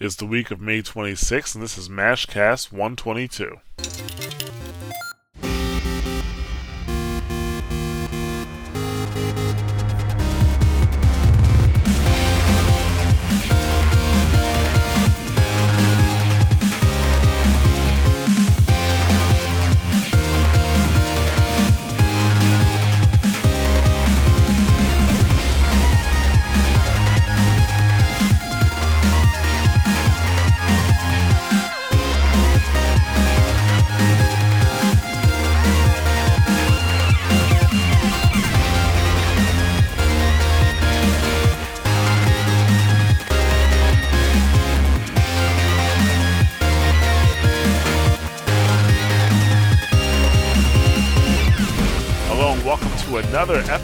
is 0.00 0.16
the 0.16 0.26
week 0.26 0.50
of 0.50 0.60
May 0.60 0.82
26th, 0.82 1.54
and 1.54 1.62
this 1.62 1.76
is 1.76 1.88
MashCast 1.88 2.70
122. 2.70 4.27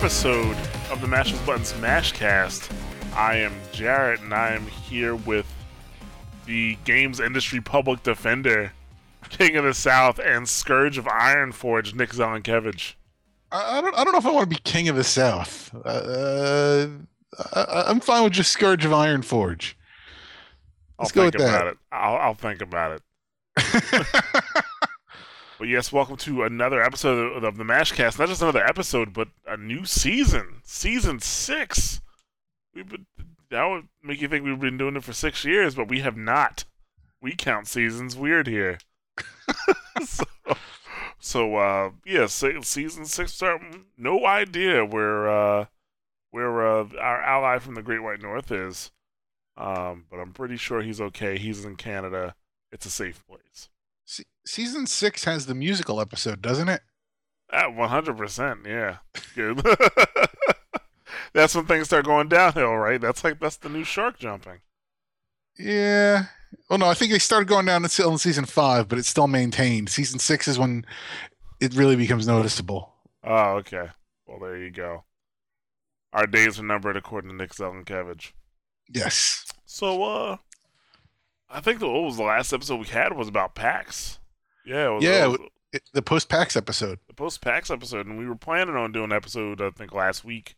Episode 0.05 0.59
of 0.91 1.01
the 1.01 1.07
Mash 1.09 1.33
Buttons 1.47 1.73
Mashcast. 1.81 2.71
I 3.17 3.37
am 3.37 3.55
Jarrett 3.73 4.21
and 4.21 4.35
I 4.35 4.51
am 4.51 4.67
here 4.67 5.15
with 5.15 5.47
the 6.45 6.77
games 6.85 7.21
industry 7.21 7.63
public 7.63 8.03
defender, 8.03 8.75
King 9.31 9.57
of 9.57 9.65
the 9.65 9.73
South, 9.73 10.19
and 10.19 10.47
Scourge 10.47 10.99
of 10.99 11.07
Ironforge, 11.07 11.95
Nick 11.95 12.11
Zelenkevich. 12.11 12.97
I 13.51 13.79
I 13.79 13.81
don't. 13.81 13.97
I 13.97 14.05
don't 14.05 14.13
know 14.13 14.19
if 14.19 14.27
I 14.27 14.31
want 14.31 14.51
to 14.51 14.55
be 14.55 14.61
king 14.63 14.91
of 14.91 14.97
the 14.97 15.05
South. 15.05 15.75
Uh, 15.75 16.87
I, 17.55 17.85
I'm 17.87 18.01
fine 18.01 18.25
with 18.25 18.35
just 18.35 18.53
Scourge 18.53 18.85
of 18.85 18.91
Ironforge. 18.91 19.73
I'll 20.99 21.09
go 21.09 21.23
think 21.23 21.33
with 21.37 21.43
that. 21.45 21.49
about 21.49 21.67
it. 21.69 21.79
I'll, 21.91 22.17
I'll 22.17 22.35
think 22.35 22.61
about 22.61 23.01
it. 23.57 24.65
But 25.65 25.71
yes, 25.71 25.91
welcome 25.91 26.19
to 26.19 26.43
another 26.43 26.83
episode 26.83 27.39
of, 27.39 27.43
of 27.43 27.57
the 27.57 27.65
Mashcast. 27.65 28.19
Not 28.19 28.29
just 28.29 28.43
another 28.43 28.63
episode, 28.63 29.15
but 29.15 29.29
a 29.47 29.57
new 29.57 29.87
season, 29.87 30.61
season 30.63 31.21
six. 31.21 32.03
We've 32.75 32.87
been, 32.87 33.07
that 33.49 33.65
would 33.65 33.89
make 34.03 34.21
you 34.21 34.29
think 34.29 34.45
we've 34.45 34.61
been 34.61 34.77
doing 34.77 34.95
it 34.95 35.05
for 35.05 35.15
six 35.15 35.43
years, 35.43 35.75
but 35.75 35.89
we 35.89 36.01
have 36.01 36.19
not. 36.19 36.65
We 37.23 37.35
count 37.35 37.67
seasons 37.67 38.15
weird 38.15 38.47
here. 38.47 38.77
so, 40.05 40.25
so 41.19 41.57
uh, 41.57 41.91
yeah, 42.05 42.27
se- 42.27 42.61
season 42.61 43.07
six. 43.07 43.33
Start, 43.33 43.63
no 43.97 44.27
idea 44.27 44.85
where 44.85 45.31
uh, 45.31 45.65
where 46.31 46.67
uh, 46.67 46.89
our 47.01 47.23
ally 47.23 47.59
from 47.59 47.75
the 47.75 47.83
Great 47.83 48.03
White 48.03 48.21
North 48.21 48.53
is, 48.53 48.91
um, 49.57 50.05
but 50.11 50.19
I'm 50.19 50.35
pretty 50.35 50.59
sure 50.59 50.83
he's 50.83 51.01
okay. 51.01 51.39
He's 51.39 51.65
in 51.65 51.77
Canada. 51.77 52.35
It's 52.71 52.85
a 52.85 52.91
safe 52.91 53.27
place. 53.27 53.71
Se- 54.45 54.63
Season 54.63 54.87
six 54.87 55.25
has 55.25 55.47
the 55.47 55.55
musical 55.55 56.01
episode, 56.01 56.43
doesn't 56.43 56.69
it? 56.69 56.83
At 57.51 57.75
one 57.75 57.89
hundred 57.89 58.17
percent, 58.17 58.61
yeah. 58.67 58.99
Good. 59.35 59.63
that's 61.33 61.55
when 61.55 61.67
things 61.67 61.87
start 61.87 62.05
going 62.05 62.29
downhill, 62.29 62.75
right? 62.77 63.01
That's 63.01 63.23
like 63.25 63.41
that's 63.41 63.57
the 63.57 63.69
new 63.69 63.85
shark 63.85 64.19
jumping. 64.19 64.61
Yeah. 65.59 66.27
Well, 66.69 66.79
no, 66.79 66.87
I 66.87 66.95
think 66.95 67.13
they 67.13 67.19
started 67.19 67.49
going 67.49 67.67
down 67.67 67.85
until 67.85 68.13
in 68.13 68.19
season 68.19 68.45
five, 68.45 68.89
but 68.89 68.99
it's 68.99 69.09
still 69.09 69.27
maintained. 69.27 69.89
Season 69.89 70.19
six 70.19 70.49
is 70.49 70.59
when 70.59 70.85
it 71.61 71.75
really 71.75 71.97
becomes 71.97 72.27
noticeable. 72.27 72.93
Oh, 73.23 73.55
okay. 73.57 73.89
Well, 74.27 74.39
there 74.39 74.57
you 74.57 74.71
go. 74.71 75.05
Our 76.13 76.27
days 76.27 76.59
are 76.59 76.65
numbered 76.65 76.97
according 76.97 77.31
to 77.31 77.37
Nick 77.37 77.53
Zelenkevich. 77.53 78.33
Yes. 78.89 79.47
So, 79.67 80.03
uh, 80.03 80.37
I 81.51 81.61
think 81.61 81.81
the 81.81 81.89
what 81.89 82.03
was 82.03 82.17
the 82.17 82.23
last 82.23 82.53
episode 82.53 82.81
we 82.81 82.87
had 82.87 83.17
was 83.17 83.29
about 83.29 83.55
PAX. 83.55 84.19
Yeah, 84.65 84.91
was, 84.91 85.05
Yeah, 85.05 85.27
was 85.27 85.39
It, 85.73 85.83
the 85.93 86.03
post 86.03 86.29
PAX 86.29 86.57
episode. 86.57 86.99
the 87.07 87.15
post 87.15 87.41
PAX 87.41 87.71
episode, 87.71 88.07
and 88.07 88.19
we 88.19 88.27
were 88.27 88.37
planning 88.37 88.77
on 88.77 88.93
doing 88.93 89.07
an 89.07 89.13
episode 89.13 89.61
I 89.61 89.71
think 89.71 89.93
last 89.93 90.25
week. 90.25 90.57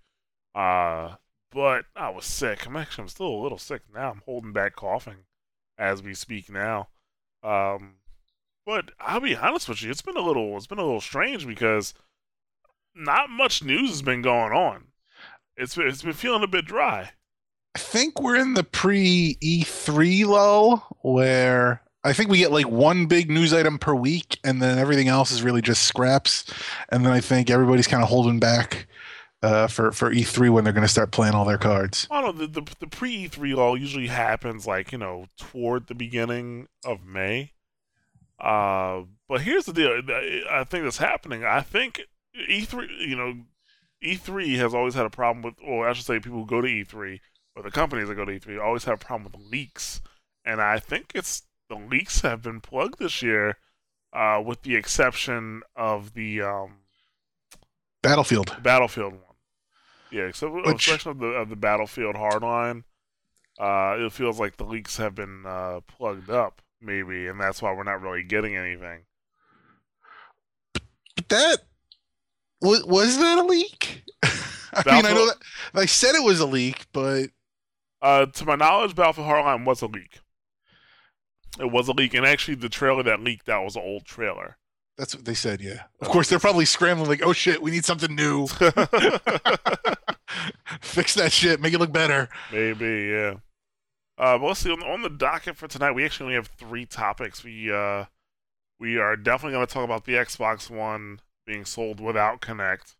Uh, 0.54 1.16
but 1.52 1.84
I 1.94 2.10
was 2.10 2.24
sick. 2.24 2.66
I'm 2.66 2.76
actually 2.76 3.02
I'm 3.02 3.08
still 3.08 3.28
a 3.28 3.42
little 3.42 3.58
sick 3.58 3.82
now. 3.92 4.10
I'm 4.10 4.22
holding 4.24 4.52
back 4.52 4.76
coughing 4.76 5.24
as 5.78 6.02
we 6.02 6.14
speak 6.14 6.50
now. 6.50 6.88
Um, 7.42 7.96
but 8.64 8.90
I'll 9.00 9.20
be 9.20 9.36
honest 9.36 9.68
with 9.68 9.82
you, 9.82 9.90
it's 9.90 10.02
been 10.02 10.16
a 10.16 10.22
little 10.22 10.56
it's 10.56 10.66
been 10.66 10.78
a 10.78 10.84
little 10.84 11.00
strange 11.00 11.46
because 11.46 11.94
not 12.94 13.30
much 13.30 13.62
news 13.62 13.90
has 13.90 14.02
been 14.02 14.22
going 14.22 14.52
on. 14.52 14.88
It's 15.56 15.76
been, 15.76 15.86
it's 15.86 16.02
been 16.02 16.12
feeling 16.12 16.42
a 16.42 16.48
bit 16.48 16.66
dry. 16.66 17.10
I 17.74 17.78
think 17.78 18.20
we're 18.20 18.36
in 18.36 18.54
the 18.54 18.64
pre 18.64 19.36
E3 19.42 20.26
lull 20.26 20.96
where 21.02 21.82
I 22.06 22.12
think 22.12 22.30
we 22.30 22.38
get 22.38 22.52
like 22.52 22.68
one 22.68 23.06
big 23.06 23.28
news 23.28 23.52
item 23.52 23.78
per 23.78 23.92
week 23.92 24.38
and 24.44 24.62
then 24.62 24.78
everything 24.78 25.08
else 25.08 25.32
is 25.32 25.42
really 25.42 25.60
just 25.60 25.82
scraps. 25.82 26.44
And 26.88 27.04
then 27.04 27.12
I 27.12 27.20
think 27.20 27.50
everybody's 27.50 27.88
kind 27.88 28.02
of 28.02 28.08
holding 28.08 28.38
back 28.38 28.86
uh, 29.42 29.66
for, 29.66 29.90
for 29.90 30.12
E3 30.12 30.50
when 30.50 30.62
they're 30.62 30.72
going 30.72 30.82
to 30.82 30.88
start 30.88 31.10
playing 31.10 31.34
all 31.34 31.44
their 31.44 31.58
cards. 31.58 32.06
I 32.08 32.20
don't 32.20 32.38
know. 32.38 32.46
The, 32.46 32.60
the, 32.60 32.74
the 32.78 32.86
pre 32.86 33.28
E3 33.28 33.58
all 33.58 33.76
usually 33.76 34.06
happens 34.06 34.68
like, 34.68 34.92
you 34.92 34.98
know, 34.98 35.26
toward 35.36 35.88
the 35.88 35.96
beginning 35.96 36.68
of 36.84 37.04
May. 37.04 37.52
Uh, 38.38 39.02
but 39.28 39.40
here's 39.40 39.64
the 39.64 39.72
deal. 39.72 40.00
I 40.48 40.62
think 40.62 40.84
that's 40.84 40.98
happening. 40.98 41.44
I 41.44 41.60
think 41.60 42.02
E3, 42.48 43.00
you 43.00 43.16
know, 43.16 43.34
E3 44.04 44.56
has 44.58 44.74
always 44.74 44.94
had 44.94 45.06
a 45.06 45.10
problem 45.10 45.42
with, 45.42 45.54
or 45.66 45.88
I 45.88 45.92
should 45.92 46.06
say, 46.06 46.20
people 46.20 46.38
who 46.38 46.46
go 46.46 46.60
to 46.60 46.68
E3, 46.68 47.18
or 47.56 47.62
the 47.64 47.70
companies 47.72 48.06
that 48.06 48.14
go 48.14 48.24
to 48.24 48.38
E3, 48.38 48.62
always 48.62 48.84
have 48.84 48.94
a 48.94 49.04
problem 49.04 49.32
with 49.32 49.50
leaks. 49.50 50.00
And 50.44 50.60
I 50.60 50.78
think 50.78 51.10
it's 51.14 51.42
the 51.68 51.76
leaks 51.76 52.20
have 52.20 52.42
been 52.42 52.60
plugged 52.60 52.98
this 52.98 53.22
year, 53.22 53.58
uh, 54.12 54.40
with 54.44 54.62
the 54.62 54.76
exception 54.76 55.62
of 55.74 56.14
the 56.14 56.42
um, 56.42 56.78
Battlefield. 58.02 58.62
Battlefield 58.62 59.14
one. 59.14 59.22
Yeah, 60.10 60.24
except 60.24 60.52
the 60.52 60.58
Which- 60.62 60.74
exception 60.88 61.10
of 61.10 61.18
the 61.18 61.26
of 61.26 61.48
the 61.48 61.56
Battlefield 61.56 62.14
hardline, 62.14 62.84
uh, 63.58 63.96
it 63.98 64.12
feels 64.12 64.38
like 64.38 64.56
the 64.56 64.64
leaks 64.64 64.96
have 64.98 65.14
been 65.14 65.44
uh, 65.46 65.80
plugged 65.88 66.30
up, 66.30 66.62
maybe, 66.80 67.26
and 67.26 67.40
that's 67.40 67.60
why 67.60 67.72
we're 67.72 67.82
not 67.82 68.00
really 68.00 68.22
getting 68.22 68.56
anything. 68.56 69.04
But 71.16 71.28
that 71.30 71.58
was, 72.60 72.84
was 72.84 73.18
that 73.18 73.38
a 73.38 73.42
leak? 73.42 74.04
I 74.22 74.82
mean, 74.96 75.06
I 75.06 75.12
know 75.14 75.26
that 75.26 75.36
I 75.74 75.86
said 75.86 76.14
it 76.14 76.22
was 76.22 76.38
a 76.40 76.46
leak, 76.46 76.86
but 76.92 77.30
Uh, 78.02 78.26
to 78.26 78.44
my 78.44 78.54
knowledge, 78.56 78.94
Battlefield 78.94 79.26
Hardline 79.26 79.64
was 79.64 79.82
a 79.82 79.86
leak. 79.86 80.20
It 81.58 81.70
was 81.70 81.88
a 81.88 81.92
leak, 81.92 82.14
and 82.14 82.26
actually, 82.26 82.56
the 82.56 82.68
trailer 82.68 83.02
that 83.04 83.20
leaked 83.20 83.46
that 83.46 83.58
was 83.58 83.76
an 83.76 83.82
old 83.82 84.04
trailer. 84.04 84.56
that's 84.98 85.14
what 85.14 85.24
they 85.24 85.34
said. 85.34 85.60
Yeah. 85.60 85.84
Of 86.00 86.08
course, 86.08 86.28
they're 86.28 86.38
probably 86.38 86.64
scrambling 86.64 87.08
like, 87.08 87.22
oh 87.22 87.32
shit, 87.32 87.62
we 87.62 87.70
need 87.70 87.84
something 87.84 88.14
new. 88.14 88.46
Fix 90.80 91.14
that 91.14 91.32
shit. 91.32 91.60
Make 91.60 91.74
it 91.74 91.78
look 91.78 91.92
better. 91.92 92.28
Maybe, 92.52 93.10
yeah. 93.10 93.34
Uh, 94.18 94.38
but. 94.38 94.66
On, 94.66 94.82
on 94.82 95.02
the 95.02 95.10
docket 95.10 95.56
for 95.56 95.68
tonight, 95.68 95.92
we 95.92 96.04
actually 96.04 96.24
only 96.24 96.36
have 96.36 96.48
three 96.48 96.86
topics. 96.86 97.44
We 97.44 97.72
uh, 97.72 98.06
we 98.78 98.98
are 98.98 99.16
definitely 99.16 99.52
going 99.52 99.66
to 99.66 99.72
talk 99.72 99.84
about 99.84 100.04
the 100.04 100.14
Xbox 100.14 100.70
One 100.70 101.20
being 101.46 101.64
sold 101.64 102.00
without 102.00 102.40
Kinect. 102.40 102.95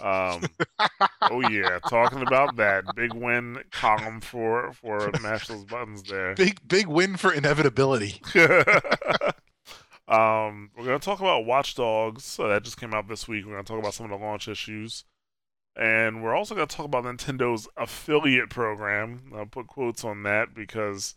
Um, 0.00 0.44
oh 1.22 1.48
yeah, 1.50 1.78
talking 1.88 2.22
about 2.22 2.56
that 2.56 2.84
big 2.94 3.12
win 3.12 3.58
column 3.70 4.20
for 4.20 4.72
for 4.72 5.10
mash 5.20 5.48
those 5.48 5.64
buttons 5.64 6.02
there. 6.04 6.34
Big 6.34 6.66
big 6.66 6.86
win 6.86 7.16
for 7.16 7.32
inevitability. 7.32 8.20
um, 10.08 10.70
we're 10.76 10.84
going 10.84 10.98
to 10.98 11.04
talk 11.04 11.20
about 11.20 11.44
Watch 11.44 11.74
Dogs. 11.74 12.24
So 12.24 12.48
that 12.48 12.62
just 12.62 12.80
came 12.80 12.94
out 12.94 13.08
this 13.08 13.28
week. 13.28 13.44
We're 13.44 13.52
going 13.52 13.64
to 13.64 13.72
talk 13.72 13.78
about 13.78 13.94
some 13.94 14.10
of 14.10 14.18
the 14.18 14.24
launch 14.24 14.48
issues. 14.48 15.04
And 15.76 16.22
we're 16.22 16.34
also 16.34 16.54
going 16.54 16.66
to 16.66 16.74
talk 16.74 16.86
about 16.86 17.04
Nintendo's 17.04 17.68
affiliate 17.76 18.48
program. 18.48 19.30
I'll 19.34 19.44
put 19.44 19.66
quotes 19.66 20.04
on 20.04 20.22
that 20.22 20.54
because 20.54 21.16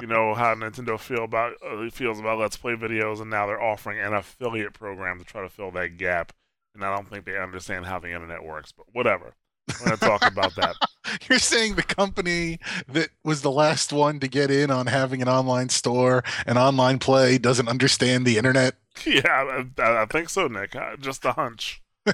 you 0.00 0.06
know 0.06 0.34
how 0.34 0.54
Nintendo 0.54 0.98
feel 0.98 1.24
about 1.24 1.54
uh, 1.62 1.88
feels 1.90 2.18
about 2.18 2.38
Let's 2.38 2.56
Play 2.56 2.74
videos, 2.74 3.20
and 3.20 3.30
now 3.30 3.46
they're 3.46 3.62
offering 3.62 4.00
an 4.00 4.14
affiliate 4.14 4.72
program 4.72 5.18
to 5.18 5.24
try 5.24 5.42
to 5.42 5.48
fill 5.48 5.70
that 5.72 5.98
gap. 5.98 6.32
And 6.76 6.84
I 6.84 6.94
don't 6.94 7.08
think 7.08 7.24
they 7.24 7.38
understand 7.38 7.86
how 7.86 7.98
the 7.98 8.12
internet 8.12 8.44
works, 8.44 8.70
but 8.70 8.84
whatever. 8.92 9.34
We're 9.80 9.86
going 9.86 9.98
to 9.98 10.04
talk 10.04 10.30
about 10.30 10.54
that. 10.56 10.76
You're 11.28 11.38
saying 11.38 11.74
the 11.74 11.82
company 11.82 12.60
that 12.86 13.08
was 13.24 13.40
the 13.40 13.50
last 13.50 13.92
one 13.92 14.20
to 14.20 14.28
get 14.28 14.50
in 14.50 14.70
on 14.70 14.86
having 14.86 15.22
an 15.22 15.28
online 15.28 15.70
store 15.70 16.22
and 16.46 16.58
online 16.58 16.98
play 16.98 17.38
doesn't 17.38 17.66
understand 17.66 18.26
the 18.26 18.36
internet? 18.36 18.74
yeah, 19.06 19.64
I, 19.78 20.02
I 20.02 20.06
think 20.06 20.28
so, 20.28 20.46
Nick. 20.48 20.76
Uh, 20.76 20.96
Just 20.96 21.24
a 21.24 21.32
hunch. 21.32 21.82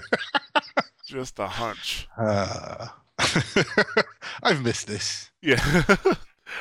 Just 1.06 1.38
a 1.40 1.48
hunch. 1.48 2.08
Uh, 2.16 2.86
I've 4.42 4.62
missed 4.62 4.86
this. 4.86 5.30
Yeah. 5.42 5.84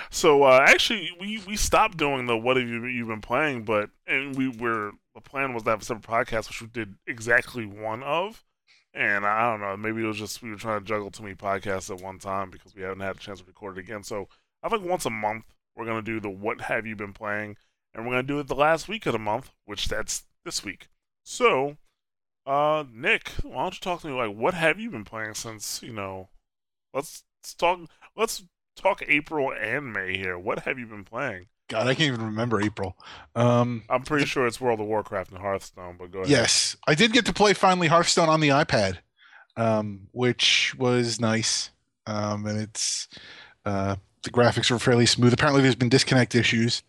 So 0.09 0.43
uh, 0.43 0.65
actually, 0.67 1.11
we, 1.19 1.41
we 1.47 1.55
stopped 1.55 1.97
doing 1.97 2.25
the 2.25 2.37
what 2.37 2.57
have 2.57 2.67
you 2.67 2.85
you've 2.85 3.07
been 3.07 3.21
playing, 3.21 3.63
but 3.63 3.89
and 4.07 4.35
we 4.35 4.47
were 4.47 4.91
the 5.13 5.21
plan 5.21 5.53
was 5.53 5.63
to 5.63 5.71
have 5.71 5.81
a 5.81 5.85
separate 5.85 6.03
podcast, 6.03 6.47
which 6.49 6.61
we 6.61 6.67
did 6.67 6.95
exactly 7.07 7.65
one 7.65 8.03
of. 8.03 8.43
And 8.93 9.25
I 9.25 9.49
don't 9.49 9.61
know, 9.61 9.77
maybe 9.77 10.03
it 10.03 10.07
was 10.07 10.17
just 10.17 10.41
we 10.41 10.49
were 10.49 10.57
trying 10.57 10.79
to 10.79 10.85
juggle 10.85 11.11
too 11.11 11.23
many 11.23 11.35
podcasts 11.35 11.89
at 11.89 12.03
one 12.03 12.19
time 12.19 12.49
because 12.49 12.75
we 12.75 12.81
haven't 12.81 12.99
had 12.99 13.15
a 13.15 13.19
chance 13.19 13.39
to 13.39 13.45
record 13.45 13.77
it 13.77 13.81
again. 13.81 14.03
So 14.03 14.27
I 14.61 14.69
think 14.69 14.83
once 14.83 15.05
a 15.05 15.09
month 15.09 15.45
we're 15.75 15.85
gonna 15.85 16.01
do 16.01 16.19
the 16.19 16.29
what 16.29 16.61
have 16.61 16.85
you 16.85 16.95
been 16.95 17.13
playing, 17.13 17.55
and 17.93 18.05
we're 18.05 18.11
gonna 18.11 18.23
do 18.23 18.39
it 18.39 18.47
the 18.47 18.55
last 18.55 18.89
week 18.89 19.05
of 19.05 19.13
the 19.13 19.19
month, 19.19 19.51
which 19.65 19.87
that's 19.87 20.25
this 20.43 20.63
week. 20.65 20.89
So, 21.23 21.77
uh, 22.45 22.83
Nick, 22.91 23.29
why 23.43 23.63
don't 23.63 23.75
you 23.75 23.79
talk 23.79 24.01
to 24.01 24.07
me 24.07 24.13
like 24.13 24.35
what 24.35 24.53
have 24.53 24.79
you 24.79 24.89
been 24.91 25.05
playing 25.05 25.35
since 25.35 25.81
you 25.81 25.93
know? 25.93 26.29
Let's, 26.93 27.23
let's 27.39 27.53
talk. 27.53 27.79
Let's 28.15 28.43
talk 28.75 29.03
April 29.07 29.51
and 29.53 29.93
May 29.93 30.17
here. 30.17 30.37
What 30.37 30.59
have 30.59 30.79
you 30.79 30.85
been 30.85 31.03
playing? 31.03 31.47
God, 31.67 31.87
I 31.87 31.95
can't 31.95 32.13
even 32.13 32.25
remember 32.25 32.61
April. 32.61 32.97
Um, 33.33 33.83
I'm 33.89 34.03
pretty 34.03 34.25
sure 34.25 34.45
it's 34.45 34.59
World 34.59 34.81
of 34.81 34.87
Warcraft 34.87 35.31
and 35.31 35.39
Hearthstone, 35.39 35.95
but 35.97 36.11
go 36.11 36.19
ahead. 36.19 36.29
yes, 36.29 36.75
I 36.85 36.95
did 36.95 37.13
get 37.13 37.25
to 37.27 37.33
play 37.33 37.53
finally 37.53 37.87
Hearthstone 37.87 38.27
on 38.27 38.41
the 38.41 38.49
iPad, 38.49 38.97
um, 39.55 40.07
which 40.11 40.75
was 40.77 41.21
nice. 41.21 41.69
Um, 42.07 42.45
and 42.45 42.59
it's 42.59 43.07
uh, 43.65 43.95
the 44.23 44.31
graphics 44.31 44.69
were 44.69 44.79
fairly 44.79 45.05
smooth. 45.05 45.31
Apparently, 45.31 45.61
there's 45.61 45.75
been 45.75 45.87
disconnect 45.87 46.35
issues. 46.35 46.83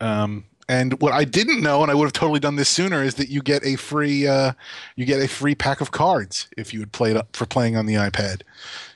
Um, 0.00 0.46
and 0.68 1.00
what 1.02 1.12
I 1.12 1.24
didn't 1.24 1.60
know, 1.60 1.82
and 1.82 1.90
I 1.90 1.94
would 1.94 2.04
have 2.04 2.12
totally 2.14 2.40
done 2.40 2.56
this 2.56 2.68
sooner, 2.68 3.02
is 3.02 3.16
that 3.16 3.28
you 3.28 3.42
get 3.42 3.64
a 3.66 3.76
free 3.76 4.26
uh, 4.26 4.52
you 4.96 5.04
get 5.04 5.20
a 5.20 5.28
free 5.28 5.54
pack 5.54 5.82
of 5.82 5.90
cards 5.90 6.48
if 6.56 6.72
you 6.72 6.80
had 6.80 6.92
played 6.92 7.16
up 7.16 7.36
for 7.36 7.44
playing 7.44 7.76
on 7.76 7.84
the 7.84 7.94
iPad. 7.94 8.42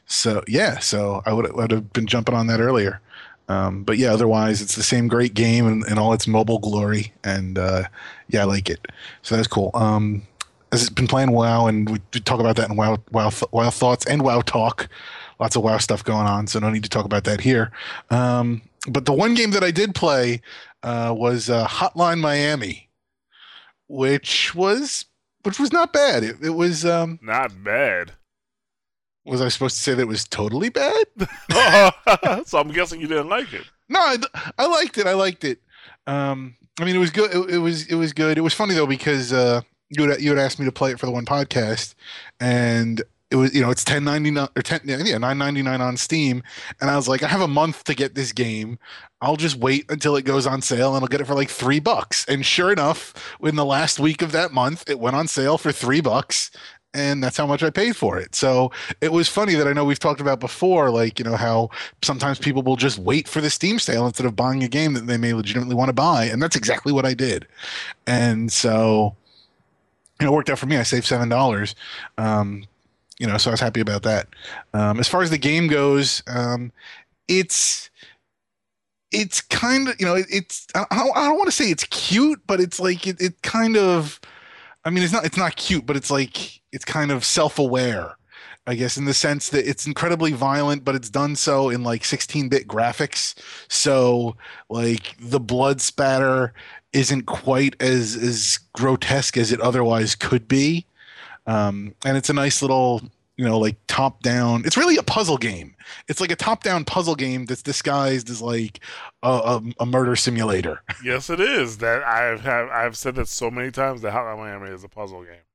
So 0.07 0.43
yeah, 0.47 0.79
so 0.79 1.23
I 1.27 1.33
would 1.33 1.53
would 1.55 1.71
have 1.71 1.93
been 1.93 2.07
jumping 2.07 2.35
on 2.35 2.47
that 2.47 2.61
earlier. 2.61 3.01
Um, 3.49 3.85
but 3.85 3.99
yeah, 3.99 4.13
otherwise 4.13 4.61
it's 4.61 4.75
the 4.75 4.83
same 4.83 5.07
great 5.07 5.35
game 5.35 5.67
and, 5.67 5.99
all 5.99 6.13
its 6.13 6.27
mobile 6.27 6.59
glory, 6.59 7.13
and 7.23 7.59
uh, 7.59 7.85
yeah, 8.29 8.43
I 8.43 8.45
like 8.45 8.69
it. 8.69 8.87
So 9.23 9.37
that's 9.37 9.47
cool. 9.47 9.71
Um, 9.75 10.23
has 10.73 10.91
been 10.91 11.07
playing 11.07 11.31
WoW, 11.31 11.67
and 11.67 11.89
we 11.89 12.01
we 12.13 12.21
talk 12.21 12.41
about 12.41 12.57
that 12.57 12.69
in 12.69 12.77
WoW 12.77 12.99
WoW 13.13 13.31
WoW 13.53 13.71
thoughts 13.71 14.07
and 14.07 14.23
WoW 14.23 14.41
talk. 14.41 14.89
Lots 15.39 15.55
of 15.55 15.63
WoW 15.63 15.79
stuff 15.79 16.03
going 16.03 16.27
on, 16.27 16.47
so 16.47 16.59
no 16.59 16.71
need 16.71 16.83
to 16.85 16.89
talk 16.89 17.05
about 17.05 17.25
that 17.25 17.41
here. 17.41 17.71
Um, 18.11 18.63
but 18.89 19.05
the 19.05 19.13
one 19.13 19.35
game 19.35 19.51
that 19.51 19.63
I 19.63 19.71
did 19.71 19.95
play 19.95 20.41
uh, 20.83 21.15
was 21.17 21.51
uh, 21.51 21.67
Hotline 21.67 22.21
Miami, 22.21 22.89
which 23.87 24.55
was 24.55 25.05
which 25.43 25.61
was 25.61 25.73
not 25.73 25.93
bad. 25.93 26.25
It, 26.25 26.37
it 26.43 26.51
was 26.51 26.85
um, 26.85 27.19
Not 27.23 27.63
bad. 27.63 28.13
Was 29.27 29.43
I 29.43 29.49
supposed 29.49 29.77
to 29.77 29.83
say 29.83 29.95
that 29.95 30.03
it 30.03 30.09
was 30.09 30.27
totally 30.27 30.69
bad? 30.69 31.07
so 32.47 32.59
I'm 32.59 32.69
guessing 32.69 33.01
you 33.01 33.09
didn't 33.09 33.29
like 33.29 33.53
it. 33.53 33.65
No, 33.89 34.01
I, 34.01 34.17
I 34.59 34.67
liked 34.67 34.99
it. 34.99 35.07
I 35.07 35.15
liked 35.15 35.45
it. 35.45 35.61
Um, 36.07 36.57
I 36.81 36.85
mean, 36.85 36.97
it 36.97 37.01
was 37.01 37.11
good. 37.11 37.35
It, 37.35 37.55
it 37.57 37.59
was 37.59 37.87
it 37.87 37.95
was 37.95 38.13
good. 38.13 38.39
It 38.39 38.43
was 38.43 38.55
funny 38.55 38.75
though 38.75 38.87
because 38.87 39.33
uh, 39.33 39.63
you 39.91 40.09
had 40.09 40.21
you 40.21 40.31
had 40.31 40.39
asked 40.39 40.59
me 40.59 40.65
to 40.65 40.73
play 40.73 40.91
it 40.93 41.01
for 41.01 41.07
the 41.07 41.13
one 41.13 41.25
podcast, 41.25 41.95
and 42.41 43.03
it 43.31 43.37
was 43.37 43.55
you 43.55 43.61
know 43.61 43.71
it's 43.71 43.85
ten 43.85 44.05
ninety 44.05 44.31
nine 44.31 44.49
or 44.57 44.63
ten 44.63 44.81
yeah 44.85 45.19
nine 45.19 45.39
ninety 45.39 45.63
nine 45.63 45.81
on 45.81 45.97
Steam, 45.97 46.43
and 46.81 46.91
I 46.91 46.97
was 46.97 47.09
like 47.09 47.23
I 47.23 47.29
have 47.29 47.41
a 47.41 47.49
month 47.49 47.85
to 47.85 47.95
get 47.95 48.15
this 48.15 48.33
game. 48.33 48.79
I'll 49.21 49.37
just 49.37 49.57
wait 49.57 49.91
until 49.91 50.15
it 50.17 50.27
goes 50.27 50.47
on 50.47 50.61
sale 50.61 50.95
and 50.95 51.03
I'll 51.03 51.09
get 51.09 51.23
it 51.23 51.27
for 51.27 51.35
like 51.35 51.49
three 51.49 51.81
bucks. 51.81 52.27
And 52.29 52.45
sure 52.45 52.71
enough, 52.71 53.15
in 53.43 53.57
the 53.57 53.65
last 53.65 53.99
week 53.99 54.21
of 54.21 54.31
that 54.33 54.53
month, 54.53 54.91
it 54.91 55.01
went 55.01 55.17
on 55.17 55.27
sale 55.27 55.57
for 55.57 55.73
three 55.73 56.03
bucks. 56.03 56.51
And 56.97 57.23
that's 57.23 57.37
how 57.37 57.47
much 57.47 57.63
I 57.63 57.71
paid 57.71 57.95
for 57.95 58.19
it. 58.19 58.35
So 58.35 58.73
it 59.01 59.13
was 59.13 59.29
funny 59.29 59.55
that 59.55 59.69
I 59.69 59.73
know 59.73 59.85
we've 59.85 59.99
talked 59.99 60.21
about 60.21 60.41
before, 60.41 60.91
like, 60.91 61.19
you 61.19 61.25
know, 61.25 61.37
how 61.37 61.71
sometimes 62.03 62.39
people 62.39 62.63
will 62.63 62.77
just 62.77 62.99
wait 62.99 63.29
for 63.29 63.41
the 63.41 63.51
Steam 63.51 63.79
sale 63.79 64.07
instead 64.07 64.27
of 64.27 64.35
buying 64.35 64.65
a 64.65 64.69
game 64.69 64.95
that 64.95 65.07
they 65.07 65.19
may 65.19 65.35
legitimately 65.35 65.75
want 65.75 65.91
to 65.91 65.93
buy. 65.93 66.25
And 66.25 66.43
that's 66.43 66.57
exactly 66.57 66.93
what 66.93 67.05
I 67.05 67.13
did. 67.13 67.47
And 68.07 68.51
so, 68.51 69.15
you 70.19 70.27
know, 70.27 70.33
it 70.33 70.35
worked 70.35 70.49
out 70.49 70.59
for 70.59 70.67
me. 70.67 70.79
I 70.79 70.83
saved 70.85 71.07
$7. 71.07 71.75
Um, 72.17 72.65
you 73.19 73.27
know, 73.27 73.37
so 73.39 73.51
I 73.51 73.53
was 73.53 73.61
happy 73.61 73.81
about 73.81 74.03
that. 74.03 74.29
Um, 74.75 74.99
as 74.99 75.09
far 75.09 75.23
as 75.23 75.31
the 75.31 75.39
game 75.39 75.69
goes, 75.69 76.23
um, 76.27 76.73
it's 77.29 77.91
it's 79.13 79.41
kind 79.41 79.89
of 79.89 80.01
you 80.01 80.07
know 80.07 80.15
it, 80.15 80.27
it's 80.31 80.67
I 80.75 80.85
don't, 80.91 81.17
I 81.17 81.27
don't 81.27 81.37
want 81.37 81.47
to 81.47 81.53
say 81.53 81.71
it's 81.71 81.85
cute, 81.85 82.41
but 82.47 82.61
it's 82.61 82.79
like 82.79 83.07
it, 83.07 83.21
it 83.21 83.41
kind 83.43 83.77
of 83.77 84.21
I 84.85 84.91
mean 84.91 85.03
it's 85.03 85.13
not 85.13 85.25
it's 85.25 85.37
not 85.37 85.57
cute, 85.57 85.87
but 85.87 85.97
it's 85.97 86.11
like 86.11 86.56
it's 86.73 86.85
kind 86.85 87.11
of 87.11 87.25
self 87.25 87.59
aware. 87.59 88.17
I 88.69 88.75
guess 88.75 88.97
in 88.97 89.05
the 89.05 89.15
sense 89.15 89.51
that 89.51 89.69
it's 89.69 89.87
incredibly 89.87 90.33
violent, 90.33 90.85
but 90.85 90.97
it's 90.97 91.09
done 91.09 91.37
so 91.37 91.71
in 91.71 91.85
like 91.85 92.03
16-bit 92.03 92.67
graphics. 92.67 93.35
So 93.69 94.37
like 94.69 95.15
the 95.21 95.39
blood 95.39 95.81
spatter 95.81 96.53
isn't 96.93 97.27
quite 97.27 97.81
as 97.81 98.17
as 98.17 98.59
grotesque 98.73 99.37
as 99.37 99.53
it 99.53 99.61
otherwise 99.61 100.17
could 100.17 100.49
be. 100.49 100.85
Um, 101.47 101.95
and 102.05 102.17
it's 102.17 102.29
a 102.31 102.33
nice 102.35 102.61
little 102.61 103.03
you 103.37 103.45
know 103.45 103.59
like 103.59 103.77
top 103.87 104.23
down 104.23 104.63
it's 104.65 104.79
really 104.79 104.97
a 104.97 105.03
puzzle 105.03 105.37
game 105.37 105.77
it's 106.09 106.23
like 106.23 106.31
a 106.31 106.37
top 106.37 106.63
down 106.63 106.85
puzzle 106.87 107.15
game 107.15 107.45
that's 107.45 107.63
disguised 107.63 108.31
as 108.31 108.41
like 108.41 108.81
a, 109.23 109.29
a, 109.29 109.63
a 109.81 109.87
murder 109.87 110.17
simulator 110.17 110.83
Yes, 111.05 111.29
it 111.31 111.41
is. 111.41 111.79
That 111.79 112.03
I've 112.03 112.41
have 112.41 112.69
I've 112.71 112.97
said 112.97 113.15
that 113.17 113.29
so 113.29 113.51
many 113.51 113.71
times. 113.71 114.03
That 114.03 114.13
Hotline 114.13 114.39
Miami 114.39 114.71
is 114.71 114.85
a 114.85 114.89
puzzle 114.89 115.23
game. 115.23 115.46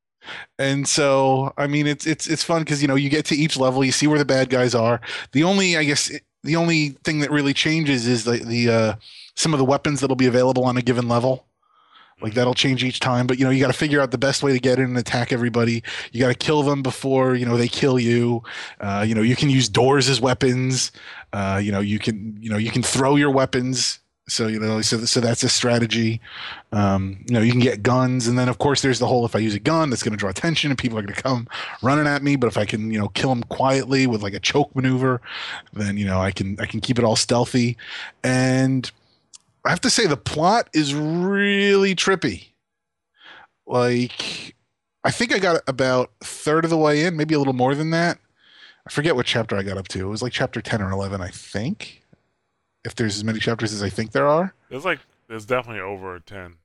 And 0.59 0.87
so 0.87 1.53
i 1.57 1.67
mean 1.67 1.87
it's 1.87 2.05
it's 2.05 2.27
it's 2.27 2.43
fun 2.43 2.61
because 2.61 2.81
you 2.81 2.87
know 2.87 2.95
you 2.95 3.09
get 3.09 3.25
to 3.25 3.35
each 3.35 3.57
level 3.57 3.83
you 3.83 3.91
see 3.91 4.07
where 4.07 4.19
the 4.19 4.25
bad 4.25 4.49
guys 4.49 4.75
are. 4.75 5.01
The 5.31 5.43
only 5.43 5.77
i 5.77 5.83
guess 5.83 6.11
the 6.43 6.55
only 6.55 6.89
thing 7.03 7.19
that 7.19 7.31
really 7.31 7.53
changes 7.53 8.07
is 8.07 8.23
the 8.23 8.37
the 8.37 8.69
uh 8.69 8.95
some 9.35 9.53
of 9.53 9.59
the 9.59 9.65
weapons 9.65 10.01
that'll 10.01 10.15
be 10.15 10.27
available 10.27 10.65
on 10.65 10.77
a 10.77 10.81
given 10.81 11.07
level. 11.07 11.45
Like 12.21 12.35
that'll 12.35 12.53
change 12.53 12.83
each 12.83 12.99
time 12.99 13.25
but 13.25 13.39
you 13.39 13.45
know 13.45 13.49
you 13.51 13.59
got 13.59 13.71
to 13.71 13.77
figure 13.77 13.99
out 13.99 14.11
the 14.11 14.17
best 14.17 14.43
way 14.43 14.51
to 14.51 14.59
get 14.59 14.77
in 14.77 14.85
and 14.85 14.97
attack 14.97 15.31
everybody. 15.31 15.81
You 16.11 16.19
got 16.19 16.27
to 16.27 16.35
kill 16.35 16.61
them 16.61 16.83
before 16.83 17.35
you 17.35 17.45
know 17.45 17.57
they 17.57 17.67
kill 17.67 17.97
you. 17.97 18.43
Uh, 18.79 19.03
you 19.07 19.15
know 19.15 19.23
you 19.23 19.35
can 19.35 19.49
use 19.49 19.67
doors 19.67 20.07
as 20.07 20.21
weapons. 20.21 20.91
Uh, 21.33 21.59
you 21.63 21.71
know 21.71 21.79
you 21.79 21.97
can 21.97 22.37
you 22.39 22.49
know 22.49 22.57
you 22.57 22.69
can 22.69 22.83
throw 22.83 23.15
your 23.15 23.31
weapons 23.31 24.00
so 24.31 24.47
you 24.47 24.59
know 24.59 24.81
so, 24.81 25.05
so 25.05 25.19
that's 25.19 25.43
a 25.43 25.49
strategy 25.49 26.21
um, 26.71 27.23
you 27.27 27.33
know 27.33 27.41
you 27.41 27.51
can 27.51 27.59
get 27.59 27.83
guns 27.83 28.27
and 28.27 28.37
then 28.37 28.49
of 28.49 28.57
course 28.57 28.81
there's 28.81 28.99
the 28.99 29.07
whole 29.07 29.25
if 29.25 29.35
i 29.35 29.39
use 29.39 29.53
a 29.53 29.59
gun 29.59 29.89
that's 29.89 30.03
going 30.03 30.13
to 30.13 30.17
draw 30.17 30.29
attention 30.29 30.71
and 30.71 30.77
people 30.77 30.97
are 30.97 31.01
going 31.01 31.13
to 31.13 31.21
come 31.21 31.47
running 31.81 32.07
at 32.07 32.23
me 32.23 32.35
but 32.35 32.47
if 32.47 32.57
i 32.57 32.65
can 32.65 32.91
you 32.91 32.99
know 32.99 33.09
kill 33.09 33.29
them 33.29 33.43
quietly 33.43 34.07
with 34.07 34.23
like 34.23 34.33
a 34.33 34.39
choke 34.39 34.75
maneuver 34.75 35.21
then 35.73 35.97
you 35.97 36.05
know 36.05 36.19
i 36.19 36.31
can 36.31 36.55
i 36.59 36.65
can 36.65 36.79
keep 36.79 36.97
it 36.97 37.05
all 37.05 37.15
stealthy 37.15 37.77
and 38.23 38.91
I 39.63 39.69
have 39.69 39.81
to 39.81 39.89
say 39.89 40.07
the 40.07 40.17
plot 40.17 40.69
is 40.73 40.95
really 40.95 41.95
trippy. 41.95 42.47
Like, 43.67 44.55
I 45.03 45.11
think 45.11 45.33
I 45.33 45.39
got 45.39 45.61
about 45.67 46.11
third 46.21 46.63
of 46.63 46.71
the 46.71 46.77
way 46.77 47.05
in, 47.05 47.15
maybe 47.15 47.35
a 47.35 47.37
little 47.37 47.53
more 47.53 47.75
than 47.75 47.91
that. 47.91 48.17
I 48.87 48.89
forget 48.89 49.15
what 49.15 49.27
chapter 49.27 49.55
I 49.55 49.63
got 49.63 49.77
up 49.77 49.87
to. 49.89 49.99
It 49.99 50.09
was 50.09 50.23
like 50.23 50.33
chapter 50.33 50.61
10 50.61 50.81
or 50.81 50.91
11, 50.91 51.21
I 51.21 51.29
think. 51.29 52.00
If 52.83 52.95
there's 52.95 53.15
as 53.17 53.23
many 53.23 53.39
chapters 53.39 53.73
as 53.73 53.83
I 53.83 53.89
think 53.89 54.11
there 54.11 54.27
are. 54.27 54.53
There's 54.69 54.85
like 54.85 54.99
there's 55.27 55.45
definitely 55.45 55.81
over 55.81 56.19
ten. 56.19 56.55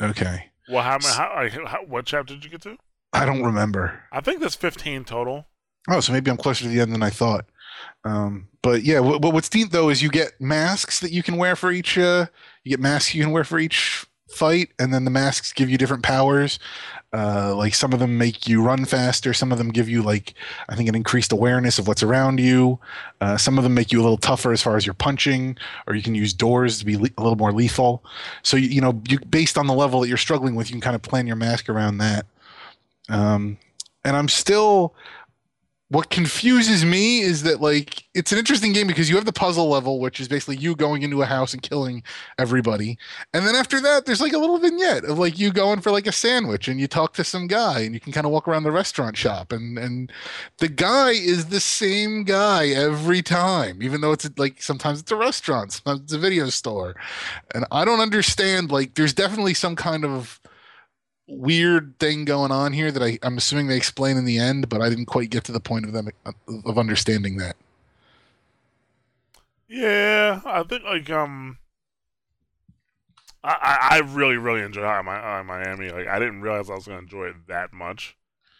Okay. 0.00 0.50
Well, 0.68 0.82
how 0.82 0.98
many? 1.00 1.14
How, 1.14 1.66
how, 1.66 1.84
what 1.84 2.06
chapter 2.06 2.34
did 2.34 2.44
you 2.44 2.50
get 2.50 2.62
to? 2.62 2.76
I 3.12 3.24
don't 3.24 3.42
remember. 3.42 4.02
I 4.12 4.20
think 4.20 4.40
there's 4.40 4.54
15 4.54 5.04
total. 5.04 5.46
Oh, 5.88 6.00
so 6.00 6.12
maybe 6.12 6.30
I'm 6.30 6.36
closer 6.36 6.64
to 6.64 6.68
the 6.68 6.80
end 6.80 6.92
than 6.92 7.02
I 7.02 7.10
thought. 7.10 7.46
Um, 8.04 8.48
but 8.62 8.82
yeah, 8.82 9.00
what, 9.00 9.22
what's 9.22 9.52
neat 9.54 9.70
though 9.70 9.88
is 9.88 10.02
you 10.02 10.10
get 10.10 10.40
masks 10.40 11.00
that 11.00 11.12
you 11.12 11.22
can 11.22 11.36
wear 11.36 11.56
for 11.56 11.70
each. 11.70 11.96
Uh, 11.96 12.26
you 12.64 12.70
get 12.70 12.80
masks 12.80 13.14
you 13.14 13.22
can 13.22 13.32
wear 13.32 13.44
for 13.44 13.58
each 13.58 14.04
fight, 14.30 14.70
and 14.78 14.92
then 14.92 15.04
the 15.04 15.10
masks 15.10 15.52
give 15.52 15.70
you 15.70 15.78
different 15.78 16.02
powers. 16.02 16.58
Uh, 17.12 17.54
like 17.56 17.74
some 17.74 17.92
of 17.92 17.98
them 17.98 18.18
make 18.18 18.48
you 18.48 18.62
run 18.62 18.84
faster. 18.84 19.32
Some 19.32 19.52
of 19.52 19.58
them 19.58 19.70
give 19.70 19.88
you 19.88 20.02
like 20.02 20.34
I 20.68 20.74
think 20.74 20.88
an 20.88 20.94
increased 20.94 21.32
awareness 21.32 21.78
of 21.78 21.86
what's 21.86 22.02
around 22.02 22.40
you. 22.40 22.78
Uh, 23.20 23.36
some 23.36 23.58
of 23.58 23.64
them 23.64 23.74
make 23.74 23.92
you 23.92 24.00
a 24.00 24.02
little 24.02 24.18
tougher 24.18 24.52
as 24.52 24.62
far 24.62 24.76
as 24.76 24.84
your 24.84 24.94
punching, 24.94 25.56
or 25.86 25.94
you 25.94 26.02
can 26.02 26.14
use 26.14 26.34
doors 26.34 26.78
to 26.80 26.84
be 26.84 26.96
le- 26.96 27.08
a 27.16 27.22
little 27.22 27.36
more 27.36 27.52
lethal. 27.52 28.04
So 28.42 28.56
you, 28.56 28.68
you 28.68 28.80
know, 28.80 29.00
you 29.08 29.18
based 29.20 29.56
on 29.56 29.66
the 29.66 29.74
level 29.74 30.00
that 30.00 30.08
you're 30.08 30.16
struggling 30.16 30.56
with, 30.56 30.68
you 30.68 30.74
can 30.74 30.80
kind 30.80 30.96
of 30.96 31.02
plan 31.02 31.26
your 31.26 31.36
mask 31.36 31.68
around 31.68 31.98
that. 31.98 32.26
Um, 33.08 33.56
and 34.04 34.16
I'm 34.16 34.28
still 34.28 34.94
what 35.88 36.10
confuses 36.10 36.84
me 36.84 37.20
is 37.20 37.44
that 37.44 37.60
like 37.60 38.04
it's 38.12 38.32
an 38.32 38.38
interesting 38.38 38.72
game 38.72 38.88
because 38.88 39.08
you 39.08 39.14
have 39.14 39.24
the 39.24 39.32
puzzle 39.32 39.68
level 39.68 40.00
which 40.00 40.18
is 40.18 40.26
basically 40.26 40.56
you 40.56 40.74
going 40.74 41.02
into 41.02 41.22
a 41.22 41.26
house 41.26 41.52
and 41.52 41.62
killing 41.62 42.02
everybody. 42.38 42.98
And 43.32 43.46
then 43.46 43.54
after 43.54 43.80
that 43.80 44.04
there's 44.04 44.20
like 44.20 44.32
a 44.32 44.38
little 44.38 44.58
vignette 44.58 45.04
of 45.04 45.18
like 45.18 45.38
you 45.38 45.52
going 45.52 45.80
for 45.80 45.92
like 45.92 46.08
a 46.08 46.12
sandwich 46.12 46.66
and 46.66 46.80
you 46.80 46.88
talk 46.88 47.12
to 47.14 47.24
some 47.24 47.46
guy 47.46 47.80
and 47.80 47.94
you 47.94 48.00
can 48.00 48.12
kind 48.12 48.26
of 48.26 48.32
walk 48.32 48.48
around 48.48 48.64
the 48.64 48.72
restaurant 48.72 49.16
shop. 49.16 49.52
And 49.52 49.78
and 49.78 50.12
the 50.58 50.68
guy 50.68 51.10
is 51.10 51.46
the 51.46 51.60
same 51.60 52.24
guy 52.24 52.68
every 52.68 53.22
time 53.22 53.80
even 53.80 54.00
though 54.00 54.12
it's 54.12 54.28
like 54.36 54.60
sometimes 54.60 55.00
it's 55.00 55.12
a 55.12 55.16
restaurant 55.16 55.72
sometimes 55.72 56.00
it's 56.00 56.12
a 56.12 56.18
video 56.18 56.48
store. 56.48 56.96
And 57.54 57.64
i 57.70 57.84
don't 57.84 58.00
understand 58.00 58.72
like 58.72 58.94
there's 58.94 59.14
definitely 59.14 59.54
some 59.54 59.76
kind 59.76 60.04
of 60.04 60.40
weird 61.28 61.98
thing 61.98 62.24
going 62.24 62.52
on 62.52 62.72
here 62.72 62.90
that 62.90 63.02
I, 63.02 63.18
I'm 63.22 63.38
assuming 63.38 63.66
they 63.66 63.76
explain 63.76 64.16
in 64.16 64.24
the 64.24 64.38
end, 64.38 64.68
but 64.68 64.80
I 64.80 64.88
didn't 64.88 65.06
quite 65.06 65.30
get 65.30 65.44
to 65.44 65.52
the 65.52 65.60
point 65.60 65.84
of 65.84 65.92
them 65.92 66.08
of 66.64 66.78
understanding 66.78 67.36
that. 67.38 67.56
Yeah, 69.68 70.40
I 70.44 70.62
think 70.62 70.84
like 70.84 71.10
um, 71.10 71.58
I 73.42 73.88
I, 73.90 73.98
really 73.98 74.36
really 74.36 74.60
enjoyed 74.62 74.84
Mi- 75.04 75.10
uh, 75.10 75.42
Miami. 75.42 75.90
Like 75.90 76.06
I 76.06 76.18
didn't 76.18 76.40
realize 76.40 76.70
I 76.70 76.74
was 76.74 76.86
gonna 76.86 77.00
enjoy 77.00 77.26
it 77.26 77.36
that 77.48 77.72
much. 77.72 78.16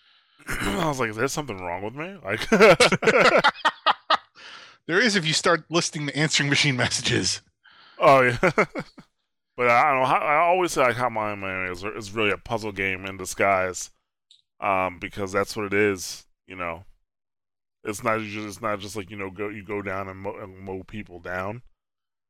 I 0.48 0.86
was 0.88 0.98
like, 0.98 1.10
is 1.10 1.16
there 1.16 1.28
something 1.28 1.58
wrong 1.58 1.82
with 1.82 1.94
me? 1.94 2.16
Like, 2.24 2.48
There 4.86 5.00
is 5.00 5.16
if 5.16 5.26
you 5.26 5.32
start 5.32 5.64
listing 5.68 6.06
the 6.06 6.16
answering 6.16 6.48
machine 6.48 6.76
messages. 6.76 7.42
oh 7.98 8.22
yeah. 8.22 8.50
but 9.56 9.68
I 9.68 9.90
don't 9.90 10.02
know. 10.02 10.26
I 10.26 10.36
always 10.36 10.72
say 10.72 10.82
like 10.82 10.96
Hot 10.96 11.12
Miami 11.12 11.70
is 11.70 11.84
is 11.84 12.12
really 12.12 12.30
a 12.30 12.38
puzzle 12.38 12.72
game 12.72 13.04
in 13.06 13.16
disguise, 13.16 13.90
um, 14.60 14.98
because 14.98 15.32
that's 15.32 15.56
what 15.56 15.66
it 15.66 15.74
is. 15.74 16.26
You 16.46 16.56
know, 16.56 16.84
it's 17.84 18.04
not 18.04 18.20
just 18.20 18.46
it's 18.46 18.62
not 18.62 18.80
just 18.80 18.96
like 18.96 19.10
you 19.10 19.16
know 19.16 19.30
go 19.30 19.48
you 19.48 19.64
go 19.64 19.82
down 19.82 20.08
and 20.08 20.18
mow, 20.18 20.36
and 20.36 20.58
mow 20.58 20.82
people 20.82 21.20
down. 21.20 21.62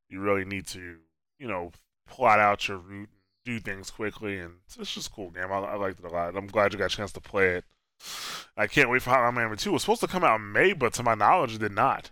You 0.09 0.21
really 0.21 0.45
need 0.45 0.67
to 0.69 0.97
you 1.39 1.49
know 1.49 1.73
plot 2.07 2.39
out 2.39 2.69
your 2.69 2.79
route, 2.79 3.09
and 3.11 3.17
do 3.45 3.61
things 3.61 3.91
quickly, 3.91 4.39
and 4.39 4.55
it's, 4.67 4.93
just 4.93 5.09
a 5.09 5.11
cool 5.11 5.31
game. 5.31 5.51
I, 5.51 5.59
I 5.59 5.77
liked 5.77 6.01
it 6.01 6.05
a 6.05 6.09
lot. 6.09 6.37
I'm 6.37 6.49
glad 6.49 6.73
you 6.73 6.79
got 6.79 6.93
a 6.93 6.97
chance 6.97 7.13
to 7.13 7.21
play 7.21 7.55
it. 7.55 7.65
I 8.57 8.67
can't 8.67 8.91
wait 8.91 9.03
for 9.03 9.11
Hot 9.11 9.33
Miami 9.33 9.57
2. 9.57 9.71
It 9.71 9.73
was 9.73 9.83
supposed 9.83 10.01
to 10.01 10.07
come 10.07 10.25
out 10.25 10.41
in 10.41 10.53
May, 10.53 10.73
but 10.73 10.93
to 10.95 11.03
my 11.03 11.15
knowledge, 11.15 11.55
it 11.55 11.61
did 11.61 11.73
not. 11.73 12.11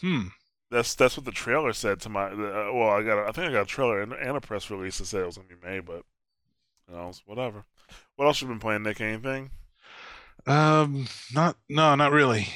Hmm. 0.00 0.28
That's 0.70 0.94
that's 0.94 1.16
what 1.16 1.24
the 1.24 1.32
trailer 1.32 1.72
said 1.72 2.00
to 2.00 2.08
my. 2.08 2.26
Uh, 2.26 2.70
well, 2.72 2.90
I 2.90 3.02
got 3.02 3.18
a, 3.24 3.28
I 3.28 3.32
think 3.32 3.48
I 3.48 3.52
got 3.52 3.62
a 3.62 3.66
trailer 3.66 4.00
and, 4.00 4.12
and 4.12 4.36
a 4.36 4.40
press 4.40 4.70
release 4.70 4.98
that 4.98 5.06
said 5.06 5.22
it 5.22 5.26
was 5.26 5.36
gonna 5.36 5.48
be 5.48 5.66
May, 5.66 5.80
but 5.80 6.02
you 6.88 6.94
know, 6.94 7.12
whatever. 7.24 7.64
What 8.16 8.26
else 8.26 8.42
you 8.42 8.48
been 8.48 8.58
playing, 8.58 8.82
Nick? 8.82 9.00
Anything? 9.00 9.50
Um. 10.46 11.06
Not. 11.32 11.56
No. 11.68 11.94
Not 11.94 12.12
really. 12.12 12.48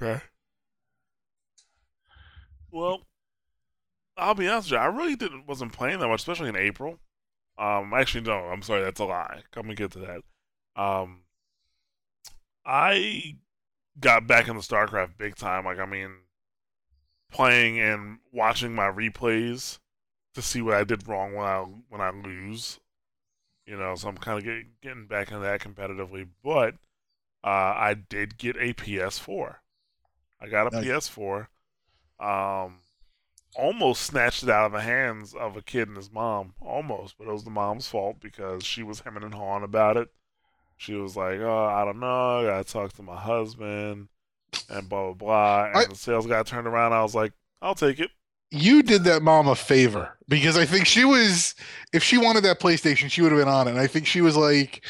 Okay. 0.00 0.20
Well, 2.70 3.06
I'll 4.16 4.34
be 4.34 4.48
honest 4.48 4.70
with 4.70 4.78
you. 4.78 4.84
I 4.84 4.86
really 4.86 5.16
didn't 5.16 5.46
wasn't 5.46 5.72
playing 5.72 5.98
that 6.00 6.08
much, 6.08 6.20
especially 6.20 6.48
in 6.48 6.56
April. 6.56 6.98
Um, 7.58 7.92
actually, 7.94 8.22
no. 8.22 8.34
I'm 8.46 8.62
sorry. 8.62 8.82
That's 8.82 9.00
a 9.00 9.04
lie. 9.04 9.42
Come 9.52 9.68
and 9.68 9.76
get 9.76 9.92
to 9.92 9.98
that. 10.00 10.22
Um, 10.80 11.22
I 12.64 13.36
got 13.98 14.26
back 14.26 14.48
into 14.48 14.60
StarCraft 14.60 15.16
big 15.18 15.36
time. 15.36 15.64
Like, 15.64 15.78
I 15.78 15.86
mean, 15.86 16.10
playing 17.30 17.78
and 17.80 18.18
watching 18.32 18.74
my 18.74 18.88
replays 18.88 19.78
to 20.34 20.42
see 20.42 20.62
what 20.62 20.74
I 20.74 20.84
did 20.84 21.08
wrong 21.08 21.34
when 21.34 21.46
I 21.46 21.60
when 21.88 22.00
I 22.00 22.10
lose. 22.10 22.80
You 23.66 23.76
know, 23.78 23.94
so 23.96 24.08
I'm 24.08 24.18
kind 24.18 24.38
of 24.38 24.44
get, 24.44 24.80
getting 24.80 25.06
back 25.06 25.28
into 25.28 25.40
that 25.40 25.60
competitively. 25.60 26.28
But 26.42 26.74
uh, 27.44 27.48
I 27.76 27.94
did 27.94 28.38
get 28.38 28.56
a 28.58 28.74
PS4. 28.74 29.62
I 30.40 30.48
got 30.48 30.66
a 30.68 30.70
Nice. 30.70 30.78
PS4. 30.78 31.48
Um, 32.20 32.80
almost 33.56 34.02
snatched 34.02 34.42
it 34.42 34.48
out 34.50 34.66
of 34.66 34.72
the 34.72 34.80
hands 34.82 35.34
of 35.34 35.56
a 35.56 35.62
kid 35.62 35.88
and 35.88 35.96
his 35.96 36.10
mom. 36.10 36.54
Almost, 36.60 37.18
but 37.18 37.28
it 37.28 37.32
was 37.32 37.44
the 37.44 37.50
mom's 37.50 37.88
fault 37.88 38.20
because 38.20 38.64
she 38.64 38.82
was 38.82 39.00
hemming 39.00 39.24
and 39.24 39.34
hawing 39.34 39.64
about 39.64 39.96
it. 39.96 40.08
She 40.76 40.94
was 40.94 41.16
like, 41.16 41.40
"Oh, 41.40 41.64
I 41.66 41.84
don't 41.84 42.00
know. 42.00 42.40
I 42.40 42.44
gotta 42.44 42.64
talk 42.64 42.92
to 42.94 43.02
my 43.02 43.16
husband," 43.20 44.08
and 44.68 44.88
blah 44.88 45.12
blah 45.12 45.14
blah. 45.14 45.64
And 45.66 45.76
I- 45.76 45.84
the 45.86 45.94
sales 45.94 46.26
guy 46.26 46.42
turned 46.42 46.66
around. 46.66 46.92
I 46.92 47.02
was 47.02 47.14
like, 47.14 47.32
"I'll 47.62 47.74
take 47.74 48.00
it." 48.00 48.10
You 48.50 48.82
did 48.82 49.04
that 49.04 49.22
mom 49.22 49.46
a 49.46 49.54
favor 49.54 50.16
because 50.28 50.56
I 50.56 50.64
think 50.64 50.86
she 50.86 51.04
was. 51.04 51.54
If 51.92 52.02
she 52.02 52.16
wanted 52.18 52.44
that 52.44 52.60
PlayStation, 52.60 53.10
she 53.10 53.20
would 53.22 53.30
have 53.32 53.40
been 53.40 53.48
on 53.48 53.68
it. 53.68 53.72
And 53.72 53.80
I 53.80 53.86
think 53.86 54.06
she 54.06 54.20
was 54.22 54.36
like, 54.36 54.82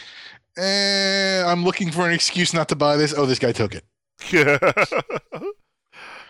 eh, 0.57 1.43
"I'm 1.45 1.65
looking 1.65 1.91
for 1.91 2.07
an 2.07 2.13
excuse 2.13 2.55
not 2.55 2.69
to 2.69 2.77
buy 2.77 2.97
this." 2.97 3.13
Oh, 3.17 3.27
this 3.27 3.39
guy 3.41 3.53
took 3.53 3.75
it. 3.75 3.85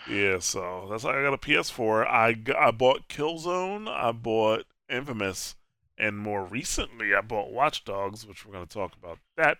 yeah, 0.08 0.38
so 0.38 0.86
that's 0.90 1.04
why 1.04 1.18
I 1.18 1.22
got 1.22 1.34
a 1.34 1.38
PS4. 1.38 2.06
I 2.06 2.36
I 2.58 2.70
bought 2.70 3.08
Killzone. 3.08 3.88
I 3.88 4.12
bought 4.12 4.64
Infamous, 4.88 5.54
and 5.98 6.18
more 6.18 6.44
recently, 6.44 7.14
I 7.14 7.20
bought 7.20 7.52
Watch 7.52 7.84
Dogs, 7.84 8.26
which 8.26 8.46
we're 8.46 8.52
going 8.54 8.66
to 8.66 8.72
talk 8.72 8.94
about 8.94 9.18
that. 9.36 9.58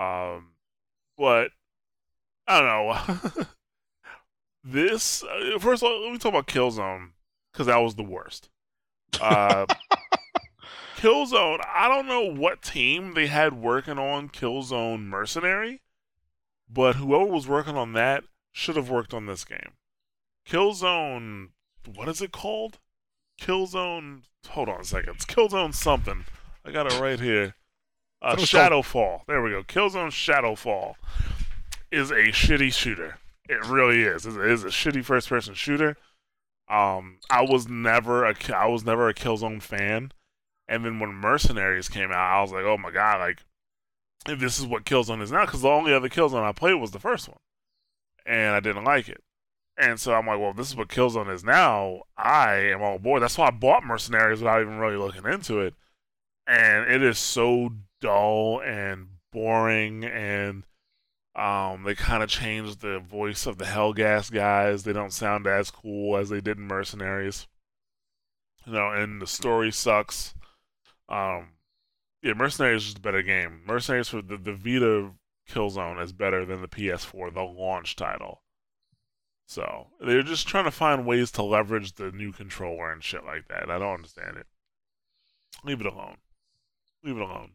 Um, 0.00 0.52
but 1.18 1.50
I 2.52 2.60
don't 2.60 3.36
know. 3.36 3.44
this 4.64 5.22
uh, 5.22 5.58
first 5.58 5.82
of 5.82 5.88
all, 5.88 6.02
let 6.04 6.12
me 6.12 6.18
talk 6.18 6.30
about 6.30 6.46
Killzone 6.46 7.10
because 7.52 7.66
that 7.66 7.78
was 7.78 7.94
the 7.94 8.02
worst. 8.02 8.50
Uh, 9.20 9.66
Killzone. 10.96 11.60
I 11.66 11.88
don't 11.88 12.06
know 12.06 12.22
what 12.22 12.62
team 12.62 13.14
they 13.14 13.26
had 13.26 13.54
working 13.54 13.98
on 13.98 14.28
Killzone 14.28 15.06
Mercenary, 15.06 15.80
but 16.68 16.96
whoever 16.96 17.24
was 17.24 17.48
working 17.48 17.76
on 17.76 17.94
that 17.94 18.24
should 18.52 18.76
have 18.76 18.90
worked 18.90 19.14
on 19.14 19.26
this 19.26 19.44
game. 19.44 19.72
Killzone. 20.46 21.48
What 21.94 22.08
is 22.08 22.20
it 22.20 22.32
called? 22.32 22.78
Killzone. 23.40 24.22
Hold 24.50 24.68
on 24.68 24.80
a 24.82 24.84
second. 24.84 25.14
It's 25.16 25.24
Killzone 25.24 25.74
something. 25.74 26.26
I 26.64 26.70
got 26.70 26.92
it 26.92 27.00
right 27.00 27.18
here. 27.18 27.54
Uh, 28.20 28.36
thought 28.36 28.38
it 28.38 28.40
was 28.42 28.50
called- 28.50 28.84
Shadowfall. 28.84 29.20
There 29.26 29.42
we 29.42 29.50
go. 29.50 29.62
Killzone 29.62 30.10
Shadowfall 30.10 30.94
is 31.92 32.10
a 32.10 32.32
shitty 32.32 32.72
shooter. 32.72 33.18
It 33.48 33.64
really 33.66 34.02
is. 34.02 34.24
It 34.26 34.36
is 34.36 34.64
a 34.64 34.68
shitty 34.68 35.04
first-person 35.04 35.54
shooter. 35.54 35.96
Um, 36.68 37.18
I 37.28 37.42
was 37.42 37.68
never 37.68 38.24
a 38.24 38.34
I 38.54 38.66
was 38.66 38.84
never 38.84 39.08
a 39.08 39.14
Killzone 39.14 39.60
fan, 39.60 40.12
and 40.66 40.84
then 40.84 41.00
when 41.00 41.10
Mercenaries 41.12 41.88
came 41.88 42.10
out, 42.10 42.38
I 42.38 42.40
was 42.40 42.52
like, 42.52 42.64
oh 42.64 42.78
my 42.78 42.90
god, 42.90 43.20
like 43.20 43.44
if 44.26 44.38
this 44.38 44.58
is 44.58 44.66
what 44.66 44.84
Killzone 44.84 45.20
is 45.20 45.30
now, 45.32 45.44
because 45.44 45.62
the 45.62 45.68
only 45.68 45.92
other 45.92 46.08
Killzone 46.08 46.42
I 46.42 46.52
played 46.52 46.74
was 46.74 46.92
the 46.92 46.98
first 46.98 47.28
one, 47.28 47.40
and 48.24 48.54
I 48.54 48.60
didn't 48.60 48.84
like 48.84 49.08
it. 49.08 49.22
And 49.76 49.98
so 50.00 50.14
I'm 50.14 50.26
like, 50.26 50.38
well, 50.38 50.54
this 50.54 50.68
is 50.68 50.76
what 50.76 50.88
Killzone 50.88 51.32
is 51.32 51.44
now. 51.44 52.02
I 52.16 52.54
am 52.54 52.82
all 52.82 52.96
aboard. 52.96 53.22
That's 53.22 53.36
why 53.36 53.48
I 53.48 53.50
bought 53.50 53.84
Mercenaries 53.84 54.40
without 54.40 54.60
even 54.60 54.78
really 54.78 54.96
looking 54.96 55.26
into 55.26 55.60
it. 55.60 55.74
And 56.46 56.90
it 56.90 57.02
is 57.02 57.18
so 57.18 57.70
dull 58.00 58.60
and 58.60 59.08
boring, 59.32 60.04
and 60.04 60.64
um, 61.34 61.84
they 61.84 61.94
kind 61.94 62.22
of 62.22 62.28
changed 62.28 62.80
the 62.80 62.98
voice 62.98 63.46
of 63.46 63.58
the 63.58 63.64
Helghast 63.64 64.32
guys. 64.32 64.82
They 64.82 64.92
don't 64.92 65.12
sound 65.12 65.46
as 65.46 65.70
cool 65.70 66.16
as 66.16 66.28
they 66.28 66.40
did 66.40 66.58
in 66.58 66.64
Mercenaries. 66.64 67.46
You 68.66 68.74
know, 68.74 68.92
and 68.92 69.20
the 69.20 69.26
story 69.26 69.72
sucks. 69.72 70.34
Um, 71.08 71.54
yeah, 72.22 72.34
Mercenaries 72.34 72.82
is 72.82 72.84
just 72.88 72.98
a 72.98 73.02
better 73.02 73.22
game. 73.22 73.62
Mercenaries 73.66 74.08
for 74.08 74.22
the, 74.22 74.36
the 74.36 74.52
Vita 74.52 75.12
Killzone 75.48 76.02
is 76.02 76.12
better 76.12 76.44
than 76.44 76.60
the 76.60 76.68
PS4, 76.68 77.32
the 77.32 77.42
launch 77.42 77.96
title. 77.96 78.42
So 79.46 79.88
they're 80.00 80.22
just 80.22 80.46
trying 80.46 80.64
to 80.64 80.70
find 80.70 81.06
ways 81.06 81.30
to 81.32 81.42
leverage 81.42 81.94
the 81.94 82.12
new 82.12 82.32
controller 82.32 82.92
and 82.92 83.02
shit 83.02 83.24
like 83.24 83.48
that. 83.48 83.70
I 83.70 83.78
don't 83.78 83.94
understand 83.94 84.36
it. 84.36 84.46
Leave 85.64 85.80
it 85.80 85.86
alone. 85.86 86.18
Leave 87.02 87.16
it 87.16 87.22
alone. 87.22 87.52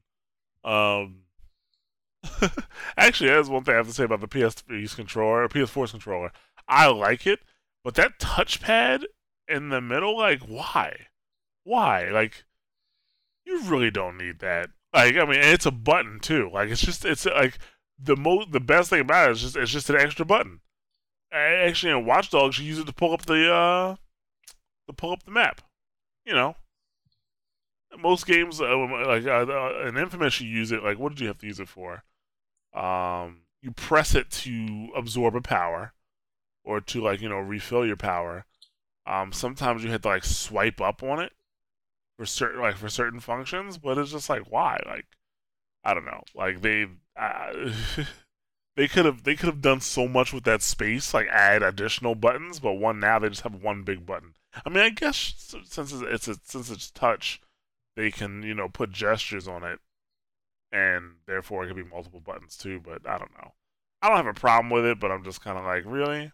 Um, 0.63 1.21
actually, 2.97 3.29
that's 3.29 3.49
one 3.49 3.63
thing 3.63 3.73
I 3.73 3.77
have 3.77 3.87
to 3.87 3.93
say 3.93 4.03
about 4.03 4.21
the 4.21 4.27
PS3's 4.27 4.95
controller, 4.95 5.43
or 5.43 5.49
PS4's 5.49 5.91
controller. 5.91 6.31
I 6.67 6.87
like 6.87 7.25
it, 7.25 7.39
but 7.83 7.95
that 7.95 8.19
touchpad 8.19 9.03
in 9.47 9.69
the 9.69 9.81
middle, 9.81 10.17
like, 10.17 10.41
why? 10.41 11.07
Why? 11.63 12.09
Like, 12.09 12.43
you 13.45 13.61
really 13.63 13.91
don't 13.91 14.17
need 14.17 14.39
that. 14.39 14.69
Like, 14.93 15.15
I 15.15 15.25
mean, 15.25 15.39
it's 15.39 15.65
a 15.65 15.71
button 15.71 16.19
too. 16.19 16.49
Like, 16.53 16.69
it's 16.69 16.81
just, 16.81 17.05
it's 17.05 17.25
like 17.25 17.59
the 17.97 18.15
most, 18.15 18.51
the 18.51 18.59
best 18.59 18.89
thing 18.89 19.01
about 19.01 19.29
it 19.29 19.33
is 19.33 19.41
just, 19.41 19.55
it's 19.55 19.71
just 19.71 19.89
an 19.89 19.97
extra 19.97 20.25
button. 20.25 20.61
Actually, 21.31 21.91
in 21.91 22.05
Watch 22.05 22.29
Dogs, 22.29 22.59
you 22.59 22.65
use 22.65 22.79
it 22.79 22.87
to 22.87 22.93
pull 22.93 23.13
up 23.13 23.25
the, 23.25 23.53
uh, 23.53 23.95
to 24.87 24.93
pull 24.93 25.11
up 25.11 25.23
the 25.23 25.31
map. 25.31 25.61
You 26.25 26.33
know, 26.33 26.55
most 27.97 28.25
games, 28.25 28.59
uh, 28.59 28.77
like 29.05 29.25
uh, 29.25 29.45
uh, 29.49 29.87
in 29.87 29.97
Infamous, 29.97 30.41
you 30.41 30.49
use 30.49 30.71
it. 30.71 30.83
Like, 30.83 30.99
what 30.99 31.09
did 31.09 31.21
you 31.21 31.27
have 31.27 31.37
to 31.39 31.47
use 31.47 31.59
it 31.59 31.69
for? 31.69 32.03
Um, 32.73 33.41
you 33.61 33.71
press 33.71 34.13
it 34.15 34.29
to 34.31 34.89
absorb 34.95 35.35
a 35.35 35.41
power, 35.41 35.93
or 36.63 36.81
to 36.81 37.01
like 37.01 37.21
you 37.21 37.29
know 37.29 37.39
refill 37.39 37.85
your 37.85 37.95
power. 37.95 38.45
Um, 39.05 39.31
sometimes 39.31 39.83
you 39.83 39.89
had 39.91 40.03
to 40.03 40.09
like 40.09 40.25
swipe 40.25 40.81
up 40.81 41.01
on 41.01 41.19
it 41.19 41.31
for 42.17 42.25
certain 42.25 42.61
like 42.61 42.75
for 42.77 42.89
certain 42.89 43.19
functions, 43.19 43.77
but 43.77 43.97
it's 43.97 44.11
just 44.11 44.29
like 44.29 44.51
why? 44.51 44.79
Like, 44.85 45.05
I 45.83 45.93
don't 45.93 46.05
know. 46.05 46.23
Like 46.35 46.61
they 46.61 46.87
uh, 47.15 47.71
they 48.75 48.87
could 48.87 49.05
have 49.05 49.23
they 49.23 49.35
could 49.35 49.47
have 49.47 49.61
done 49.61 49.81
so 49.81 50.07
much 50.07 50.33
with 50.33 50.43
that 50.43 50.61
space, 50.61 51.13
like 51.13 51.27
add 51.27 51.63
additional 51.63 52.15
buttons, 52.15 52.59
but 52.59 52.73
one 52.73 52.99
now 52.99 53.19
they 53.19 53.29
just 53.29 53.41
have 53.41 53.63
one 53.63 53.83
big 53.83 54.05
button. 54.05 54.33
I 54.65 54.69
mean, 54.69 54.83
I 54.83 54.89
guess 54.89 55.55
since 55.65 55.93
it's, 55.93 56.27
it's 56.27 56.39
since 56.43 56.69
it's 56.69 56.91
touch, 56.91 57.41
they 57.97 58.11
can 58.11 58.43
you 58.43 58.53
know 58.53 58.69
put 58.69 58.91
gestures 58.91 59.47
on 59.47 59.65
it, 59.65 59.79
and 60.71 61.15
therefore 61.25 61.63
it 61.63 61.67
could 61.67 61.75
be 61.75 61.83
multiple 61.83 62.21
buttons 62.21 62.55
too. 62.55 62.79
But 62.79 63.05
I 63.05 63.17
don't 63.17 63.33
know. 63.33 63.51
I 64.01 64.07
don't 64.07 64.17
have 64.17 64.27
a 64.27 64.33
problem 64.33 64.69
with 64.69 64.85
it, 64.85 64.99
but 64.99 65.11
I'm 65.11 65.23
just 65.23 65.43
kind 65.43 65.57
of 65.57 65.65
like, 65.65 65.83
really, 65.85 66.31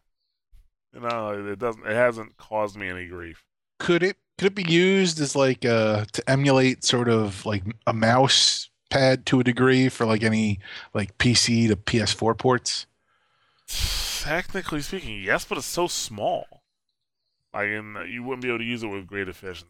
you 0.94 1.00
know, 1.00 1.30
it 1.52 1.58
doesn't. 1.58 1.88
It 1.88 1.96
hasn't 1.96 2.38
caused 2.38 2.78
me 2.78 2.90
any 2.90 3.08
grief. 3.08 3.44
Could 3.80 4.04
it 4.04 4.18
could 4.38 4.48
it 4.48 4.56
be 4.56 4.72
used 4.72 5.20
as 5.20 5.36
like 5.36 5.66
uh 5.66 6.06
to 6.12 6.30
emulate 6.30 6.84
sort 6.84 7.10
of 7.10 7.46
like 7.46 7.64
a 7.88 7.94
mouse 7.94 8.70
pad 8.92 9.26
to 9.26 9.40
a 9.40 9.44
degree 9.44 9.90
for 9.90 10.06
like 10.06 10.22
any 10.22 10.60
like 10.94 11.18
PC 11.18 11.68
to 11.70 11.76
PS4 11.76 12.38
ports? 12.38 12.86
technically 14.24 14.82
speaking, 14.82 15.22
yes, 15.22 15.44
but 15.46 15.58
it's 15.58 15.68
so 15.68 15.88
small. 15.88 16.46
Like, 17.54 17.68
and 17.68 18.10
you 18.10 18.24
wouldn't 18.24 18.42
be 18.42 18.48
able 18.48 18.60
to 18.60 18.64
use 18.64 18.84
it 18.84 18.88
with 18.88 19.06
great 19.06 19.28
efficiency. 19.28 19.68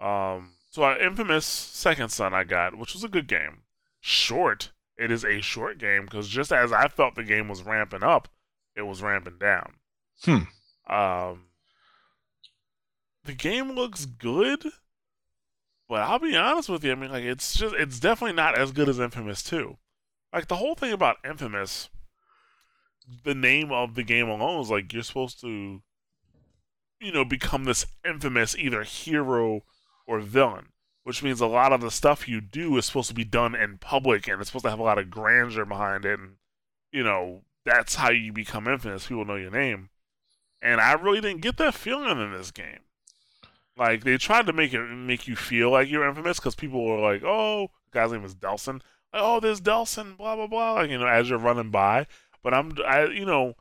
Um, 0.00 0.52
so 0.70 0.82
uh, 0.82 0.96
Infamous 1.00 1.46
Second 1.46 2.10
Son 2.10 2.34
I 2.34 2.44
got, 2.44 2.76
which 2.76 2.92
was 2.92 3.04
a 3.04 3.08
good 3.08 3.26
game. 3.26 3.62
Short. 4.00 4.72
It 4.98 5.10
is 5.10 5.24
a 5.24 5.40
short 5.40 5.78
game 5.78 6.04
because 6.04 6.28
just 6.28 6.52
as 6.52 6.72
I 6.72 6.88
felt 6.88 7.14
the 7.14 7.24
game 7.24 7.48
was 7.48 7.62
ramping 7.62 8.02
up, 8.02 8.28
it 8.74 8.82
was 8.82 9.02
ramping 9.02 9.38
down. 9.38 9.74
Hmm. 10.24 10.92
Um, 10.92 11.46
the 13.24 13.34
game 13.34 13.72
looks 13.72 14.06
good, 14.06 14.64
but 15.88 16.00
I'll 16.00 16.18
be 16.18 16.36
honest 16.36 16.68
with 16.68 16.84
you. 16.84 16.92
I 16.92 16.94
mean, 16.94 17.10
like, 17.10 17.24
it's 17.24 17.56
just 17.56 17.74
it's 17.74 18.00
definitely 18.00 18.36
not 18.36 18.58
as 18.58 18.72
good 18.72 18.88
as 18.88 18.98
Infamous 18.98 19.42
2. 19.42 19.76
Like 20.32 20.48
the 20.48 20.56
whole 20.56 20.74
thing 20.74 20.92
about 20.92 21.16
Infamous, 21.24 21.88
the 23.24 23.34
name 23.34 23.72
of 23.72 23.94
the 23.94 24.02
game 24.02 24.28
alone 24.28 24.60
is 24.60 24.70
like 24.70 24.92
you're 24.92 25.02
supposed 25.02 25.40
to, 25.40 25.82
you 27.00 27.12
know, 27.12 27.24
become 27.24 27.64
this 27.64 27.86
infamous 28.04 28.56
either 28.56 28.82
hero 28.82 29.62
or 30.06 30.20
villain, 30.20 30.68
which 31.04 31.22
means 31.22 31.40
a 31.40 31.46
lot 31.46 31.72
of 31.72 31.80
the 31.80 31.90
stuff 31.90 32.28
you 32.28 32.40
do 32.40 32.76
is 32.76 32.86
supposed 32.86 33.08
to 33.08 33.14
be 33.14 33.24
done 33.24 33.54
in 33.54 33.78
public 33.78 34.28
and 34.28 34.40
it's 34.40 34.50
supposed 34.50 34.64
to 34.64 34.70
have 34.70 34.78
a 34.78 34.84
lot 34.84 34.98
of 34.98 35.10
grandeur 35.10 35.64
behind 35.64 36.04
it, 36.04 36.18
and 36.18 36.36
you 36.92 37.02
know 37.02 37.42
that's 37.64 37.96
how 37.96 38.10
you 38.10 38.32
become 38.32 38.68
infamous. 38.68 39.06
People 39.06 39.24
know 39.24 39.36
your 39.36 39.50
name, 39.50 39.90
and 40.62 40.80
I 40.80 40.92
really 40.92 41.20
didn't 41.20 41.42
get 41.42 41.56
that 41.58 41.74
feeling 41.74 42.18
in 42.18 42.32
this 42.32 42.50
game. 42.50 42.80
Like 43.76 44.04
they 44.04 44.16
tried 44.16 44.46
to 44.46 44.52
make 44.52 44.72
it 44.72 44.82
make 44.82 45.28
you 45.28 45.36
feel 45.36 45.70
like 45.70 45.90
you're 45.90 46.08
infamous 46.08 46.38
because 46.38 46.54
people 46.54 46.84
were 46.84 47.00
like, 47.00 47.22
"Oh, 47.24 47.70
the 47.90 47.98
guy's 47.98 48.12
name 48.12 48.24
is 48.24 48.34
Delsin." 48.34 48.80
oh, 49.16 49.40
there's 49.40 49.60
Delsin. 49.60 50.16
blah 50.16 50.36
blah 50.36 50.46
blah, 50.46 50.72
like, 50.74 50.90
you 50.90 50.98
know, 50.98 51.06
as 51.06 51.28
you're 51.28 51.38
running 51.38 51.70
by. 51.70 52.06
But 52.42 52.54
I'm, 52.54 52.76
I, 52.86 53.06
you 53.06 53.24
know, 53.24 53.54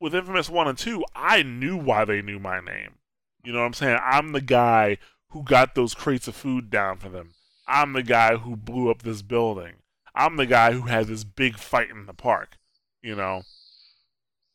with 0.00 0.14
Infamous 0.14 0.50
One 0.50 0.68
and 0.68 0.76
Two, 0.76 1.04
I 1.14 1.42
knew 1.42 1.76
why 1.76 2.04
they 2.04 2.22
knew 2.22 2.38
my 2.38 2.60
name. 2.60 2.96
You 3.44 3.52
know 3.52 3.60
what 3.60 3.66
I'm 3.66 3.74
saying? 3.74 3.98
I'm 4.02 4.32
the 4.32 4.40
guy 4.40 4.98
who 5.30 5.42
got 5.42 5.74
those 5.74 5.94
crates 5.94 6.28
of 6.28 6.36
food 6.36 6.70
down 6.70 6.98
for 6.98 7.08
them. 7.08 7.30
I'm 7.66 7.92
the 7.92 8.02
guy 8.02 8.36
who 8.36 8.56
blew 8.56 8.90
up 8.90 9.02
this 9.02 9.22
building. 9.22 9.74
I'm 10.14 10.36
the 10.36 10.46
guy 10.46 10.72
who 10.72 10.82
had 10.82 11.06
this 11.06 11.24
big 11.24 11.58
fight 11.58 11.90
in 11.90 12.06
the 12.06 12.14
park. 12.14 12.58
You 13.02 13.14
know, 13.14 13.42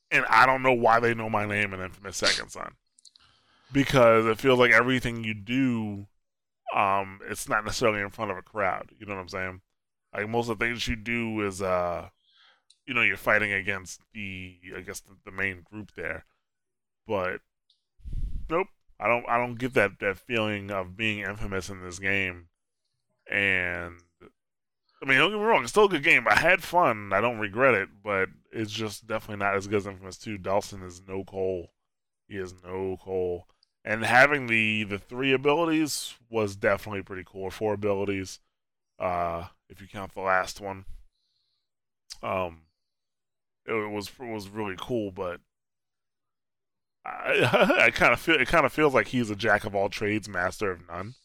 and 0.09 0.25
I 0.29 0.45
don't 0.45 0.63
know 0.63 0.73
why 0.73 0.99
they 0.99 1.13
know 1.13 1.29
my 1.29 1.45
name 1.45 1.73
in 1.73 1.81
Infamous 1.81 2.17
Second 2.17 2.49
Son 2.49 2.73
because 3.71 4.25
it 4.25 4.37
feels 4.37 4.59
like 4.59 4.71
everything 4.71 5.23
you 5.23 5.33
do, 5.33 6.07
um, 6.75 7.19
it's 7.29 7.47
not 7.47 7.63
necessarily 7.63 8.01
in 8.01 8.09
front 8.09 8.31
of 8.31 8.37
a 8.37 8.41
crowd. 8.41 8.91
You 8.99 9.05
know 9.05 9.15
what 9.15 9.21
I'm 9.21 9.29
saying? 9.29 9.61
Like 10.13 10.27
most 10.27 10.49
of 10.49 10.59
the 10.59 10.65
things 10.65 10.87
you 10.87 10.95
do 10.95 11.45
is, 11.45 11.61
uh, 11.61 12.09
you 12.85 12.93
know, 12.93 13.01
you're 13.01 13.17
fighting 13.17 13.53
against 13.53 14.01
the, 14.13 14.57
I 14.75 14.81
guess, 14.81 14.99
the, 14.99 15.15
the 15.23 15.31
main 15.31 15.61
group 15.61 15.93
there. 15.95 16.25
But 17.07 17.39
nope, 18.49 18.67
I 19.01 19.07
don't, 19.07 19.27
I 19.27 19.37
don't 19.37 19.55
get 19.55 19.73
that 19.73 19.99
that 19.99 20.17
feeling 20.17 20.69
of 20.69 20.95
being 20.95 21.19
infamous 21.19 21.69
in 21.69 21.81
this 21.81 21.97
game. 21.99 22.47
And 23.29 23.95
I 25.01 25.05
mean, 25.07 25.17
don't 25.17 25.31
get 25.31 25.39
me 25.39 25.43
wrong, 25.43 25.63
it's 25.63 25.71
still 25.71 25.85
a 25.85 25.89
good 25.89 26.03
game. 26.03 26.27
I 26.29 26.35
had 26.35 26.61
fun. 26.61 27.11
I 27.11 27.21
don't 27.21 27.39
regret 27.39 27.73
it, 27.73 27.89
but 28.03 28.29
it's 28.51 28.71
just 28.71 29.07
definitely 29.07 29.43
not 29.43 29.55
as 29.55 29.67
good 29.67 29.77
as 29.77 29.87
Infamous 29.87 30.17
2. 30.17 30.37
Dawson 30.37 30.83
is 30.83 31.01
no 31.07 31.23
Cole. 31.23 31.71
He 32.27 32.37
is 32.37 32.53
no 32.63 32.97
Cole. 33.01 33.47
And 33.83 34.05
having 34.05 34.45
the 34.45 34.83
the 34.83 34.99
three 34.99 35.33
abilities 35.33 36.13
was 36.29 36.55
definitely 36.55 37.01
pretty 37.01 37.23
cool. 37.25 37.49
Four 37.49 37.73
abilities. 37.73 38.39
Uh, 38.99 39.45
if 39.69 39.81
you 39.81 39.87
count 39.87 40.13
the 40.13 40.21
last 40.21 40.61
one. 40.61 40.85
Um, 42.21 42.61
it, 43.65 43.73
was 43.91 44.09
it 44.09 44.31
was 44.31 44.49
really 44.49 44.75
cool, 44.77 45.11
but 45.11 45.39
I, 47.05 47.75
I 47.85 47.91
kind 47.91 48.13
of 48.13 48.19
feel 48.19 48.35
it 48.35 48.47
kind 48.47 48.65
of 48.65 48.73
feels 48.73 48.93
like 48.93 49.07
he's 49.07 49.29
a 49.29 49.35
jack 49.35 49.63
of 49.63 49.75
all 49.75 49.89
trades, 49.89 50.29
master 50.29 50.71
of 50.71 50.87
none. 50.87 51.15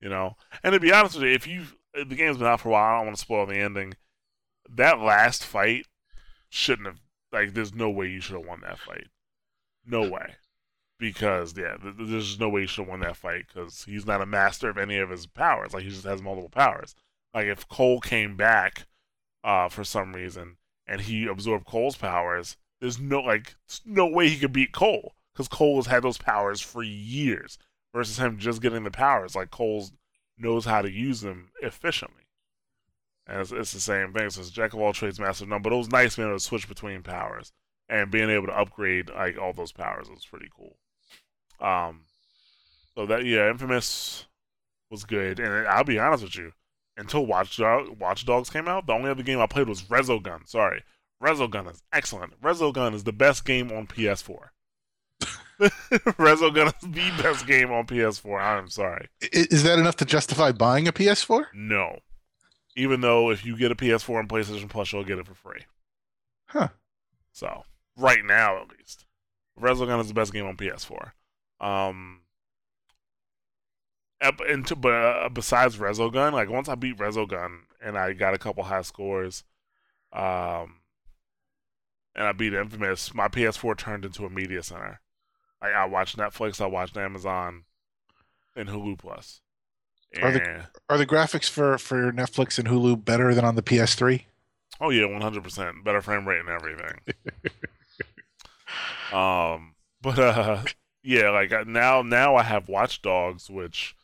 You 0.00 0.08
know, 0.08 0.36
and 0.64 0.72
to 0.72 0.80
be 0.80 0.92
honest 0.92 1.14
with 1.14 1.24
you, 1.24 1.30
if 1.30 1.46
you 1.46 1.64
the 1.94 2.16
game's 2.16 2.38
been 2.38 2.46
out 2.46 2.60
for 2.60 2.68
a 2.70 2.72
while, 2.72 2.94
I 2.94 2.96
don't 2.98 3.06
want 3.06 3.16
to 3.16 3.22
spoil 3.22 3.46
the 3.46 3.58
ending. 3.58 3.94
That 4.68 4.98
last 4.98 5.44
fight 5.44 5.86
shouldn't 6.48 6.88
have 6.88 7.00
like. 7.32 7.54
There's 7.54 7.74
no 7.74 7.90
way 7.90 8.08
you 8.08 8.20
should 8.20 8.36
have 8.36 8.46
won 8.46 8.62
that 8.62 8.78
fight. 8.78 9.08
No 9.86 10.08
way, 10.08 10.34
because 10.98 11.56
yeah, 11.56 11.76
there's 11.80 12.38
no 12.40 12.48
way 12.48 12.62
you 12.62 12.66
should 12.66 12.82
have 12.82 12.90
won 12.90 13.00
that 13.00 13.16
fight 13.16 13.46
because 13.46 13.84
he's 13.84 14.06
not 14.06 14.22
a 14.22 14.26
master 14.26 14.70
of 14.70 14.78
any 14.78 14.98
of 14.98 15.10
his 15.10 15.26
powers. 15.26 15.72
Like 15.74 15.84
he 15.84 15.90
just 15.90 16.04
has 16.04 16.22
multiple 16.22 16.50
powers. 16.50 16.94
Like 17.34 17.46
if 17.46 17.68
Cole 17.68 18.00
came 18.00 18.36
back 18.36 18.86
uh, 19.44 19.68
for 19.68 19.84
some 19.84 20.12
reason 20.12 20.56
and 20.86 21.02
he 21.02 21.26
absorbed 21.26 21.66
Cole's 21.66 21.96
powers, 21.96 22.56
there's 22.82 22.98
no 22.98 23.20
like 23.20 23.54
no 23.86 24.08
way 24.08 24.28
he 24.28 24.36
could 24.36 24.52
beat 24.52 24.72
Cole 24.72 25.14
because 25.32 25.46
Cole 25.46 25.76
has 25.76 25.86
had 25.86 26.02
those 26.02 26.18
powers 26.18 26.60
for 26.60 26.82
years 26.82 27.56
versus 27.94 28.18
him 28.18 28.38
just 28.38 28.60
getting 28.60 28.82
the 28.82 28.90
powers. 28.90 29.36
Like 29.36 29.52
Cole 29.52 29.88
knows 30.36 30.64
how 30.64 30.82
to 30.82 30.90
use 30.90 31.20
them 31.20 31.50
efficiently. 31.62 32.24
And 33.28 33.40
it's, 33.40 33.52
it's 33.52 33.72
the 33.72 33.78
same 33.78 34.12
thing. 34.12 34.28
So 34.30 34.40
it's 34.40 34.50
Jack 34.50 34.72
of 34.74 34.80
all 34.80 34.92
trades, 34.92 35.20
master 35.20 35.44
of 35.44 35.50
none. 35.50 35.62
But 35.62 35.72
it 35.72 35.76
was 35.76 35.92
nice 35.92 36.16
being 36.16 36.26
able 36.26 36.38
to 36.38 36.44
switch 36.44 36.68
between 36.68 37.04
powers 37.04 37.52
and 37.88 38.10
being 38.10 38.28
able 38.28 38.48
to 38.48 38.58
upgrade 38.58 39.10
like 39.10 39.38
all 39.38 39.52
those 39.52 39.70
powers 39.70 40.10
was 40.10 40.26
pretty 40.26 40.48
cool. 40.56 40.76
Um, 41.60 42.00
so 42.96 43.06
that 43.06 43.24
yeah, 43.24 43.48
Infamous 43.48 44.26
was 44.90 45.04
good, 45.04 45.38
and 45.38 45.68
I'll 45.68 45.84
be 45.84 46.00
honest 46.00 46.24
with 46.24 46.36
you, 46.36 46.52
until 46.96 47.24
Watch, 47.24 47.60
Watch 47.60 48.26
Dogs 48.26 48.50
came 48.50 48.66
out, 48.66 48.86
the 48.86 48.92
only 48.92 49.08
other 49.08 49.22
game 49.22 49.38
I 49.38 49.46
played 49.46 49.68
was 49.68 49.82
Resogun. 49.82 50.48
Sorry. 50.48 50.82
Resogun 51.22 51.70
is 51.70 51.82
excellent. 51.92 52.40
Resogun 52.40 52.94
is 52.94 53.04
the 53.04 53.12
best 53.12 53.44
game 53.44 53.70
on 53.70 53.86
PS4. 53.86 54.48
Resogun 55.60 56.66
is 56.66 56.90
the 56.90 57.22
best 57.22 57.46
game 57.46 57.70
on 57.70 57.86
PS4. 57.86 58.40
I'm 58.40 58.68
sorry. 58.68 59.08
Is 59.20 59.62
that 59.62 59.78
enough 59.78 59.96
to 59.96 60.04
justify 60.04 60.50
buying 60.50 60.88
a 60.88 60.92
PS4? 60.92 61.46
No. 61.54 62.00
Even 62.76 63.02
though 63.02 63.30
if 63.30 63.44
you 63.44 63.56
get 63.56 63.70
a 63.70 63.76
PS4 63.76 64.20
and 64.20 64.28
PlayStation 64.28 64.68
Plus, 64.68 64.92
you'll 64.92 65.04
get 65.04 65.18
it 65.18 65.26
for 65.26 65.34
free. 65.34 65.62
Huh. 66.46 66.68
So, 67.32 67.62
right 67.96 68.24
now 68.24 68.60
at 68.60 68.70
least. 68.70 69.04
Resogun 69.60 70.00
is 70.00 70.08
the 70.08 70.14
best 70.14 70.32
game 70.32 70.46
on 70.46 70.56
PS4. 70.56 71.12
Um, 71.60 72.22
into 74.48 74.74
but 74.74 74.92
uh, 74.92 75.28
besides 75.28 75.76
Resogun, 75.76 76.32
like 76.32 76.48
once 76.48 76.68
I 76.68 76.74
beat 76.74 76.98
Resogun 76.98 77.60
and 77.80 77.96
I 77.96 78.12
got 78.12 78.34
a 78.34 78.38
couple 78.38 78.64
high 78.64 78.82
scores, 78.82 79.44
um, 80.12 80.81
and 82.14 82.26
I 82.26 82.32
beat 82.32 82.54
Infamous, 82.54 83.14
my 83.14 83.28
PS4 83.28 83.76
turned 83.76 84.04
into 84.04 84.24
a 84.24 84.30
media 84.30 84.62
center. 84.62 85.00
Like 85.60 85.74
I 85.74 85.84
watched 85.86 86.16
Netflix, 86.16 86.60
I 86.60 86.66
watched 86.66 86.96
Amazon, 86.96 87.64
and 88.56 88.68
Hulu 88.68 88.98
Plus. 88.98 89.40
And, 90.14 90.24
are 90.24 90.32
the 90.32 90.64
are 90.90 90.98
the 90.98 91.06
graphics 91.06 91.48
for 91.48 91.78
for 91.78 92.12
Netflix 92.12 92.58
and 92.58 92.68
Hulu 92.68 93.04
better 93.04 93.34
than 93.34 93.44
on 93.44 93.54
the 93.54 93.62
PS3? 93.62 94.24
Oh 94.80 94.90
yeah, 94.90 95.06
one 95.06 95.22
hundred 95.22 95.42
percent 95.44 95.84
better 95.84 96.02
frame 96.02 96.28
rate 96.28 96.40
and 96.40 96.48
everything. 96.48 97.00
um, 99.12 99.74
but 100.02 100.18
uh, 100.18 100.62
yeah, 101.02 101.30
like 101.30 101.52
uh, 101.52 101.64
now 101.66 102.02
now 102.02 102.36
I 102.36 102.42
have 102.42 102.68
Watch 102.68 103.00
Dogs, 103.00 103.48
which 103.48 103.94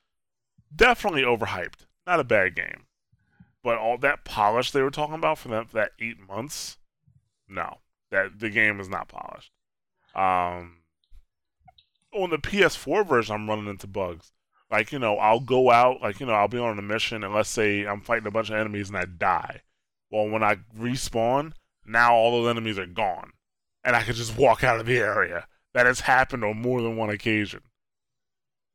definitely 0.75 1.23
overhyped. 1.23 1.87
Not 2.07 2.21
a 2.21 2.25
bad 2.25 2.55
game, 2.55 2.87
but 3.63 3.77
all 3.77 3.99
that 3.99 4.25
polish 4.25 4.71
they 4.71 4.83
were 4.83 4.91
talking 4.91 5.17
about 5.17 5.39
for 5.39 5.49
that 5.49 5.69
for 5.69 5.75
that 5.75 5.91
eight 6.01 6.17
months, 6.27 6.79
no, 7.49 7.79
that 8.11 8.39
the 8.39 8.51
game 8.51 8.81
is 8.81 8.89
not 8.89 9.09
polished. 9.09 9.51
Um, 10.15 10.79
on 12.13 12.31
the 12.31 12.39
PS4 12.39 13.07
version, 13.07 13.35
I'm 13.35 13.49
running 13.49 13.69
into 13.69 13.87
bugs. 13.87 14.33
Like 14.71 14.93
you 14.93 14.99
know, 14.99 15.17
I'll 15.17 15.41
go 15.41 15.71
out, 15.71 16.03
like 16.03 16.21
you 16.21 16.27
know, 16.27 16.33
I'll 16.33 16.49
be 16.49 16.59
on 16.59 16.79
a 16.79 16.83
mission, 16.83 17.25
and 17.25 17.35
let's 17.35 17.49
say 17.49 17.87
I'm 17.87 18.03
fighting 18.03 18.27
a 18.27 18.31
bunch 18.31 18.51
of 18.51 18.57
enemies 18.57 18.89
and 18.89 18.99
I 18.99 19.07
die. 19.07 19.63
Well, 20.11 20.29
when 20.29 20.43
I 20.43 20.57
respawn, 20.79 21.53
now 21.87 22.15
all 22.15 22.33
those 22.33 22.51
enemies 22.51 22.79
are 22.79 22.87
gone, 22.87 23.33
and 23.85 23.97
I 23.97 24.03
can 24.03 24.15
just 24.15 24.37
walk 24.37 24.65
out 24.65 24.81
of 24.81 24.87
the 24.87 24.99
area. 24.99 25.47
That 25.75 25.87
has 25.87 26.01
happened 26.01 26.45
on 26.45 26.61
more 26.61 26.83
than 26.83 26.97
one 26.97 27.11
occasion. 27.11 27.61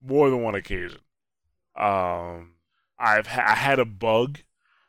More 0.01 0.29
than 0.29 0.41
one 0.41 0.55
occasion. 0.55 0.99
Um, 1.75 2.53
I've 2.99 3.27
ha- 3.27 3.45
I 3.47 3.55
had 3.55 3.79
a 3.79 3.85
bug, 3.85 4.39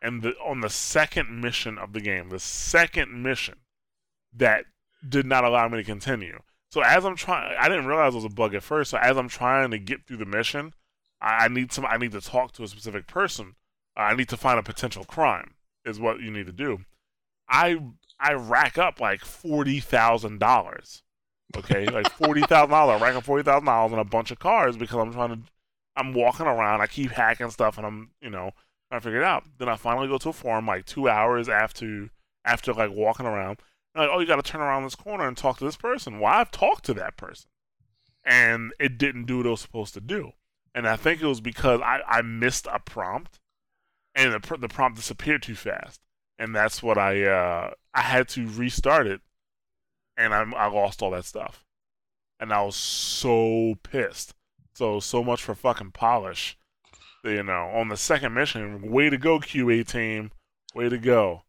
and 0.01 0.23
the, 0.23 0.35
on 0.39 0.61
the 0.61 0.71
second 0.71 1.41
mission 1.41 1.79
of 1.79 1.93
the 1.93 2.01
game, 2.01 2.29
the 2.29 2.39
second 2.39 3.23
mission 3.23 3.57
that 4.37 4.65
did 5.07 5.27
not 5.27 5.45
allow 5.45 5.69
me 5.69 5.79
to 5.79 5.85
continue. 5.85 6.39
So 6.71 6.83
as 6.83 7.05
I'm 7.05 7.17
trying, 7.17 7.57
I 7.59 7.69
didn't 7.69 7.87
realize 7.87 8.15
it 8.15 8.17
was 8.17 8.25
a 8.25 8.29
bug 8.29 8.55
at 8.55 8.63
first. 8.63 8.91
So 8.91 8.99
as 8.99 9.17
I'm 9.17 9.29
trying 9.29 9.71
to 9.71 9.79
get 9.79 10.07
through 10.07 10.17
the 10.17 10.25
mission, 10.25 10.75
I, 11.21 11.45
I 11.45 11.49
need 11.49 11.73
some. 11.73 11.87
I 11.87 11.97
need 11.97 12.13
to 12.13 12.21
talk 12.21 12.53
to 12.53 12.65
a 12.65 12.69
specific 12.69 13.07
person. 13.07 13.55
I 13.97 14.15
need 14.15 14.29
to 14.31 14.37
find 14.37 14.59
a 14.59 14.63
potential 14.63 15.05
crime. 15.05 15.55
Is 15.85 16.01
what 16.01 16.21
you 16.21 16.31
need 16.31 16.47
to 16.47 16.53
do. 16.53 16.81
I 17.49 17.79
I 18.19 18.33
rack 18.33 18.79
up 18.79 19.01
like 19.01 19.25
forty 19.25 19.81
thousand 19.81 20.41
dollars. 20.41 21.03
Okay, 21.57 21.87
like 21.87 22.11
forty 22.11 22.41
thousand 22.43 22.71
dollars. 22.71 23.01
Rack 23.01 23.15
up 23.15 23.25
forty 23.25 23.45
thousand 23.45 23.67
dollars 23.67 23.93
on 23.93 23.99
a 23.99 24.05
bunch 24.05 24.31
of 24.31 24.39
cars 24.39 24.77
because 24.77 24.99
I'm 24.99 25.13
trying 25.13 25.29
to 25.31 25.39
I'm 25.97 26.13
walking 26.13 26.47
around, 26.47 26.81
I 26.81 26.87
keep 26.87 27.13
hacking 27.13 27.51
stuff, 27.51 27.79
and 27.79 27.87
I'm, 27.87 28.11
you 28.21 28.31
know, 28.31 28.51
trying 28.89 29.01
to 29.01 29.05
figure 29.05 29.21
it 29.21 29.25
out. 29.25 29.45
Then 29.59 29.69
I 29.69 29.77
finally 29.77 30.09
go 30.09 30.19
to 30.19 30.31
a 30.31 30.33
forum 30.33 30.67
like 30.67 30.87
two 30.87 31.09
hours 31.09 31.49
after 31.49 32.09
after 32.45 32.73
like 32.73 32.91
walking 32.91 33.27
around. 33.27 33.59
Like, 33.95 34.09
oh, 34.13 34.19
you 34.19 34.27
got 34.27 34.37
to 34.37 34.51
turn 34.51 34.61
around 34.61 34.83
this 34.83 34.97
corner 34.97 35.27
and 35.27 35.37
talk 35.37 35.59
to 35.59 35.65
this 35.65 35.77
person. 35.77 36.19
Well, 36.19 36.33
I've 36.33 36.51
talked 36.51 36.85
to 36.87 36.95
that 36.95 37.17
person, 37.17 37.49
and 38.25 38.73
it 38.81 38.99
didn't 38.99 39.27
do 39.27 39.39
what 39.39 39.47
it 39.47 39.51
was 39.51 39.61
supposed 39.61 39.95
to 39.95 40.01
do. 40.01 40.33
And 40.75 40.89
I 40.89 40.97
think 40.97 41.23
it 41.23 41.27
was 41.27 41.41
because 41.41 41.81
I, 41.81 42.01
I 42.07 42.23
missed 42.23 42.67
a 42.67 42.81
prompt, 42.81 43.39
and 44.15 44.33
the, 44.33 44.57
the 44.57 44.69
prompt 44.69 44.97
disappeared 44.97 45.43
too 45.43 45.55
fast, 45.55 46.01
and 46.39 46.55
that's 46.55 46.83
what 46.83 46.99
I 46.99 47.23
uh, 47.23 47.75
I 47.95 48.01
had 48.01 48.29
to 48.31 48.49
restart 48.49 49.07
it, 49.07 49.21
and 50.17 50.35
I 50.35 50.43
I 50.57 50.67
lost 50.67 51.01
all 51.01 51.13
that 51.13 51.25
stuff, 51.25 51.65
and 52.41 52.53
I 52.53 52.63
was 52.63 52.77
so 52.77 53.77
pissed. 53.85 54.35
So 54.75 54.99
so 54.99 55.23
much 55.23 55.41
for 55.41 55.55
fucking 55.55 55.93
polish, 55.93 56.59
you 57.23 57.45
know. 57.45 57.71
On 57.73 57.89
the 57.89 57.97
second 57.97 58.35
mission, 58.35 58.91
way 58.91 59.09
to 59.09 59.17
go 59.17 59.39
QA 59.39 59.87
team, 59.87 60.33
way 60.75 60.89
to 60.89 60.99
go, 60.99 61.45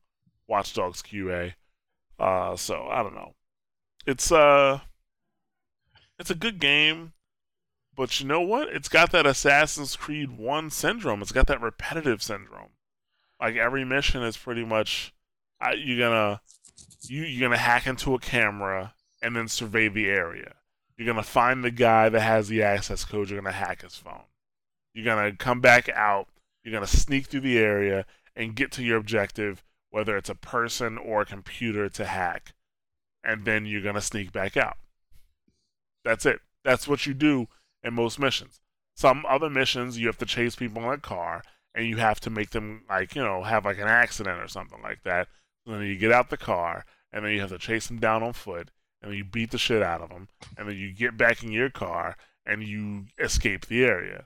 Watch 0.48 0.76
Dogs 0.76 1.02
QA. 1.02 1.56
Uh, 2.20 2.56
so 2.56 2.88
I 2.90 3.04
don't 3.04 3.16
know. 3.16 3.34
It's 4.06 4.32
uh, 4.32 4.80
it's 6.20 6.30
a 6.30 6.36
good 6.36 6.60
game, 6.60 7.14
but 7.96 8.20
you 8.20 8.28
know 8.28 8.42
what? 8.42 8.70
It's 8.70 8.90
got 8.90 9.12
that 9.12 9.26
Assassin's 9.26 9.96
Creed 9.96 10.38
One 10.38 10.70
syndrome. 10.70 11.22
It's 11.22 11.32
got 11.32 11.48
that 11.48 11.62
repetitive 11.62 12.22
syndrome. 12.22 12.70
Like 13.40 13.56
every 13.56 13.84
mission 13.84 14.24
is 14.24 14.38
pretty 14.38 14.64
much 14.64 15.14
you're 15.78 16.00
gonna 16.00 16.42
you 17.02 17.24
you're 17.24 17.48
gonna 17.48 17.60
hack 17.60 17.88
into 17.88 18.14
a 18.14 18.20
camera 18.20 18.94
and 19.22 19.36
then 19.36 19.48
survey 19.48 19.88
the 19.88 20.08
area. 20.08 20.54
You're 20.98 21.08
gonna 21.08 21.24
find 21.24 21.64
the 21.64 21.72
guy 21.72 22.10
that 22.10 22.22
has 22.22 22.48
the 22.48 22.64
access 22.64 23.04
code. 23.04 23.30
You're 23.30 23.42
gonna 23.42 23.52
hack 23.52 23.82
his 23.82 23.96
phone. 23.96 24.24
You're 24.94 25.06
gonna 25.06 25.36
come 25.36 25.60
back 25.60 25.90
out. 25.90 26.28
You're 26.64 26.74
gonna 26.74 26.88
sneak 26.88 27.28
through 27.28 27.42
the 27.42 27.60
area 27.60 28.06
and 28.36 28.56
get 28.56 28.72
to 28.74 28.84
your 28.84 28.98
objective 28.98 29.64
whether 29.96 30.18
it's 30.18 30.30
a 30.30 30.36
person 30.36 30.98
or 30.98 31.22
a 31.22 31.26
computer 31.26 31.88
to 31.88 32.04
hack, 32.04 32.54
and 33.24 33.46
then 33.46 33.66
you're 33.66 33.82
gonna 33.82 34.02
sneak 34.02 34.30
back 34.34 34.58
out. 34.58 34.76
That's 36.04 36.26
it. 36.26 36.42
That's 36.66 36.86
what 36.86 37.06
you 37.06 37.14
do 37.14 37.48
in 37.82 37.94
most 37.94 38.20
missions. 38.20 38.60
Some 38.94 39.26
other 39.26 39.50
missions 39.50 39.98
you 39.98 40.08
have 40.08 40.18
to 40.18 40.26
chase 40.26 40.58
people 40.58 40.84
in 40.84 40.90
a 40.90 40.98
car 40.98 41.44
and 41.74 41.88
you 41.88 41.96
have 41.96 42.20
to 42.20 42.30
make 42.30 42.50
them 42.50 42.84
like, 42.90 43.16
you 43.16 43.24
know, 43.24 43.44
have 43.44 43.64
like 43.64 43.78
an 43.78 43.88
accident 43.88 44.42
or 44.42 44.50
something 44.50 44.82
like 44.84 45.04
that. 45.04 45.30
And 45.66 45.76
then 45.76 45.84
you 45.84 45.98
get 45.98 46.12
out 46.12 46.30
the 46.30 46.36
car 46.36 46.84
and 47.14 47.24
then 47.24 47.32
you 47.32 47.40
have 47.40 47.52
to 47.52 47.58
chase 47.58 47.88
them 47.88 48.00
down 48.00 48.22
on 48.22 48.34
foot 48.34 48.72
and 49.02 49.12
then 49.12 49.18
you 49.18 49.24
beat 49.24 49.52
the 49.52 49.58
shit 49.58 49.82
out 49.82 50.02
of 50.02 50.10
them 50.10 50.28
and 50.58 50.68
then 50.68 50.76
you 50.76 50.92
get 50.92 51.16
back 51.16 51.42
in 51.42 51.54
your 51.54 51.70
car 51.70 52.18
and 52.46 52.64
you 52.64 53.06
escape 53.18 53.68
the 53.68 53.86
area. 53.86 54.26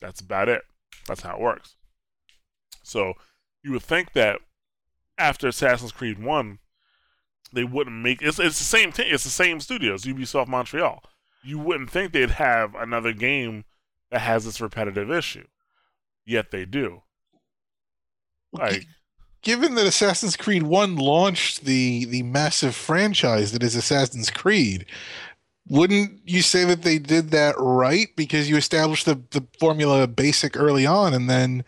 That's 0.00 0.22
about 0.22 0.48
it. 0.48 0.62
That's 1.06 1.20
how 1.20 1.34
it 1.34 1.42
works. 1.42 1.76
So 2.82 3.12
you 3.62 3.72
would 3.72 3.82
think 3.82 4.12
that 4.12 4.40
after 5.18 5.48
Assassin's 5.48 5.92
Creed 5.92 6.22
One, 6.22 6.58
they 7.52 7.64
wouldn't 7.64 7.96
make 7.96 8.22
it's 8.22 8.38
it's 8.38 8.58
the 8.58 8.64
same 8.64 8.92
thing. 8.92 9.12
It's 9.12 9.24
the 9.24 9.30
same 9.30 9.60
studios, 9.60 10.04
Ubisoft 10.04 10.48
Montreal. 10.48 11.02
You 11.42 11.58
wouldn't 11.58 11.90
think 11.90 12.12
they'd 12.12 12.30
have 12.30 12.74
another 12.74 13.12
game 13.12 13.64
that 14.10 14.20
has 14.20 14.44
this 14.44 14.60
repetitive 14.60 15.10
issue, 15.10 15.46
yet 16.26 16.50
they 16.50 16.64
do. 16.64 17.02
Like, 18.52 18.86
given 19.42 19.74
that 19.74 19.86
Assassin's 19.86 20.36
Creed 20.36 20.62
One 20.62 20.96
launched 20.96 21.64
the 21.64 22.04
the 22.06 22.22
massive 22.22 22.74
franchise 22.74 23.52
that 23.52 23.62
is 23.62 23.74
Assassin's 23.74 24.30
Creed, 24.30 24.86
wouldn't 25.68 26.20
you 26.24 26.42
say 26.42 26.64
that 26.64 26.82
they 26.82 26.98
did 26.98 27.30
that 27.30 27.54
right 27.58 28.08
because 28.16 28.48
you 28.48 28.56
established 28.56 29.06
the 29.06 29.22
the 29.30 29.46
formula 29.58 30.06
basic 30.06 30.56
early 30.56 30.86
on, 30.86 31.12
and 31.14 31.28
then 31.28 31.64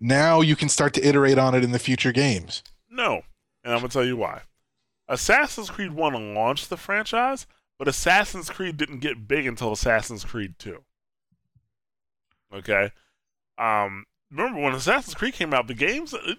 now 0.00 0.40
you 0.40 0.56
can 0.56 0.68
start 0.68 0.94
to 0.94 1.06
iterate 1.06 1.38
on 1.38 1.54
it 1.54 1.62
in 1.62 1.72
the 1.72 1.78
future 1.78 2.12
games. 2.12 2.62
No, 2.90 3.22
and 3.62 3.74
I'm 3.74 3.80
gonna 3.80 3.88
tell 3.88 4.04
you 4.04 4.16
why. 4.16 4.42
Assassin's 5.06 5.70
Creed 5.70 5.92
One 5.92 6.34
launched 6.34 6.70
the 6.70 6.76
franchise, 6.76 7.46
but 7.78 7.86
Assassin's 7.86 8.48
Creed 8.48 8.76
didn't 8.76 9.00
get 9.00 9.28
big 9.28 9.46
until 9.46 9.72
Assassin's 9.72 10.24
Creed 10.24 10.54
Two. 10.58 10.84
Okay, 12.52 12.90
um, 13.58 14.06
remember 14.30 14.60
when 14.60 14.74
Assassin's 14.74 15.14
Creed 15.14 15.34
came 15.34 15.52
out? 15.52 15.66
The 15.66 15.74
games 15.74 16.14
it, 16.14 16.38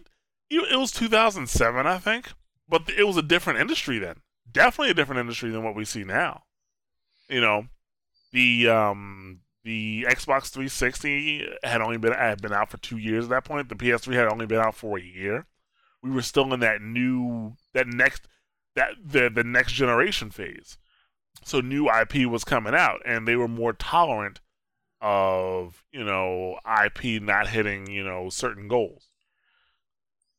it 0.50 0.78
was 0.78 0.92
2007, 0.92 1.88
I 1.88 1.98
think, 2.00 2.30
but 2.68 2.90
it 2.90 3.06
was 3.06 3.18
a 3.18 3.22
different 3.22 3.60
industry 3.60 4.00
then. 4.00 4.18
Definitely 4.52 4.92
a 4.92 4.96
different 4.96 5.22
industry 5.22 5.52
than 5.52 5.64
what 5.64 5.76
we 5.76 5.86
see 5.86 6.04
now. 6.04 6.44
You 7.30 7.40
know, 7.40 7.68
the 8.34 8.68
um, 8.68 9.40
the 9.64 10.06
Xbox 10.10 10.50
360 10.50 11.48
had 11.64 11.82
only 11.82 11.98
been 11.98 12.14
had 12.14 12.42
been 12.42 12.54
out 12.54 12.72
for 12.72 12.78
two 12.78 12.98
years 12.98 13.26
at 13.26 13.30
that 13.30 13.46
point. 13.46 13.70
The 13.70 13.76
PS3 13.76 14.14
had 14.16 14.28
only 14.28 14.46
been 14.46 14.60
out 14.60 14.76
for 14.76 14.98
a 14.98 15.02
year. 15.02 15.46
We 16.02 16.10
were 16.10 16.24
still 16.24 16.52
in 16.54 16.60
that 16.62 16.82
new 16.82 17.54
that 17.74 17.88
next 17.88 18.28
that 18.76 18.94
the 19.04 19.30
the 19.30 19.44
next 19.44 19.74
generation 19.74 20.32
phase. 20.32 20.78
So 21.44 21.62
new 21.62 21.90
IP 21.90 22.28
was 22.28 22.44
coming 22.44 22.74
out, 22.74 23.02
and 23.06 23.28
they 23.28 23.36
were 23.36 23.48
more 23.48 23.74
tolerant 23.74 24.42
of 25.00 25.84
you 25.92 26.04
know 26.04 26.58
IP 26.84 27.22
not 27.22 27.50
hitting 27.50 27.88
you 27.88 28.04
know 28.04 28.30
certain 28.30 28.68
goals. 28.68 29.10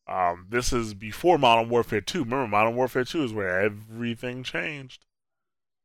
Um, 0.08 0.46
this 0.50 0.72
is 0.72 0.94
before 0.94 1.38
Modern 1.38 1.68
Warfare 1.68 2.00
2. 2.00 2.24
Remember, 2.24 2.48
Modern 2.48 2.74
Warfare 2.74 3.04
2 3.04 3.22
is 3.22 3.32
where 3.32 3.60
everything 3.60 4.42
changed. 4.42 5.06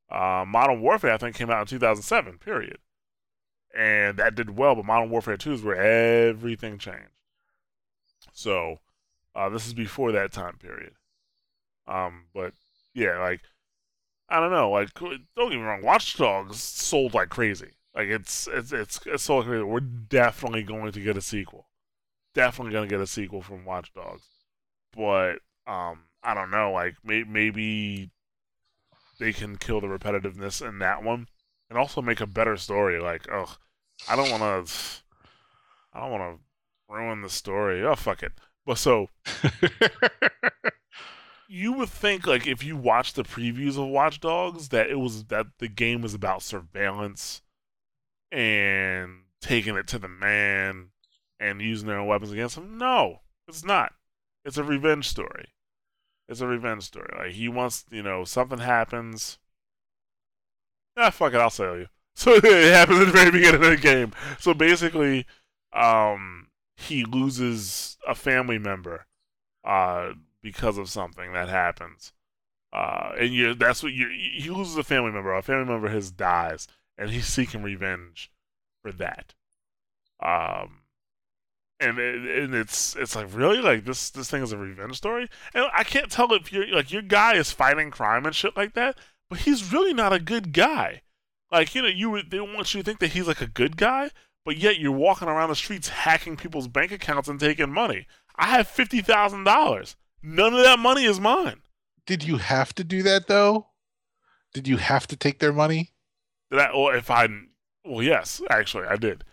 Uh, 0.09 0.43
Modern 0.45 0.81
Warfare, 0.81 1.13
I 1.13 1.17
think, 1.17 1.35
came 1.35 1.51
out 1.51 1.61
in 1.61 1.67
2007. 1.67 2.39
Period 2.39 2.79
and 3.77 4.17
that 4.17 4.35
did 4.35 4.57
well. 4.57 4.75
But 4.75 4.85
Modern 4.85 5.09
Warfare 5.09 5.37
2 5.37 5.53
is 5.53 5.63
where 5.63 5.75
everything 5.75 6.79
changed. 6.79 7.11
So 8.33 8.79
uh, 9.35 9.49
this 9.49 9.67
is 9.67 9.73
before 9.73 10.11
that 10.11 10.31
time 10.31 10.57
period. 10.57 10.93
Um, 11.87 12.25
but 12.33 12.53
yeah, 12.93 13.19
like 13.19 13.41
I 14.27 14.39
don't 14.39 14.51
know, 14.51 14.71
like 14.71 14.93
don't 14.95 15.21
get 15.37 15.51
me 15.51 15.63
wrong, 15.63 15.83
Watch 15.83 16.17
Dogs 16.17 16.61
sold 16.61 17.13
like 17.13 17.29
crazy. 17.29 17.71
Like 17.95 18.07
it's 18.07 18.47
it's 18.51 18.73
it's, 18.73 18.99
it's 19.05 19.23
sold 19.23 19.45
crazy. 19.45 19.63
We're 19.63 19.79
definitely 19.79 20.63
going 20.63 20.91
to 20.91 20.99
get 20.99 21.15
a 21.15 21.21
sequel. 21.21 21.67
Definitely 22.33 22.73
going 22.73 22.89
to 22.89 22.93
get 22.93 23.01
a 23.01 23.07
sequel 23.07 23.41
from 23.41 23.63
Watch 23.63 23.93
Dogs. 23.93 24.23
But 24.95 25.39
um, 25.67 26.05
I 26.23 26.33
don't 26.33 26.51
know, 26.51 26.71
like 26.71 26.95
may- 27.03 27.23
maybe 27.23 28.09
they 29.19 29.33
can 29.33 29.55
kill 29.57 29.81
the 29.81 29.87
repetitiveness 29.87 30.67
in 30.67 30.79
that 30.79 31.03
one 31.03 31.27
and 31.69 31.77
also 31.77 32.01
make 32.01 32.21
a 32.21 32.27
better 32.27 32.57
story. 32.57 32.99
Like, 32.99 33.27
oh, 33.31 33.55
I 34.09 34.15
don't 34.15 34.29
want 34.29 34.67
to, 34.67 34.73
I 35.93 35.99
don't 35.99 36.11
want 36.11 36.37
to 36.37 36.93
ruin 36.93 37.21
the 37.21 37.29
story. 37.29 37.83
Oh, 37.83 37.95
fuck 37.95 38.23
it. 38.23 38.33
But 38.65 38.77
so, 38.77 39.09
you 41.47 41.73
would 41.73 41.89
think 41.89 42.27
like 42.27 42.45
if 42.47 42.63
you 42.63 42.75
watch 42.75 43.13
the 43.13 43.23
previews 43.23 43.77
of 43.77 43.87
Watch 43.87 44.19
Dogs 44.19 44.69
that 44.69 44.89
it 44.89 44.99
was 44.99 45.25
that 45.25 45.47
the 45.59 45.67
game 45.67 46.01
was 46.01 46.13
about 46.13 46.41
surveillance 46.41 47.41
and 48.31 49.23
taking 49.41 49.75
it 49.75 49.87
to 49.87 49.99
the 49.99 50.09
man 50.09 50.89
and 51.39 51.61
using 51.61 51.87
their 51.87 51.99
own 51.99 52.07
weapons 52.07 52.31
against 52.31 52.57
him. 52.57 52.77
No, 52.77 53.21
it's 53.47 53.63
not. 53.63 53.93
It's 54.43 54.57
a 54.57 54.63
revenge 54.63 55.07
story. 55.07 55.49
It's 56.27 56.41
a 56.41 56.47
revenge 56.47 56.83
story. 56.83 57.13
Like 57.17 57.31
he 57.31 57.47
wants, 57.47 57.85
you 57.89 58.03
know, 58.03 58.25
something 58.25 58.59
happens 58.59 59.37
ah, 60.97 61.09
fuck 61.11 61.33
it, 61.33 61.39
I'll 61.39 61.49
sell 61.49 61.77
you. 61.77 61.87
So 62.21 62.33
it 62.33 62.73
happens 62.73 62.99
at 62.99 63.05
the 63.05 63.11
very 63.11 63.29
beginning 63.29 63.63
of 63.63 63.69
the 63.69 63.77
game. 63.77 64.11
So 64.39 64.55
basically, 64.55 65.27
um, 65.71 66.47
he 66.75 67.05
loses 67.05 67.95
a 68.07 68.15
family 68.15 68.57
member, 68.57 69.05
uh, 69.63 70.13
because 70.41 70.79
of 70.79 70.89
something 70.89 71.33
that 71.33 71.47
happens. 71.47 72.13
Uh, 72.73 73.11
and 73.19 73.29
you 73.33 73.53
that's 73.53 73.83
what 73.83 73.93
you 73.93 74.09
he 74.09 74.49
loses 74.49 74.77
a 74.77 74.83
family 74.83 75.11
member. 75.11 75.31
A 75.35 75.43
family 75.43 75.71
member 75.71 75.89
his 75.89 76.09
dies, 76.09 76.67
and 76.97 77.11
he's 77.11 77.27
seeking 77.27 77.61
revenge 77.61 78.31
for 78.81 78.91
that. 78.93 79.35
Um, 80.19 80.81
and 81.79 81.99
it, 81.99 82.43
and 82.43 82.55
it's 82.55 82.95
it's 82.95 83.15
like 83.15 83.27
really 83.31 83.59
like 83.59 83.85
this 83.85 84.09
this 84.09 84.29
thing 84.29 84.41
is 84.41 84.51
a 84.51 84.57
revenge 84.57 84.97
story, 84.97 85.29
and 85.53 85.65
I 85.71 85.83
can't 85.83 86.11
tell 86.11 86.33
if 86.33 86.51
you're 86.51 86.67
like 86.73 86.91
your 86.91 87.03
guy 87.03 87.35
is 87.35 87.51
fighting 87.51 87.91
crime 87.91 88.25
and 88.25 88.33
shit 88.33 88.57
like 88.57 88.73
that 88.73 88.97
but 89.29 89.39
he's 89.39 89.71
really 89.71 89.93
not 89.93 90.13
a 90.13 90.19
good 90.19 90.53
guy. 90.53 91.01
Like 91.51 91.73
you 91.75 91.81
know, 91.81 91.87
you 91.87 92.09
would 92.09 92.31
they 92.31 92.39
want 92.39 92.73
you 92.73 92.81
to 92.81 92.85
think 92.85 92.99
that 92.99 93.11
he's 93.11 93.27
like 93.27 93.41
a 93.41 93.47
good 93.47 93.77
guy, 93.77 94.11
but 94.45 94.57
yet 94.57 94.79
you're 94.79 94.91
walking 94.91 95.27
around 95.27 95.49
the 95.49 95.55
streets 95.55 95.89
hacking 95.89 96.37
people's 96.37 96.67
bank 96.67 96.91
accounts 96.91 97.27
and 97.29 97.39
taking 97.39 97.71
money. 97.71 98.07
I 98.35 98.47
have 98.47 98.67
fifty 98.67 99.01
thousand 99.01 99.45
dollars. 99.45 99.95
None 100.21 100.53
of 100.53 100.63
that 100.63 100.79
money 100.79 101.05
is 101.05 101.19
mine. 101.19 101.61
Did 102.05 102.23
you 102.23 102.37
have 102.37 102.73
to 102.75 102.83
do 102.83 103.03
that 103.03 103.27
though? 103.27 103.67
Did 104.53 104.67
you 104.67 104.77
have 104.77 105.07
to 105.07 105.15
take 105.15 105.39
their 105.39 105.53
money? 105.53 105.91
Did 106.51 106.59
I? 106.59 106.71
Well, 106.73 106.95
if 106.95 107.09
I, 107.11 107.27
well, 107.85 108.03
yes, 108.03 108.41
actually, 108.49 108.87
I 108.87 108.95
did. 108.95 109.23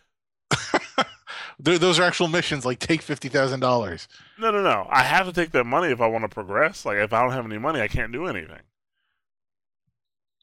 Those 1.59 1.99
are 1.99 2.03
actual 2.03 2.29
missions. 2.29 2.65
Like 2.65 2.79
take 2.79 3.03
fifty 3.03 3.29
thousand 3.29 3.61
dollars. 3.61 4.09
No, 4.39 4.51
no, 4.51 4.63
no. 4.63 4.87
I 4.91 5.03
have 5.03 5.27
to 5.27 5.33
take 5.33 5.53
that 5.53 5.65
money 5.65 5.93
if 5.93 6.01
I 6.01 6.07
want 6.07 6.25
to 6.25 6.29
progress. 6.29 6.85
Like 6.85 6.99
if 6.99 7.13
I 7.13 7.23
don't 7.23 7.33
have 7.33 7.45
any 7.45 7.59
money, 7.59 7.81
I 7.81 7.89
can't 7.89 8.13
do 8.13 8.27
anything. 8.27 8.61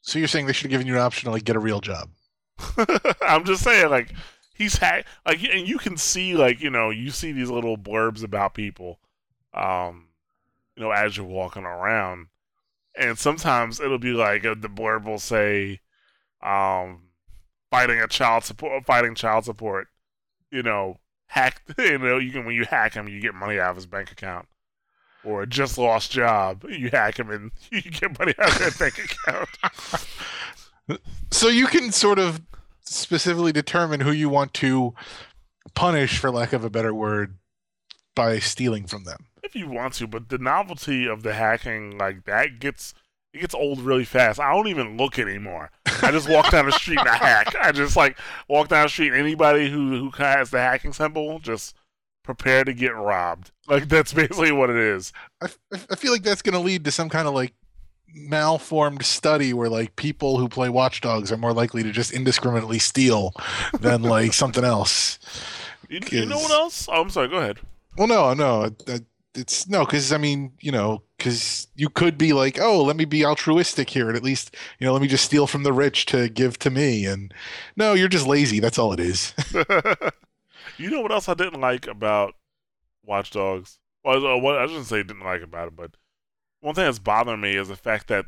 So 0.02 0.18
you're 0.18 0.28
saying 0.28 0.46
they 0.46 0.52
should 0.52 0.64
have 0.64 0.72
given 0.72 0.86
you 0.86 0.94
an 0.94 1.00
option 1.00 1.26
to 1.26 1.30
like 1.30 1.44
get 1.44 1.56
a 1.56 1.60
real 1.60 1.80
job? 1.80 2.10
I'm 3.22 3.44
just 3.44 3.62
saying, 3.62 3.88
like 3.88 4.12
he's 4.54 4.76
had 4.76 5.04
like, 5.24 5.42
and 5.42 5.66
you 5.66 5.78
can 5.78 5.96
see 5.96 6.34
like 6.34 6.60
you 6.60 6.70
know 6.70 6.90
you 6.90 7.10
see 7.10 7.32
these 7.32 7.50
little 7.50 7.78
blurbs 7.78 8.22
about 8.22 8.54
people, 8.54 8.98
um, 9.54 10.08
you 10.76 10.82
know, 10.82 10.90
as 10.90 11.16
you're 11.16 11.26
walking 11.26 11.64
around. 11.64 12.26
And 12.94 13.18
sometimes 13.18 13.80
it'll 13.80 13.98
be 13.98 14.12
like 14.12 14.44
uh, 14.44 14.54
the 14.58 14.68
blurb 14.68 15.04
will 15.04 15.18
say, 15.18 15.80
um, 16.42 17.04
fighting 17.70 18.00
a 18.00 18.06
child 18.06 18.44
support, 18.44 18.84
fighting 18.84 19.14
child 19.14 19.46
support, 19.46 19.88
you 20.50 20.62
know, 20.62 20.98
hack, 21.26 21.62
you 21.78 21.98
know, 21.98 22.18
you 22.18 22.30
can, 22.30 22.44
when 22.44 22.54
you 22.54 22.66
hack 22.66 22.94
him, 22.94 23.08
you 23.08 23.20
get 23.20 23.34
money 23.34 23.58
out 23.58 23.70
of 23.70 23.76
his 23.76 23.86
bank 23.86 24.12
account. 24.12 24.46
Or 25.24 25.46
just 25.46 25.78
lost 25.78 26.10
job, 26.10 26.64
you 26.68 26.90
hack 26.90 27.16
them 27.16 27.30
and 27.30 27.52
you 27.70 27.82
get 27.82 28.18
money 28.18 28.34
out 28.38 28.50
of 28.52 28.58
their 28.58 28.70
bank 28.72 28.98
account. 28.98 29.48
So 31.30 31.48
you 31.48 31.66
can 31.66 31.92
sort 31.92 32.18
of 32.18 32.42
specifically 32.82 33.52
determine 33.52 34.00
who 34.00 34.10
you 34.10 34.28
want 34.28 34.52
to 34.54 34.94
punish, 35.74 36.18
for 36.18 36.30
lack 36.30 36.52
of 36.52 36.64
a 36.64 36.70
better 36.70 36.92
word, 36.94 37.36
by 38.14 38.38
stealing 38.40 38.86
from 38.86 39.04
them. 39.04 39.26
if 39.42 39.54
you 39.54 39.68
want 39.68 39.94
to, 39.94 40.06
but 40.06 40.28
the 40.28 40.38
novelty 40.38 41.06
of 41.06 41.22
the 41.22 41.34
hacking 41.34 41.96
like 41.98 42.24
that 42.24 42.58
gets 42.58 42.94
it 43.32 43.40
gets 43.40 43.54
old 43.54 43.80
really 43.80 44.04
fast. 44.04 44.38
I 44.38 44.52
don't 44.52 44.68
even 44.68 44.98
look 44.98 45.18
anymore. 45.18 45.70
I 46.02 46.10
just 46.10 46.28
walk 46.28 46.50
down 46.50 46.66
the 46.66 46.72
street 46.72 46.98
and 46.98 47.08
I 47.08 47.16
hack. 47.16 47.54
I 47.58 47.72
just 47.72 47.96
like 47.96 48.18
walk 48.48 48.68
down 48.68 48.84
the 48.84 48.88
street. 48.90 49.12
and 49.12 49.16
Anybody 49.16 49.70
who 49.70 49.98
who 49.98 50.10
has 50.22 50.50
the 50.50 50.58
hacking 50.58 50.92
symbol, 50.92 51.38
just 51.38 51.74
prepare 52.22 52.64
to 52.64 52.72
get 52.72 52.94
robbed. 52.94 53.50
Like 53.66 53.88
that's 53.88 54.12
basically 54.12 54.52
what 54.52 54.70
it 54.70 54.76
is. 54.76 55.12
I, 55.40 55.48
I 55.90 55.96
feel 55.96 56.12
like 56.12 56.22
that's 56.22 56.42
going 56.42 56.54
to 56.54 56.58
lead 56.60 56.84
to 56.84 56.90
some 56.90 57.08
kind 57.08 57.26
of 57.28 57.34
like 57.34 57.54
malformed 58.14 59.04
study 59.04 59.52
where 59.54 59.68
like 59.68 59.96
people 59.96 60.38
who 60.38 60.48
play 60.48 60.68
Watch 60.68 61.00
Dogs 61.00 61.32
are 61.32 61.36
more 61.36 61.52
likely 61.52 61.82
to 61.82 61.92
just 61.92 62.12
indiscriminately 62.12 62.78
steal 62.78 63.32
than 63.80 64.02
like 64.02 64.32
something 64.34 64.64
else. 64.64 65.18
You, 65.88 66.00
you 66.10 66.26
know 66.26 66.38
what 66.38 66.50
else? 66.50 66.88
Oh, 66.90 67.00
I'm 67.02 67.10
sorry. 67.10 67.28
Go 67.28 67.36
ahead. 67.36 67.58
Well, 67.96 68.06
no, 68.08 68.32
no, 68.34 68.64
it- 68.86 69.04
it's 69.34 69.66
no, 69.66 69.86
because 69.86 70.12
I 70.12 70.18
mean, 70.18 70.52
you 70.60 70.70
know, 70.70 71.02
because 71.16 71.66
you 71.74 71.88
could 71.88 72.18
be 72.18 72.34
like, 72.34 72.58
oh, 72.60 72.82
let 72.84 72.96
me 72.96 73.06
be 73.06 73.24
altruistic 73.24 73.88
here, 73.88 74.08
and 74.08 74.14
at 74.14 74.22
least, 74.22 74.54
you 74.78 74.86
know, 74.86 74.92
let 74.92 75.00
me 75.00 75.08
just 75.08 75.24
steal 75.24 75.46
from 75.46 75.62
the 75.62 75.72
rich 75.72 76.04
to 76.06 76.28
give 76.28 76.58
to 76.58 76.68
me, 76.70 77.06
and 77.06 77.32
no, 77.74 77.94
you're 77.94 78.08
just 78.08 78.26
lazy. 78.26 78.60
That's 78.60 78.78
all 78.78 78.92
it 78.92 79.00
is. 79.00 79.32
you 80.82 80.90
know 80.90 81.00
what 81.00 81.12
else 81.12 81.28
I 81.28 81.34
didn't 81.34 81.60
like 81.60 81.86
about 81.86 82.34
Watch 83.04 83.30
Dogs? 83.30 83.78
Well, 84.04 84.26
uh, 84.26 84.36
what 84.38 84.58
I 84.58 84.66
shouldn't 84.66 84.86
say 84.86 85.02
didn't 85.02 85.24
like 85.24 85.42
about 85.42 85.68
it, 85.68 85.76
but 85.76 85.92
one 86.60 86.74
thing 86.74 86.84
that's 86.84 86.98
bothering 86.98 87.40
me 87.40 87.56
is 87.56 87.68
the 87.68 87.76
fact 87.76 88.08
that 88.08 88.26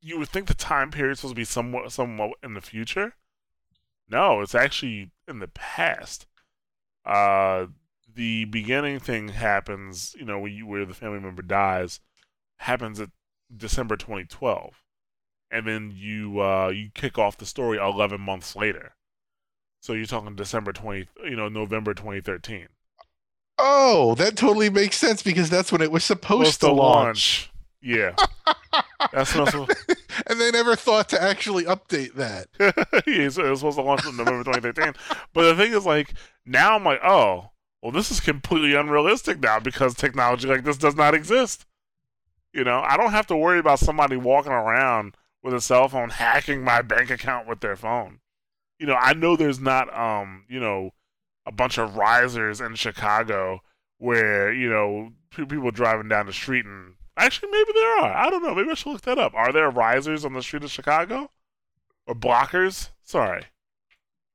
you 0.00 0.18
would 0.18 0.28
think 0.28 0.48
the 0.48 0.54
time 0.54 0.90
period 0.90 1.12
is 1.12 1.20
supposed 1.20 1.34
to 1.34 1.40
be 1.40 1.44
somewhat, 1.44 1.92
somewhat 1.92 2.32
in 2.42 2.54
the 2.54 2.60
future. 2.60 3.14
No, 4.08 4.40
it's 4.40 4.54
actually 4.54 5.10
in 5.28 5.38
the 5.38 5.48
past. 5.48 6.26
Uh, 7.06 7.66
the 8.12 8.44
beginning 8.46 8.98
thing 9.00 9.28
happens, 9.28 10.14
you 10.18 10.24
know, 10.24 10.38
when 10.38 10.52
you, 10.52 10.66
where 10.66 10.84
the 10.84 10.94
family 10.94 11.20
member 11.20 11.42
dies, 11.42 12.00
happens 12.56 13.00
at 13.00 13.10
December 13.54 13.96
2012, 13.96 14.82
and 15.50 15.66
then 15.66 15.92
you 15.94 16.40
uh, 16.40 16.68
you 16.68 16.90
kick 16.92 17.18
off 17.18 17.38
the 17.38 17.46
story 17.46 17.78
11 17.78 18.20
months 18.20 18.56
later. 18.56 18.94
So 19.82 19.94
you're 19.94 20.06
talking 20.06 20.36
December 20.36 20.72
20, 20.72 21.08
you 21.24 21.34
know, 21.34 21.48
November 21.48 21.92
2013. 21.92 22.68
oh, 23.58 24.14
that 24.14 24.36
totally 24.36 24.70
makes 24.70 24.96
sense 24.96 25.24
because 25.24 25.50
that's 25.50 25.72
when 25.72 25.82
it 25.82 25.90
was 25.90 26.04
supposed 26.04 26.60
to 26.60 26.70
launch, 26.70 27.50
Yeah. 27.80 28.14
That's 29.12 29.34
not 29.34 29.52
and 30.28 30.40
they 30.40 30.52
never 30.52 30.76
thought 30.76 31.08
to 31.08 31.20
actually 31.20 31.64
update 31.64 32.14
that. 32.14 32.46
yeah, 33.08 33.28
so 33.28 33.44
it 33.44 33.50
was 33.50 33.58
supposed 33.58 33.76
to 33.76 33.82
launch 33.82 34.06
in 34.06 34.16
November 34.16 34.44
2013. 34.44 34.94
But 35.32 35.42
the 35.42 35.56
thing 35.56 35.72
is, 35.72 35.84
like, 35.84 36.14
now 36.46 36.76
I'm 36.76 36.84
like, 36.84 37.00
oh, 37.02 37.50
well, 37.82 37.90
this 37.90 38.12
is 38.12 38.20
completely 38.20 38.74
unrealistic 38.76 39.40
now 39.40 39.58
because 39.58 39.94
technology 39.94 40.46
like 40.46 40.62
this 40.62 40.78
does 40.78 40.94
not 40.94 41.12
exist. 41.12 41.66
You 42.52 42.62
know, 42.62 42.80
I 42.86 42.96
don't 42.96 43.10
have 43.10 43.26
to 43.26 43.36
worry 43.36 43.58
about 43.58 43.80
somebody 43.80 44.16
walking 44.16 44.52
around 44.52 45.16
with 45.42 45.54
a 45.54 45.60
cell 45.60 45.88
phone 45.88 46.10
hacking 46.10 46.62
my 46.62 46.82
bank 46.82 47.10
account 47.10 47.48
with 47.48 47.58
their 47.58 47.74
phone. 47.74 48.20
You 48.78 48.86
know, 48.86 48.94
I 48.94 49.12
know 49.14 49.36
there's 49.36 49.60
not, 49.60 49.94
um, 49.96 50.44
you 50.48 50.58
know, 50.58 50.90
a 51.46 51.52
bunch 51.52 51.78
of 51.78 51.96
risers 51.96 52.60
in 52.60 52.74
Chicago 52.74 53.62
where 53.98 54.52
you 54.52 54.68
know 54.68 55.12
people 55.30 55.70
driving 55.70 56.08
down 56.08 56.26
the 56.26 56.32
street 56.32 56.64
and 56.64 56.94
actually 57.16 57.50
maybe 57.50 57.72
there 57.74 58.00
are. 58.00 58.12
I 58.12 58.30
don't 58.30 58.42
know. 58.42 58.54
Maybe 58.54 58.70
I 58.70 58.74
should 58.74 58.92
look 58.92 59.02
that 59.02 59.18
up. 59.18 59.34
Are 59.34 59.52
there 59.52 59.70
risers 59.70 60.24
on 60.24 60.32
the 60.32 60.42
street 60.42 60.64
of 60.64 60.70
Chicago 60.70 61.30
or 62.06 62.14
blockers? 62.14 62.90
Sorry, 63.04 63.44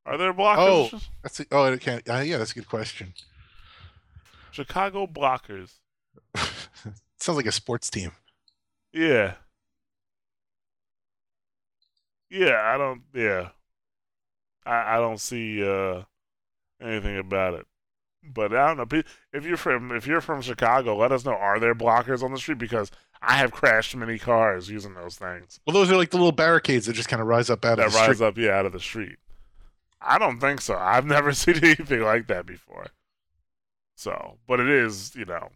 are 0.05 0.17
there 0.17 0.33
blockers? 0.33 0.93
Oh. 0.93 0.99
That's 1.21 1.39
a, 1.41 1.45
oh, 1.51 1.65
it 1.65 1.81
can't. 1.81 2.07
Uh, 2.09 2.19
yeah, 2.19 2.37
that's 2.37 2.51
a 2.51 2.55
good 2.55 2.69
question. 2.69 3.13
Chicago 4.51 5.05
blockers. 5.05 5.73
Sounds 7.19 7.35
like 7.35 7.45
a 7.45 7.51
sports 7.51 7.89
team. 7.89 8.11
Yeah. 8.93 9.33
Yeah, 12.29 12.61
I 12.63 12.77
don't. 12.77 13.01
Yeah, 13.13 13.49
I 14.67 14.95
I 14.95 14.99
don't 14.99 15.19
see 15.19 15.63
uh 15.67 16.03
anything 16.81 17.17
about 17.17 17.53
it. 17.55 17.65
But 18.23 18.53
I 18.53 18.67
don't 18.67 18.77
know 18.91 19.01
if 19.33 19.45
you're 19.45 19.57
from 19.57 19.91
if 19.91 20.05
you're 20.07 20.21
from 20.21 20.41
Chicago. 20.41 20.95
Let 20.97 21.11
us 21.11 21.25
know. 21.25 21.33
Are 21.33 21.59
there 21.59 21.75
blockers 21.75 22.23
on 22.23 22.31
the 22.31 22.37
street? 22.39 22.57
Because 22.57 22.91
I 23.21 23.37
have 23.37 23.51
crashed 23.51 23.95
many 23.95 24.19
cars 24.19 24.69
using 24.69 24.93
those 24.93 25.17
things 25.17 25.59
Well, 25.65 25.73
those 25.73 25.89
are 25.91 25.97
like 25.97 26.11
the 26.11 26.17
little 26.17 26.31
barricades 26.31 26.85
that 26.85 26.93
just 26.93 27.09
kind 27.09 27.21
of 27.21 27.27
rise 27.27 27.49
up 27.49 27.65
out 27.65 27.77
that 27.77 27.79
of 27.79 27.85
the 27.85 27.91
street. 27.91 28.01
That 28.01 28.07
rise 28.07 28.17
street. 28.17 28.27
up 28.27 28.37
yeah 28.37 28.57
out 28.59 28.65
of 28.65 28.73
the 28.73 28.79
street. 28.79 29.17
I 30.01 30.17
don't 30.17 30.39
think 30.39 30.61
so. 30.61 30.75
I've 30.77 31.05
never 31.17 31.33
seen 31.33 31.57
anything 31.63 32.01
like 32.01 32.27
that 32.27 32.45
before. 32.45 32.87
So, 33.95 34.37
but 34.47 34.59
it 34.59 34.69
is 34.69 35.15
you 35.15 35.25
know, 35.25 35.49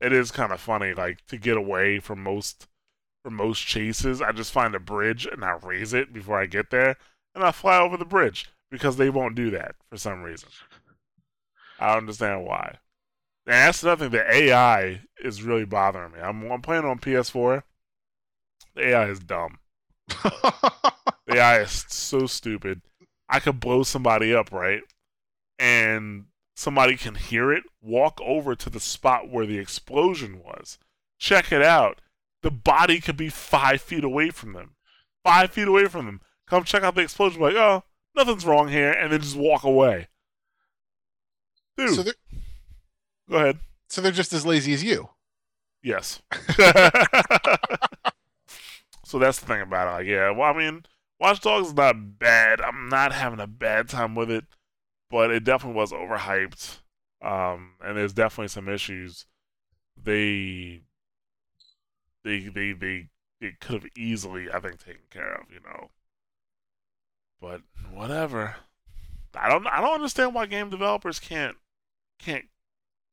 it 0.00 0.12
is 0.12 0.30
kind 0.30 0.52
of 0.52 0.60
funny 0.60 0.94
like 0.94 1.24
to 1.26 1.38
get 1.38 1.56
away 1.56 1.98
from 2.00 2.22
most 2.22 2.68
from 3.24 3.34
most 3.34 3.60
chases. 3.66 4.20
I 4.22 4.32
just 4.32 4.52
find 4.52 4.74
a 4.74 4.80
bridge 4.80 5.26
and 5.26 5.44
I 5.44 5.52
raise 5.62 5.94
it 5.94 6.12
before 6.12 6.40
I 6.40 6.46
get 6.46 6.70
there, 6.70 6.96
and 7.34 7.44
I 7.44 7.50
fly 7.50 7.78
over 7.78 7.96
the 7.96 8.04
bridge 8.04 8.50
because 8.70 8.96
they 8.96 9.10
won't 9.10 9.34
do 9.34 9.50
that 9.50 9.74
for 9.90 9.96
some 9.96 10.22
reason. 10.22 10.48
I 11.78 11.88
don't 11.88 11.98
understand 11.98 12.44
why. 12.44 12.78
And 13.46 13.54
that's 13.54 13.82
another 13.82 14.08
thing. 14.08 14.12
The 14.12 14.34
AI 14.34 15.00
is 15.22 15.42
really 15.42 15.64
bothering 15.64 16.12
me. 16.12 16.20
I'm, 16.20 16.50
I'm 16.50 16.62
playing 16.62 16.84
on 16.84 16.98
PS4. 16.98 17.62
The 18.74 18.88
AI 18.88 19.08
is 19.08 19.20
dumb. 19.20 19.58
The 21.26 21.36
AI 21.36 21.60
is 21.60 21.84
so 21.88 22.26
stupid. 22.26 22.82
I 23.28 23.40
could 23.40 23.60
blow 23.60 23.82
somebody 23.82 24.34
up, 24.34 24.52
right? 24.52 24.82
And 25.58 26.26
somebody 26.56 26.96
can 26.96 27.14
hear 27.14 27.52
it, 27.52 27.64
walk 27.80 28.20
over 28.20 28.54
to 28.54 28.68
the 28.68 28.80
spot 28.80 29.30
where 29.30 29.46
the 29.46 29.58
explosion 29.58 30.42
was, 30.44 30.78
check 31.18 31.52
it 31.52 31.62
out. 31.62 32.00
The 32.42 32.50
body 32.50 33.00
could 33.00 33.16
be 33.16 33.28
five 33.28 33.80
feet 33.80 34.04
away 34.04 34.30
from 34.30 34.52
them. 34.52 34.74
Five 35.24 35.52
feet 35.52 35.68
away 35.68 35.86
from 35.86 36.06
them. 36.06 36.20
Come 36.52 36.64
check 36.64 36.82
out 36.82 36.94
the 36.94 37.00
explosion, 37.00 37.40
like, 37.40 37.54
oh, 37.54 37.82
nothing's 38.14 38.44
wrong 38.44 38.68
here, 38.68 38.92
and 38.92 39.10
then 39.10 39.22
just 39.22 39.36
walk 39.36 39.64
away. 39.64 40.08
Dude, 41.78 41.94
so 41.94 42.04
go 43.30 43.36
ahead. 43.38 43.58
so 43.88 44.02
they're 44.02 44.12
just 44.12 44.34
as 44.34 44.44
lazy 44.44 44.74
as 44.74 44.84
you. 44.84 45.08
Yes. 45.82 46.20
so 49.02 49.18
that's 49.18 49.38
the 49.38 49.46
thing 49.46 49.62
about 49.62 49.88
it. 49.88 49.92
Like, 49.92 50.06
yeah, 50.06 50.30
well, 50.30 50.54
I 50.54 50.58
mean, 50.58 50.84
Watch 51.18 51.40
Dogs 51.40 51.68
is 51.68 51.74
not 51.74 52.18
bad. 52.18 52.60
I'm 52.60 52.90
not 52.90 53.14
having 53.14 53.40
a 53.40 53.46
bad 53.46 53.88
time 53.88 54.14
with 54.14 54.30
it, 54.30 54.44
but 55.08 55.30
it 55.30 55.44
definitely 55.44 55.80
was 55.80 55.92
overhyped. 55.92 56.80
Um, 57.22 57.76
and 57.82 57.96
there's 57.96 58.12
definitely 58.12 58.48
some 58.48 58.68
issues. 58.68 59.24
They, 59.96 60.82
they, 62.24 62.40
they, 62.40 62.72
they, 62.72 63.08
they 63.40 63.52
could 63.58 63.84
have 63.84 63.90
easily, 63.96 64.50
I 64.52 64.60
think, 64.60 64.84
taken 64.84 65.04
care 65.08 65.32
of. 65.32 65.46
You 65.50 65.60
know. 65.64 65.88
But 67.42 67.62
whatever. 67.92 68.54
I 69.34 69.48
don't. 69.48 69.66
I 69.66 69.80
don't 69.80 69.94
understand 69.94 70.32
why 70.32 70.46
game 70.46 70.70
developers 70.70 71.18
can't 71.18 71.56
can't 72.20 72.44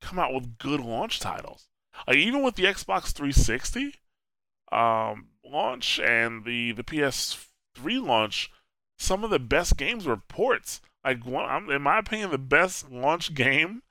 come 0.01 0.19
out 0.19 0.33
with 0.33 0.59
good 0.59 0.79
launch 0.79 1.19
titles. 1.19 1.67
Like 2.07 2.17
even 2.17 2.43
with 2.43 2.55
the 2.55 2.65
Xbox 2.65 3.11
360 3.11 3.95
um, 4.71 5.29
launch 5.43 5.99
and 5.99 6.45
the 6.45 6.73
the 6.73 6.83
PS3 6.83 8.05
launch, 8.05 8.51
some 8.99 9.23
of 9.23 9.31
the 9.31 9.39
best 9.39 9.77
games 9.77 10.05
were 10.05 10.17
ports. 10.17 10.79
Like 11.03 11.25
one, 11.25 11.71
in 11.71 11.81
my 11.81 11.97
opinion, 11.97 12.29
the 12.29 12.37
best 12.37 12.91
launch 12.91 13.33
game 13.33 13.81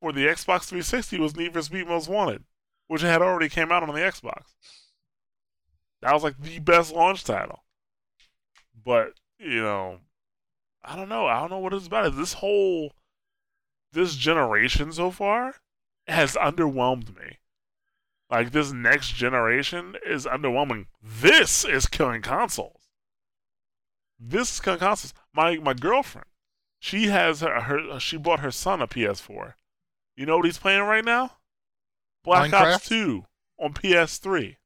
for 0.00 0.12
the 0.12 0.26
Xbox 0.26 0.64
360 0.64 1.18
was 1.18 1.36
Need 1.36 1.54
for 1.54 1.62
Speed 1.62 1.88
Most 1.88 2.08
Wanted, 2.08 2.44
which 2.88 3.00
had 3.00 3.22
already 3.22 3.48
came 3.48 3.72
out 3.72 3.82
on 3.82 3.94
the 3.94 4.00
Xbox. 4.00 4.42
That 6.02 6.12
was 6.12 6.22
like 6.22 6.38
the 6.38 6.58
best 6.58 6.92
launch 6.92 7.24
title. 7.24 7.64
But 8.84 9.14
you 9.40 9.62
know, 9.62 10.00
I 10.84 10.96
don't 10.96 11.08
know. 11.08 11.26
I 11.26 11.40
don't 11.40 11.50
know 11.50 11.58
what 11.58 11.74
it's 11.74 11.86
about. 11.86 12.16
This 12.16 12.34
whole 12.34 12.92
this 13.92 14.14
generation 14.14 14.92
so 14.92 15.10
far 15.10 15.56
has 16.06 16.34
underwhelmed 16.34 17.16
me. 17.16 17.38
Like 18.30 18.52
this 18.52 18.72
next 18.72 19.14
generation 19.14 19.96
is 20.06 20.26
underwhelming. 20.26 20.86
This 21.02 21.64
is 21.64 21.86
killing 21.86 22.22
consoles. 22.22 22.82
This 24.18 24.54
is 24.54 24.60
killing 24.60 24.78
consoles. 24.78 25.14
My 25.34 25.56
my 25.56 25.74
girlfriend, 25.74 26.26
she 26.78 27.06
has 27.06 27.40
her, 27.40 27.62
her 27.62 27.98
she 27.98 28.16
bought 28.16 28.40
her 28.40 28.50
son 28.50 28.80
a 28.80 28.86
PS4. 28.86 29.54
You 30.16 30.26
know 30.26 30.36
what 30.36 30.46
he's 30.46 30.58
playing 30.58 30.82
right 30.82 31.04
now? 31.04 31.32
Black 32.22 32.50
Minecraft? 32.50 32.74
Ops 32.74 32.88
2 32.88 33.24
on 33.58 33.72
PS3. 33.72 34.56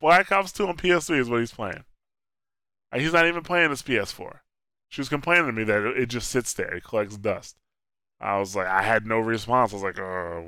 Black 0.00 0.30
Ops 0.30 0.52
2 0.52 0.68
on 0.68 0.76
PS3 0.76 1.18
is 1.18 1.30
what 1.30 1.40
he's 1.40 1.52
playing. 1.52 1.84
And 2.92 3.02
he's 3.02 3.12
not 3.12 3.26
even 3.26 3.42
playing 3.42 3.70
his 3.70 3.82
PS4. 3.82 4.40
She 4.88 5.00
was 5.00 5.08
complaining 5.08 5.46
to 5.46 5.52
me 5.52 5.64
that 5.64 5.84
it 5.96 6.06
just 6.06 6.28
sits 6.30 6.52
there, 6.52 6.74
it 6.74 6.84
collects 6.84 7.16
dust. 7.16 7.56
I 8.20 8.38
was 8.38 8.54
like, 8.54 8.68
I 8.68 8.82
had 8.82 9.04
no 9.04 9.18
response. 9.18 9.72
I 9.72 9.76
was 9.76 9.82
like, 9.82 9.98
oh, 9.98 10.46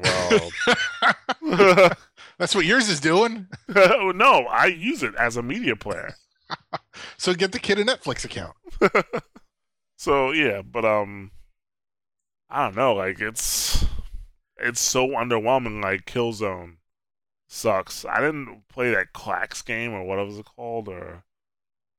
well. 1.43 1.91
That's 2.39 2.55
what 2.55 2.67
yours 2.67 2.89
is 2.89 3.01
doing. 3.01 3.49
no, 3.69 4.47
I 4.49 4.67
use 4.67 5.03
it 5.03 5.15
as 5.17 5.37
a 5.37 5.43
media 5.43 5.75
player. 5.77 6.15
So 7.17 7.35
get 7.35 7.51
the 7.51 7.59
kid 7.59 7.81
a 7.81 7.85
Netflix 7.85 8.25
account. 8.25 8.55
So 9.97 10.33
yeah, 10.33 10.61
but 10.63 10.85
um, 10.85 11.31
I 12.51 12.65
don't 12.65 12.77
know. 12.77 12.95
Like 12.95 13.21
it's 13.21 13.87
it's 14.59 14.81
so 14.81 15.09
underwhelming. 15.09 15.83
Like 15.83 16.05
Killzone 16.05 16.77
sucks. 17.49 18.05
I 18.05 18.21
didn't 18.21 18.69
play 18.69 18.91
that 18.91 19.13
Clax 19.15 19.65
game 19.65 19.93
or 19.93 20.05
what 20.05 20.25
was 20.25 20.39
it 20.39 20.47
called 20.57 20.89
or 20.89 21.25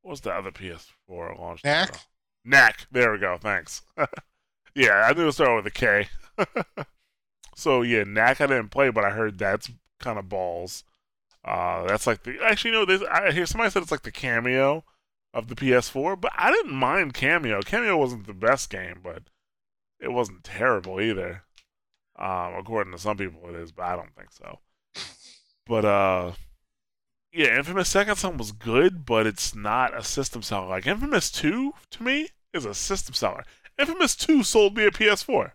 what 0.06 0.12
was 0.12 0.22
the 0.22 0.32
other 0.32 0.52
PS4 0.52 1.40
launch? 1.40 1.64
Knack? 1.64 2.00
Knack. 2.44 2.86
There 2.92 3.12
we 3.12 3.18
go. 3.18 3.40
Thanks. 3.42 3.82
yeah, 4.76 5.04
I 5.10 5.14
knew 5.14 5.30
it 5.30 5.32
started 5.32 5.56
with 5.56 5.66
a 5.66 5.72
K. 5.72 6.08
so 7.56 7.82
yeah, 7.82 8.04
Knack 8.04 8.40
I 8.40 8.46
didn't 8.46 8.70
play, 8.70 8.92
but 8.92 9.04
I 9.04 9.10
heard 9.10 9.40
that's 9.40 9.72
kind 10.00 10.20
of 10.20 10.30
balls. 10.30 10.84
Uh, 11.44 11.88
that's 11.88 12.06
like 12.06 12.22
the 12.22 12.38
actually 12.44 12.72
no. 12.72 12.86
This 12.86 13.02
I 13.12 13.32
hear 13.32 13.48
somebody 13.48 13.72
said 13.72 13.82
it's 13.82 13.92
like 13.92 14.04
the 14.04 14.12
Kameo 14.12 14.84
of 15.34 15.48
the 15.48 15.56
PS4, 15.56 16.22
but 16.22 16.32
I 16.38 16.52
didn't 16.52 16.76
mind 16.76 17.16
Kameo. 17.16 17.64
Kameo 17.64 17.98
wasn't 17.98 18.28
the 18.28 18.34
best 18.36 18.70
game, 18.70 19.00
but 19.04 19.24
it 20.00 20.12
wasn't 20.12 20.44
terrible 20.44 21.02
either. 21.02 21.46
Um, 22.16 22.54
according 22.60 22.94
to 22.94 23.00
some 23.00 23.18
people, 23.18 23.50
it 23.50 23.56
is, 23.56 23.72
but 23.72 23.86
I 23.86 23.96
don't 23.96 24.16
think 24.16 24.32
so. 24.32 24.60
But 25.66 25.84
uh, 25.84 26.32
yeah, 27.36 27.58
Infamous 27.58 27.90
Second 27.90 28.16
Son 28.16 28.38
was 28.38 28.54
good, 28.54 29.06
but 29.06 29.28
it's 29.28 29.54
not 29.54 29.98
a 29.98 30.04
system 30.04 30.42
seller. 30.42 30.68
Like 30.68 30.88
Infamous 30.88 31.30
Two 31.30 31.74
to 31.92 32.04
me 32.04 32.30
is 32.54 32.64
a 32.64 32.74
system 32.74 33.14
seller. 33.14 33.44
Infamous 33.78 34.16
Two 34.16 34.42
sold 34.42 34.78
me 34.78 34.86
a 34.86 34.92
PS4 34.92 35.52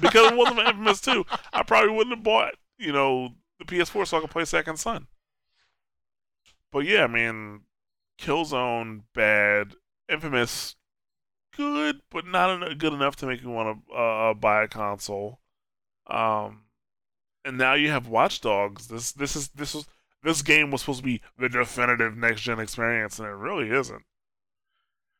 because 0.00 0.30
it 0.30 0.36
wasn't 0.36 0.60
Infamous 0.60 1.00
Two. 1.00 1.24
I 1.52 1.64
probably 1.64 1.90
wouldn't 1.90 2.16
have 2.16 2.24
bought 2.24 2.54
you 2.78 2.92
know 2.92 3.30
the 3.58 3.64
PS4 3.64 4.06
so 4.06 4.18
I 4.18 4.20
could 4.20 4.30
play 4.30 4.44
Second 4.44 4.76
Son. 4.76 5.08
But 6.70 6.80
yeah, 6.86 7.04
I 7.04 7.08
mean, 7.08 7.62
Killzone 8.20 9.02
bad, 9.12 9.74
Infamous 10.08 10.76
good, 11.56 12.00
but 12.10 12.26
not 12.26 12.62
en- 12.62 12.78
good 12.78 12.92
enough 12.92 13.16
to 13.16 13.26
make 13.26 13.42
you 13.42 13.50
want 13.50 13.84
to 13.88 13.94
uh, 13.94 14.34
buy 14.34 14.62
a 14.62 14.68
console. 14.68 15.40
Um, 16.06 16.64
and 17.44 17.58
now 17.58 17.74
you 17.74 17.90
have 17.90 18.06
Watch 18.06 18.40
Dogs. 18.40 18.86
This 18.86 19.10
this 19.10 19.34
is 19.34 19.48
this 19.48 19.74
was 19.74 19.86
this 20.24 20.42
game 20.42 20.70
was 20.70 20.80
supposed 20.80 21.00
to 21.00 21.04
be 21.04 21.20
the 21.38 21.48
definitive 21.48 22.16
next 22.16 22.40
gen 22.40 22.58
experience, 22.58 23.18
and 23.18 23.28
it 23.28 23.32
really 23.32 23.70
isn't. 23.70 24.02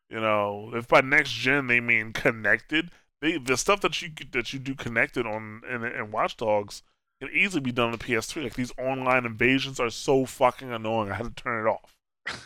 You 0.09 0.21
know, 0.21 0.71
if 0.75 0.89
by 0.89 1.03
next 1.03 1.33
gen 1.33 1.67
they 1.67 1.81
mean 1.81 2.13
connected, 2.13 2.91
they 3.21 3.39
the 3.39 3.57
stuff 3.57 3.81
that 3.83 4.01
you 4.01 4.11
that 4.33 4.53
you 4.53 4.59
do 4.59 4.75
connected 4.75 5.27
on 5.27 5.63
in, 5.71 5.85
in 5.85 6.11
Watch 6.11 6.37
Dogs 6.37 6.83
can 7.21 7.31
easily 7.33 7.61
be 7.61 7.73
done 7.73 7.87
on 7.87 7.93
the 7.93 7.99
PS3. 7.99 8.45
Like 8.45 8.55
these 8.55 8.73
online 8.79 9.25
invasions 9.25 9.79
are 9.79 9.91
so 9.91 10.25
fucking 10.25 10.73
annoying. 10.73 11.11
I 11.11 11.17
had 11.17 11.37
to 11.37 11.43
turn 11.43 11.67
it 11.67 11.71
off. 11.71 11.97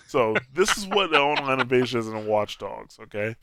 So 0.06 0.36
this 0.52 0.76
is 0.76 0.86
what 0.86 1.10
the 1.10 1.18
online 1.18 1.60
invasion 1.60 2.00
is 2.00 2.08
in 2.08 2.26
Watch 2.26 2.58
Dogs. 2.58 2.98
Okay, 3.00 3.36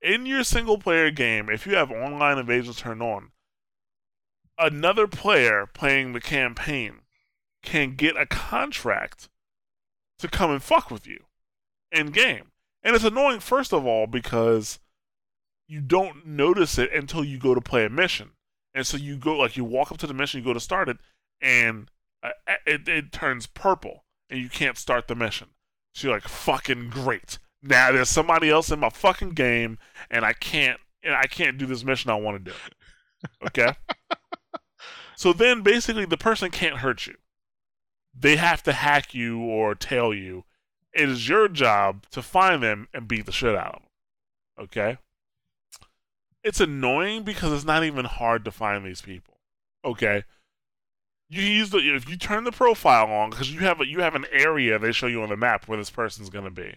in 0.00 0.26
your 0.26 0.44
single 0.44 0.78
player 0.78 1.10
game, 1.10 1.50
if 1.50 1.66
you 1.66 1.74
have 1.74 1.90
online 1.90 2.38
invasions 2.38 2.76
turned 2.76 3.02
on, 3.02 3.32
another 4.58 5.06
player 5.06 5.66
playing 5.66 6.12
the 6.12 6.20
campaign 6.20 7.00
can 7.64 7.94
get 7.94 8.16
a 8.16 8.26
contract 8.26 9.28
to 10.18 10.28
come 10.28 10.50
and 10.50 10.62
fuck 10.62 10.90
with 10.90 11.06
you 11.06 11.24
in 11.90 12.08
game. 12.08 12.52
And 12.82 12.94
it's 12.94 13.04
annoying, 13.04 13.40
first 13.40 13.72
of 13.72 13.86
all, 13.86 14.06
because 14.06 14.78
you 15.66 15.80
don't 15.80 16.26
notice 16.26 16.78
it 16.78 16.92
until 16.92 17.24
you 17.24 17.38
go 17.38 17.54
to 17.54 17.60
play 17.60 17.84
a 17.84 17.90
mission. 17.90 18.30
And 18.74 18.86
so 18.86 18.96
you 18.96 19.16
go, 19.16 19.36
like, 19.38 19.56
you 19.56 19.64
walk 19.64 19.90
up 19.90 19.98
to 19.98 20.06
the 20.06 20.14
mission, 20.14 20.40
you 20.40 20.44
go 20.44 20.52
to 20.52 20.60
start 20.60 20.88
it, 20.88 20.98
and 21.40 21.90
uh, 22.22 22.30
it, 22.66 22.88
it 22.88 23.12
turns 23.12 23.46
purple, 23.46 24.04
and 24.28 24.40
you 24.40 24.48
can't 24.48 24.76
start 24.76 25.08
the 25.08 25.14
mission. 25.14 25.48
So 25.94 26.08
you're 26.08 26.16
like, 26.16 26.28
fucking 26.28 26.90
great. 26.90 27.38
Now 27.62 27.92
there's 27.92 28.10
somebody 28.10 28.50
else 28.50 28.70
in 28.70 28.80
my 28.80 28.90
fucking 28.90 29.30
game, 29.30 29.78
and 30.10 30.24
I 30.24 30.32
can't, 30.34 30.80
and 31.02 31.14
I 31.14 31.24
can't 31.24 31.56
do 31.56 31.66
this 31.66 31.84
mission 31.84 32.10
I 32.10 32.16
want 32.16 32.44
to 32.44 32.50
do. 32.50 32.56
Okay? 33.46 33.74
so 35.16 35.32
then 35.32 35.62
basically 35.62 36.04
the 36.04 36.18
person 36.18 36.50
can't 36.50 36.78
hurt 36.78 37.06
you. 37.06 37.14
They 38.18 38.36
have 38.36 38.62
to 38.64 38.72
hack 38.72 39.14
you 39.14 39.40
or 39.40 39.74
tail 39.74 40.14
you. 40.14 40.44
It 40.92 41.08
is 41.08 41.28
your 41.28 41.48
job 41.48 42.06
to 42.10 42.22
find 42.22 42.62
them 42.62 42.88
and 42.94 43.08
beat 43.08 43.26
the 43.26 43.32
shit 43.32 43.56
out 43.56 43.74
of 43.74 43.82
them. 43.82 43.88
Okay? 44.64 44.98
It's 46.44 46.60
annoying 46.60 47.24
because 47.24 47.52
it's 47.52 47.64
not 47.64 47.84
even 47.84 48.04
hard 48.04 48.44
to 48.44 48.52
find 48.52 48.84
these 48.84 49.00
people. 49.00 49.38
Okay? 49.84 50.24
You 51.28 51.42
use 51.42 51.70
the 51.70 51.78
if 51.78 52.08
you 52.08 52.16
turn 52.16 52.44
the 52.44 52.52
profile 52.52 53.10
on 53.10 53.30
because 53.30 53.52
you 53.52 53.60
have 53.60 53.80
a, 53.80 53.86
you 53.86 54.00
have 54.00 54.14
an 54.14 54.26
area 54.30 54.78
they 54.78 54.92
show 54.92 55.06
you 55.06 55.22
on 55.22 55.30
the 55.30 55.36
map 55.36 55.66
where 55.66 55.78
this 55.78 55.90
person's 55.90 56.30
gonna 56.30 56.50
be. 56.50 56.76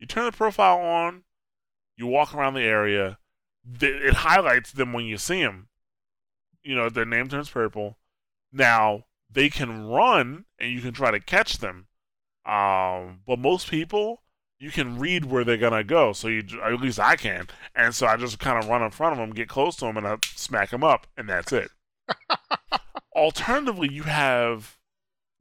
You 0.00 0.06
turn 0.06 0.24
the 0.24 0.32
profile 0.32 0.78
on, 0.78 1.22
you 1.96 2.06
walk 2.06 2.34
around 2.34 2.54
the 2.54 2.62
area, 2.62 3.18
it 3.80 4.14
highlights 4.14 4.72
them 4.72 4.92
when 4.92 5.04
you 5.04 5.18
see 5.18 5.42
them. 5.42 5.68
You 6.62 6.74
know 6.74 6.88
their 6.88 7.04
name 7.04 7.28
turns 7.28 7.50
purple. 7.50 7.98
Now 8.52 9.04
they 9.34 9.50
can 9.50 9.86
run 9.86 10.46
and 10.58 10.72
you 10.72 10.80
can 10.80 10.92
try 10.92 11.10
to 11.10 11.20
catch 11.20 11.58
them, 11.58 11.86
um, 12.46 13.20
but 13.26 13.38
most 13.38 13.68
people 13.68 14.22
you 14.58 14.70
can 14.70 14.98
read 14.98 15.26
where 15.26 15.44
they're 15.44 15.56
gonna 15.56 15.84
go. 15.84 16.12
So 16.12 16.28
you 16.28 16.42
at 16.62 16.80
least 16.80 16.98
I 16.98 17.16
can, 17.16 17.48
and 17.74 17.94
so 17.94 18.06
I 18.06 18.16
just 18.16 18.38
kind 18.38 18.62
of 18.62 18.70
run 18.70 18.82
in 18.82 18.90
front 18.90 19.12
of 19.12 19.18
them, 19.18 19.34
get 19.34 19.48
close 19.48 19.76
to 19.76 19.84
them, 19.84 19.96
and 19.96 20.06
I 20.06 20.16
smack 20.22 20.70
them 20.70 20.82
up, 20.82 21.06
and 21.16 21.28
that's 21.28 21.52
it. 21.52 21.70
Alternatively, 23.16 23.92
you 23.92 24.04
have, 24.04 24.78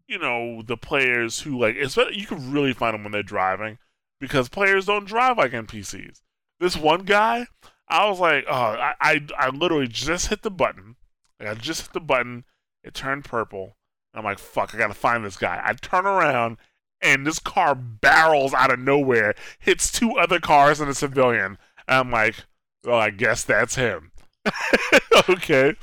you 0.07 0.19
know, 0.19 0.61
the 0.61 0.77
players 0.77 1.39
who 1.41 1.59
like, 1.59 1.75
you 1.75 2.25
can 2.25 2.51
really 2.51 2.73
find 2.73 2.93
them 2.93 3.03
when 3.03 3.11
they're 3.11 3.23
driving 3.23 3.77
because 4.19 4.49
players 4.49 4.85
don't 4.85 5.05
drive 5.05 5.37
like 5.37 5.51
NPCs. 5.51 6.21
This 6.59 6.77
one 6.77 7.03
guy, 7.03 7.47
I 7.87 8.09
was 8.09 8.19
like, 8.19 8.45
oh, 8.47 8.53
I, 8.53 8.93
I, 8.99 9.27
I 9.37 9.49
literally 9.49 9.87
just 9.87 10.27
hit 10.27 10.41
the 10.41 10.51
button. 10.51 10.95
Like, 11.39 11.49
I 11.49 11.53
just 11.55 11.81
hit 11.81 11.93
the 11.93 11.99
button. 11.99 12.45
It 12.83 12.93
turned 12.93 13.25
purple. 13.25 13.77
I'm 14.13 14.23
like, 14.23 14.39
fuck, 14.39 14.73
I 14.73 14.77
gotta 14.77 14.93
find 14.93 15.25
this 15.25 15.37
guy. 15.37 15.61
I 15.63 15.73
turn 15.73 16.05
around, 16.05 16.57
and 17.01 17.25
this 17.25 17.39
car 17.39 17.75
barrels 17.75 18.53
out 18.53 18.71
of 18.71 18.79
nowhere, 18.79 19.35
hits 19.59 19.91
two 19.91 20.17
other 20.17 20.39
cars 20.39 20.79
and 20.79 20.89
a 20.89 20.93
civilian. 20.93 21.57
And 21.87 21.97
I'm 21.97 22.11
like, 22.11 22.45
well, 22.83 22.99
I 22.99 23.09
guess 23.09 23.43
that's 23.43 23.75
him. 23.75 24.11
okay. 25.29 25.75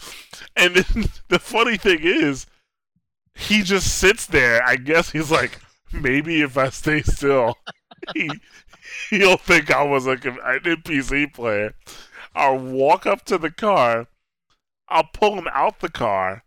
And 0.56 0.76
then 0.76 1.06
the 1.28 1.38
funny 1.38 1.76
thing 1.76 2.00
is, 2.02 2.46
he 3.34 3.62
just 3.62 3.98
sits 3.98 4.26
there. 4.26 4.62
I 4.64 4.76
guess 4.76 5.10
he's 5.10 5.30
like, 5.30 5.60
maybe 5.92 6.42
if 6.42 6.56
I 6.58 6.70
stay 6.70 7.02
still, 7.02 7.56
he 8.14 8.30
he'll 9.10 9.36
think 9.36 9.70
I 9.70 9.82
was 9.82 10.06
like 10.06 10.24
an 10.24 10.38
NPC 10.42 11.32
player. 11.32 11.74
I'll 12.34 12.58
walk 12.58 13.06
up 13.06 13.24
to 13.26 13.38
the 13.38 13.50
car. 13.50 14.06
I'll 14.88 15.08
pull 15.12 15.36
him 15.36 15.48
out 15.52 15.80
the 15.80 15.88
car. 15.88 16.44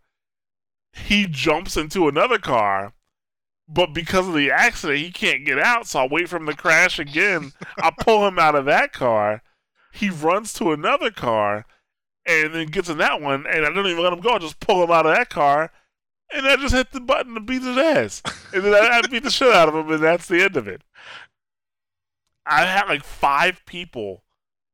He 0.94 1.26
jumps 1.26 1.76
into 1.76 2.08
another 2.08 2.38
car, 2.38 2.92
but 3.68 3.92
because 3.92 4.28
of 4.28 4.34
the 4.34 4.50
accident, 4.50 5.00
he 5.00 5.10
can't 5.10 5.44
get 5.44 5.58
out. 5.58 5.86
So 5.86 6.00
I'll 6.00 6.08
wait 6.08 6.28
for 6.28 6.36
him 6.36 6.46
to 6.46 6.54
crash 6.56 6.98
again. 6.98 7.52
I'll 7.78 7.92
pull 7.92 8.26
him 8.26 8.38
out 8.38 8.54
of 8.54 8.64
that 8.66 8.92
car. 8.92 9.42
He 9.92 10.10
runs 10.10 10.52
to 10.54 10.72
another 10.72 11.10
car 11.10 11.66
and 12.26 12.54
then 12.54 12.68
gets 12.68 12.88
in 12.88 12.98
that 12.98 13.20
one, 13.20 13.46
and 13.46 13.66
I 13.66 13.72
don't 13.72 13.86
even 13.86 14.02
let 14.02 14.12
him 14.12 14.20
go. 14.20 14.34
I 14.34 14.38
just 14.38 14.60
pull 14.60 14.82
him 14.82 14.90
out 14.90 15.06
of 15.06 15.14
that 15.14 15.30
car, 15.30 15.70
and 16.32 16.46
I 16.46 16.56
just 16.56 16.74
hit 16.74 16.92
the 16.92 17.00
button 17.00 17.34
to 17.34 17.40
beat 17.40 17.62
his 17.62 17.76
ass. 17.76 18.22
And 18.52 18.64
then 18.64 18.72
I, 18.72 18.98
I 18.98 19.02
beat 19.02 19.24
the 19.24 19.30
shit 19.30 19.52
out 19.52 19.68
of 19.68 19.74
him, 19.74 19.90
and 19.90 20.02
that's 20.02 20.28
the 20.28 20.42
end 20.42 20.56
of 20.56 20.68
it. 20.68 20.82
I 22.46 22.64
had 22.64 22.88
like 22.88 23.04
five 23.04 23.64
people 23.66 24.22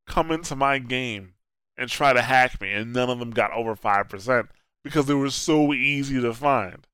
come 0.07 0.31
into 0.31 0.55
my 0.55 0.79
game 0.79 1.35
and 1.77 1.89
try 1.89 2.13
to 2.13 2.23
hack 2.23 2.61
me, 2.61 2.73
and 2.73 2.93
none 2.93 3.11
of 3.11 3.19
them 3.19 3.31
got 3.31 3.53
over 3.53 3.75
5% 3.75 4.49
because 4.85 5.07
they 5.07 5.15
were 5.15 5.31
so 5.31 5.73
easy 5.73 6.21
to 6.21 6.33
find. 6.33 6.87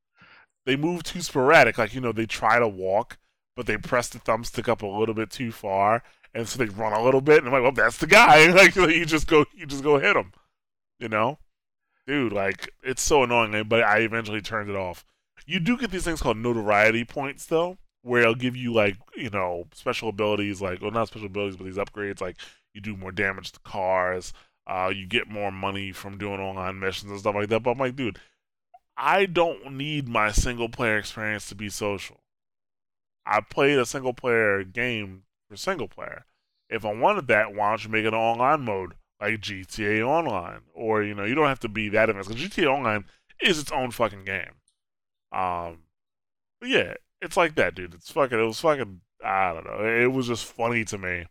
They 0.64 0.76
move 0.76 1.02
too 1.02 1.20
sporadic. 1.20 1.78
Like, 1.78 1.94
you 1.94 2.00
know, 2.00 2.12
they 2.12 2.26
try 2.26 2.58
to 2.58 2.68
walk, 2.68 3.18
but 3.56 3.66
they 3.66 3.76
press 3.76 4.08
the 4.08 4.18
thumbstick 4.18 4.68
up 4.68 4.82
a 4.82 4.86
little 4.86 5.14
bit 5.14 5.30
too 5.30 5.52
far, 5.52 6.02
and 6.34 6.46
so 6.48 6.58
they 6.58 6.66
run 6.66 6.92
a 6.92 7.02
little 7.02 7.20
bit, 7.20 7.38
and 7.38 7.46
I'm 7.46 7.52
like, 7.52 7.62
well, 7.62 7.72
that's 7.72 7.98
the 7.98 8.06
guy. 8.06 8.50
Like, 8.52 8.74
you 8.76 9.06
just 9.06 9.26
go, 9.26 9.46
you 9.54 9.66
just 9.66 9.84
go 9.84 9.98
hit 9.98 10.16
him, 10.16 10.32
you 10.98 11.08
know? 11.08 11.38
Dude, 12.06 12.32
like, 12.32 12.70
it's 12.82 13.02
so 13.02 13.24
annoying, 13.24 13.64
but 13.68 13.82
I 13.82 13.98
eventually 14.00 14.40
turned 14.40 14.70
it 14.70 14.76
off. 14.76 15.04
You 15.46 15.60
do 15.60 15.76
get 15.76 15.90
these 15.90 16.04
things 16.04 16.20
called 16.20 16.36
notoriety 16.36 17.04
points, 17.04 17.46
though, 17.46 17.78
where 18.02 18.22
it'll 18.22 18.34
give 18.34 18.56
you, 18.56 18.72
like, 18.72 18.96
you 19.16 19.30
know, 19.30 19.66
special 19.74 20.08
abilities, 20.08 20.60
like, 20.60 20.82
well, 20.82 20.90
not 20.90 21.08
special 21.08 21.26
abilities, 21.26 21.56
but 21.56 21.64
these 21.64 21.76
upgrades, 21.76 22.20
like, 22.20 22.36
you 22.74 22.80
do 22.80 22.96
more 22.96 23.12
damage 23.12 23.52
to 23.52 23.60
cars, 23.60 24.32
Uh, 24.66 24.90
you 24.94 25.06
get 25.06 25.28
more 25.28 25.52
money 25.52 25.92
from 25.92 26.18
doing 26.18 26.40
online 26.40 26.80
missions 26.80 27.10
and 27.10 27.20
stuff 27.20 27.34
like 27.34 27.48
that. 27.48 27.62
But 27.62 27.72
I'm 27.72 27.78
like, 27.78 27.96
dude, 27.96 28.18
I 28.96 29.26
don't 29.26 29.76
need 29.76 30.08
my 30.08 30.32
single 30.32 30.68
player 30.68 30.98
experience 30.98 31.48
to 31.48 31.54
be 31.54 31.68
social. 31.68 32.20
I 33.24 33.40
played 33.40 33.78
a 33.78 33.86
single 33.86 34.12
player 34.14 34.64
game 34.64 35.22
for 35.48 35.56
single 35.56 35.88
player. 35.88 36.24
If 36.68 36.84
I 36.84 36.92
wanted 36.92 37.28
that, 37.28 37.54
why 37.54 37.70
don't 37.70 37.84
you 37.84 37.90
make 37.90 38.04
it 38.04 38.08
an 38.08 38.14
online 38.14 38.62
mode 38.62 38.94
like 39.20 39.40
GTA 39.40 40.02
Online? 40.02 40.62
Or, 40.74 41.02
you 41.02 41.14
know, 41.14 41.24
you 41.24 41.34
don't 41.34 41.46
have 41.46 41.60
to 41.60 41.68
be 41.68 41.88
that 41.90 42.08
advanced. 42.08 42.30
Because 42.30 42.42
GTA 42.42 42.66
Online 42.66 43.04
is 43.40 43.58
its 43.58 43.70
own 43.70 43.92
fucking 43.92 44.24
game. 44.24 44.52
Um, 45.32 45.78
but 46.60 46.70
yeah, 46.70 46.94
it's 47.20 47.36
like 47.36 47.54
that, 47.56 47.74
dude. 47.74 47.94
It's 47.94 48.10
fucking, 48.10 48.38
it 48.38 48.42
was 48.42 48.60
fucking, 48.60 49.00
I 49.24 49.52
don't 49.52 49.66
know. 49.66 49.84
It 49.84 50.12
was 50.12 50.26
just 50.26 50.44
funny 50.44 50.84
to 50.86 50.98
me 50.98 51.26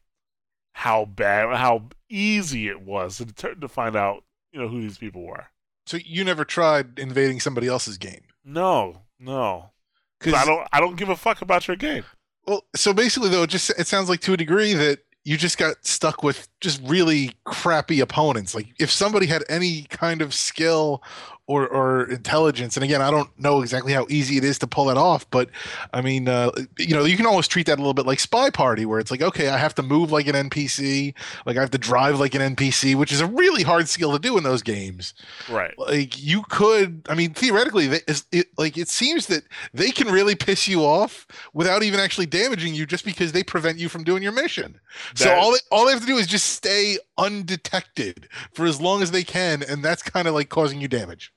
how 0.78 1.06
bad, 1.06 1.56
how 1.56 1.84
easy 2.10 2.68
it 2.68 2.82
was 2.82 3.22
to, 3.38 3.56
to 3.56 3.68
find 3.70 3.96
out, 3.96 4.26
you 4.52 4.60
know, 4.60 4.68
who 4.68 4.82
these 4.82 4.98
people 4.98 5.24
were. 5.24 5.46
So 5.86 5.98
you 6.04 6.26
never 6.26 6.44
tried 6.44 7.00
invading 7.00 7.40
somebody 7.40 7.68
else's 7.68 7.98
game? 7.98 8.24
No, 8.44 9.04
no. 9.18 9.72
Because 10.20 10.34
I 10.34 10.44
don't, 10.44 10.68
I 10.74 10.82
don't 10.82 10.98
give 10.98 11.08
a 11.08 11.16
fuck 11.16 11.42
about 11.42 11.70
your 11.70 11.78
game. 11.78 12.04
Well, 12.46 12.66
so 12.76 12.94
basically, 12.94 13.30
though, 13.30 13.44
it 13.44 13.50
just 13.50 13.70
it 13.80 13.88
sounds 13.88 14.10
like 14.10 14.20
to 14.22 14.34
a 14.34 14.38
degree 14.38 14.74
that 14.74 15.00
you 15.24 15.38
just 15.38 15.58
got 15.58 15.86
stuck 15.86 16.24
with 16.24 16.50
just 16.66 16.82
really 16.84 17.32
crappy 17.45 18.01
opponents. 18.01 18.53
Like 18.53 18.68
if 18.80 18.91
somebody 18.91 19.28
had 19.28 19.43
any 19.47 19.84
kind 19.84 20.22
of 20.22 20.34
skill 20.34 21.01
or, 21.47 21.68
or 21.68 22.09
intelligence. 22.09 22.76
And 22.76 22.84
again, 22.84 23.01
I 23.01 23.11
don't 23.11 23.30
know 23.39 23.61
exactly 23.61 23.93
how 23.93 24.07
easy 24.09 24.38
it 24.38 24.43
is 24.43 24.57
to 24.59 24.68
pull 24.68 24.86
that 24.86 24.97
off, 24.97 25.30
but 25.30 25.49
I 25.93 26.01
mean, 26.01 26.28
uh, 26.28 26.51
you 26.80 26.95
know, 26.95 27.05
you 27.05 27.16
can 27.16 27.28
almost 27.28 27.51
treat 27.51 27.68
that 27.68 27.76
a 27.76 27.82
little 27.82 27.93
bit 27.93 28.07
like 28.07 28.18
SpyParty, 28.18 28.86
where 28.86 28.99
it's 28.99 29.11
like, 29.11 29.22
okay, 29.22 29.49
I 29.49 29.57
have 29.57 29.76
to 29.76 29.84
move 29.84 30.11
like 30.11 30.28
an 30.28 30.49
NPC, 30.49 31.13
like 31.45 31.57
I 31.57 31.61
have 31.61 31.72
to 31.72 31.78
drive 31.78 32.20
like 32.20 32.34
an 32.34 32.55
NPC, 32.55 32.95
which 32.95 33.11
is 33.11 33.22
a 33.22 33.28
really 33.28 33.61
hard 33.61 33.88
skill 33.88 34.11
to 34.13 34.20
do 34.20 34.38
in 34.38 34.43
those 34.43 34.63
games. 34.63 35.13
Right. 35.49 35.78
Like 35.78 36.22
you 36.22 36.43
could, 36.49 37.05
I 37.09 37.13
mean, 37.13 37.34
theoretically, 37.34 37.89
it, 38.07 38.47
like 38.57 38.76
it 38.78 38.89
seems 38.89 39.28
that 39.28 39.43
they 39.72 39.91
can 39.91 40.07
really 40.07 40.36
piss 40.36 40.68
you 40.68 40.84
off 40.84 41.28
without 41.53 41.84
even 41.84 41.99
actually 41.99 42.26
damaging 42.26 42.74
you, 42.74 42.88
just 42.88 43.05
because 43.05 43.34
they 43.34 43.43
prevent 43.43 43.78
you 43.78 43.88
from 43.88 44.03
doing 44.03 44.24
your 44.24 44.32
mission. 44.32 44.80
That, 45.11 45.20
so 45.20 45.36
all 45.36 45.51
they, 45.51 45.59
all 45.72 45.86
they 45.86 45.91
have 45.91 46.01
to 46.01 46.07
do 46.07 46.18
is 46.18 46.26
just 46.26 46.55
stay 46.56 46.97
undetected 47.18 48.28
for 48.53 48.66
as 48.66 48.82
long 48.82 49.01
as 49.01 49.12
they 49.12 49.24
can, 49.24 49.64
and 49.64 49.84
that's 49.84 50.01
kind 50.01 50.28
of 50.28 50.34
like 50.34 50.49
causing 50.49 50.82
you 50.82 50.88
damage. 50.88 51.34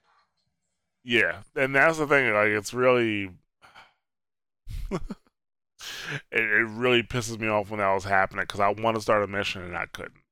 Yeah, 1.05 1.43
and 1.57 1.75
that's 1.75 1.99
the 1.99 2.07
thing. 2.07 2.33
Like, 2.33 2.49
it's 2.49 2.75
really, 2.75 3.31
it, 4.91 5.01
it 6.31 6.69
really 6.69 7.03
pisses 7.03 7.39
me 7.39 7.49
off 7.49 7.71
when 7.71 7.81
that 7.81 7.95
was 7.95 8.05
happening 8.05 8.43
because 8.45 8.61
I 8.61 8.69
want 8.69 8.97
to 8.97 9.03
start 9.03 9.23
a 9.23 9.27
mission 9.27 9.63
and 9.63 9.77
I 9.77 9.87
couldn't. 9.87 10.23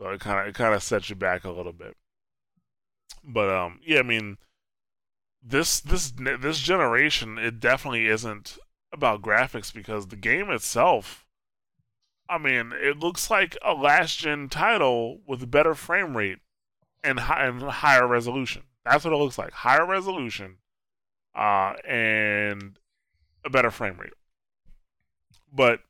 So 0.00 0.10
it 0.10 0.20
kind 0.20 0.40
of 0.40 0.46
it 0.48 0.54
kind 0.54 0.74
of 0.74 0.82
sets 0.82 1.08
you 1.08 1.16
back 1.16 1.44
a 1.44 1.50
little 1.50 1.72
bit. 1.72 1.96
But 3.24 3.48
um, 3.48 3.80
yeah, 3.84 4.00
I 4.00 4.02
mean, 4.02 4.38
this 5.42 5.80
this 5.80 6.12
this 6.16 6.58
generation, 6.58 7.38
it 7.38 7.60
definitely 7.60 8.06
isn't 8.06 8.58
about 8.92 9.22
graphics 9.22 9.72
because 9.72 10.08
the 10.08 10.16
game 10.16 10.50
itself. 10.50 11.25
I 12.28 12.38
mean, 12.38 12.72
it 12.74 12.98
looks 12.98 13.30
like 13.30 13.56
a 13.62 13.72
last 13.72 14.18
gen 14.18 14.48
title 14.48 15.20
with 15.26 15.50
better 15.50 15.74
frame 15.74 16.16
rate 16.16 16.38
and, 17.04 17.20
high, 17.20 17.46
and 17.46 17.62
higher 17.62 18.06
resolution. 18.06 18.62
That's 18.84 19.04
what 19.04 19.12
it 19.12 19.16
looks 19.16 19.38
like. 19.38 19.52
Higher 19.52 19.86
resolution, 19.86 20.58
uh, 21.34 21.74
and 21.86 22.78
a 23.44 23.50
better 23.50 23.70
frame 23.70 23.98
rate. 23.98 24.12
But 25.52 25.80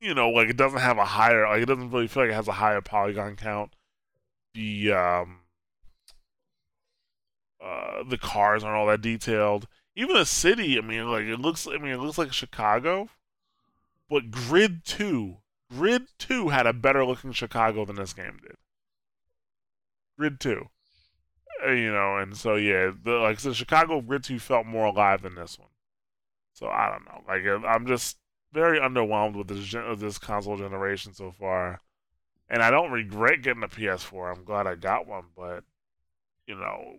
you 0.00 0.14
know, 0.14 0.30
like 0.30 0.48
it 0.48 0.56
doesn't 0.56 0.80
have 0.80 0.98
a 0.98 1.04
higher. 1.04 1.46
Like 1.48 1.62
it 1.62 1.66
doesn't 1.66 1.90
really 1.90 2.08
feel 2.08 2.24
like 2.24 2.32
it 2.32 2.36
has 2.36 2.48
a 2.48 2.52
higher 2.52 2.80
polygon 2.80 3.36
count. 3.36 3.74
The 4.54 4.92
um, 4.92 5.40
uh, 7.62 8.02
the 8.06 8.18
cars 8.18 8.62
aren't 8.62 8.76
all 8.76 8.86
that 8.86 9.00
detailed. 9.00 9.66
Even 9.94 10.16
the 10.16 10.26
city, 10.26 10.78
I 10.78 10.82
mean, 10.82 11.10
like 11.10 11.24
it 11.24 11.40
looks. 11.40 11.66
I 11.66 11.78
mean, 11.78 11.92
it 11.92 11.98
looks 11.98 12.18
like 12.18 12.32
Chicago, 12.32 13.08
but 14.10 14.30
Grid 14.30 14.84
Two, 14.84 15.38
Grid 15.70 16.06
Two 16.18 16.48
had 16.50 16.66
a 16.66 16.72
better 16.72 17.04
looking 17.04 17.32
Chicago 17.32 17.84
than 17.84 17.96
this 17.96 18.12
game 18.12 18.38
did. 18.42 18.56
Grid 20.18 20.40
Two. 20.40 20.68
Uh, 21.64 21.70
you 21.70 21.90
know, 21.90 22.18
and 22.18 22.36
so 22.36 22.56
yeah, 22.56 22.90
the, 23.02 23.12
like 23.12 23.38
the 23.38 23.54
Chicago 23.54 24.00
Grid 24.00 24.24
2 24.24 24.38
felt 24.38 24.66
more 24.66 24.86
alive 24.86 25.22
than 25.22 25.34
this 25.34 25.58
one. 25.58 25.68
So 26.52 26.68
I 26.68 26.90
don't 26.90 27.04
know. 27.06 27.22
Like 27.26 27.44
I'm 27.66 27.86
just 27.86 28.18
very 28.52 28.78
underwhelmed 28.78 29.36
with 29.36 29.48
this 29.48 29.74
this 29.98 30.18
console 30.18 30.56
generation 30.56 31.14
so 31.14 31.32
far, 31.32 31.80
and 32.48 32.62
I 32.62 32.70
don't 32.70 32.92
regret 32.92 33.42
getting 33.42 33.62
a 33.62 33.68
PS4. 33.68 34.36
I'm 34.36 34.44
glad 34.44 34.66
I 34.66 34.74
got 34.74 35.06
one, 35.06 35.26
but 35.36 35.64
you 36.46 36.56
know, 36.56 36.96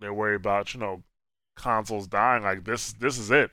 they 0.00 0.10
worry 0.10 0.36
about 0.36 0.74
you 0.74 0.80
know 0.80 1.02
consoles 1.56 2.06
dying. 2.08 2.42
Like 2.42 2.64
this, 2.64 2.92
this 2.92 3.18
is 3.18 3.30
it. 3.30 3.50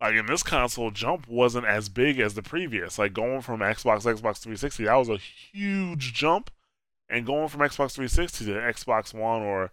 Like 0.00 0.14
in 0.14 0.26
this 0.26 0.42
console, 0.42 0.90
jump 0.90 1.28
wasn't 1.28 1.66
as 1.66 1.88
big 1.88 2.18
as 2.20 2.34
the 2.34 2.42
previous. 2.42 2.98
Like 2.98 3.12
going 3.12 3.42
from 3.42 3.60
Xbox, 3.60 4.04
Xbox 4.04 4.38
360, 4.38 4.84
that 4.84 4.94
was 4.94 5.08
a 5.08 5.18
huge 5.18 6.14
jump, 6.14 6.50
and 7.08 7.26
going 7.26 7.48
from 7.48 7.60
Xbox 7.60 7.92
360 7.92 8.46
to 8.46 8.52
Xbox 8.52 9.12
One 9.12 9.42
or 9.42 9.72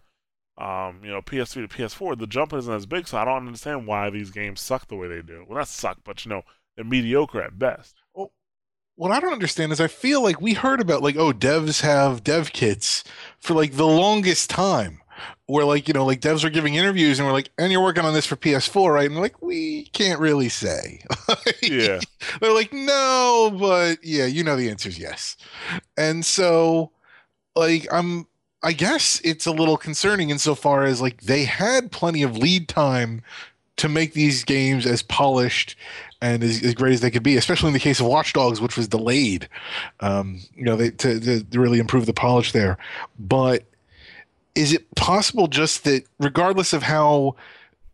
um, 0.58 1.00
you 1.04 1.10
know, 1.10 1.22
PS3 1.22 1.68
to 1.68 1.68
PS4, 1.68 2.18
the 2.18 2.26
jump 2.26 2.52
isn't 2.52 2.72
as 2.72 2.84
big, 2.84 3.06
so 3.06 3.16
I 3.16 3.24
don't 3.24 3.46
understand 3.46 3.86
why 3.86 4.10
these 4.10 4.30
games 4.30 4.60
suck 4.60 4.88
the 4.88 4.96
way 4.96 5.06
they 5.06 5.22
do. 5.22 5.44
Well, 5.48 5.58
not 5.58 5.68
suck, 5.68 5.98
but 6.04 6.24
you 6.24 6.30
know, 6.30 6.42
they're 6.74 6.84
mediocre 6.84 7.40
at 7.40 7.58
best. 7.58 7.94
What 8.96 9.12
I 9.12 9.20
don't 9.20 9.32
understand 9.32 9.70
is 9.70 9.80
I 9.80 9.86
feel 9.86 10.20
like 10.24 10.40
we 10.40 10.54
heard 10.54 10.80
about 10.80 11.04
like, 11.04 11.14
oh, 11.14 11.32
devs 11.32 11.82
have 11.82 12.24
dev 12.24 12.52
kits 12.52 13.04
for 13.38 13.54
like 13.54 13.74
the 13.74 13.86
longest 13.86 14.50
time. 14.50 15.00
Where 15.46 15.64
like, 15.64 15.88
you 15.88 15.94
know, 15.94 16.04
like 16.04 16.20
devs 16.20 16.44
are 16.44 16.50
giving 16.50 16.74
interviews 16.74 17.18
and 17.18 17.26
we're 17.26 17.32
like, 17.32 17.50
and 17.58 17.72
you're 17.72 17.82
working 17.82 18.04
on 18.04 18.14
this 18.14 18.26
for 18.26 18.36
PS4, 18.36 18.94
right? 18.94 19.10
And 19.10 19.18
like, 19.20 19.40
we 19.42 19.84
can't 19.92 20.20
really 20.20 20.48
say. 20.48 21.02
yeah. 21.62 22.00
They're 22.40 22.54
like, 22.54 22.72
no, 22.72 23.56
but 23.58 24.04
yeah, 24.04 24.26
you 24.26 24.44
know 24.44 24.56
the 24.56 24.70
answer 24.70 24.88
is 24.88 24.98
yes. 24.98 25.36
And 25.96 26.24
so 26.24 26.92
like 27.56 27.86
I'm 27.92 28.26
I 28.62 28.72
guess 28.72 29.20
it's 29.22 29.46
a 29.46 29.52
little 29.52 29.76
concerning 29.76 30.30
insofar 30.30 30.84
as 30.84 31.00
like 31.00 31.22
they 31.22 31.44
had 31.44 31.92
plenty 31.92 32.22
of 32.22 32.36
lead 32.36 32.68
time 32.68 33.22
to 33.76 33.88
make 33.88 34.12
these 34.12 34.42
games 34.42 34.84
as 34.84 35.02
polished 35.02 35.76
and 36.20 36.42
as, 36.42 36.62
as 36.64 36.74
great 36.74 36.94
as 36.94 37.00
they 37.00 37.12
could 37.12 37.22
be, 37.22 37.36
especially 37.36 37.68
in 37.68 37.74
the 37.74 37.78
case 37.78 38.00
of 38.00 38.06
Watch 38.06 38.32
Dogs, 38.32 38.60
which 38.60 38.76
was 38.76 38.88
delayed. 38.88 39.48
Um, 40.00 40.40
you 40.56 40.64
know, 40.64 40.74
they, 40.74 40.90
to, 40.90 41.20
to 41.20 41.60
really 41.60 41.78
improve 41.78 42.06
the 42.06 42.12
polish 42.12 42.50
there. 42.50 42.76
But 43.20 43.62
is 44.58 44.72
it 44.72 44.92
possible 44.96 45.46
just 45.46 45.84
that, 45.84 46.02
regardless 46.18 46.72
of 46.72 46.82
how 46.82 47.36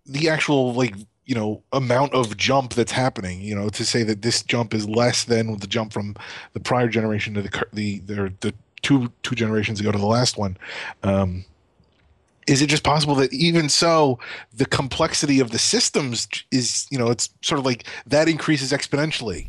the 0.06 0.30
actual 0.30 0.72
like 0.72 0.94
you 1.26 1.34
know 1.34 1.62
amount 1.72 2.14
of 2.14 2.36
jump 2.36 2.74
that's 2.74 2.92
happening 2.92 3.40
you 3.40 3.54
know 3.54 3.68
to 3.68 3.84
say 3.84 4.02
that 4.02 4.22
this 4.22 4.42
jump 4.42 4.74
is 4.74 4.88
less 4.88 5.24
than 5.24 5.58
the 5.58 5.66
jump 5.66 5.92
from 5.92 6.14
the 6.54 6.60
prior 6.60 6.88
generation 6.88 7.34
to 7.34 7.42
the 7.42 7.66
the 7.72 7.98
the, 8.00 8.32
the 8.40 8.54
two 8.80 9.12
two 9.22 9.34
generations 9.34 9.78
ago 9.78 9.92
to 9.92 9.98
the 9.98 10.06
last 10.06 10.38
one. 10.38 10.56
Um, 11.02 11.44
is 12.46 12.60
it 12.60 12.66
just 12.66 12.82
possible 12.82 13.14
that 13.16 13.32
even 13.32 13.70
so 13.70 14.18
the 14.52 14.66
complexity 14.66 15.40
of 15.40 15.50
the 15.50 15.58
systems 15.58 16.28
is 16.50 16.86
you 16.90 16.98
know 16.98 17.10
it's 17.10 17.28
sort 17.42 17.58
of 17.58 17.64
like 17.66 17.84
that 18.06 18.28
increases 18.28 18.72
exponentially 18.72 19.48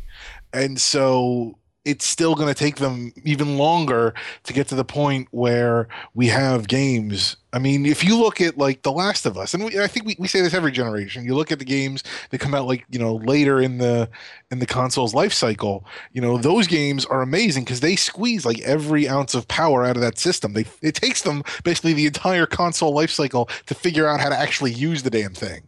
and 0.52 0.80
so 0.80 1.56
it's 1.86 2.04
still 2.04 2.34
going 2.34 2.52
to 2.52 2.54
take 2.54 2.76
them 2.76 3.12
even 3.24 3.56
longer 3.56 4.12
to 4.42 4.52
get 4.52 4.66
to 4.68 4.74
the 4.74 4.84
point 4.84 5.28
where 5.30 5.86
we 6.14 6.26
have 6.26 6.66
games. 6.66 7.36
I 7.52 7.60
mean, 7.60 7.86
if 7.86 8.02
you 8.02 8.18
look 8.18 8.40
at 8.40 8.58
like 8.58 8.82
The 8.82 8.90
Last 8.90 9.24
of 9.24 9.38
Us, 9.38 9.54
and 9.54 9.64
we, 9.64 9.80
I 9.80 9.86
think 9.86 10.04
we, 10.04 10.16
we 10.18 10.26
say 10.26 10.40
this 10.40 10.52
every 10.52 10.72
generation, 10.72 11.24
you 11.24 11.36
look 11.36 11.52
at 11.52 11.60
the 11.60 11.64
games 11.64 12.02
that 12.30 12.38
come 12.38 12.54
out 12.54 12.66
like 12.66 12.84
you 12.90 12.98
know 12.98 13.14
later 13.14 13.60
in 13.60 13.78
the 13.78 14.10
in 14.50 14.58
the 14.58 14.66
console's 14.66 15.14
life 15.14 15.32
cycle. 15.32 15.86
You 16.12 16.20
know, 16.20 16.38
those 16.38 16.66
games 16.66 17.06
are 17.06 17.22
amazing 17.22 17.64
because 17.64 17.80
they 17.80 17.94
squeeze 17.94 18.44
like 18.44 18.60
every 18.62 19.08
ounce 19.08 19.34
of 19.34 19.46
power 19.46 19.84
out 19.84 19.96
of 19.96 20.02
that 20.02 20.18
system. 20.18 20.54
They 20.54 20.66
it 20.82 20.96
takes 20.96 21.22
them 21.22 21.44
basically 21.62 21.92
the 21.92 22.06
entire 22.06 22.46
console 22.46 22.92
life 22.92 23.12
cycle 23.12 23.48
to 23.66 23.74
figure 23.76 24.08
out 24.08 24.20
how 24.20 24.28
to 24.28 24.38
actually 24.38 24.72
use 24.72 25.04
the 25.04 25.10
damn 25.10 25.34
thing, 25.34 25.62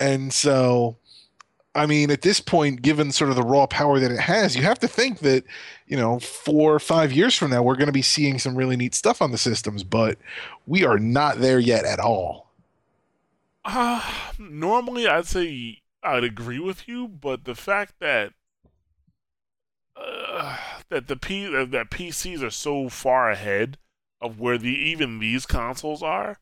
and 0.00 0.32
so 0.32 0.96
I 1.74 1.86
mean, 1.86 2.10
at 2.10 2.22
this 2.22 2.40
point, 2.40 2.82
given 2.82 3.12
sort 3.12 3.30
of 3.30 3.36
the 3.36 3.42
raw 3.42 3.66
power 3.66 4.00
that 4.00 4.10
it 4.10 4.18
has, 4.18 4.56
you 4.56 4.62
have 4.62 4.80
to 4.80 4.88
think 4.88 5.20
that, 5.20 5.44
you 5.86 5.96
know, 5.96 6.18
four 6.18 6.74
or 6.74 6.80
five 6.80 7.12
years 7.12 7.36
from 7.36 7.50
now, 7.50 7.62
we're 7.62 7.76
going 7.76 7.86
to 7.86 7.92
be 7.92 8.02
seeing 8.02 8.40
some 8.40 8.56
really 8.56 8.76
neat 8.76 8.94
stuff 8.94 9.22
on 9.22 9.30
the 9.30 9.38
systems, 9.38 9.84
but 9.84 10.18
we 10.66 10.84
are 10.84 10.98
not 10.98 11.38
there 11.38 11.60
yet 11.60 11.84
at 11.84 12.00
all. 12.00 12.50
Uh, 13.64 14.02
normally, 14.38 15.06
I'd 15.06 15.26
say 15.26 15.80
I'd 16.02 16.24
agree 16.24 16.58
with 16.58 16.88
you, 16.88 17.06
but 17.06 17.44
the 17.44 17.54
fact 17.54 17.94
that 18.00 18.32
uh, 19.96 20.56
that 20.88 21.06
the 21.06 21.16
P 21.16 21.44
that 21.46 21.90
PCs 21.90 22.42
are 22.42 22.50
so 22.50 22.88
far 22.88 23.30
ahead 23.30 23.78
of 24.20 24.40
where 24.40 24.58
the 24.58 24.74
even 24.74 25.18
these 25.18 25.46
consoles 25.46 26.02
are, 26.02 26.38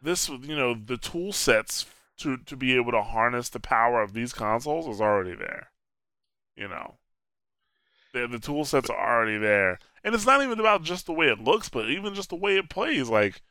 this 0.00 0.28
you 0.28 0.56
know 0.56 0.74
the 0.74 0.96
tool 0.96 1.32
sets 1.32 1.86
to 2.18 2.36
to 2.38 2.56
be 2.56 2.74
able 2.76 2.92
to 2.92 3.02
harness 3.02 3.48
the 3.48 3.60
power 3.60 4.02
of 4.02 4.12
these 4.12 4.32
consoles 4.32 4.86
is 4.88 5.00
already 5.00 5.34
there. 5.34 5.70
You 6.56 6.68
know, 6.68 6.98
The, 8.12 8.26
the 8.26 8.38
tool 8.38 8.64
sets 8.66 8.90
are 8.90 9.16
already 9.16 9.38
there, 9.38 9.78
and 10.04 10.14
it's 10.14 10.26
not 10.26 10.42
even 10.42 10.60
about 10.60 10.82
just 10.82 11.06
the 11.06 11.12
way 11.12 11.28
it 11.28 11.40
looks, 11.40 11.68
but 11.70 11.88
even 11.88 12.14
just 12.14 12.28
the 12.30 12.36
way 12.36 12.56
it 12.58 12.68
plays. 12.68 13.08
Like, 13.08 13.42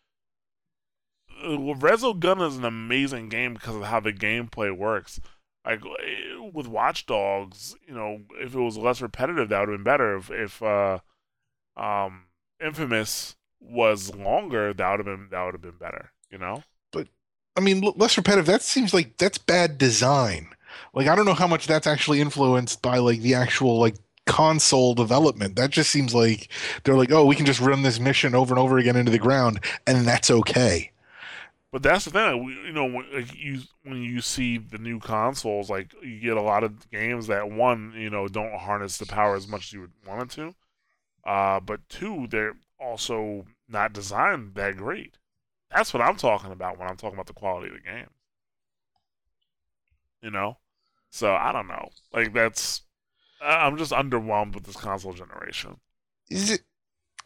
uh, 1.44 1.50
Resogun 1.76 2.46
is 2.46 2.58
an 2.58 2.66
amazing 2.66 3.30
game 3.30 3.54
because 3.54 3.76
of 3.76 3.84
how 3.84 4.00
the 4.00 4.14
gameplay 4.14 4.76
works. 4.76 5.20
Like 5.66 5.82
eh, 5.84 6.50
with 6.54 6.68
Watch 6.68 7.06
Dogs, 7.06 7.76
you 7.88 7.94
know, 7.94 8.22
if 8.36 8.56
it 8.56 8.60
was 8.60 8.78
less 8.78 9.02
repetitive, 9.02 9.50
that 9.50 9.60
would 9.62 9.70
have 9.70 9.78
been 9.80 9.84
better. 9.84 10.16
If, 10.18 10.32
if 10.32 10.64
uh, 10.64 11.00
um, 11.78 12.28
Infamous 12.64 13.36
was 13.60 14.16
longer, 14.16 14.74
that 14.74 14.92
would 14.92 15.00
have 15.00 15.06
been 15.06 15.30
that 15.32 15.44
would 15.46 15.56
have 15.56 15.62
been 15.62 15.78
better. 15.80 16.12
You 16.32 16.38
know. 16.40 16.64
I 17.58 17.60
mean, 17.60 17.82
less 17.96 18.16
repetitive. 18.16 18.46
That 18.46 18.62
seems 18.62 18.94
like 18.94 19.18
that's 19.18 19.40
bad 19.40 19.78
design. 19.78 20.50
Like 20.94 21.08
I 21.08 21.16
don't 21.16 21.26
know 21.26 21.34
how 21.34 21.48
much 21.48 21.68
that's 21.68 21.88
actually 21.88 22.22
influenced 22.22 22.82
by 22.82 23.00
like 23.00 23.22
the 23.22 23.34
actual 23.34 23.80
like 23.80 23.96
console 24.26 24.94
development. 24.94 25.56
That 25.56 25.72
just 25.72 25.90
seems 25.90 26.14
like 26.14 26.50
they're 26.84 26.96
like, 26.96 27.12
oh, 27.12 27.26
we 27.26 27.36
can 27.36 27.46
just 27.46 27.60
run 27.60 27.82
this 27.82 28.00
mission 28.00 28.36
over 28.36 28.54
and 28.54 28.60
over 28.60 28.78
again 28.78 28.96
into 28.96 29.12
the 29.12 29.18
ground, 29.18 29.60
and 29.88 30.08
that's 30.08 30.30
okay. 30.30 30.92
But 31.72 31.84
that's 31.84 32.06
the 32.06 32.12
thing, 32.12 32.58
you 32.66 32.72
know, 32.72 32.86
when, 32.86 33.06
you 33.36 33.62
when 33.84 34.02
you 34.02 34.22
see 34.22 34.58
the 34.58 34.78
new 34.78 35.00
consoles, 35.00 35.70
like 35.70 35.94
you 36.02 36.20
get 36.20 36.38
a 36.38 36.42
lot 36.42 36.64
of 36.64 36.90
games 36.92 37.28
that 37.28 37.52
one, 37.52 37.94
you 37.96 38.10
know, 38.10 38.28
don't 38.28 38.58
harness 38.58 38.98
the 38.98 39.06
power 39.06 39.36
as 39.36 39.48
much 39.48 39.68
as 39.68 39.74
you 39.74 39.82
would 39.82 39.92
want 40.08 40.24
it 40.24 40.30
to, 40.36 40.56
uh, 41.30 41.60
but 41.60 41.88
two, 41.90 42.28
they're 42.30 42.56
also 42.80 43.46
not 43.68 43.92
designed 43.92 44.56
that 44.56 44.78
great. 44.78 45.18
That's 45.74 45.94
what 45.94 46.02
I'm 46.02 46.16
talking 46.16 46.52
about 46.52 46.80
when 46.80 46.88
I'm 46.88 46.98
talking 46.98 47.16
about 47.16 47.28
the 47.28 47.34
quality 47.34 47.68
of 47.68 47.74
the 47.74 47.82
game. 47.82 48.10
You 50.22 50.32
know, 50.32 50.58
so 51.10 51.34
I 51.34 51.52
don't 51.52 51.68
know. 51.68 51.90
Like 52.14 52.34
that's, 52.34 52.82
I'm 53.42 53.78
just 53.78 53.92
underwhelmed 53.92 54.56
with 54.56 54.64
this 54.64 54.76
console 54.76 55.14
generation. 55.14 55.78
Is 56.30 56.52
it? 56.52 56.62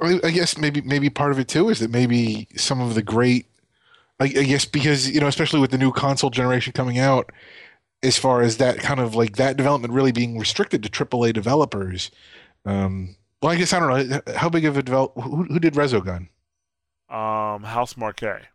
I 0.01 0.31
guess 0.31 0.57
maybe 0.57 0.81
maybe 0.81 1.11
part 1.11 1.31
of 1.31 1.37
it 1.37 1.47
too 1.47 1.69
is 1.69 1.77
that 1.79 1.91
maybe 1.91 2.47
some 2.55 2.81
of 2.81 2.95
the 2.95 3.03
great 3.03 3.45
I, 4.21 4.27
guess 4.27 4.65
because 4.65 5.09
you 5.09 5.19
know, 5.19 5.27
especially 5.27 5.59
with 5.59 5.71
the 5.71 5.77
new 5.77 5.91
console 5.91 6.29
generation 6.29 6.73
coming 6.73 6.99
out, 6.99 7.31
as 8.03 8.17
far 8.17 8.41
as 8.41 8.57
that 8.57 8.77
kind 8.77 8.99
of 8.99 9.15
like 9.15 9.37
that 9.37 9.57
development 9.57 9.93
really 9.93 10.11
being 10.11 10.37
restricted 10.37 10.83
to 10.83 10.89
AAA 10.89 11.33
developers. 11.33 12.11
Um, 12.65 13.15
well, 13.41 13.51
I 13.51 13.55
guess 13.55 13.73
I 13.73 13.79
don't 13.79 14.09
know 14.09 14.21
how 14.35 14.49
big 14.49 14.65
of 14.65 14.77
a 14.77 14.83
develop. 14.83 15.13
Who, 15.15 15.43
who 15.43 15.59
did 15.59 15.73
Resogun? 15.73 16.27
Um, 17.11 17.63
Housemarque. 17.63 18.45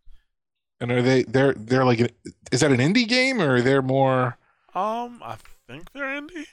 And 0.81 0.91
are 0.91 1.03
they 1.03 1.23
they're 1.23 1.55
they're 1.55 1.85
like 1.85 2.15
is 2.53 2.61
that 2.61 2.73
an 2.73 2.79
indie 2.79 3.09
game 3.09 3.41
or 3.41 3.57
are 3.57 3.63
they're 3.63 3.83
more? 3.83 4.39
Um, 4.75 5.21
I 5.23 5.37
think 5.67 5.93
they're 5.93 6.21
indie. 6.21 6.47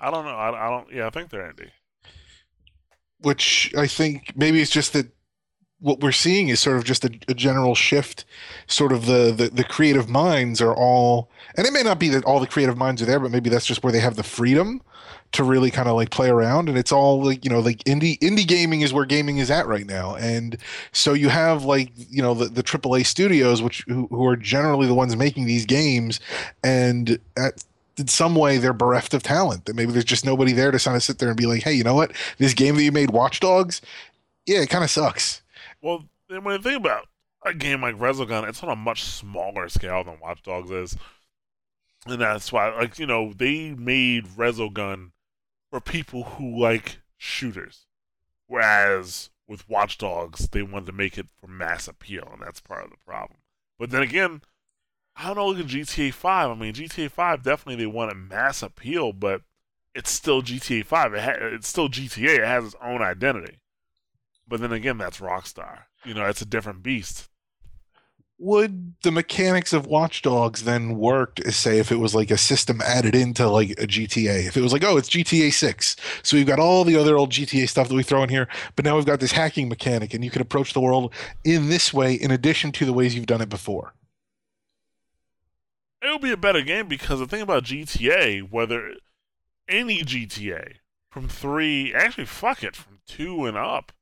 I 0.00 0.10
don't 0.10 0.24
know. 0.24 0.36
I, 0.36 0.66
I 0.66 0.70
don't. 0.70 0.92
Yeah, 0.92 1.06
I 1.06 1.10
think 1.10 1.30
they're 1.30 1.52
indie. 1.52 1.70
Which 3.20 3.72
I 3.76 3.86
think 3.86 4.32
maybe 4.36 4.60
it's 4.60 4.70
just 4.70 4.92
that 4.94 5.12
what 5.80 6.00
we're 6.00 6.12
seeing 6.12 6.48
is 6.48 6.60
sort 6.60 6.76
of 6.76 6.84
just 6.84 7.04
a, 7.04 7.10
a 7.28 7.34
general 7.34 7.74
shift. 7.74 8.24
Sort 8.66 8.92
of 8.92 9.06
the, 9.06 9.32
the, 9.36 9.48
the 9.48 9.64
creative 9.64 10.08
minds 10.08 10.60
are 10.60 10.74
all, 10.74 11.30
and 11.56 11.66
it 11.66 11.72
may 11.72 11.82
not 11.82 11.98
be 11.98 12.08
that 12.10 12.24
all 12.24 12.40
the 12.40 12.46
creative 12.46 12.76
minds 12.76 13.02
are 13.02 13.06
there, 13.06 13.18
but 13.20 13.30
maybe 13.30 13.50
that's 13.50 13.66
just 13.66 13.82
where 13.82 13.92
they 13.92 14.00
have 14.00 14.16
the 14.16 14.22
freedom 14.22 14.82
to 15.32 15.44
really 15.44 15.70
kind 15.70 15.88
of 15.88 15.94
like 15.94 16.10
play 16.10 16.28
around. 16.28 16.68
And 16.68 16.76
it's 16.76 16.92
all 16.92 17.22
like 17.22 17.44
you 17.44 17.50
know 17.50 17.60
like 17.60 17.78
indie 17.84 18.18
indie 18.18 18.46
gaming 18.46 18.80
is 18.80 18.92
where 18.92 19.04
gaming 19.04 19.38
is 19.38 19.50
at 19.50 19.66
right 19.66 19.86
now. 19.86 20.16
And 20.16 20.56
so 20.92 21.12
you 21.12 21.28
have 21.28 21.64
like 21.64 21.90
you 21.96 22.22
know 22.22 22.34
the 22.34 22.46
the 22.46 22.62
AAA 22.62 23.06
studios, 23.06 23.62
which 23.62 23.84
who, 23.88 24.06
who 24.08 24.26
are 24.26 24.36
generally 24.36 24.86
the 24.86 24.94
ones 24.94 25.16
making 25.16 25.46
these 25.46 25.66
games, 25.66 26.20
and 26.64 27.18
at 27.36 27.64
in 27.96 28.08
some 28.08 28.34
way 28.34 28.56
they're 28.58 28.72
bereft 28.72 29.14
of 29.14 29.22
talent. 29.22 29.66
That 29.66 29.76
maybe 29.76 29.92
there's 29.92 30.04
just 30.04 30.24
nobody 30.24 30.52
there 30.52 30.70
to 30.70 30.78
kind 30.78 30.96
of 30.96 31.02
sit 31.02 31.18
there 31.18 31.28
and 31.28 31.36
be 31.36 31.46
like, 31.46 31.62
hey, 31.62 31.74
you 31.74 31.84
know 31.84 31.94
what? 31.94 32.12
This 32.38 32.54
game 32.54 32.76
that 32.76 32.82
you 32.82 32.92
made, 32.92 33.10
Watch 33.10 33.40
Dogs, 33.40 33.80
yeah, 34.46 34.60
it 34.60 34.70
kind 34.70 34.82
of 34.82 34.90
sucks. 34.90 35.42
Well, 35.82 36.04
then 36.28 36.44
when 36.44 36.56
you 36.56 36.62
think 36.62 36.78
about 36.78 37.06
a 37.44 37.54
game 37.54 37.82
like 37.82 37.96
Resogun, 37.96 38.48
it's 38.48 38.62
on 38.62 38.68
a 38.68 38.76
much 38.76 39.04
smaller 39.04 39.68
scale 39.68 40.02
than 40.04 40.18
Watch 40.20 40.42
Dogs 40.42 40.70
is. 40.70 40.96
And 42.06 42.20
that's 42.20 42.50
why, 42.50 42.74
like, 42.74 42.98
you 42.98 43.06
know, 43.06 43.32
they 43.32 43.72
made 43.72 44.26
Resogun 44.26 45.10
for 45.70 45.80
people 45.80 46.24
who 46.24 46.60
like 46.60 46.98
shooters. 47.16 47.86
Whereas 48.46 49.30
with 49.46 49.68
Watch 49.68 49.98
Dogs, 49.98 50.48
they 50.48 50.62
wanted 50.62 50.86
to 50.86 50.92
make 50.92 51.16
it 51.16 51.28
for 51.40 51.46
mass 51.46 51.88
appeal, 51.88 52.28
and 52.32 52.42
that's 52.42 52.60
part 52.60 52.84
of 52.84 52.90
the 52.90 52.96
problem. 53.06 53.38
But 53.78 53.90
then 53.90 54.02
again, 54.02 54.42
I 55.16 55.28
don't 55.28 55.36
know, 55.36 55.46
look 55.48 55.60
at 55.60 55.66
GTA 55.66 56.12
5. 56.12 56.50
I 56.50 56.54
mean, 56.54 56.74
GTA 56.74 57.10
5, 57.10 57.42
definitely 57.42 57.76
they 57.82 57.86
wanted 57.86 58.16
mass 58.16 58.62
appeal, 58.62 59.12
but 59.12 59.42
it's 59.94 60.10
still 60.10 60.42
GTA 60.42 60.84
5. 60.84 61.14
It 61.14 61.22
ha- 61.22 61.34
it's 61.38 61.68
still 61.68 61.88
GTA. 61.88 62.38
It 62.38 62.44
has 62.44 62.64
its 62.64 62.76
own 62.82 63.02
identity. 63.02 63.60
But 64.46 64.60
then 64.60 64.72
again, 64.72 64.98
that's 64.98 65.20
Rockstar. 65.20 65.84
You 66.04 66.14
know, 66.14 66.26
it's 66.26 66.42
a 66.42 66.46
different 66.46 66.82
beast. 66.82 67.29
Would 68.42 68.94
the 69.02 69.10
mechanics 69.12 69.74
of 69.74 69.84
Watch 69.84 70.22
Dogs 70.22 70.64
then 70.64 70.96
work, 70.96 71.40
say, 71.50 71.78
if 71.78 71.92
it 71.92 71.96
was 71.96 72.14
like 72.14 72.30
a 72.30 72.38
system 72.38 72.80
added 72.80 73.14
into 73.14 73.46
like 73.46 73.72
a 73.72 73.86
GTA? 73.86 74.46
If 74.46 74.56
it 74.56 74.62
was 74.62 74.72
like, 74.72 74.82
oh, 74.82 74.96
it's 74.96 75.10
GTA 75.10 75.52
6. 75.52 75.96
So 76.22 76.38
we've 76.38 76.46
got 76.46 76.58
all 76.58 76.84
the 76.84 76.96
other 76.96 77.18
old 77.18 77.32
GTA 77.32 77.68
stuff 77.68 77.88
that 77.88 77.94
we 77.94 78.02
throw 78.02 78.22
in 78.22 78.30
here, 78.30 78.48
but 78.76 78.86
now 78.86 78.96
we've 78.96 79.04
got 79.04 79.20
this 79.20 79.32
hacking 79.32 79.68
mechanic, 79.68 80.14
and 80.14 80.24
you 80.24 80.30
can 80.30 80.40
approach 80.40 80.72
the 80.72 80.80
world 80.80 81.12
in 81.44 81.68
this 81.68 81.92
way 81.92 82.14
in 82.14 82.30
addition 82.30 82.72
to 82.72 82.86
the 82.86 82.94
ways 82.94 83.14
you've 83.14 83.26
done 83.26 83.42
it 83.42 83.50
before. 83.50 83.92
It 86.00 86.10
would 86.10 86.22
be 86.22 86.32
a 86.32 86.38
better 86.38 86.62
game 86.62 86.88
because 86.88 87.18
the 87.18 87.26
thing 87.26 87.42
about 87.42 87.64
GTA, 87.64 88.50
whether 88.50 88.94
any 89.68 90.02
GTA 90.02 90.76
from 91.10 91.28
three, 91.28 91.92
actually, 91.92 92.24
fuck 92.24 92.64
it, 92.64 92.74
from 92.74 93.00
two 93.06 93.44
and 93.44 93.58
up, 93.58 93.92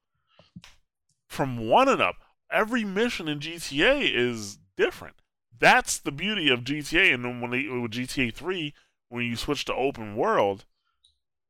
from 1.27 1.69
one 1.69 1.89
and 1.89 2.01
up. 2.01 2.17
Every 2.51 2.85
mission 2.85 3.29
in 3.29 3.41
GTA 3.41 4.11
is 4.15 4.59
different. 4.77 5.17
That's 5.59 5.99
the 5.99 6.13
beauty 6.13 6.49
of 6.49 6.61
GTA. 6.61 7.13
And 7.13 7.25
then 7.25 7.41
when 7.41 7.51
they, 7.51 7.67
with 7.69 7.93
GTA 7.93 8.33
3, 8.33 8.75
when 9.09 9.25
you 9.25 9.37
switch 9.37 9.65
to 9.67 9.75
open 9.75 10.17
world, 10.17 10.65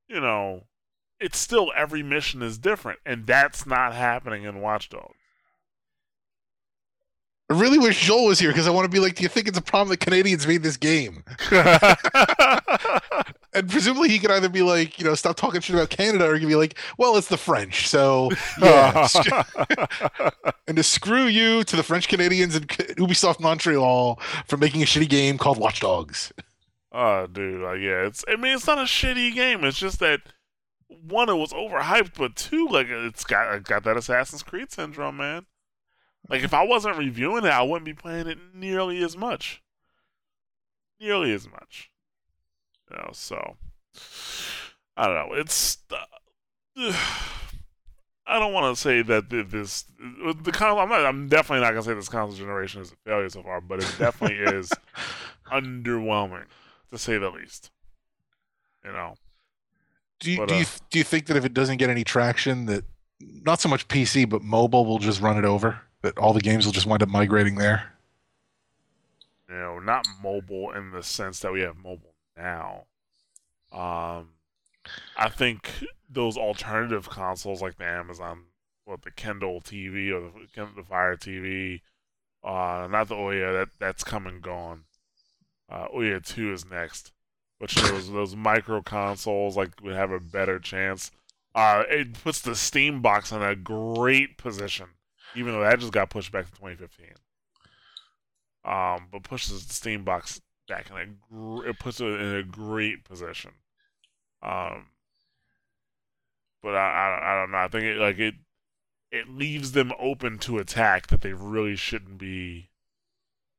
you 0.09 0.21
know, 0.21 0.65
it's 1.21 1.39
still 1.39 1.71
every 1.77 2.03
mission 2.03 2.43
is 2.43 2.59
different. 2.59 3.01
And 3.05 3.27
that's 3.27 3.67
not 3.67 3.95
happening 3.95 4.45
in 4.45 4.61
Watch 4.61 4.89
Dogs. 4.89 5.15
I 7.51 7.59
really 7.59 7.79
wish 7.79 8.07
Joel 8.07 8.27
was 8.27 8.39
here 8.39 8.51
because 8.51 8.67
I 8.67 8.71
want 8.71 8.85
to 8.85 8.91
be 8.91 8.99
like, 8.99 9.15
do 9.15 9.23
you 9.23 9.29
think 9.29 9.49
it's 9.49 9.57
a 9.57 9.63
problem 9.63 9.89
that 9.89 10.01
Canadians 10.01 10.47
made 10.47 10.63
this 10.63 10.77
game? 10.77 11.25
and 13.55 13.69
presumably 13.69 14.09
he 14.09 14.19
could 14.19 14.31
either 14.31 14.49
be 14.49 14.63
like, 14.63 14.99
you 14.99 15.05
know, 15.05 15.15
stop 15.15 15.37
talking 15.37 15.61
shit 15.61 15.75
about 15.75 15.91
Canada, 15.91 16.27
or 16.27 16.35
he 16.35 16.41
could 16.41 16.49
be 16.49 16.55
like, 16.55 16.79
well, 16.99 17.17
it's 17.17 17.29
the 17.29 17.37
French, 17.37 17.89
so 17.89 18.31
yeah. 18.61 19.09
and 20.69 20.77
to 20.77 20.83
screw 20.83 21.25
you 21.25 21.65
to 21.65 21.77
the 21.77 21.83
French 21.83 22.09
Canadians 22.09 22.55
and 22.55 22.69
Ubisoft 22.69 23.41
Montreal 23.41 24.21
for 24.47 24.57
making 24.57 24.83
a 24.83 24.87
shitty 24.87 25.09
game 25.09 25.39
called 25.39 25.59
Watch 25.59 25.81
Dogs. 25.81 26.33
Oh, 26.93 27.27
dude, 27.27 27.63
like, 27.63 27.81
yeah, 27.81 28.07
it's. 28.07 28.25
I 28.29 28.37
mean, 28.37 28.55
it's 28.55 28.67
not 28.67 28.79
a 28.79 28.83
shitty 28.83 29.35
game. 29.35 29.65
It's 29.65 29.79
just 29.79 30.01
that 30.01 30.21
one, 30.89 31.29
it 31.29 31.35
was 31.35 31.53
overhyped, 31.53 32.13
but 32.17 32.35
two, 32.35 32.67
like, 32.69 32.87
it's 32.89 33.25
got 33.25 33.63
got 33.65 33.85
that 33.85 33.97
Assassin's 33.97 34.43
Creed 34.43 34.73
syndrome, 34.73 35.19
man. 35.19 35.47
Like 36.29 36.43
if 36.43 36.53
I 36.53 36.65
wasn't 36.65 36.99
reviewing 36.99 37.45
it, 37.45 37.51
I 37.51 37.63
wouldn't 37.63 37.85
be 37.85 37.95
playing 37.95 38.27
it 38.27 38.39
nearly 38.55 39.03
as 39.03 39.17
much. 39.17 39.63
Nearly 41.01 41.33
as 41.33 41.49
much. 41.49 41.91
You 42.91 42.97
know, 42.97 43.11
so 43.13 43.57
I 44.97 45.07
don't 45.07 45.15
know. 45.15 45.35
It's 45.35 45.79
uh, 45.91 45.97
I 48.27 48.39
don't 48.39 48.53
want 48.53 48.75
to 48.75 48.81
say 48.81 49.03
that 49.03 49.31
this 49.31 49.85
the 49.99 50.53
console. 50.53 50.81
I'm, 50.81 50.89
not, 50.89 51.05
I'm 51.05 51.29
definitely 51.29 51.65
not 51.65 51.71
gonna 51.71 51.83
say 51.83 51.95
this 51.95 52.09
console 52.09 52.37
generation 52.37 52.83
is 52.83 52.93
a 52.93 52.97
failure 53.09 53.29
so 53.29 53.43
far, 53.43 53.61
but 53.61 53.83
it 53.83 53.95
definitely 53.99 54.39
is 54.57 54.71
underwhelming 55.51 56.45
to 56.91 56.99
say 56.99 57.19
the 57.19 57.31
least. 57.31 57.71
You 58.85 58.93
know. 58.93 59.15
Do 60.21 60.33
you, 60.33 60.39
but, 60.39 60.49
do 60.49 60.55
you 60.57 60.63
uh, 60.63 60.79
do 60.91 60.99
you 60.99 61.05
think 61.05 61.27
that 61.27 61.37
if 61.37 61.45
it 61.45 61.55
doesn't 61.55 61.77
get 61.77 61.91
any 61.91 62.05
traction, 62.05 62.67
that 62.67 62.85
not 63.21 63.61
so 63.61 63.69
much 63.69 63.89
PC 63.89 64.29
but 64.29 64.43
mobile 64.43 64.85
will 64.85 64.99
just 64.99 65.21
run 65.21 65.39
it 65.39 65.45
over? 65.45 65.83
that 66.03 66.19
all 66.19 66.33
the 66.33 66.41
games 66.41 66.65
will 66.65 66.73
just 66.73 66.87
wind 66.87 67.03
up 67.03 67.09
migrating 67.09 67.57
there? 67.57 67.93
You 69.49 69.57
know, 69.57 69.79
not 69.79 70.07
mobile 70.23 70.73
in 70.73 70.91
the 70.91 71.03
sense 71.03 71.41
that 71.41 71.53
we 71.53 71.61
have 71.61 71.77
mobile 71.77 72.08
now. 72.39 72.85
Um, 73.73 74.31
I 75.17 75.29
think 75.29 75.71
those 76.09 76.37
alternative 76.37 77.11
consoles 77.11 77.61
like 77.61 77.77
the 77.77 77.85
Amazon, 77.85 78.45
what 78.85 79.03
the 79.03 79.11
Kindle 79.11 79.61
TV 79.61 80.11
or 80.11 80.31
the, 80.55 80.69
the 80.77 80.83
Fire 80.83 81.17
TV, 81.17 81.81
uh, 82.43 82.89
not 82.91 83.09
the 83.09 83.17
Ouya 83.17 83.53
that 83.53 83.69
that's 83.79 84.05
come 84.05 84.27
and 84.27 84.41
gone. 84.41 84.85
Uh, 85.69 85.89
Ouya 85.89 86.25
two 86.25 86.53
is 86.53 86.65
next, 86.65 87.13
which 87.59 87.75
those 87.75 88.11
those 88.11 88.35
micro 88.35 88.81
consoles 88.81 89.57
like 89.57 89.83
would 89.83 89.95
have 89.95 90.13
a 90.13 90.21
better 90.21 90.59
chance. 90.59 91.11
Uh, 91.55 91.83
it 91.89 92.23
puts 92.23 92.41
the 92.41 92.55
Steam 92.55 93.03
box 93.03 93.33
in 93.33 93.43
a 93.43 93.57
great 93.57 94.39
position 94.39 94.91
even 95.35 95.53
though 95.53 95.61
that 95.61 95.79
just 95.79 95.93
got 95.93 96.11
pushed 96.11 96.33
back 96.33 96.47
to 96.47 96.53
2015. 96.53 97.07
Um, 98.65 99.09
but 99.11 99.23
pushes 99.23 99.67
the 99.67 99.75
Steam 99.75 100.05
box 100.05 100.41
back 100.69 100.91
in 100.91 100.97
a 100.97 101.07
gr- 101.07 101.67
it 101.67 101.79
puts 101.79 102.01
it 102.01 102.07
in 102.07 102.35
a 102.35 102.43
great 102.43 103.05
position. 103.05 103.53
Um, 104.43 104.87
but 106.63 106.75
I, 106.75 106.91
I, 106.91 107.33
I 107.33 107.41
don't 107.41 107.51
know. 107.51 107.59
I 107.59 107.69
think 107.69 107.85
it 107.85 107.97
like 107.99 108.19
it 108.19 108.35
it 109.11 109.29
leaves 109.29 109.73
them 109.73 109.93
open 109.99 110.39
to 110.39 110.59
attack 110.59 111.09
that 111.09 111.23
they 111.23 111.33
really 111.33 111.77
shouldn't 111.77 112.19
be. 112.19 112.71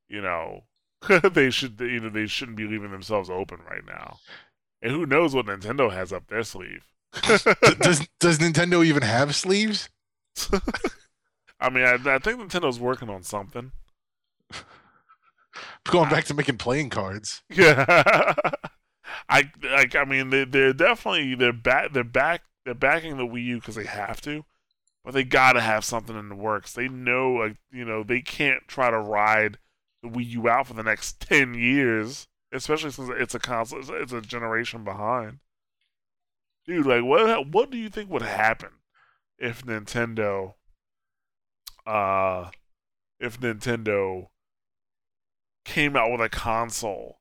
You 0.08 0.22
know, 0.22 0.64
they 1.34 1.50
should 1.50 1.80
you 1.80 2.00
know 2.00 2.10
they 2.10 2.28
shouldn't 2.28 2.58
be 2.58 2.68
leaving 2.68 2.92
themselves 2.92 3.30
open 3.30 3.60
right 3.70 3.86
now. 3.86 4.20
And 4.82 4.92
who 4.92 5.06
knows 5.06 5.36
what 5.36 5.46
Nintendo 5.46 5.92
has 5.92 6.14
up 6.14 6.28
their 6.28 6.44
sleeve? 6.44 6.86
does 7.80 8.08
does 8.20 8.40
Nintendo 8.40 8.86
even 8.86 9.04
have 9.04 9.36
sleeves? 9.36 9.90
I 11.60 11.70
mean, 11.70 11.84
I, 11.84 11.98
I 12.06 12.20
think 12.20 12.40
Nintendo's 12.40 12.80
working 12.80 13.10
on 13.10 13.24
something. 13.24 13.72
Going 15.86 16.10
back 16.10 16.26
to 16.26 16.34
making 16.34 16.58
playing 16.58 16.90
cards. 16.90 17.42
Yeah, 17.50 17.86
I 19.30 19.52
like. 19.64 19.96
I 19.96 20.06
mean, 20.06 20.30
they 20.30 20.46
they're 20.46 20.74
definitely 20.74 21.36
they're 21.36 21.54
back. 21.54 21.94
They're 21.94 22.04
back. 22.04 22.44
They're 22.66 22.74
backing 22.74 23.18
the 23.18 23.26
Wii 23.26 23.46
U 23.46 23.56
because 23.58 23.76
they 23.76 23.86
have 23.86 24.22
to, 24.22 24.46
but 25.04 25.14
they 25.14 25.24
gotta 25.24 25.62
have 25.62 25.84
something 25.84 26.18
in 26.18 26.30
the 26.30 26.36
works. 26.36 26.74
They 26.74 26.88
know, 26.88 27.32
like 27.34 27.58
you 27.72 27.86
know, 27.86 28.04
they 28.04 28.22
can't 28.22 28.68
try 28.68 28.92
to 28.92 29.00
ride 29.00 29.58
the 30.04 30.10
Wii 30.10 30.30
U 30.32 30.50
out 30.50 30.68
for 30.68 30.74
the 30.74 30.84
next 30.84 31.20
ten 31.28 31.54
years, 31.54 32.28
especially 32.52 32.92
since 32.92 33.10
it's 33.14 33.36
a 33.36 33.40
console. 33.40 33.80
It's 33.82 34.14
a 34.14 34.22
generation 34.22 34.84
behind. 34.84 35.40
Dude, 36.66 36.86
like, 36.86 37.04
what 37.04 37.48
what 37.48 37.72
do 37.72 37.78
you 37.78 37.90
think 37.90 38.10
would 38.10 38.22
happen 38.22 38.70
if 39.40 39.66
Nintendo, 39.66 40.54
uh, 41.88 42.50
if 43.20 43.40
Nintendo 43.40 44.28
came 45.70 45.96
out 45.96 46.12
with 46.12 46.22
a 46.22 46.30
console 46.30 47.20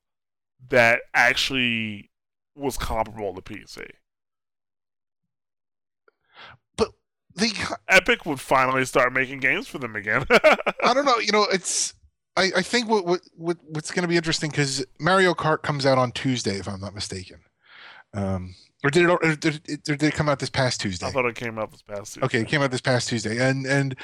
that 0.69 1.01
actually 1.13 2.09
was 2.55 2.77
comparable 2.77 3.33
to 3.33 3.41
PC. 3.41 3.85
But 6.75 6.89
the 7.35 7.77
Epic 7.87 8.25
would 8.25 8.39
finally 8.39 8.85
start 8.85 9.13
making 9.13 9.39
games 9.39 9.67
for 9.67 9.77
them 9.77 9.95
again. 9.95 10.25
I 10.29 10.93
don't 10.93 11.05
know. 11.05 11.17
You 11.19 11.31
know, 11.31 11.45
it's. 11.51 11.93
I, 12.35 12.51
I 12.57 12.61
think 12.61 12.87
what, 12.87 13.05
what, 13.05 13.21
what 13.35 13.57
what's 13.67 13.91
going 13.91 14.03
to 14.03 14.07
be 14.07 14.17
interesting 14.17 14.49
because 14.49 14.85
Mario 14.99 15.33
Kart 15.33 15.61
comes 15.61 15.85
out 15.85 15.97
on 15.97 16.11
Tuesday, 16.11 16.57
if 16.57 16.67
I'm 16.67 16.79
not 16.79 16.95
mistaken. 16.95 17.39
Um, 18.13 18.55
or 18.83 18.89
did 18.89 19.03
it? 19.03 19.09
Or 19.09 19.35
did 19.35 19.61
it, 19.67 19.89
or 19.89 19.95
did 19.95 20.03
it 20.03 20.13
come 20.13 20.29
out 20.29 20.39
this 20.39 20.49
past 20.49 20.81
Tuesday? 20.81 21.05
I 21.05 21.11
thought 21.11 21.25
it 21.25 21.35
came 21.35 21.59
out 21.59 21.71
this 21.71 21.81
past 21.81 22.13
Tuesday. 22.13 22.25
Okay, 22.25 22.39
it 22.41 22.47
came 22.47 22.61
out 22.61 22.71
this 22.71 22.81
past 22.81 23.09
Tuesday, 23.09 23.37
and 23.37 23.65
and 23.65 23.95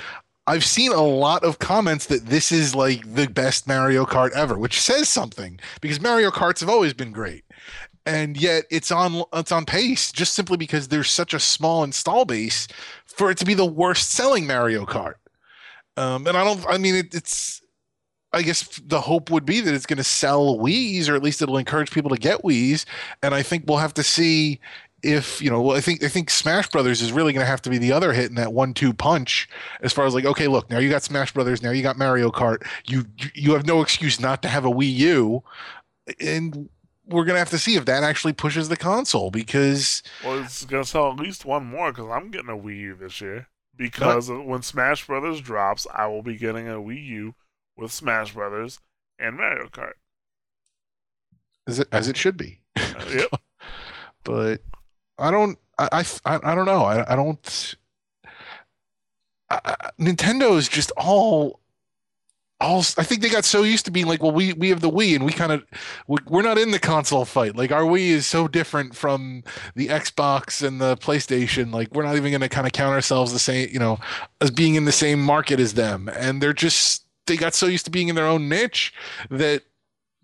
I've 0.48 0.64
seen 0.64 0.92
a 0.92 1.02
lot 1.02 1.44
of 1.44 1.60
comments 1.60 2.06
that 2.08 2.28
this 2.28 2.52
is 2.52 2.76
like 2.76 3.02
the 3.16 3.28
best 3.28 3.68
Mario 3.68 4.06
Kart 4.06 4.32
ever, 4.32 4.58
which 4.58 4.80
says 4.80 5.10
something 5.10 5.60
because 5.82 6.00
Mario 6.00 6.30
Karts 6.30 6.60
have 6.60 6.70
always 6.70 6.94
been 6.94 7.12
great. 7.12 7.44
And 8.06 8.38
yet 8.38 8.66
it's 8.70 8.92
on 8.92 9.24
it's 9.34 9.52
on 9.52 9.66
pace 9.66 10.12
just 10.12 10.36
simply 10.36 10.58
because 10.58 10.88
there's 10.88 11.10
such 11.10 11.34
a 11.34 11.40
small 11.40 11.84
install 11.84 12.26
base 12.26 12.68
for 13.06 13.32
it 13.32 13.38
to 13.40 13.46
be 13.46 13.56
the 13.56 13.66
worst 13.66 14.12
selling 14.12 14.46
Mario 14.46 14.86
Kart. 14.86 15.16
Um, 15.98 16.28
and 16.28 16.38
I 16.38 16.44
don't 16.44 16.64
I 16.68 16.78
mean 16.78 16.94
it, 16.94 17.16
it's 17.16 17.62
I 18.36 18.42
guess 18.42 18.80
the 18.86 19.00
hope 19.00 19.32
would 19.32 19.46
be 19.46 19.62
that 19.62 19.74
it's 19.74 19.86
going 19.86 19.98
to 19.98 20.04
sell 20.04 20.58
Wii's, 20.58 21.08
or 21.08 21.16
at 21.16 21.24
least 21.24 21.42
it'll 21.42 21.58
encourage 21.58 21.90
people 21.90 22.10
to 22.12 22.18
get 22.18 22.42
Wii's. 22.42 22.86
And 23.24 23.34
I 23.34 23.42
think 23.42 23.64
we'll 23.66 23.78
have 23.78 23.94
to 23.94 24.04
see 24.04 24.60
if 25.06 25.42
you 25.42 25.50
know. 25.50 25.62
Well, 25.62 25.78
I 25.78 25.82
think 25.82 26.04
I 26.04 26.08
think 26.08 26.30
Smash 26.30 26.70
Brothers 26.70 27.02
is 27.02 27.12
really 27.12 27.32
going 27.32 27.44
to 27.44 27.50
have 27.50 27.62
to 27.64 27.70
be 27.70 27.78
the 27.78 27.92
other 27.92 28.12
hit 28.12 28.30
in 28.30 28.36
that 28.36 28.54
one-two 28.54 28.94
punch, 28.94 29.48
as 29.82 29.94
far 29.94 30.06
as 30.06 30.14
like, 30.14 30.26
okay, 30.26 30.48
look, 30.48 30.70
now 30.70 30.80
you 30.80 30.90
got 30.90 31.04
Smash 31.04 31.34
Brothers, 31.34 31.62
now 31.62 31.72
you 31.72 31.84
got 31.84 31.98
Mario 31.98 32.32
Kart. 32.32 32.66
You 32.86 33.06
you 33.34 33.54
have 33.54 33.66
no 33.66 33.82
excuse 33.82 34.20
not 34.20 34.42
to 34.42 34.48
have 34.48 34.66
a 34.66 34.70
Wii 34.70 34.94
U, 34.94 35.44
and 36.20 36.70
we're 37.08 37.26
gonna 37.26 37.40
have 37.40 37.52
to 37.52 37.60
see 37.60 37.76
if 37.76 37.86
that 37.86 38.04
actually 38.04 38.34
pushes 38.34 38.68
the 38.68 38.78
console 38.78 39.30
because 39.30 40.02
well, 40.24 40.40
it's 40.40 40.66
gonna 40.66 40.86
sell 40.86 41.12
at 41.12 41.18
least 41.18 41.46
one 41.46 41.66
more 41.66 41.92
because 41.92 42.10
I'm 42.10 42.32
getting 42.32 42.50
a 42.50 42.58
Wii 42.58 42.80
U 42.80 42.96
this 42.96 43.22
year. 43.22 43.48
Because 43.78 44.30
what? 44.30 44.46
when 44.46 44.62
Smash 44.62 45.06
Brothers 45.06 45.42
drops, 45.42 45.86
I 45.94 46.08
will 46.08 46.24
be 46.24 46.38
getting 46.38 46.68
a 46.68 46.76
Wii 46.76 47.06
U 47.08 47.36
with 47.78 47.92
Smash 47.92 48.34
Brothers 48.34 48.80
and 49.20 49.38
Mario 49.38 49.68
Kart. 49.68 49.94
As 51.68 51.80
it 51.80 51.88
as 51.92 52.08
it 52.08 52.18
should 52.18 52.38
be. 52.38 52.62
Uh, 52.76 53.06
yep. 53.14 53.42
but 54.24 54.62
I 55.18 55.32
don't. 55.32 55.58
I 55.78 56.06
I, 56.26 56.40
I 56.44 56.56
don't 56.56 56.66
know. 56.66 56.84
I 56.84 57.14
I 57.14 57.16
don't. 57.16 57.76
I, 59.50 59.76
Nintendo 60.00 60.58
is 60.58 60.68
just 60.68 60.92
all. 60.98 61.60
All, 62.62 62.80
I 62.98 63.04
think 63.04 63.22
they 63.22 63.28
got 63.28 63.44
so 63.44 63.64
used 63.64 63.84
to 63.84 63.92
being 63.92 64.06
like, 64.08 64.24
well, 64.24 64.32
we 64.32 64.54
we 64.54 64.70
have 64.70 64.80
the 64.80 64.90
Wii, 64.90 65.14
and 65.14 65.26
we 65.26 65.34
kind 65.34 65.52
of 65.52 65.66
we're 66.08 66.42
not 66.42 66.58
in 66.58 66.72
the 66.72 66.80
console 66.80 67.26
fight. 67.26 67.56
Like 67.58 67.74
our 67.74 67.82
Wii 67.82 68.08
is 68.08 68.26
so 68.26 68.48
different 68.48 68.96
from 68.96 69.44
the 69.76 69.90
Xbox 69.90 70.66
and 70.66 70.80
the 70.80 70.96
PlayStation. 70.96 71.74
Like 71.74 71.94
we're 71.94 72.04
not 72.04 72.16
even 72.16 72.32
going 72.32 72.40
to 72.42 72.50
kind 72.50 72.66
of 72.66 72.72
count 72.72 72.94
ourselves 72.94 73.34
the 73.34 73.40
same, 73.40 73.68
you 73.74 73.80
know, 73.80 74.00
as 74.40 74.52
being 74.52 74.76
in 74.76 74.86
the 74.86 74.94
same 74.94 75.22
market 75.22 75.60
as 75.60 75.74
them. 75.74 76.10
And 76.16 76.42
they're 76.42 76.54
just 76.54 77.06
they 77.28 77.36
got 77.36 77.54
so 77.54 77.66
used 77.66 77.86
to 77.86 77.92
being 77.92 78.08
in 78.08 78.16
their 78.16 78.28
own 78.28 78.48
niche 78.48 78.94
that 79.30 79.64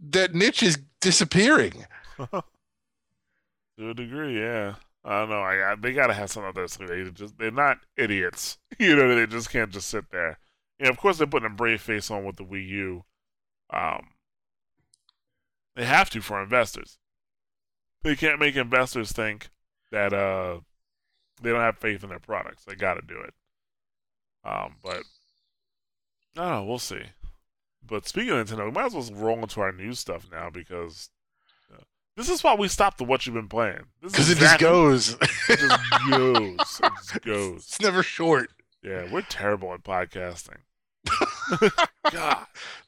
that 0.10 0.34
niche 0.34 0.64
is 0.64 0.80
disappearing. 1.02 1.86
to 3.82 3.90
a 3.90 3.94
degree, 3.94 4.40
yeah. 4.40 4.76
I 5.04 5.20
don't 5.20 5.30
know. 5.30 5.42
I, 5.42 5.72
I 5.72 5.76
they 5.76 5.94
gotta 5.94 6.14
have 6.14 6.32
some 6.32 6.44
of 6.46 6.56
those. 6.56 6.78
They 6.78 7.04
just 7.12 7.38
they're 7.38 7.52
not 7.52 7.80
idiots. 7.98 8.58
You 8.80 8.96
know, 8.96 9.14
they 9.14 9.28
just 9.28 9.52
can't 9.52 9.70
just 9.70 9.90
sit 9.90 10.10
there. 10.12 10.40
Yeah, 10.80 10.90
of 10.90 10.98
course 10.98 11.18
they're 11.18 11.28
putting 11.28 11.52
a 11.52 11.54
brave 11.54 11.82
face 11.82 12.10
on 12.10 12.24
with 12.24 12.38
the 12.38 12.44
Wii 12.44 12.68
U. 12.68 13.04
Um, 13.72 14.08
they 15.76 15.86
have 15.86 16.10
to 16.12 16.22
for 16.22 16.42
investors. 16.42 16.98
They 18.04 18.16
can't 18.16 18.40
make 18.40 18.56
investors 18.56 19.12
think 19.12 19.50
that 19.92 20.14
uh 20.14 20.62
they 21.42 21.52
don't 21.52 21.62
have 21.62 21.78
faith 21.78 22.04
in 22.04 22.10
their 22.10 22.20
products. 22.20 22.64
They 22.64 22.76
got 22.76 22.96
to 22.96 23.02
do 23.02 23.20
it. 23.20 23.34
Um, 24.44 24.76
but 24.84 25.04
I 26.38 26.42
don't 26.42 26.50
know. 26.50 26.64
We'll 26.64 26.80
see. 26.80 27.04
But 27.86 28.08
speaking 28.08 28.32
of 28.32 28.48
Nintendo, 28.48 28.66
we 28.66 28.72
might 28.72 28.86
as 28.86 28.94
well 28.94 29.20
roll 29.20 29.40
into 29.40 29.62
our 29.62 29.72
new 29.72 29.94
stuff 29.94 30.28
now 30.32 30.50
because 30.50 31.10
this 32.22 32.30
is 32.30 32.44
why 32.44 32.54
we 32.56 32.68
stopped 32.68 33.00
the 33.00 33.04
what 33.04 33.26
you've 33.26 33.36
been 33.36 33.48
playing. 33.48 33.82
Because 34.02 34.30
it 34.30 34.38
just 34.38 34.60
goes. 34.60 35.18
It 35.50 35.60
just 35.60 36.10
goes. 36.10 36.80
It 36.84 36.92
just 36.96 37.22
goes. 37.26 37.56
It's 37.58 37.82
never 37.82 38.04
short. 38.04 38.52
Yeah, 38.84 39.12
we're 39.12 39.22
terrible 39.22 39.74
at 39.74 39.84
podcasting. 39.84 40.58
God. 42.12 42.46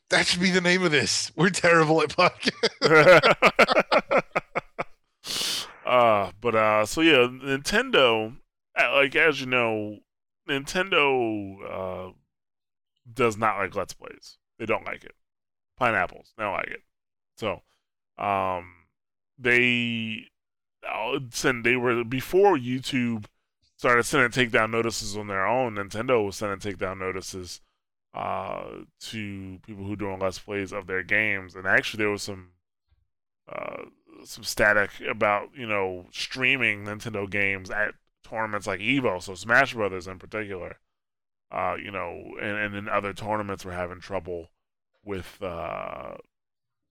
That 0.09 0.27
should 0.27 0.41
be 0.41 0.51
the 0.51 0.61
name 0.61 0.83
of 0.83 0.91
this. 0.91 1.31
We're 1.35 1.49
terrible 1.49 2.01
at 2.01 2.09
podcasting. 2.09 3.33
uh, 5.85 6.31
but 6.39 6.55
uh, 6.55 6.85
so 6.85 7.01
yeah, 7.01 7.27
Nintendo, 7.27 8.35
like 8.77 9.15
as 9.15 9.41
you 9.41 9.47
know, 9.47 9.97
Nintendo 10.47 11.55
uh 11.67 12.11
does 13.11 13.37
not 13.37 13.57
like 13.57 13.75
Let's 13.75 13.93
Plays. 13.93 14.37
They 14.59 14.65
don't 14.65 14.85
like 14.85 15.03
it. 15.03 15.15
Pineapples, 15.79 16.33
they 16.37 16.43
don't 16.43 16.53
like 16.53 16.67
it. 16.67 16.83
So, 17.37 17.61
um, 18.23 18.82
they 19.37 20.27
uh, 20.87 21.19
send 21.31 21.65
they 21.65 21.75
were 21.75 22.03
before 22.03 22.57
YouTube 22.57 23.25
started 23.77 24.03
sending 24.03 24.29
takedown 24.29 24.71
notices 24.71 25.17
on 25.17 25.27
their 25.27 25.45
own. 25.45 25.75
Nintendo 25.75 26.25
was 26.25 26.37
sending 26.37 26.59
takedown 26.59 26.99
notices 26.99 27.61
uh, 28.13 28.63
to 28.99 29.59
people 29.65 29.83
who 29.83 29.91
were 29.91 29.95
doing 29.95 30.19
let's 30.19 30.39
plays 30.39 30.71
of 30.71 30.87
their 30.87 31.03
games, 31.03 31.55
and 31.55 31.65
actually 31.65 32.03
there 32.03 32.11
was 32.11 32.23
some 32.23 32.49
uh, 33.51 33.83
some 34.23 34.43
static 34.43 34.91
about 35.09 35.49
you 35.55 35.67
know 35.67 36.05
streaming 36.11 36.85
Nintendo 36.85 37.29
games 37.29 37.69
at 37.69 37.95
tournaments 38.23 38.67
like 38.67 38.79
Evo, 38.79 39.21
so 39.21 39.35
Smash 39.35 39.73
Brothers 39.73 40.07
in 40.07 40.19
particular. 40.19 40.77
Uh, 41.51 41.75
you 41.75 41.91
know, 41.91 42.33
and, 42.41 42.57
and 42.57 42.75
in 42.75 42.89
other 42.89 43.13
tournaments 43.13 43.63
were 43.63 43.73
having 43.73 43.99
trouble 43.99 44.49
with 45.03 45.41
uh, 45.41 46.15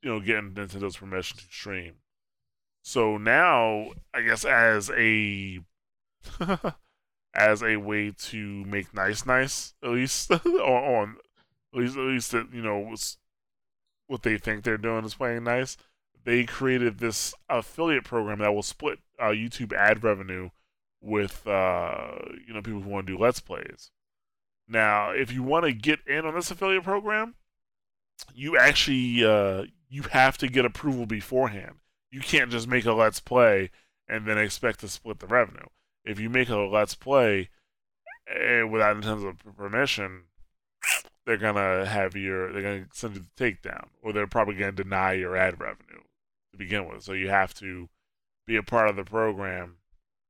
you 0.02 0.10
know 0.10 0.20
getting 0.20 0.52
Nintendo's 0.52 0.96
permission 0.96 1.38
to 1.38 1.44
stream. 1.44 1.94
So 2.82 3.16
now, 3.16 3.92
I 4.12 4.22
guess 4.22 4.44
as 4.44 4.90
a 4.90 5.60
as 7.34 7.62
a 7.62 7.76
way 7.76 8.12
to 8.16 8.64
make 8.64 8.92
nice 8.92 9.24
nice 9.24 9.74
at 9.82 9.90
least 9.90 10.30
on, 10.30 10.40
on 10.44 11.16
at 11.72 11.80
least 11.80 11.96
at 11.96 12.02
least 12.02 12.32
that 12.32 12.52
you 12.52 12.62
know 12.62 12.94
what 14.08 14.22
they 14.22 14.36
think 14.36 14.64
they're 14.64 14.76
doing 14.76 15.04
is 15.04 15.14
playing 15.14 15.44
nice. 15.44 15.76
They 16.24 16.44
created 16.44 16.98
this 16.98 17.34
affiliate 17.48 18.04
program 18.04 18.40
that 18.40 18.54
will 18.54 18.62
split 18.62 18.98
uh, 19.18 19.28
YouTube 19.28 19.72
ad 19.72 20.04
revenue 20.04 20.50
with 21.00 21.46
uh, 21.46 22.16
you 22.46 22.52
know 22.52 22.62
people 22.62 22.80
who 22.80 22.90
want 22.90 23.06
to 23.06 23.12
do 23.12 23.18
let's 23.18 23.40
plays. 23.40 23.90
Now, 24.68 25.10
if 25.10 25.32
you 25.32 25.42
want 25.42 25.66
to 25.66 25.72
get 25.72 26.00
in 26.06 26.26
on 26.26 26.34
this 26.34 26.50
affiliate 26.50 26.84
program, 26.84 27.34
you 28.34 28.58
actually 28.58 29.24
uh, 29.24 29.64
you 29.88 30.02
have 30.10 30.36
to 30.38 30.48
get 30.48 30.64
approval 30.64 31.06
beforehand 31.06 31.76
you 32.12 32.20
can't 32.20 32.50
just 32.50 32.68
make 32.68 32.84
a 32.84 32.92
let's 32.92 33.18
play 33.18 33.70
and 34.06 34.26
then 34.26 34.38
expect 34.38 34.80
to 34.80 34.88
split 34.88 35.18
the 35.18 35.26
revenue. 35.26 35.66
If 36.04 36.20
you 36.20 36.28
make 36.28 36.50
a 36.50 36.56
let's 36.58 36.94
play 36.94 37.48
uh, 38.30 38.66
without 38.66 38.96
Nintendo's 38.96 39.36
permission, 39.56 40.24
they're 41.24 41.38
gonna 41.38 41.86
have 41.86 42.14
your 42.14 42.52
they're 42.52 42.62
gonna 42.62 42.86
send 42.92 43.16
you 43.16 43.22
the 43.22 43.44
takedown, 43.44 43.86
or 44.02 44.12
they're 44.12 44.26
probably 44.26 44.54
gonna 44.54 44.72
deny 44.72 45.14
your 45.14 45.36
ad 45.36 45.58
revenue 45.58 46.02
to 46.52 46.58
begin 46.58 46.86
with. 46.86 47.02
So 47.02 47.14
you 47.14 47.30
have 47.30 47.54
to 47.54 47.88
be 48.46 48.56
a 48.56 48.62
part 48.62 48.88
of 48.88 48.96
the 48.96 49.04
program, 49.04 49.76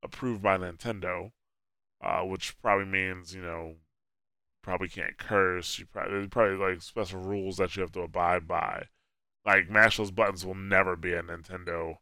approved 0.01 0.41
by 0.41 0.57
Nintendo, 0.57 1.31
uh, 2.01 2.21
which 2.21 2.59
probably 2.61 2.85
means 2.85 3.35
you 3.35 3.41
know 3.41 3.75
probably 4.61 4.87
can't 4.87 5.17
curse. 5.17 5.79
You 5.79 5.85
probably 5.87 6.13
there's 6.13 6.27
probably 6.29 6.55
like 6.55 6.81
special 6.81 7.19
rules 7.19 7.57
that 7.57 7.75
you 7.75 7.81
have 7.81 7.91
to 7.93 8.01
abide 8.01 8.47
by. 8.47 8.85
Like 9.45 9.69
mash 9.69 9.97
those 9.97 10.11
buttons 10.11 10.45
will 10.45 10.55
never 10.55 10.95
be 10.95 11.13
a 11.13 11.21
Nintendo 11.21 11.97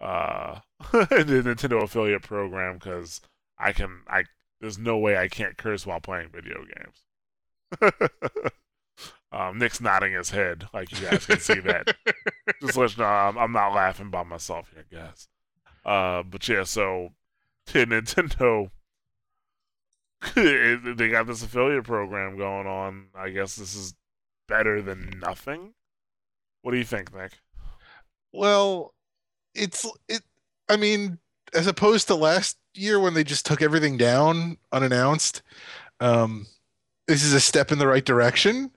uh 0.00 0.60
the 0.92 1.42
Nintendo 1.44 1.82
affiliate 1.82 2.22
program 2.22 2.74
because 2.74 3.20
I 3.58 3.72
can 3.72 4.02
I 4.08 4.24
there's 4.60 4.78
no 4.78 4.98
way 4.98 5.16
I 5.16 5.28
can't 5.28 5.56
curse 5.56 5.86
while 5.86 6.00
playing 6.00 6.30
video 6.30 6.64
games. 6.64 7.92
um, 9.32 9.58
Nick's 9.58 9.80
nodding 9.80 10.14
his 10.14 10.30
head 10.30 10.68
like 10.72 10.90
you 10.92 11.06
guys 11.06 11.26
can 11.26 11.40
see 11.40 11.60
that. 11.60 11.94
Just 12.60 12.76
let 12.76 12.96
you 12.96 13.02
know 13.02 13.08
I'm, 13.08 13.36
I'm 13.36 13.52
not 13.52 13.74
laughing 13.74 14.10
by 14.10 14.22
myself 14.22 14.72
here, 14.72 14.86
guys. 14.90 15.28
Uh, 15.84 16.22
but 16.22 16.48
yeah, 16.48 16.64
so 16.64 17.10
Nintendo 17.66 18.70
they 20.34 21.08
got 21.10 21.26
this 21.26 21.42
affiliate 21.42 21.84
program 21.84 22.38
going 22.38 22.66
on. 22.66 23.08
I 23.14 23.30
guess 23.30 23.56
this 23.56 23.74
is 23.74 23.94
better 24.48 24.80
than 24.80 25.20
nothing. 25.20 25.74
What 26.66 26.72
do 26.72 26.78
you 26.78 26.84
think, 26.84 27.14
Nick? 27.14 27.30
Well, 28.32 28.92
it's 29.54 29.86
it. 30.08 30.22
I 30.68 30.76
mean, 30.76 31.18
as 31.54 31.68
opposed 31.68 32.08
to 32.08 32.16
last 32.16 32.58
year 32.74 32.98
when 32.98 33.14
they 33.14 33.22
just 33.22 33.46
took 33.46 33.62
everything 33.62 33.96
down 33.96 34.56
unannounced, 34.72 35.42
um, 36.00 36.48
this 37.06 37.22
is 37.22 37.34
a 37.34 37.38
step 37.38 37.70
in 37.70 37.78
the 37.78 37.86
right 37.86 38.04
direction. 38.04 38.72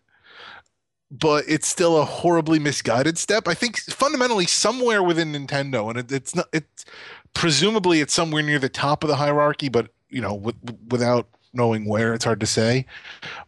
But 1.09 1.45
it's 1.47 1.67
still 1.67 1.99
a 1.99 2.05
horribly 2.05 2.59
misguided 2.59 3.17
step. 3.17 3.47
I 3.47 3.55
think 3.55 3.79
fundamentally 3.79 4.45
somewhere 4.45 5.01
within 5.01 5.33
Nintendo, 5.33 5.89
and 5.89 5.97
it, 5.97 6.11
it's 6.11 6.35
not. 6.35 6.45
It's 6.53 6.85
presumably 7.33 8.01
it's 8.01 8.13
somewhere 8.13 8.43
near 8.43 8.59
the 8.59 8.69
top 8.69 9.03
of 9.03 9.07
the 9.07 9.15
hierarchy, 9.15 9.67
but 9.67 9.89
you 10.11 10.21
know, 10.21 10.35
with, 10.35 10.57
without 10.91 11.27
knowing 11.53 11.85
where, 11.85 12.13
it's 12.13 12.25
hard 12.25 12.39
to 12.41 12.45
say. 12.45 12.85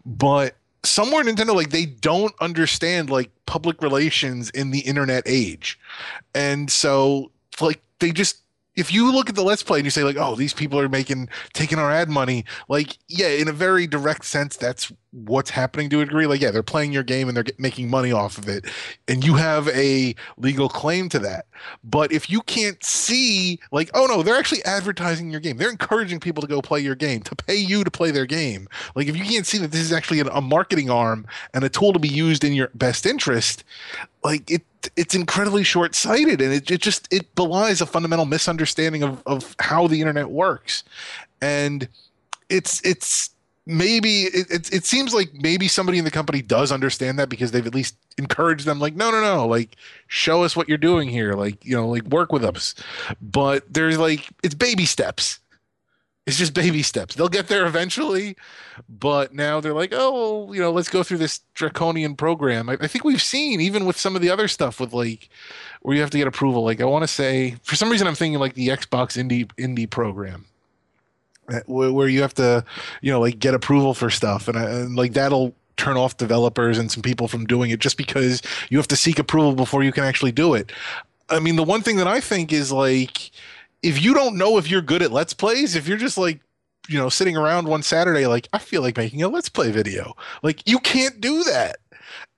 But 0.04 0.56
somewhere 0.84 1.24
Nintendo 1.24 1.56
like 1.56 1.70
they 1.70 1.86
don't 1.86 2.34
understand 2.42 3.10
like 3.10 3.30
public 3.46 3.82
relations 3.82 4.50
in 4.52 4.72
the 4.72 4.80
internet 4.80 5.24
age. 5.26 5.80
And 6.34 6.72
so 6.72 7.32
like 7.60 7.82
they 8.00 8.12
just 8.12 8.41
if 8.76 8.94
you 8.94 9.12
look 9.12 9.30
at 9.30 9.36
the 9.36 9.44
let's 9.44 9.64
play 9.64 9.80
and 9.80 9.86
you 9.86 9.92
say 9.92 10.04
like 10.04 10.18
oh 10.18 10.36
these 10.36 10.54
people 10.54 10.80
are 10.80 10.88
making 10.88 11.28
taking 11.54 11.78
our 11.78 11.92
ad 11.92 12.10
money 12.10 12.46
like 12.70 12.98
yeah 13.08 13.28
in 13.28 13.48
a 13.48 13.54
very 13.54 13.86
direct 13.86 14.26
sense 14.26 14.56
that's 14.56 14.92
what's 15.14 15.50
happening 15.50 15.90
to 15.90 16.00
a 16.00 16.06
degree. 16.06 16.26
Like 16.26 16.42
yeah 16.42 16.52
they're 16.52 16.64
playing 16.64 16.94
your 16.94 17.04
game 17.04 17.28
and 17.28 17.36
they're 17.36 17.46
making 17.58 17.90
money 17.90 18.12
off 18.12 18.38
of 18.38 18.48
it 18.48 18.66
and 19.08 19.26
you 19.26 19.36
have 19.36 19.68
a 19.70 20.16
legal 20.38 20.70
claim 20.70 21.10
to 21.10 21.20
that. 21.20 21.48
But 21.84 22.12
if 22.12 22.30
you 22.30 22.42
can't 22.44 22.82
see 22.84 23.60
like 23.72 23.90
oh 23.94 24.06
no 24.06 24.24
they're 24.24 24.38
actually 24.38 24.64
advertising 24.64 25.32
your 25.32 25.42
game. 25.42 25.58
They're 25.58 25.70
encouraging 25.70 26.20
people 26.20 26.42
to 26.42 26.48
go 26.48 26.62
play 26.62 26.80
your 26.80 26.96
game 26.96 27.22
to 27.24 27.36
pay 27.36 27.58
you 27.58 27.84
to 27.84 27.92
play 27.92 28.12
their 28.12 28.26
game. 28.26 28.70
Like 28.96 29.08
if 29.08 29.18
you 29.18 29.26
can't 29.26 29.46
see 29.46 29.58
that 29.58 29.72
this 29.72 29.82
is 29.82 29.92
actually 29.92 30.22
a 30.22 30.42
marketing 30.42 30.90
arm 30.90 31.26
and 31.54 31.64
a 31.64 31.70
tool 31.70 31.92
to 31.94 32.00
be 32.00 32.08
used 32.08 32.44
in 32.44 32.54
your 32.54 32.70
best 32.74 33.06
interest 33.06 33.64
like 34.24 34.50
it 34.50 34.62
it's 34.96 35.16
incredibly 35.16 35.64
short-sighted 35.64 36.42
and 36.42 36.54
it, 36.54 36.70
it 36.72 36.82
just 36.82 37.12
it 37.12 37.34
belies 37.36 37.82
a 37.82 37.86
fundamental 37.86 38.26
misunderstanding 38.26 39.04
of, 39.04 39.22
of 39.26 39.56
how 39.60 39.88
the 39.88 40.00
internet 40.00 40.30
works. 40.30 40.84
And 41.42 41.88
it's 42.50 42.84
it's 42.86 43.30
maybe 43.66 44.24
it, 44.24 44.50
it, 44.50 44.74
it 44.74 44.86
seems 44.86 45.14
like 45.14 45.34
maybe 45.34 45.68
somebody 45.68 45.98
in 45.98 46.06
the 46.06 46.12
company 46.12 46.42
does 46.42 46.72
understand 46.72 47.20
that 47.20 47.30
because 47.30 47.52
they've 47.52 47.68
at 47.68 47.76
least 47.76 47.96
encouraged 48.18 48.66
them 48.66 48.80
like 48.80 48.96
no 48.96 49.12
no 49.12 49.22
no 49.22 49.48
like 49.48 49.76
show 50.08 50.44
us 50.44 50.56
what 50.56 50.68
you're 50.68 50.78
doing 50.78 51.08
here 51.08 51.34
like 51.34 51.64
you 51.66 51.76
know 51.76 51.88
like 51.88 52.04
work 52.06 52.32
with 52.32 52.44
us. 52.44 52.76
But 53.22 53.72
there's 53.72 53.98
like 53.98 54.28
it's 54.44 54.56
baby 54.56 54.86
steps 54.86 55.40
it's 56.32 56.40
just 56.40 56.54
baby 56.54 56.82
steps. 56.82 57.16
They'll 57.16 57.30
get 57.30 57.48
there 57.48 57.66
eventually 57.66 58.36
but 58.90 59.34
now 59.34 59.60
they're 59.60 59.74
like 59.74 59.94
oh 59.96 60.52
you 60.54 60.60
know 60.60 60.72
let's 60.72 60.90
go 60.90 61.04
through 61.04 61.18
this 61.18 61.42
draconian 61.54 62.16
program. 62.16 62.70
I, 62.70 62.78
I 62.82 62.88
think 62.88 63.04
we've 63.04 63.22
seen 63.22 63.62
even 63.62 63.86
with 63.86 63.98
some 63.98 64.16
of 64.16 64.22
the 64.22 64.30
other 64.30 64.48
stuff 64.48 64.80
with 64.80 64.94
like 64.94 65.30
where 65.82 65.96
you 65.96 66.02
have 66.02 66.10
to 66.12 66.18
get 66.18 66.28
approval. 66.28 66.64
Like 66.64 66.82
i 66.82 66.86
want 66.86 67.04
to 67.04 67.08
say 67.08 67.56
for 67.64 67.76
some 67.76 67.90
reason 67.90 68.08
i'm 68.08 68.16
thinking 68.16 68.40
like 68.40 68.54
the 68.54 68.70
xbox 68.70 69.18
indie 69.18 69.50
indie 69.58 69.90
program. 69.90 70.46
Uh, 71.50 71.60
where 71.68 72.08
you 72.08 72.22
have 72.22 72.36
to, 72.36 72.64
you 73.02 73.12
know, 73.12 73.20
like 73.20 73.40
get 73.40 73.54
approval 73.54 73.94
for 73.94 74.10
stuff, 74.10 74.48
and, 74.48 74.56
and 74.56 74.96
like 74.96 75.14
that'll 75.14 75.54
turn 75.76 75.98
off 75.98 76.16
developers 76.16 76.78
and 76.78 76.92
some 76.92 77.02
people 77.02 77.28
from 77.28 77.46
doing 77.46 77.72
it 77.72 77.80
just 77.80 77.98
because 77.98 78.42
you 78.70 78.78
have 78.78 78.88
to 78.88 78.96
seek 78.96 79.18
approval 79.18 79.54
before 79.54 79.84
you 79.84 79.92
can 79.92 80.04
actually 80.04 80.32
do 80.32 80.54
it. 80.54 80.72
I 81.30 81.40
mean, 81.40 81.56
the 81.56 81.64
one 81.64 81.82
thing 81.82 81.98
that 81.98 82.08
I 82.08 82.22
think 82.22 82.54
is 82.54 82.72
like, 82.72 83.32
if 83.82 84.02
you 84.02 84.14
don't 84.14 84.38
know 84.38 84.58
if 84.58 84.70
you're 84.70 84.82
good 84.82 85.02
at 85.02 85.12
Let's 85.12 85.34
Plays, 85.34 85.76
if 85.76 85.88
you're 85.88 85.98
just 85.98 86.18
like, 86.18 86.42
you 86.88 86.98
know, 86.98 87.10
sitting 87.10 87.38
around 87.38 87.68
one 87.68 87.84
Saturday, 87.84 88.28
like, 88.28 88.48
I 88.54 88.58
feel 88.58 88.82
like 88.82 88.98
making 88.98 89.24
a 89.24 89.28
Let's 89.28 89.50
Play 89.50 89.72
video, 89.72 90.16
like, 90.44 90.68
you 90.68 90.80
can't 90.80 91.22
do 91.22 91.44
that. 91.44 91.78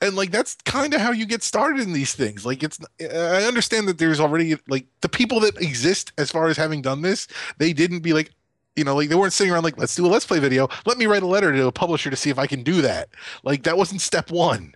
And 0.01 0.15
like, 0.15 0.31
that's 0.31 0.55
kind 0.65 0.93
of 0.93 1.01
how 1.01 1.11
you 1.11 1.25
get 1.25 1.41
started 1.43 1.81
in 1.81 1.93
these 1.93 2.13
things. 2.13 2.45
Like, 2.45 2.61
it's, 2.61 2.79
I 3.01 3.43
understand 3.45 3.87
that 3.87 3.97
there's 3.97 4.19
already, 4.19 4.55
like, 4.67 4.85
the 5.01 5.09
people 5.09 5.39
that 5.41 5.59
exist 5.61 6.11
as 6.17 6.31
far 6.31 6.47
as 6.47 6.57
having 6.57 6.81
done 6.81 7.01
this, 7.01 7.27
they 7.57 7.73
didn't 7.73 8.01
be 8.01 8.13
like, 8.13 8.31
you 8.75 8.83
know, 8.83 8.95
like 8.95 9.09
they 9.09 9.15
weren't 9.15 9.33
sitting 9.33 9.53
around 9.53 9.63
like, 9.63 9.77
let's 9.77 9.95
do 9.95 10.05
a 10.05 10.07
let's 10.07 10.25
play 10.25 10.39
video. 10.39 10.67
Let 10.85 10.97
me 10.97 11.05
write 11.05 11.23
a 11.23 11.27
letter 11.27 11.51
to 11.51 11.67
a 11.67 11.71
publisher 11.71 12.09
to 12.09 12.15
see 12.15 12.29
if 12.29 12.39
I 12.39 12.47
can 12.47 12.63
do 12.63 12.81
that. 12.81 13.09
Like 13.43 13.63
that 13.63 13.77
wasn't 13.77 14.01
step 14.01 14.31
one. 14.31 14.73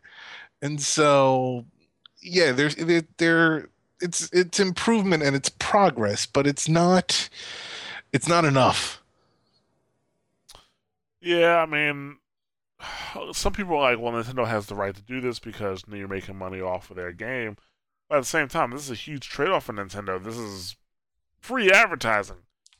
And 0.62 0.80
so, 0.82 1.66
yeah, 2.22 2.52
there's 2.52 2.76
there, 2.76 3.04
there 3.18 3.70
it's 4.02 4.30
it's 4.32 4.60
improvement 4.60 5.24
and 5.24 5.36
it's 5.36 5.50
progress, 5.50 6.26
but 6.26 6.48
it's 6.48 6.68
not 6.68 7.30
it's 8.14 8.28
not 8.28 8.46
enough. 8.46 9.02
Yeah, 11.22 11.58
I 11.58 11.66
mean, 11.66 12.18
some 13.34 13.54
people 13.54 13.76
are 13.76 13.92
like, 13.92 14.00
well, 14.00 14.14
Nintendo 14.14 14.48
has 14.48 14.68
the 14.68 14.76
right 14.76 14.96
to 14.96 15.02
do 15.02 15.20
this 15.20 15.40
because 15.40 15.84
you're 15.92 16.08
making 16.08 16.38
money 16.38 16.62
off 16.62 16.90
of 16.90 16.96
their 16.96 17.12
game. 17.12 17.58
But 18.08 18.18
at 18.18 18.22
the 18.22 18.28
same 18.28 18.48
time, 18.48 18.72
this 18.72 18.84
is 18.84 18.92
a 18.92 18.96
huge 18.96 19.28
trade 19.28 19.50
off 19.50 19.66
for 19.66 19.74
Nintendo. 19.74 20.24
This 20.24 20.38
is 20.38 20.76
free 21.42 21.72
advertising 21.72 22.38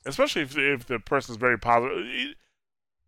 especially 0.08 0.42
if 0.42 0.58
if 0.58 0.86
the 0.86 1.00
person 1.00 1.34
is 1.34 1.38
very 1.38 1.60
positive. 1.60 2.36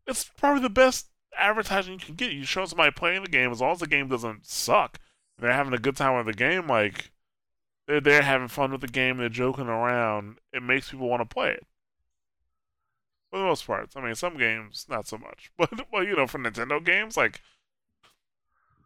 It's 0.05 0.25
probably 0.37 0.61
the 0.61 0.69
best 0.69 1.07
advertising 1.37 1.93
you 1.93 1.99
can 1.99 2.15
get. 2.15 2.31
You 2.31 2.43
show 2.43 2.65
somebody 2.65 2.91
playing 2.91 3.23
the 3.23 3.29
game 3.29 3.51
as 3.51 3.61
long 3.61 3.71
as 3.71 3.79
the 3.79 3.87
game 3.87 4.07
doesn't 4.07 4.45
suck. 4.45 4.99
And 5.37 5.45
they're 5.45 5.53
having 5.53 5.73
a 5.73 5.79
good 5.79 5.95
time 5.95 6.17
with 6.17 6.25
the 6.25 6.33
game. 6.33 6.67
Like 6.67 7.11
they're 7.89 7.99
they're 7.99 8.21
having 8.21 8.47
fun 8.47 8.71
with 8.71 8.81
the 8.81 8.87
game. 8.87 9.17
They're 9.17 9.29
joking 9.29 9.67
around. 9.67 10.37
It 10.53 10.61
makes 10.61 10.91
people 10.91 11.09
want 11.09 11.27
to 11.27 11.33
play 11.33 11.49
it. 11.49 11.65
For 13.31 13.39
the 13.39 13.45
most 13.45 13.65
part, 13.65 13.89
I 13.95 14.01
mean, 14.01 14.13
some 14.13 14.37
games 14.37 14.85
not 14.87 15.07
so 15.07 15.17
much. 15.17 15.51
But 15.57 15.87
well, 15.91 16.03
you 16.03 16.15
know, 16.15 16.27
for 16.27 16.37
Nintendo 16.37 16.83
games, 16.83 17.17
like 17.17 17.41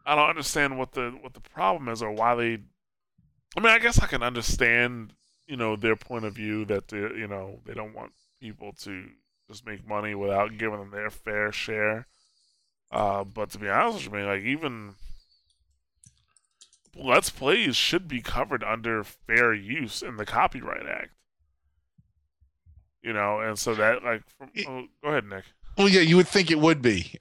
I 0.05 0.15
don't 0.15 0.29
understand 0.29 0.79
what 0.79 0.93
the 0.93 1.17
what 1.19 1.33
the 1.33 1.41
problem 1.41 1.89
is 1.89 2.01
or 2.01 2.11
why 2.11 2.35
they. 2.35 2.59
I 3.57 3.59
mean, 3.59 3.73
I 3.73 3.79
guess 3.79 3.99
I 3.99 4.07
can 4.07 4.23
understand 4.23 5.13
you 5.47 5.57
know 5.57 5.75
their 5.75 5.97
point 5.97 6.23
of 6.23 6.35
view 6.35 6.63
that 6.65 6.87
they 6.87 6.99
you 6.99 7.27
know 7.27 7.59
they 7.65 7.73
don't 7.73 7.93
want 7.93 8.13
people 8.39 8.71
to 8.83 9.09
just 9.49 9.65
make 9.65 9.85
money 9.85 10.15
without 10.15 10.57
giving 10.57 10.79
them 10.79 10.91
their 10.91 11.09
fair 11.09 11.51
share. 11.51 12.07
Uh, 12.89 13.25
but 13.25 13.49
to 13.49 13.57
be 13.57 13.67
honest 13.67 14.05
with 14.05 14.13
me, 14.13 14.23
like 14.23 14.43
even 14.43 14.95
Let's 16.95 17.29
Plays 17.29 17.75
should 17.75 18.07
be 18.07 18.21
covered 18.21 18.63
under 18.63 19.03
fair 19.03 19.53
use 19.53 20.01
in 20.01 20.17
the 20.17 20.25
Copyright 20.25 20.85
Act. 20.87 21.11
You 23.01 23.13
know, 23.13 23.39
and 23.39 23.57
so 23.59 23.75
that 23.75 24.03
like, 24.03 24.23
from, 24.37 24.51
oh, 24.67 24.87
go 25.03 25.09
ahead, 25.09 25.25
Nick. 25.25 25.43
Well, 25.77 25.89
yeah, 25.89 26.01
you 26.01 26.15
would 26.17 26.27
think 26.27 26.51
it 26.51 26.59
would 26.59 26.81
be. 26.81 27.17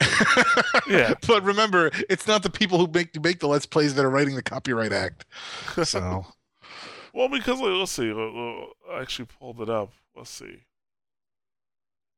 yeah, 0.89 1.15
but 1.27 1.43
remember, 1.43 1.91
it's 2.09 2.27
not 2.27 2.43
the 2.43 2.51
people 2.51 2.79
who 2.79 2.87
make 2.93 3.21
make 3.23 3.41
the 3.41 3.49
Let's 3.49 3.67
Plays 3.67 3.95
that 3.95 4.05
are 4.05 4.11
writing 4.11 4.35
the 4.35 4.43
Copyright 4.43 4.93
Act. 4.93 5.25
So. 5.85 6.27
Well, 7.15 7.29
because 7.29 7.61
like, 7.61 7.79
let's 7.79 7.93
see. 7.93 8.11
I 8.11 9.01
actually 9.01 9.27
pulled 9.39 9.61
it 9.61 9.69
up. 9.69 9.93
Let's 10.17 10.31
see. 10.31 10.63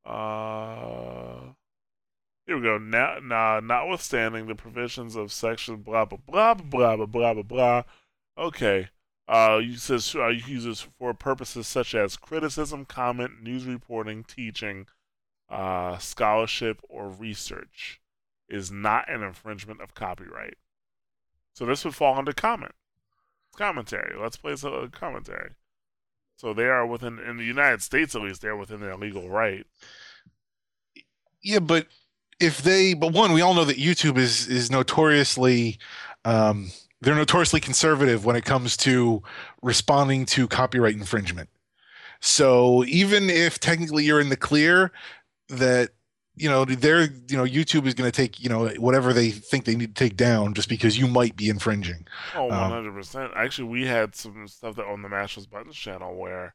Uh, 0.07 1.53
here 2.47 2.57
we 2.57 2.63
go. 2.63 2.79
Now, 2.79 3.61
notwithstanding 3.61 4.47
the 4.47 4.55
provisions 4.55 5.17
of 5.17 5.33
section 5.33 5.77
blah 5.77 6.05
blah 6.05 6.19
blah 6.27 6.55
blah 6.55 6.97
blah 6.97 7.07
blah 7.07 7.35
blah 7.35 7.43
blah. 7.43 7.83
Okay. 8.39 8.89
Uh, 9.27 9.63
says 9.77 10.15
uh, 10.15 10.29
uses 10.29 10.87
for 10.99 11.15
purposes 11.15 11.67
such 11.67 11.95
as 11.95 12.17
criticism, 12.17 12.85
comment, 12.85 13.43
news 13.43 13.65
reporting, 13.65 14.23
teaching, 14.23 14.87
uh, 15.49 15.97
scholarship, 15.97 16.79
or 16.91 17.09
research 17.09 18.03
is 18.51 18.71
not 18.71 19.11
an 19.11 19.23
infringement 19.23 19.81
of 19.81 19.95
copyright. 19.95 20.59
So 21.55 21.65
this 21.65 21.85
would 21.85 21.95
fall 21.95 22.19
under 22.19 22.33
comment 22.33 22.75
It's 23.49 23.57
commentary. 23.57 24.15
Let's 24.21 24.37
play 24.37 24.53
a 24.53 24.89
commentary. 24.89 25.53
So 26.37 26.53
they 26.53 26.67
are 26.67 26.87
within, 26.87 27.19
in 27.19 27.37
the 27.37 27.45
United 27.45 27.81
States 27.81 28.15
at 28.15 28.23
least, 28.23 28.43
they're 28.43 28.57
within 28.57 28.81
their 28.81 28.97
legal 28.97 29.31
right. 29.31 29.67
Yeah, 31.41 31.61
but 31.61 31.87
if 32.41 32.63
they, 32.63 32.95
but 32.95 33.13
one, 33.13 33.33
we 33.33 33.41
all 33.41 33.55
know 33.55 33.65
that 33.65 33.77
YouTube 33.77 34.19
is 34.19 34.47
is 34.49 34.71
notoriously, 34.71 35.79
um, 36.25 36.71
they're 37.01 37.15
notoriously 37.15 37.61
conservative 37.61 38.25
when 38.25 38.37
it 38.37 38.45
comes 38.45 38.77
to 38.79 39.23
responding 39.63 40.27
to 40.27 40.49
copyright 40.49 40.95
infringement. 40.95 41.49
So 42.21 42.85
even 42.85 43.29
if 43.29 43.61
technically 43.61 44.05
you're 44.05 44.21
in 44.21 44.31
the 44.31 44.37
clear, 44.37 44.93
that 45.49 45.91
you 46.37 46.49
know 46.49 46.65
they're 46.65 47.03
you 47.03 47.37
know 47.37 47.45
YouTube 47.45 47.87
is 47.87 47.95
going 47.95 48.11
to 48.11 48.17
take 48.17 48.43
you 48.43 48.49
know 48.49 48.69
whatever 48.79 49.13
they 49.13 49.31
think 49.31 49.65
they 49.65 49.77
need 49.77 49.95
to 49.95 50.05
take 50.05 50.17
down 50.17 50.55
just 50.55 50.69
because 50.69 50.99
you 50.99 51.07
might 51.07 51.37
be 51.37 51.49
infringing. 51.49 52.07
Oh, 52.35 52.51
Um, 52.51 52.73
100%. 52.73 53.37
Actually, 53.37 53.69
we 53.69 53.87
had 53.87 54.15
some 54.15 54.49
stuff 54.49 54.77
that 54.77 54.87
on 54.87 55.03
the 55.03 55.09
Mash 55.09 55.37
Those 55.37 55.47
Buttons 55.47 55.77
channel 55.77 56.17
where 56.17 56.55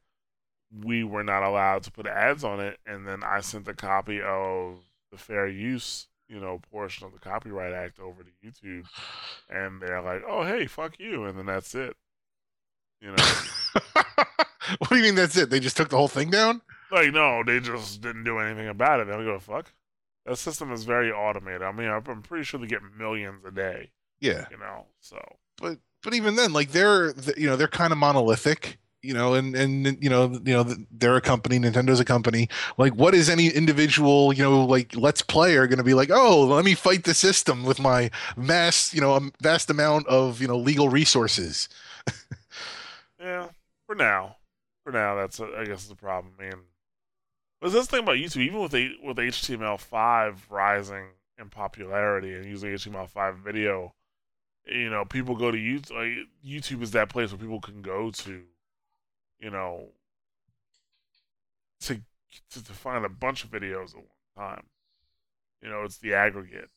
we 0.71 1.03
were 1.03 1.23
not 1.23 1.43
allowed 1.43 1.83
to 1.83 1.91
put 1.91 2.07
ads 2.07 2.43
on 2.43 2.59
it, 2.59 2.79
and 2.85 3.07
then 3.07 3.23
I 3.23 3.41
sent 3.41 3.67
a 3.67 3.73
copy 3.73 4.21
of 4.21 4.79
the 5.11 5.17
fair 5.17 5.47
use, 5.47 6.07
you 6.27 6.39
know, 6.39 6.61
portion 6.71 7.05
of 7.05 7.13
the 7.13 7.19
Copyright 7.19 7.73
Act 7.73 7.99
over 7.99 8.23
to 8.23 8.29
YouTube, 8.45 8.85
and 9.49 9.81
they're 9.81 10.01
like, 10.01 10.23
"Oh, 10.27 10.43
hey, 10.43 10.67
fuck 10.67 10.99
you," 10.99 11.25
and 11.25 11.37
then 11.37 11.45
that's 11.45 11.73
it. 11.75 11.95
You 13.01 13.11
know, 13.11 13.23
what 14.79 14.89
do 14.89 14.97
you 14.97 15.03
mean 15.03 15.15
that's 15.15 15.37
it? 15.37 15.49
They 15.49 15.59
just 15.59 15.77
took 15.77 15.89
the 15.89 15.97
whole 15.97 16.07
thing 16.07 16.29
down? 16.29 16.61
like 16.91 17.13
no, 17.13 17.43
they 17.43 17.59
just 17.59 18.01
didn't 18.01 18.23
do 18.23 18.39
anything 18.39 18.67
about 18.67 18.99
it. 18.99 19.07
They 19.07 19.13
don't 19.13 19.25
give 19.25 19.35
a 19.35 19.39
fuck. 19.39 19.71
That 20.25 20.37
system 20.37 20.71
is 20.71 20.83
very 20.83 21.11
automated. 21.11 21.61
I 21.61 21.71
mean, 21.71 21.87
I'm 21.89 22.21
pretty 22.21 22.43
sure 22.43 22.59
they 22.59 22.67
get 22.67 22.81
millions 22.97 23.43
a 23.45 23.51
day. 23.51 23.91
Yeah. 24.19 24.45
You 24.51 24.57
know, 24.57 24.85
so 24.99 25.17
but 25.57 25.79
but 26.03 26.13
even 26.13 26.35
then 26.35 26.53
like 26.53 26.71
they're 26.71 27.13
th- 27.13 27.37
you 27.37 27.47
know 27.47 27.55
they're 27.55 27.67
kind 27.67 27.91
of 27.91 27.97
monolithic 27.97 28.79
you 29.01 29.13
know 29.13 29.33
and 29.33 29.55
and 29.55 30.01
you 30.03 30.09
know 30.09 30.31
you 30.43 30.53
know 30.53 30.63
they're 30.91 31.15
a 31.15 31.21
company 31.21 31.57
nintendo's 31.57 31.99
a 31.99 32.05
company 32.05 32.49
like 32.77 32.93
what 32.93 33.15
is 33.15 33.29
any 33.29 33.47
individual 33.47 34.33
you 34.33 34.43
know 34.43 34.65
like 34.65 34.95
let's 34.95 35.21
player 35.21 35.67
going 35.67 35.77
to 35.77 35.83
be 35.83 35.93
like 35.93 36.09
oh 36.11 36.43
let 36.43 36.65
me 36.65 36.73
fight 36.73 37.05
the 37.05 37.13
system 37.13 37.63
with 37.63 37.79
my 37.79 38.11
mass 38.35 38.93
you 38.93 38.99
know 38.99 39.15
a 39.15 39.21
vast 39.41 39.69
amount 39.69 40.05
of 40.07 40.41
you 40.41 40.47
know 40.47 40.57
legal 40.57 40.89
resources 40.89 41.69
Yeah, 43.19 43.49
for 43.85 43.95
now. 43.95 44.37
For 44.83 44.91
now, 44.91 45.15
that's 45.15 45.39
a, 45.39 45.49
I 45.57 45.65
guess 45.65 45.85
the 45.85 45.95
problem. 45.95 46.33
I 46.39 46.43
mean, 46.43 46.53
but 47.59 47.71
this 47.71 47.87
thing 47.87 48.03
about 48.03 48.15
YouTube, 48.15 48.41
even 48.41 48.61
with 48.61 48.73
a, 48.73 48.91
with 49.03 49.17
HTML5 49.17 50.37
rising 50.49 51.07
in 51.37 51.49
popularity 51.49 52.33
and 52.33 52.45
using 52.45 52.71
HTML5 52.71 53.43
video, 53.43 53.93
you 54.65 54.89
know, 54.89 55.03
people 55.03 55.35
go 55.35 55.51
to 55.51 55.57
YouTube. 55.57 55.91
Like, 55.91 56.27
YouTube 56.45 56.81
is 56.81 56.91
that 56.91 57.09
place 57.09 57.31
where 57.31 57.39
people 57.39 57.59
can 57.59 57.81
go 57.81 58.09
to, 58.09 58.43
you 59.39 59.49
know, 59.49 59.89
to 61.81 62.01
to, 62.51 62.63
to 62.63 62.71
find 62.73 63.05
a 63.05 63.09
bunch 63.09 63.43
of 63.43 63.51
videos 63.51 63.89
at 63.89 63.97
one 63.97 64.07
time. 64.37 64.63
You 65.61 65.69
know, 65.69 65.83
it's 65.83 65.97
the 65.97 66.13
aggregate 66.13 66.69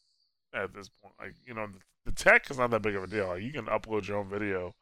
at 0.55 0.75
this 0.75 0.89
point. 0.89 1.15
Like, 1.21 1.35
you 1.47 1.55
know, 1.55 1.67
the, 1.67 2.11
the 2.11 2.13
tech 2.13 2.51
is 2.51 2.59
not 2.59 2.71
that 2.71 2.83
big 2.83 2.97
of 2.97 3.05
a 3.05 3.07
deal. 3.07 3.29
Like, 3.29 3.43
you 3.43 3.53
can 3.53 3.67
upload 3.67 4.09
your 4.09 4.19
own 4.19 4.29
video 4.29 4.75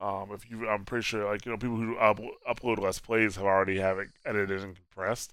um, 0.00 0.30
if 0.32 0.50
you, 0.50 0.68
I'm 0.68 0.84
pretty 0.84 1.04
sure, 1.04 1.24
like 1.24 1.46
you 1.46 1.52
know, 1.52 1.58
people 1.58 1.76
who 1.76 1.96
up, 1.96 2.20
upload 2.48 2.78
Let's 2.78 2.98
Plays 2.98 3.36
have 3.36 3.46
already 3.46 3.78
have 3.78 3.98
it 3.98 4.08
edited 4.26 4.62
and 4.62 4.76
compressed, 4.76 5.32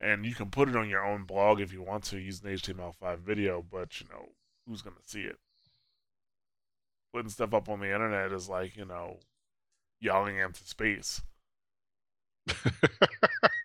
and 0.00 0.24
you 0.24 0.34
can 0.34 0.50
put 0.50 0.68
it 0.68 0.76
on 0.76 0.88
your 0.88 1.04
own 1.04 1.24
blog 1.24 1.60
if 1.60 1.72
you 1.72 1.82
want 1.82 2.04
to 2.04 2.18
using 2.18 2.50
HTML5 2.50 3.18
video. 3.18 3.64
But 3.68 4.00
you 4.00 4.06
know, 4.08 4.28
who's 4.66 4.82
gonna 4.82 4.96
see 5.04 5.22
it? 5.22 5.38
Putting 7.12 7.30
stuff 7.30 7.52
up 7.52 7.68
on 7.68 7.80
the 7.80 7.92
internet 7.92 8.30
is 8.30 8.48
like 8.48 8.76
you 8.76 8.84
know, 8.84 9.18
yelling 10.00 10.38
into 10.38 10.64
space. 10.64 11.22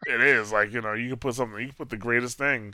it 0.08 0.22
is 0.22 0.52
like 0.52 0.72
you 0.72 0.82
know, 0.82 0.94
you 0.94 1.10
can 1.10 1.20
put 1.20 1.36
something, 1.36 1.60
you 1.60 1.68
can 1.68 1.76
put 1.76 1.90
the 1.90 1.98
greatest 1.98 2.38
thing, 2.38 2.74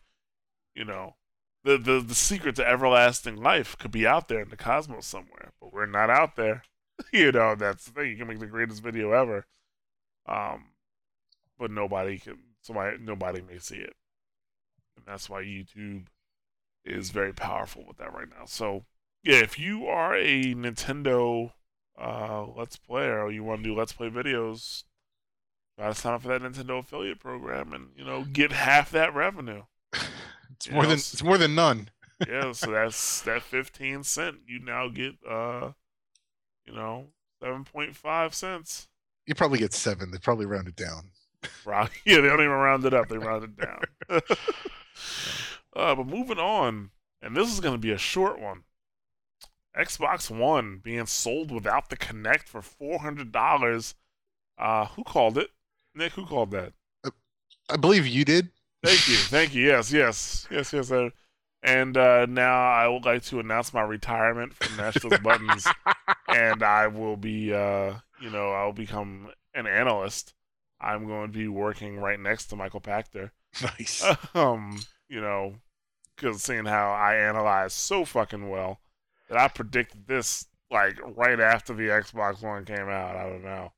you 0.76 0.86
know. 0.86 1.16
The, 1.64 1.78
the 1.78 2.00
the 2.00 2.16
secret 2.16 2.56
to 2.58 2.68
everlasting 2.68 3.36
life 3.36 3.78
could 3.78 3.92
be 3.92 4.08
out 4.08 4.30
there 4.30 4.42
in 4.42 4.50
the 4.50 4.56
cosmos 4.56 5.06
somewhere, 5.06 5.52
but 5.60 5.74
we're 5.74 5.86
not 5.86 6.10
out 6.10 6.36
there. 6.36 6.64
you 7.14 7.32
know, 7.32 7.56
that's 7.56 7.86
the 7.86 7.92
thing. 7.92 8.10
You 8.10 8.18
can 8.18 8.28
make 8.28 8.40
the 8.40 8.48
greatest 8.48 8.82
video 8.82 9.12
ever, 9.12 9.46
um, 10.28 10.66
but 11.60 11.72
nobody 11.72 12.20
can. 12.20 12.38
Somebody, 12.62 12.98
nobody 13.00 13.42
may 13.42 13.60
see 13.60 13.78
it, 13.78 13.96
and 14.96 15.06
that's 15.06 15.30
why 15.30 15.42
YouTube 15.42 16.08
is 16.84 17.12
very 17.12 17.34
powerful 17.34 17.86
with 17.88 17.98
that 17.98 18.14
right 18.14 18.30
now. 18.30 18.46
So, 18.46 18.86
yeah, 19.24 19.38
if 19.38 19.60
you 19.60 19.88
are 19.88 20.16
a 20.16 20.54
Nintendo 20.54 21.52
uh, 21.98 22.46
Let's 22.56 22.78
Play, 22.78 23.06
or 23.08 23.32
you 23.32 23.44
want 23.44 23.64
to 23.64 23.70
do 23.70 23.76
Let's 23.76 23.94
Play 23.94 24.10
videos, 24.10 24.84
to 25.80 25.94
sign 25.94 26.14
up 26.14 26.24
for 26.24 26.28
that 26.30 26.42
Nintendo 26.42 26.80
affiliate 26.80 27.20
program, 27.20 27.74
and 27.74 27.90
you 27.96 28.06
know, 28.06 28.24
get 28.24 28.52
half 28.52 28.92
that 28.92 29.14
revenue. 29.14 29.64
it's 30.52 30.70
more 30.70 30.86
than 30.86 30.94
it's 30.94 31.24
more 31.24 31.38
than 31.38 31.56
none 31.56 31.90
yeah, 32.28 32.52
so 32.54 32.72
that's 32.72 33.22
that 33.22 33.44
fifteen 33.44 34.04
cent. 34.04 34.38
You 34.48 34.60
now 34.60 34.90
get 34.90 35.16
uh, 35.28 35.72
you 36.66 36.74
know, 36.74 37.08
seven 37.42 37.64
point 37.64 37.96
five 37.96 38.34
cents. 38.34 38.88
you 39.26 39.36
probably 39.36 39.60
get 39.60 39.74
seven 39.74 40.12
they 40.12 40.18
probably 40.18 40.46
round 40.46 40.68
it 40.68 40.76
down 40.76 41.12
yeah, 42.06 42.22
they 42.22 42.28
don't 42.28 42.40
even 42.40 42.50
round 42.50 42.86
it 42.86 42.94
up; 42.94 43.10
they 43.10 43.18
round 43.18 43.44
it 43.44 43.56
down. 43.56 43.82
uh, 45.76 45.96
but 45.96 46.08
moving 46.08 46.40
on, 46.40 46.92
and 47.22 47.36
this 47.36 47.52
is 47.52 47.60
going 47.60 47.76
to 47.76 47.80
be 47.80 47.92
a 47.92 47.98
short 47.98 48.40
one. 48.40 48.64
Xbox 49.78 50.30
One 50.30 50.80
being 50.84 51.06
sold 51.06 51.52
without 51.52 51.90
the 51.90 51.98
Kinect 51.98 52.44
for 52.44 52.62
four 52.62 53.00
hundred 53.00 53.32
dollars. 53.32 53.96
Uh, 54.58 54.86
who 54.88 55.04
called 55.04 55.38
it? 55.38 55.52
Nick, 55.94 56.14
who 56.14 56.26
called 56.26 56.52
that? 56.52 56.74
i 57.70 57.76
believe 57.76 58.08
you 58.08 58.24
did 58.24 58.50
Thank 58.84 59.08
you, 59.08 59.16
thank 59.16 59.56
you. 59.56 59.66
Yes, 59.66 59.92
yes, 59.92 60.48
yes, 60.52 60.72
yes. 60.72 60.88
Sir. 60.88 61.12
And 61.64 61.98
uh, 61.98 62.28
now 62.28 62.72
I 62.72 62.88
would 62.88 63.06
like 63.06 63.24
to 63.24 63.40
announce 63.40 63.74
my 63.74 63.82
retirement 63.82 64.54
from 64.54 64.78
Mash 64.78 64.96
Those 65.02 65.20
Buttons, 65.24 65.68
and 66.28 66.62
I 66.62 66.88
will 66.88 67.18
be, 67.18 67.52
uh, 67.52 67.96
you 68.22 68.30
know, 68.30 68.52
I'll 68.52 68.74
become 68.74 69.32
an 69.56 69.66
analyst. 69.66 70.34
I'm 70.80 71.08
going 71.08 71.32
to 71.32 71.38
be 71.38 71.48
working 71.48 71.98
right 71.98 72.20
next 72.20 72.48
to 72.48 72.56
Michael 72.56 72.80
Pachter. 72.80 73.32
nice 73.62 74.06
um, 74.36 74.80
you 75.10 75.20
know, 75.20 75.56
because 76.16 76.44
seeing 76.44 76.66
how 76.66 76.92
I 76.92 77.16
analyze 77.16 77.74
so 77.74 78.06
fucking 78.06 78.50
well 78.50 78.80
that 79.30 79.38
I 79.38 79.48
predicted 79.48 80.08
this 80.08 80.46
like 80.72 81.00
right 81.16 81.40
after 81.40 81.74
the 81.74 81.84
Xbox 81.84 82.42
One 82.42 82.66
came 82.66 82.90
out. 82.90 83.16
I 83.16 83.24
don't 83.24 83.44
know. 83.44 83.72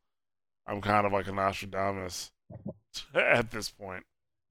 I'm 0.67 0.81
kind 0.81 1.05
of 1.05 1.13
like 1.13 1.27
a 1.27 1.31
Nostradamus 1.31 2.31
at 3.13 3.51
this 3.51 3.69
point. 3.69 4.03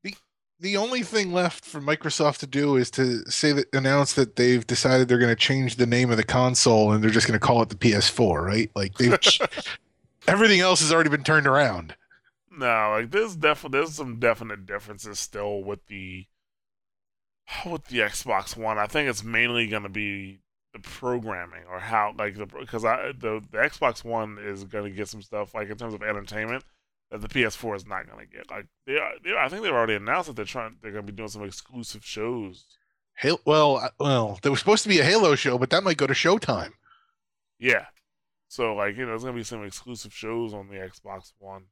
the 0.03 0.15
the 0.61 0.77
only 0.77 1.03
thing 1.03 1.33
left 1.33 1.65
for 1.65 1.81
Microsoft 1.81 2.39
to 2.39 2.47
do 2.47 2.77
is 2.77 2.91
to 2.93 3.29
say 3.31 3.53
that 3.53 3.73
announce 3.73 4.15
that 4.15 4.37
they've 4.37 4.67
decided 4.67 5.09
they're 5.09 5.19
going 5.19 5.29
to 5.29 5.37
change 5.37 5.77
the 5.77 5.87
name 5.87 6.11
of 6.11 6.17
the 6.17 6.25
console 6.25 6.93
and 6.93 7.03
they're 7.03 7.11
just 7.11 7.27
going 7.27 7.39
to 7.39 7.47
call 7.47 7.63
it 7.63 7.69
the 7.69 7.77
PS4, 7.77 8.45
right? 8.45 8.71
Like 8.75 8.95
they've 8.95 9.19
everything 10.27 10.61
else 10.61 10.81
has 10.81 10.93
already 10.93 11.11
been 11.11 11.25
turned 11.25 11.47
around. 11.47 11.95
No, 12.51 12.97
like 12.97 13.11
there's 13.13 13.37
definitely 13.37 13.79
there's 13.79 13.95
some 13.95 14.19
definite 14.19 14.67
differences 14.67 15.21
still 15.21 15.63
with 15.63 15.87
the 15.87 16.27
with 17.65 17.87
the 17.87 17.99
Xbox 18.01 18.57
One. 18.57 18.79
I 18.79 18.87
think 18.87 19.09
it's 19.09 19.23
mainly 19.23 19.69
going 19.69 19.85
to 19.85 19.89
be 19.89 20.41
the 20.73 20.79
programming 20.81 21.63
or 21.71 21.79
how 21.79 22.15
like 22.19 22.37
the 22.37 22.47
because 22.47 22.85
I 22.85 23.13
the 23.19 23.43
the 23.51 23.59
Xbox 23.59 24.05
One 24.05 24.39
is 24.39 24.65
going 24.65 24.85
to 24.85 24.91
get 24.91 25.09
some 25.09 25.23
stuff 25.23 25.55
like 25.55 25.71
in 25.71 25.77
terms 25.77 25.95
of 25.95 26.03
entertainment 26.03 26.65
that 27.11 27.23
the 27.23 27.29
PS4 27.29 27.77
is 27.77 27.87
not 27.87 28.07
going 28.07 28.27
to 28.27 28.37
get. 28.37 28.51
Like 28.51 28.67
they 28.87 28.97
are, 28.99 29.13
they 29.25 29.35
I 29.37 29.49
think 29.49 29.63
they've 29.63 29.73
already 29.73 29.95
announced 29.95 30.29
that 30.29 30.37
they're 30.37 30.45
trying 30.45 30.77
they're 30.83 30.93
going 30.93 31.07
to 31.07 31.13
be 31.13 31.17
doing 31.17 31.29
some 31.29 31.45
exclusive 31.45 32.05
shows. 32.05 32.67
Halo, 33.17 33.39
well, 33.45 33.91
well, 33.99 34.39
there 34.43 34.53
was 34.53 34.61
supposed 34.61 34.85
to 34.85 34.89
be 34.89 35.01
a 35.01 35.05
Halo 35.05 35.35
show, 35.35 35.59
but 35.59 35.71
that 35.71 35.83
might 35.83 35.97
go 35.97 36.07
to 36.07 36.15
Showtime. 36.15 36.73
Yeah. 37.59 37.87
So 38.49 38.75
like 38.75 38.97
you 38.97 39.05
know, 39.05 39.11
there's 39.11 39.25
gonna 39.25 39.37
be 39.37 39.43
some 39.43 39.65
exclusive 39.65 40.13
shows 40.13 40.55
on 40.55 40.69
the 40.69 40.77
Xbox 40.77 41.33
One, 41.39 41.65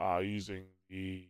uh, 0.00 0.18
using 0.18 0.64
the 0.88 1.28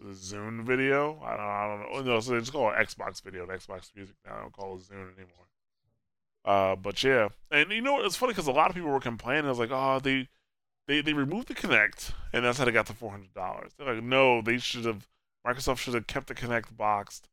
the 0.00 0.12
Zune 0.12 0.64
video. 0.64 1.20
I 1.24 1.36
don't, 1.36 1.40
I 1.40 1.66
don't 1.92 2.06
know. 2.06 2.14
No, 2.14 2.20
so 2.20 2.32
they 2.32 2.40
just 2.40 2.52
call 2.52 2.70
it 2.70 2.76
Xbox 2.76 3.22
Video, 3.22 3.46
Xbox 3.46 3.90
Music 3.94 4.16
now. 4.26 4.34
They 4.34 4.40
don't 4.40 4.52
call 4.52 4.76
it 4.76 4.82
Zune 4.82 5.14
anymore. 5.16 5.46
Uh, 6.44 6.74
but 6.74 7.02
yeah, 7.04 7.28
and 7.50 7.70
you 7.70 7.80
know? 7.80 8.00
It's 8.04 8.16
funny 8.16 8.32
because 8.32 8.48
a 8.48 8.52
lot 8.52 8.68
of 8.68 8.74
people 8.74 8.90
were 8.90 9.00
complaining. 9.00 9.46
I 9.46 9.50
was 9.50 9.58
like, 9.58 9.70
oh, 9.72 10.00
they 10.00 10.28
they 10.88 11.00
they 11.00 11.12
removed 11.12 11.48
the 11.48 11.54
Kinect, 11.54 12.12
and 12.32 12.44
that's 12.44 12.58
how 12.58 12.64
they 12.64 12.72
got 12.72 12.86
the 12.86 12.94
four 12.94 13.10
hundred 13.10 13.32
dollars. 13.32 13.72
They're 13.76 13.94
like, 13.94 14.04
no, 14.04 14.42
they 14.42 14.58
should 14.58 14.84
have. 14.84 15.06
Microsoft 15.46 15.78
should 15.78 15.94
have 15.94 16.06
kept 16.06 16.28
the 16.28 16.34
Kinect 16.34 16.76
boxed 16.76 17.28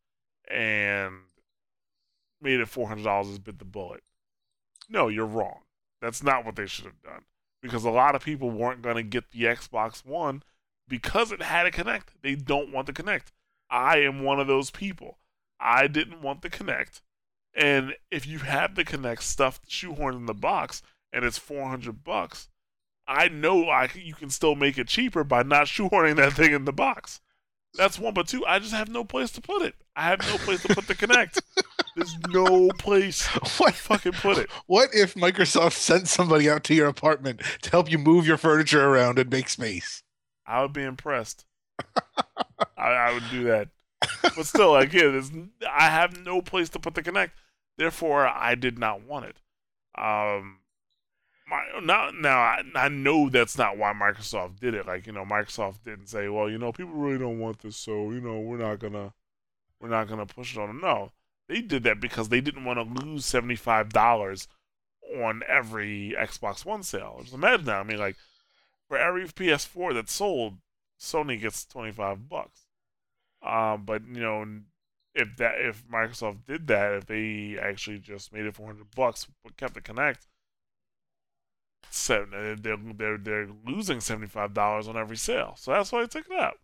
and 0.48 1.14
made 2.42 2.60
it 2.60 2.68
four 2.68 2.88
hundred 2.88 3.04
dollars. 3.04 3.30
Is 3.30 3.40
bit 3.40 3.60
the 3.60 3.66
bullet. 3.66 4.04
No, 4.90 5.08
you're 5.08 5.26
wrong. 5.26 5.60
That's 6.02 6.24
not 6.24 6.46
what 6.46 6.56
they 6.56 6.66
should 6.66 6.86
have 6.86 7.02
done. 7.02 7.24
Because 7.62 7.84
a 7.84 7.90
lot 7.90 8.16
of 8.16 8.24
people 8.24 8.50
weren't 8.50 8.82
going 8.82 8.96
to 8.96 9.04
get 9.04 9.32
the 9.32 9.44
Xbox 9.44 10.06
One 10.06 10.44
because 10.88 11.32
it 11.32 11.42
had 11.42 11.66
a 11.66 11.72
Kinect. 11.72 12.14
They 12.22 12.36
don't 12.36 12.72
want 12.72 12.88
the 12.88 12.94
Kinect. 12.94 13.32
I 13.70 13.98
am 13.98 14.24
one 14.24 14.40
of 14.40 14.48
those 14.48 14.72
people. 14.72 15.18
I 15.60 15.88
didn't 15.88 16.22
want 16.22 16.42
the 16.42 16.50
Kinect. 16.50 17.02
And 17.60 17.94
if 18.10 18.26
you 18.26 18.40
have 18.40 18.76
the 18.76 18.86
Kinect 18.86 19.22
stuff 19.22 19.60
shoehorned 19.68 20.16
in 20.16 20.26
the 20.28 20.34
box 20.34 20.82
and 21.12 21.26
it's 21.26 21.38
400 21.38 22.06
bucks, 22.06 22.48
I 23.06 23.28
know 23.28 23.70
I 23.70 23.90
you 23.94 24.14
can 24.14 24.30
still 24.30 24.56
make 24.56 24.78
it 24.78 24.88
cheaper 24.88 25.26
by 25.26 25.44
not 25.44 25.68
shoehorning 25.68 26.16
that 26.16 26.34
thing 26.34 26.54
in 26.54 26.64
the 26.64 26.72
box. 26.72 27.20
That's 27.76 28.00
one, 28.00 28.14
but 28.14 28.28
two, 28.28 28.46
I 28.46 28.60
just 28.60 28.74
have 28.74 28.90
no 28.90 29.04
place 29.04 29.30
to 29.32 29.42
put 29.42 29.62
it. 29.62 29.76
I 29.96 30.04
have 30.04 30.22
no 30.22 30.38
place 30.38 30.64
to 30.64 30.74
put 30.74 30.88
the 30.88 30.96
Kinect. 30.96 31.40
There's 31.96 32.18
no 32.30 32.70
place 32.80 33.28
to 33.34 33.40
What 33.58 33.76
fucking 33.76 34.14
put 34.14 34.38
it. 34.38 34.50
What 34.66 34.90
if 34.94 35.16
Microsoft 35.16 35.74
sent 35.74 36.08
somebody 36.08 36.50
out 36.50 36.64
to 36.66 36.74
your 36.74 36.88
apartment 36.88 37.42
to 37.62 37.70
help 37.70 37.92
you 37.92 37.98
move 37.98 38.26
your 38.26 38.38
furniture 38.38 38.88
around 38.88 39.20
and 39.20 39.30
make 39.30 39.50
space? 39.50 40.02
I 40.48 40.62
would 40.62 40.74
be 40.74 40.84
impressed. 40.84 41.46
I, 42.78 42.88
I 42.92 43.14
would 43.14 43.30
do 43.30 43.44
that. 43.44 43.68
But 44.22 44.46
still, 44.46 44.76
again, 44.76 45.52
I 45.70 45.90
have 45.90 46.26
no 46.26 46.42
place 46.42 46.70
to 46.70 46.80
put 46.80 46.96
the 46.96 47.04
Kinect. 47.04 47.32
Therefore, 47.80 48.28
I 48.28 48.56
did 48.56 48.78
not 48.78 49.04
want 49.04 49.28
it. 49.28 49.38
Um, 49.98 50.60
my 51.48 51.64
now 51.82 52.12
now 52.12 52.38
I, 52.38 52.62
I 52.76 52.90
know 52.90 53.30
that's 53.30 53.58
not 53.58 53.78
why 53.78 53.94
Microsoft 53.94 54.60
did 54.60 54.74
it. 54.74 54.86
Like 54.86 55.08
you 55.08 55.14
know, 55.14 55.24
Microsoft 55.24 55.86
didn't 55.86 56.08
say, 56.08 56.28
well, 56.28 56.50
you 56.50 56.58
know, 56.58 56.74
people 56.74 56.92
really 56.92 57.18
don't 57.18 57.40
want 57.40 57.60
this, 57.60 57.78
so 57.78 58.12
you 58.12 58.20
know, 58.20 58.38
we're 58.42 58.58
not 58.58 58.80
gonna 58.80 59.14
we're 59.80 59.88
not 59.88 60.10
gonna 60.10 60.26
push 60.26 60.58
it 60.58 60.60
on 60.60 60.68
them. 60.68 60.82
No, 60.82 61.14
they 61.48 61.62
did 61.62 61.84
that 61.84 62.02
because 62.02 62.28
they 62.28 62.42
didn't 62.42 62.66
want 62.66 62.80
to 62.80 63.06
lose 63.06 63.26
seventy 63.26 63.56
five 63.56 63.94
dollars 63.94 64.50
on 65.16 65.42
every 65.48 66.14
Xbox 66.20 66.66
One 66.66 66.84
sale. 66.84 67.20
Just 67.22 67.34
imagine 67.34 67.66
that. 67.68 67.80
I 67.80 67.84
mean, 67.84 67.98
like 67.98 68.18
for 68.90 68.98
every 68.98 69.26
PS4 69.26 69.94
that's 69.94 70.14
sold, 70.14 70.58
Sony 71.00 71.40
gets 71.40 71.64
twenty 71.64 71.94
five 71.94 72.28
bucks. 72.28 72.66
Um, 73.42 73.84
but 73.86 74.06
you 74.06 74.20
know, 74.20 74.46
if 75.20 75.38
that 75.38 75.56
if 75.60 75.88
Microsoft 75.88 76.46
did 76.48 76.68
that, 76.68 76.94
if 76.94 77.06
they 77.06 77.58
actually 77.62 78.00
just 78.00 78.34
made 78.34 78.46
it 78.46 78.56
four 78.56 78.68
hundred 78.68 78.90
bucks 78.96 79.28
but 79.44 79.58
kept 79.58 79.74
the 79.74 79.82
Kinect, 79.82 80.28
so 81.90 82.26
they're 82.32 82.56
they're 82.56 83.18
they're 83.18 83.48
losing 83.66 84.00
seventy 84.00 84.28
five 84.28 84.54
dollars 84.54 84.88
on 84.88 84.98
every 84.98 85.18
sale. 85.18 85.56
So 85.58 85.72
that's 85.72 85.92
why 85.92 86.04
I 86.04 86.06
took 86.06 86.28
it 86.28 86.40
out. 86.40 86.60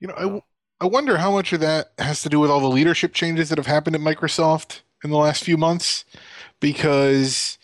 You 0.00 0.08
know, 0.08 0.14
I, 0.16 0.22
w- 0.22 0.42
I 0.80 0.86
wonder 0.86 1.16
how 1.18 1.30
much 1.30 1.52
of 1.52 1.60
that 1.60 1.92
has 1.98 2.22
to 2.22 2.28
do 2.28 2.40
with 2.40 2.50
all 2.50 2.60
the 2.60 2.68
leadership 2.68 3.12
changes 3.12 3.48
that 3.48 3.58
have 3.58 3.66
happened 3.66 3.96
at 3.96 4.02
Microsoft 4.02 4.82
in 5.04 5.10
the 5.10 5.16
last 5.16 5.44
few 5.44 5.56
months, 5.56 6.04
because 6.60 7.58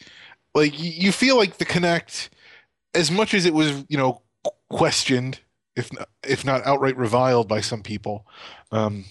like 0.54 0.72
you 0.76 1.12
feel 1.12 1.36
like 1.36 1.58
the 1.58 1.64
Kinect, 1.64 2.28
as 2.94 3.10
much 3.10 3.34
as 3.34 3.46
it 3.46 3.54
was 3.54 3.84
you 3.88 3.96
know 3.96 4.22
questioned, 4.70 5.40
if 5.76 5.92
not, 5.92 6.08
if 6.22 6.44
not 6.44 6.66
outright 6.66 6.96
reviled 6.96 7.48
by 7.48 7.60
some 7.60 7.82
people. 7.82 8.26
Um, 8.72 9.04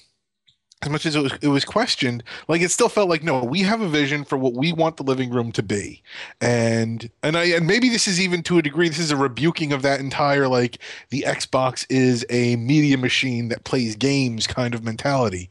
as 0.84 0.90
much 0.90 1.06
as 1.06 1.16
it 1.16 1.22
was 1.22 1.34
it 1.42 1.48
was 1.48 1.66
questioned, 1.66 2.24
like 2.48 2.62
it 2.62 2.70
still 2.70 2.90
felt 2.90 3.10
like 3.10 3.24
no, 3.24 3.44
we 3.44 3.62
have 3.62 3.82
a 3.82 3.88
vision 3.88 4.24
for 4.24 4.38
what 4.38 4.54
we 4.54 4.74
want 4.74 4.98
the 4.98 5.04
living 5.04 5.30
room 5.30 5.52
to 5.54 5.64
be, 5.64 6.02
and 6.42 7.10
and 7.24 7.38
I 7.38 7.46
and 7.46 7.66
maybe 7.66 7.90
this 7.90 8.08
is 8.08 8.20
even 8.20 8.44
to 8.44 8.58
a 8.58 8.62
degree 8.62 8.90
this 8.90 9.00
is 9.00 9.12
a 9.12 9.16
rebuking 9.16 9.72
of 9.72 9.82
that 9.84 10.00
entire 10.00 10.48
like 10.48 10.80
the 11.10 11.24
Xbox 11.26 11.86
is 11.90 12.26
a 12.30 12.58
media 12.58 12.98
machine 12.98 13.48
that 13.50 13.64
plays 13.64 13.96
games 13.96 14.46
kind 14.46 14.76
of 14.76 14.84
mentality, 14.84 15.50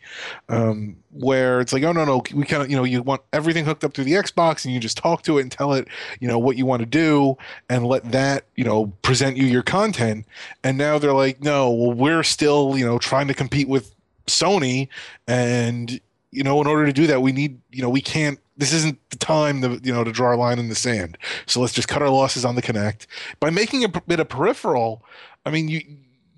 um, 0.48 0.96
where 1.10 1.60
it's 1.60 1.72
like 1.72 1.82
oh 1.82 1.92
no 1.92 2.04
no 2.04 2.22
we 2.34 2.44
kind 2.44 2.62
of 2.62 2.70
you 2.70 2.76
know 2.76 2.84
you 2.84 3.02
want 3.02 3.22
everything 3.32 3.64
hooked 3.64 3.84
up 3.84 3.94
through 3.94 4.04
the 4.04 4.12
Xbox 4.12 4.64
and 4.64 4.74
you 4.74 4.80
just 4.80 4.98
talk 4.98 5.22
to 5.22 5.38
it 5.38 5.42
and 5.42 5.50
tell 5.50 5.72
it 5.72 5.88
you 6.20 6.28
know 6.28 6.38
what 6.38 6.56
you 6.56 6.66
want 6.66 6.80
to 6.80 6.86
do 6.86 7.36
and 7.70 7.86
let 7.86 8.12
that 8.12 8.44
you 8.56 8.64
know 8.64 8.86
present 9.02 9.36
you 9.36 9.46
your 9.46 9.62
content, 9.62 10.26
and 10.62 10.76
now 10.76 10.98
they're 10.98 11.14
like 11.14 11.42
no 11.42 11.70
well 11.70 11.92
we're 11.92 12.22
still 12.22 12.76
you 12.76 12.84
know 12.84 12.98
trying 12.98 13.28
to 13.28 13.34
compete 13.34 13.68
with 13.68 13.94
Sony, 14.26 14.88
and 15.26 16.00
you 16.30 16.42
know, 16.42 16.60
in 16.60 16.66
order 16.66 16.86
to 16.86 16.92
do 16.92 17.06
that, 17.06 17.22
we 17.22 17.32
need 17.32 17.60
you 17.70 17.82
know 17.82 17.90
we 17.90 18.00
can't. 18.00 18.38
This 18.56 18.72
isn't 18.72 18.98
the 19.10 19.16
time 19.16 19.62
to 19.62 19.80
you 19.82 19.92
know 19.92 20.04
to 20.04 20.12
draw 20.12 20.34
a 20.34 20.36
line 20.36 20.58
in 20.58 20.68
the 20.68 20.74
sand. 20.74 21.18
So 21.46 21.60
let's 21.60 21.72
just 21.72 21.88
cut 21.88 22.02
our 22.02 22.10
losses 22.10 22.44
on 22.44 22.54
the 22.54 22.62
Kinect 22.62 23.06
by 23.40 23.50
making 23.50 23.84
a 23.84 23.88
bit 23.88 24.20
of 24.20 24.28
peripheral. 24.28 25.04
I 25.44 25.50
mean, 25.50 25.68
you 25.68 25.82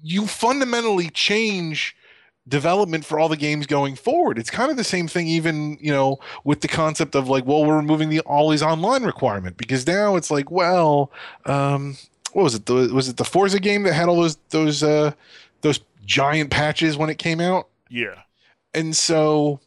you 0.03 0.27
fundamentally 0.27 1.11
change 1.11 1.97
development 2.47 3.05
for 3.05 3.19
all 3.19 3.29
the 3.29 3.37
games 3.37 3.67
going 3.67 3.95
forward. 3.97 4.39
It's 4.39 4.51
kind 4.51 4.71
of 4.71 4.77
the 4.77 4.85
same 4.85 5.09
thing, 5.09 5.29
even 5.29 5.79
you 5.81 5.91
know, 5.91 6.19
with 6.45 6.61
the 6.61 6.69
concept 6.69 7.15
of 7.15 7.29
like, 7.29 7.47
well, 7.47 7.65
we're 7.65 7.77
removing 7.77 8.11
the 8.11 8.21
always 8.21 8.63
online 8.63 9.05
requirement 9.05 9.57
because 9.57 9.87
now 9.87 10.17
it's 10.17 10.31
like, 10.31 10.51
well, 10.51 11.11
um, 11.47 11.97
what 12.33 12.43
was 12.43 12.55
it? 12.55 12.67
The, 12.67 12.91
was 12.93 13.09
it 13.09 13.17
the 13.17 13.25
Forza 13.25 13.61
game 13.61 13.85
that 13.85 13.95
had 13.95 14.09
all 14.09 14.21
those 14.21 14.37
those 14.51 14.83
uh, 14.83 15.13
those 15.63 15.81
giant 16.05 16.51
patches 16.51 16.97
when 16.97 17.09
it 17.09 17.19
came 17.19 17.41
out? 17.41 17.69
Yeah. 17.95 18.23
And 18.75 18.97
so, 18.97 19.61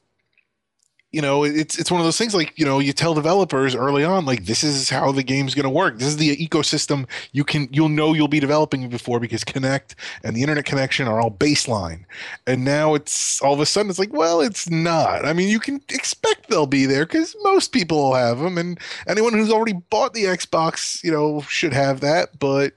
you 1.13 1.21
know, 1.21 1.45
it's 1.45 1.80
it's 1.80 1.89
one 1.89 2.01
of 2.01 2.05
those 2.05 2.17
things 2.17 2.36
like, 2.36 2.59
you 2.59 2.65
know, 2.65 2.80
you 2.80 2.91
tell 2.91 3.13
developers 3.13 3.73
early 3.73 4.03
on 4.03 4.25
like 4.25 4.43
this 4.43 4.65
is 4.65 4.89
how 4.89 5.13
the 5.13 5.23
game's 5.23 5.55
to 5.55 5.69
work. 5.69 5.97
This 5.97 6.09
is 6.09 6.17
the 6.17 6.36
ecosystem 6.36 7.07
you 7.32 7.45
can 7.45 7.69
you'll 7.71 7.88
know 7.88 8.13
you'll 8.13 8.28
be 8.28 8.41
developing 8.41 8.89
before 8.89 9.21
because 9.21 9.45
Kinect 9.45 9.95
and 10.25 10.36
the 10.36 10.41
internet 10.41 10.65
connection 10.65 11.07
are 11.07 11.21
all 11.21 11.32
baseline. 11.32 12.03
And 12.45 12.65
now 12.65 12.95
it's 12.95 13.41
all 13.41 13.53
of 13.53 13.61
a 13.61 13.65
sudden 13.65 13.89
it's 13.89 13.97
like, 13.97 14.11
well, 14.11 14.41
it's 14.41 14.69
not. 14.69 15.23
I 15.23 15.32
mean, 15.32 15.47
you 15.47 15.61
can 15.61 15.80
expect 15.88 16.49
they'll 16.49 16.67
be 16.67 16.86
there 16.86 17.05
cuz 17.05 17.34
most 17.43 17.71
people 17.71 17.97
will 17.97 18.15
have 18.15 18.39
them 18.39 18.57
and 18.57 18.78
anyone 19.07 19.32
who's 19.32 19.51
already 19.53 19.80
bought 19.89 20.13
the 20.13 20.25
Xbox, 20.25 21.01
you 21.01 21.11
know, 21.11 21.39
should 21.43 21.71
have 21.71 22.01
that, 22.01 22.38
but 22.39 22.73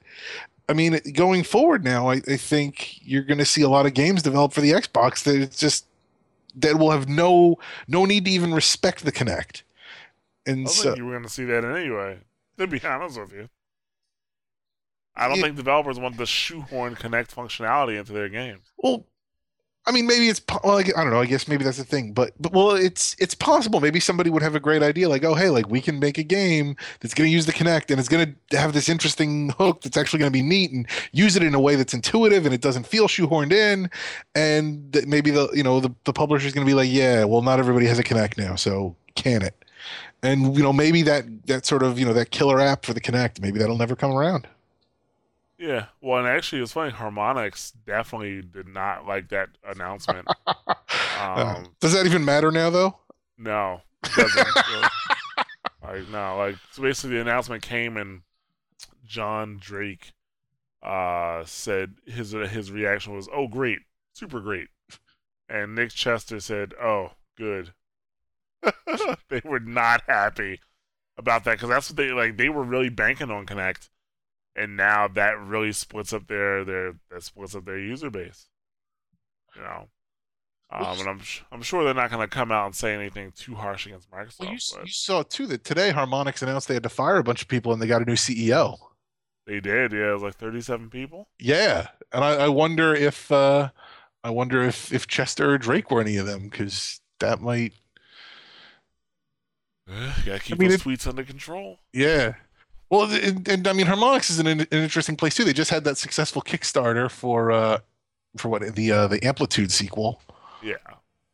I 0.71 0.73
mean, 0.73 0.99
going 1.13 1.43
forward 1.43 1.83
now, 1.83 2.09
I, 2.09 2.15
I 2.27 2.37
think 2.37 2.99
you're 3.05 3.23
going 3.23 3.37
to 3.37 3.45
see 3.45 3.61
a 3.61 3.69
lot 3.69 3.85
of 3.85 3.93
games 3.93 4.23
developed 4.23 4.55
for 4.55 4.61
the 4.61 4.71
Xbox 4.71 5.23
that 5.25 5.35
it's 5.35 5.59
just 5.59 5.85
that 6.55 6.79
will 6.79 6.91
have 6.91 7.07
no 7.09 7.59
no 7.87 8.05
need 8.05 8.25
to 8.25 8.31
even 8.31 8.53
respect 8.53 9.05
the 9.05 9.11
Kinect. 9.11 9.63
And 10.45 10.67
I 10.67 10.71
so, 10.71 10.83
think 10.83 10.97
you 10.97 11.05
were 11.05 11.11
going 11.11 11.23
to 11.23 11.29
see 11.29 11.45
that 11.45 11.63
anyway. 11.63 12.19
To 12.57 12.67
be 12.67 12.81
honest 12.83 13.19
with 13.19 13.31
you, 13.33 13.49
I 15.15 15.27
don't 15.27 15.37
Yeah. 15.37 15.43
think 15.43 15.55
developers 15.57 15.99
want 15.99 16.17
to 16.17 16.25
shoehorn 16.25 16.95
Kinect 16.95 17.33
functionality 17.33 17.99
into 17.99 18.13
their 18.13 18.29
games. 18.29 18.73
well, 18.77 19.05
I 19.87 19.91
mean, 19.91 20.05
maybe 20.05 20.29
it's 20.29 20.39
well, 20.63 20.77
I, 20.77 20.83
don't 20.83 21.09
know. 21.09 21.21
I 21.21 21.25
guess 21.25 21.47
maybe 21.47 21.63
that's 21.63 21.79
the 21.79 21.83
thing, 21.83 22.13
but 22.13 22.33
but 22.39 22.53
well, 22.53 22.71
it's 22.71 23.15
it's 23.17 23.33
possible. 23.33 23.79
Maybe 23.79 23.99
somebody 23.99 24.29
would 24.29 24.43
have 24.43 24.53
a 24.53 24.59
great 24.59 24.83
idea, 24.83 25.09
like, 25.09 25.23
oh, 25.23 25.33
hey, 25.33 25.49
like 25.49 25.69
we 25.69 25.81
can 25.81 25.97
make 25.97 26.19
a 26.19 26.23
game 26.23 26.75
that's 26.99 27.15
going 27.15 27.27
to 27.27 27.33
use 27.33 27.47
the 27.47 27.51
Kinect 27.51 27.89
and 27.89 27.99
it's 27.99 28.07
going 28.07 28.35
to 28.51 28.57
have 28.57 28.73
this 28.73 28.89
interesting 28.89 29.49
hook 29.57 29.81
that's 29.81 29.97
actually 29.97 30.19
going 30.19 30.31
to 30.31 30.37
be 30.37 30.43
neat 30.43 30.71
and 30.71 30.87
use 31.13 31.35
it 31.35 31.41
in 31.41 31.55
a 31.55 31.59
way 31.59 31.75
that's 31.75 31.95
intuitive 31.95 32.45
and 32.45 32.53
it 32.53 32.61
doesn't 32.61 32.85
feel 32.85 33.07
shoehorned 33.07 33.53
in, 33.53 33.89
and 34.35 34.91
that 34.91 35.07
maybe 35.07 35.31
the 35.31 35.49
you 35.51 35.63
know 35.63 35.79
the 35.79 35.89
the 36.03 36.13
publisher's 36.13 36.53
going 36.53 36.65
to 36.65 36.69
be 36.69 36.75
like, 36.75 36.89
yeah, 36.91 37.23
well, 37.23 37.41
not 37.41 37.57
everybody 37.57 37.87
has 37.87 37.97
a 37.97 38.03
Kinect 38.03 38.37
now, 38.37 38.55
so 38.55 38.95
can 39.15 39.41
it? 39.41 39.55
And 40.21 40.55
you 40.55 40.61
know, 40.61 40.73
maybe 40.73 41.01
that 41.03 41.25
that 41.47 41.65
sort 41.65 41.81
of 41.81 41.97
you 41.97 42.05
know 42.05 42.13
that 42.13 42.29
killer 42.29 42.59
app 42.59 42.85
for 42.85 42.93
the 42.93 43.01
Kinect, 43.01 43.41
maybe 43.41 43.57
that'll 43.57 43.77
never 43.77 43.95
come 43.95 44.11
around. 44.11 44.47
Yeah, 45.61 45.87
well, 46.01 46.19
and 46.19 46.27
actually, 46.27 46.61
it's 46.63 46.71
funny. 46.73 46.91
Harmonix 46.91 47.71
definitely 47.85 48.41
did 48.41 48.67
not 48.67 49.05
like 49.05 49.29
that 49.29 49.49
announcement. 49.63 50.29
Uh, 51.37 51.55
Um, 51.55 51.75
does 51.79 51.93
that 51.93 52.05
even 52.05 52.25
matter 52.25 52.51
now, 52.51 52.69
though? 52.69 52.99
no, 53.37 53.81
it 54.03 54.13
doesn't. 54.15 54.47
really. 54.67 54.89
like 55.83 56.07
no, 56.09 56.37
like 56.37 56.57
so 56.71 56.81
basically, 56.81 57.15
the 57.15 57.21
announcement 57.21 57.63
came 57.63 57.97
and 57.97 58.21
John 59.05 59.57
Drake 59.59 60.13
uh, 60.83 61.45
said 61.45 61.95
his 62.05 62.31
his 62.33 62.71
reaction 62.71 63.15
was, 63.15 63.29
"Oh, 63.33 63.47
great, 63.47 63.79
super 64.13 64.39
great," 64.41 64.69
and 65.49 65.75
Nick 65.75 65.91
Chester 65.91 66.39
said, 66.41 66.73
"Oh, 66.81 67.13
good." 67.37 67.73
they 69.29 69.41
were 69.43 69.59
not 69.59 70.03
happy 70.07 70.59
about 71.17 71.43
that 71.45 71.53
because 71.53 71.69
that's 71.69 71.89
what 71.89 71.97
they 71.97 72.11
like. 72.11 72.37
They 72.37 72.49
were 72.49 72.63
really 72.63 72.89
banking 72.89 73.31
on 73.31 73.45
Kinect, 73.45 73.89
and 74.55 74.75
now 74.77 75.07
that 75.07 75.39
really 75.39 75.71
splits 75.71 76.13
up 76.13 76.27
their 76.27 76.63
their 76.63 76.93
that 77.09 77.23
splits 77.23 77.55
up 77.55 77.65
their 77.65 77.79
user 77.79 78.09
base. 78.09 78.47
You 79.55 79.61
know, 79.63 79.87
um, 80.71 80.99
and 80.99 81.09
I'm 81.09 81.21
I'm 81.51 81.61
sure 81.61 81.83
they're 81.83 81.93
not 81.93 82.09
going 82.09 82.21
to 82.21 82.27
come 82.33 82.51
out 82.51 82.65
and 82.67 82.75
say 82.75 82.93
anything 82.93 83.31
too 83.35 83.55
harsh 83.55 83.85
against 83.85 84.09
Microsoft. 84.11 84.39
Well, 84.39 84.51
you, 84.51 84.57
but 84.75 84.85
you 84.85 84.91
saw 84.91 85.23
too 85.23 85.45
that 85.47 85.63
today 85.63 85.91
Harmonix 85.91 86.41
announced 86.41 86.67
they 86.67 86.73
had 86.75 86.83
to 86.83 86.89
fire 86.89 87.17
a 87.17 87.23
bunch 87.23 87.41
of 87.41 87.47
people 87.47 87.73
and 87.73 87.81
they 87.81 87.87
got 87.87 88.01
a 88.01 88.05
new 88.05 88.13
CEO. 88.13 88.77
they 89.45 89.59
did, 89.59 89.91
yeah. 89.91 90.09
It 90.11 90.13
was 90.13 90.23
like 90.23 90.35
37 90.35 90.89
people. 90.89 91.27
Yeah, 91.39 91.87
and 92.13 92.23
I, 92.23 92.45
I 92.45 92.47
wonder 92.47 92.93
if 92.95 93.29
uh, 93.31 93.69
I 94.23 94.29
wonder 94.29 94.61
if 94.63 94.93
if 94.93 95.07
Chester 95.07 95.51
or 95.51 95.57
Drake 95.57 95.91
were 95.91 95.99
any 96.01 96.15
of 96.17 96.25
them 96.25 96.47
because 96.47 97.01
that 97.19 97.41
might. 97.41 97.73
Got 100.25 100.35
to 100.37 100.39
keep 100.39 100.57
mean, 100.59 100.69
those 100.69 100.79
it- 100.79 100.83
tweets 100.85 101.07
under 101.07 101.23
control. 101.23 101.79
Yeah. 101.91 102.35
Well, 102.91 103.09
and, 103.09 103.47
and 103.47 103.67
I 103.69 103.73
mean, 103.73 103.87
Harmonix 103.87 104.29
is 104.29 104.37
an, 104.39 104.47
an 104.47 104.67
interesting 104.69 105.15
place 105.15 105.33
too. 105.33 105.45
They 105.45 105.53
just 105.53 105.71
had 105.71 105.85
that 105.85 105.97
successful 105.97 106.41
Kickstarter 106.41 107.09
for 107.09 107.49
uh, 107.49 107.79
for 108.37 108.49
what 108.49 108.75
the 108.75 108.91
uh, 108.91 109.07
the 109.07 109.25
Amplitude 109.25 109.71
sequel, 109.71 110.21
Yeah, 110.61 110.75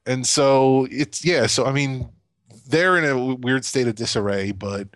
and 0.06 0.26
so 0.26 0.88
it's 0.92 1.26
yeah. 1.26 1.48
So 1.48 1.66
I 1.66 1.72
mean, 1.72 2.10
they're 2.70 2.98
in 2.98 3.06
a 3.06 3.36
weird 3.36 3.66
state 3.66 3.88
of 3.88 3.96
disarray, 3.96 4.52
but 4.52 4.88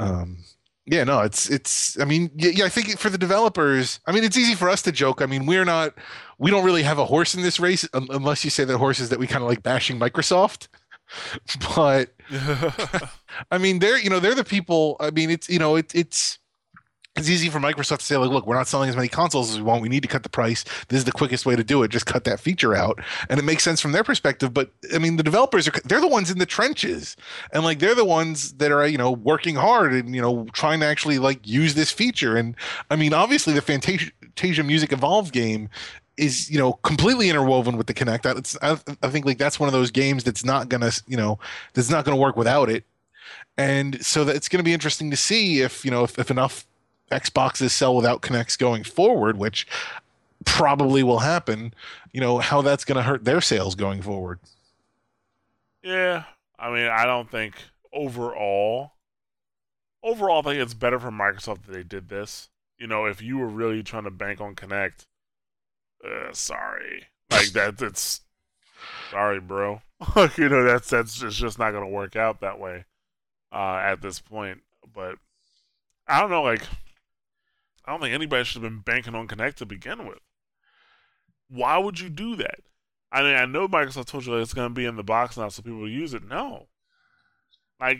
um, 0.00 0.38
yeah, 0.86 1.04
no, 1.04 1.20
it's 1.20 1.48
it's. 1.48 1.98
I 2.00 2.04
mean, 2.04 2.32
yeah, 2.34 2.50
yeah, 2.52 2.64
I 2.64 2.68
think 2.68 2.98
for 2.98 3.08
the 3.08 3.18
developers, 3.18 4.00
I 4.06 4.12
mean, 4.12 4.24
it's 4.24 4.36
easy 4.36 4.56
for 4.56 4.68
us 4.68 4.82
to 4.82 4.92
joke. 4.92 5.22
I 5.22 5.26
mean, 5.26 5.46
we're 5.46 5.64
not, 5.64 5.94
we 6.38 6.50
don't 6.50 6.64
really 6.64 6.82
have 6.82 6.98
a 6.98 7.04
horse 7.04 7.34
in 7.36 7.42
this 7.42 7.60
race 7.60 7.88
un- 7.94 8.08
unless 8.10 8.44
you 8.44 8.50
say 8.50 8.64
that 8.64 8.76
horses 8.78 9.08
that 9.10 9.20
we 9.20 9.28
kind 9.28 9.42
of 9.44 9.48
like 9.48 9.62
bashing 9.62 10.00
Microsoft. 10.00 10.66
But 11.76 12.10
I 13.50 13.58
mean, 13.58 13.78
they're 13.78 13.98
you 13.98 14.10
know 14.10 14.20
they're 14.20 14.34
the 14.34 14.44
people. 14.44 14.96
I 15.00 15.10
mean, 15.10 15.30
it's 15.30 15.48
you 15.48 15.58
know 15.58 15.76
it, 15.76 15.94
it's 15.94 16.38
it's 17.16 17.30
easy 17.30 17.48
for 17.48 17.58
Microsoft 17.58 17.98
to 17.98 18.04
say 18.04 18.16
like, 18.16 18.30
look, 18.30 18.46
we're 18.46 18.56
not 18.56 18.68
selling 18.68 18.90
as 18.90 18.96
many 18.96 19.08
consoles 19.08 19.50
as 19.50 19.56
we 19.56 19.62
want. 19.62 19.80
We 19.80 19.88
need 19.88 20.02
to 20.02 20.08
cut 20.08 20.22
the 20.22 20.28
price. 20.28 20.64
This 20.88 20.98
is 20.98 21.04
the 21.04 21.12
quickest 21.12 21.46
way 21.46 21.56
to 21.56 21.64
do 21.64 21.82
it. 21.82 21.90
Just 21.90 22.04
cut 22.04 22.24
that 22.24 22.38
feature 22.40 22.74
out, 22.74 23.00
and 23.30 23.38
it 23.40 23.42
makes 23.42 23.64
sense 23.64 23.80
from 23.80 23.92
their 23.92 24.04
perspective. 24.04 24.52
But 24.52 24.70
I 24.94 24.98
mean, 24.98 25.16
the 25.16 25.22
developers 25.22 25.66
are 25.66 25.72
they're 25.84 26.00
the 26.00 26.08
ones 26.08 26.30
in 26.30 26.38
the 26.38 26.46
trenches, 26.46 27.16
and 27.52 27.64
like 27.64 27.78
they're 27.78 27.94
the 27.94 28.04
ones 28.04 28.52
that 28.54 28.70
are 28.70 28.86
you 28.86 28.98
know 28.98 29.10
working 29.10 29.56
hard 29.56 29.92
and 29.92 30.14
you 30.14 30.20
know 30.20 30.46
trying 30.52 30.80
to 30.80 30.86
actually 30.86 31.18
like 31.18 31.46
use 31.46 31.74
this 31.74 31.90
feature. 31.90 32.36
And 32.36 32.54
I 32.90 32.96
mean, 32.96 33.14
obviously 33.14 33.54
the 33.54 33.62
Fantasia 33.62 34.10
Fantasia 34.20 34.62
Music 34.62 34.92
Evolve 34.92 35.32
game 35.32 35.70
is 36.16 36.50
you 36.50 36.58
know 36.58 36.74
completely 36.74 37.28
interwoven 37.28 37.76
with 37.76 37.86
the 37.86 37.94
Kinect. 37.94 38.22
That's 38.22 38.56
I, 38.62 38.78
I 39.02 39.08
think 39.08 39.26
like 39.26 39.38
that's 39.38 39.60
one 39.60 39.68
of 39.68 39.72
those 39.72 39.90
games 39.90 40.24
that's 40.24 40.44
not 40.44 40.68
gonna 40.68 40.90
you 41.06 41.16
know 41.16 41.38
that's 41.74 41.90
not 41.90 42.04
gonna 42.04 42.16
work 42.16 42.36
without 42.36 42.68
it. 42.68 42.84
And 43.58 44.04
so 44.04 44.24
that 44.24 44.36
it's 44.36 44.48
going 44.48 44.58
to 44.58 44.64
be 44.64 44.74
interesting 44.74 45.10
to 45.10 45.16
see 45.16 45.60
if 45.60 45.84
you 45.84 45.90
know 45.90 46.04
if, 46.04 46.18
if 46.18 46.30
enough 46.30 46.66
Xboxes 47.10 47.70
sell 47.70 47.96
without 47.96 48.22
Kinects 48.22 48.58
going 48.58 48.84
forward, 48.84 49.38
which 49.38 49.66
probably 50.44 51.02
will 51.02 51.20
happen. 51.20 51.72
You 52.12 52.20
know 52.20 52.38
how 52.38 52.62
that's 52.62 52.84
going 52.84 52.96
to 52.96 53.02
hurt 53.02 53.24
their 53.24 53.40
sales 53.40 53.74
going 53.74 54.02
forward. 54.02 54.40
Yeah, 55.82 56.24
I 56.58 56.70
mean, 56.70 56.88
I 56.88 57.06
don't 57.06 57.30
think 57.30 57.54
overall, 57.92 58.92
overall, 60.02 60.40
I 60.40 60.42
think 60.42 60.62
it's 60.62 60.74
better 60.74 60.98
for 60.98 61.10
Microsoft 61.10 61.64
that 61.66 61.72
they 61.72 61.82
did 61.82 62.08
this. 62.08 62.48
You 62.78 62.86
know, 62.86 63.06
if 63.06 63.22
you 63.22 63.38
were 63.38 63.48
really 63.48 63.82
trying 63.82 64.04
to 64.04 64.10
bank 64.10 64.40
on 64.40 64.54
Kinect, 64.54 65.06
uh, 66.08 66.32
sorry, 66.32 67.04
like 67.30 67.48
that, 67.50 67.80
it's 67.82 68.20
sorry, 69.10 69.40
bro. 69.40 69.82
you 70.36 70.48
know, 70.48 70.64
that's 70.64 70.90
that's 70.90 71.18
just, 71.18 71.38
just 71.38 71.58
not 71.58 71.72
gonna 71.72 71.88
work 71.88 72.16
out 72.16 72.40
that 72.40 72.58
way 72.58 72.84
uh, 73.52 73.80
at 73.82 74.02
this 74.02 74.20
point. 74.20 74.60
But 74.94 75.16
I 76.06 76.20
don't 76.20 76.30
know, 76.30 76.42
like 76.42 76.62
I 77.84 77.92
don't 77.92 78.00
think 78.00 78.14
anybody 78.14 78.44
should 78.44 78.62
have 78.62 78.70
been 78.70 78.80
banking 78.80 79.14
on 79.14 79.28
Kinect 79.28 79.54
to 79.56 79.66
begin 79.66 80.06
with. 80.06 80.18
Why 81.48 81.78
would 81.78 82.00
you 82.00 82.08
do 82.08 82.34
that? 82.36 82.60
I 83.12 83.22
mean, 83.22 83.36
I 83.36 83.46
know 83.46 83.68
Microsoft 83.68 84.06
told 84.06 84.26
you 84.26 84.34
it's 84.36 84.52
to 84.52 84.68
be 84.68 84.84
in 84.84 84.96
the 84.96 85.04
box 85.04 85.36
now, 85.36 85.48
so 85.48 85.62
people 85.62 85.88
use 85.88 86.12
it. 86.12 86.26
No, 86.26 86.66
like, 87.80 87.98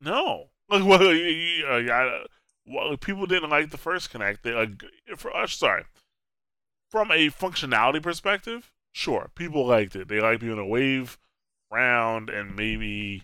no. 0.00 0.46
Like, 0.70 0.84
well, 0.84 1.02
uh, 1.02 2.24
well, 2.64 2.96
people 2.96 3.26
didn't 3.26 3.50
like 3.50 3.70
the 3.70 3.76
first 3.76 4.12
Kinect. 4.12 4.42
They 4.42 4.52
like, 4.52 4.84
for 5.16 5.36
us, 5.36 5.52
sorry, 5.54 5.82
from 6.90 7.10
a 7.10 7.28
functionality 7.28 8.02
perspective, 8.02 8.72
sure, 8.92 9.30
people 9.34 9.66
liked 9.66 9.96
it. 9.96 10.08
They 10.08 10.20
liked 10.20 10.40
being 10.40 10.52
able 10.52 10.64
to 10.64 10.68
wave 10.68 11.18
around 11.72 12.28
and 12.30 12.56
maybe, 12.56 13.22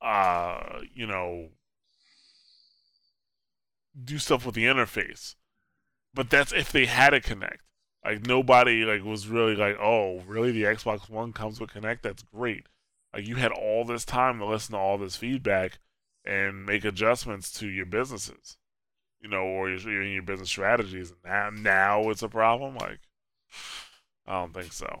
uh, 0.00 0.80
you 0.94 1.06
know, 1.06 1.50
do 4.02 4.18
stuff 4.18 4.46
with 4.46 4.54
the 4.54 4.64
interface. 4.64 5.34
But 6.14 6.30
that's 6.30 6.52
if 6.52 6.72
they 6.72 6.86
had 6.86 7.14
a 7.14 7.20
Kinect. 7.20 7.58
Like 8.04 8.26
nobody 8.26 8.84
like 8.84 9.04
was 9.04 9.26
really 9.26 9.56
like, 9.56 9.76
oh, 9.80 10.22
really? 10.26 10.52
The 10.52 10.62
Xbox 10.62 11.10
One 11.10 11.32
comes 11.32 11.60
with 11.60 11.70
Kinect. 11.70 12.02
That's 12.02 12.22
great. 12.22 12.66
Like 13.12 13.26
you 13.26 13.36
had 13.36 13.52
all 13.52 13.84
this 13.84 14.04
time 14.04 14.38
to 14.38 14.46
listen 14.46 14.72
to 14.72 14.78
all 14.78 14.96
this 14.96 15.16
feedback 15.16 15.78
and 16.24 16.64
make 16.64 16.84
adjustments 16.84 17.50
to 17.52 17.66
your 17.68 17.86
businesses, 17.86 18.56
you 19.26 19.32
know, 19.32 19.42
or 19.42 19.68
your 19.68 20.02
your 20.02 20.22
business 20.22 20.48
strategies. 20.48 21.12
And 21.24 21.64
now, 21.64 22.00
now 22.00 22.10
it's 22.10 22.22
a 22.22 22.28
problem. 22.28 22.76
Like, 22.76 23.00
I 24.24 24.40
don't 24.40 24.54
think 24.54 24.72
so. 24.72 25.00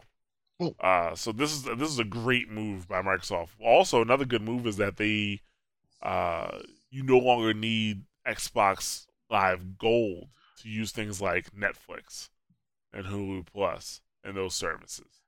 Uh, 0.80 1.14
so 1.14 1.30
this 1.30 1.52
is 1.52 1.62
this 1.62 1.88
is 1.88 1.98
a 2.00 2.04
great 2.04 2.50
move 2.50 2.88
by 2.88 3.02
Microsoft. 3.02 3.50
Also, 3.60 4.02
another 4.02 4.24
good 4.24 4.42
move 4.42 4.66
is 4.66 4.78
that 4.78 4.96
they, 4.96 5.42
uh, 6.02 6.58
you 6.90 7.04
no 7.04 7.18
longer 7.18 7.54
need 7.54 8.02
Xbox 8.26 9.06
Live 9.30 9.78
Gold 9.78 10.28
to 10.62 10.68
use 10.68 10.90
things 10.90 11.20
like 11.20 11.52
Netflix 11.54 12.30
and 12.92 13.06
Hulu 13.06 13.46
Plus 13.46 14.00
and 14.24 14.36
those 14.36 14.54
services. 14.54 15.22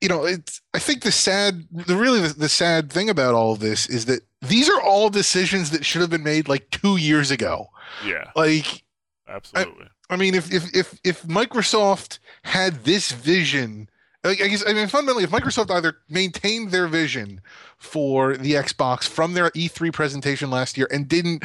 You 0.00 0.08
know, 0.08 0.24
it's. 0.24 0.60
I 0.74 0.78
think 0.78 1.02
the 1.02 1.12
sad, 1.12 1.66
the 1.70 1.96
really 1.96 2.20
the, 2.20 2.34
the 2.34 2.48
sad 2.48 2.92
thing 2.92 3.08
about 3.08 3.34
all 3.34 3.52
of 3.52 3.60
this 3.60 3.88
is 3.88 4.04
that 4.06 4.20
these 4.42 4.68
are 4.68 4.80
all 4.80 5.08
decisions 5.08 5.70
that 5.70 5.84
should 5.84 6.02
have 6.02 6.10
been 6.10 6.22
made 6.22 6.48
like 6.48 6.70
two 6.70 6.96
years 6.96 7.30
ago. 7.30 7.68
Yeah, 8.04 8.30
like 8.36 8.84
absolutely. 9.28 9.86
I, 10.10 10.14
I 10.14 10.16
mean, 10.16 10.34
if 10.34 10.52
if 10.52 10.74
if 10.74 11.00
if 11.02 11.22
Microsoft 11.22 12.18
had 12.42 12.84
this 12.84 13.10
vision 13.10 13.88
I 14.26 14.34
guess 14.34 14.64
I 14.66 14.72
mean 14.72 14.88
fundamentally, 14.88 15.24
if 15.24 15.30
Microsoft 15.30 15.70
either 15.70 15.98
maintained 16.08 16.70
their 16.70 16.88
vision 16.88 17.40
for 17.78 18.36
the 18.36 18.52
Xbox 18.52 19.04
from 19.04 19.34
their 19.34 19.50
E3 19.50 19.92
presentation 19.92 20.50
last 20.50 20.76
year 20.76 20.88
and 20.90 21.08
didn't 21.08 21.44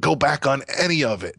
go 0.00 0.14
back 0.14 0.46
on 0.46 0.62
any 0.78 1.04
of 1.04 1.22
it, 1.22 1.36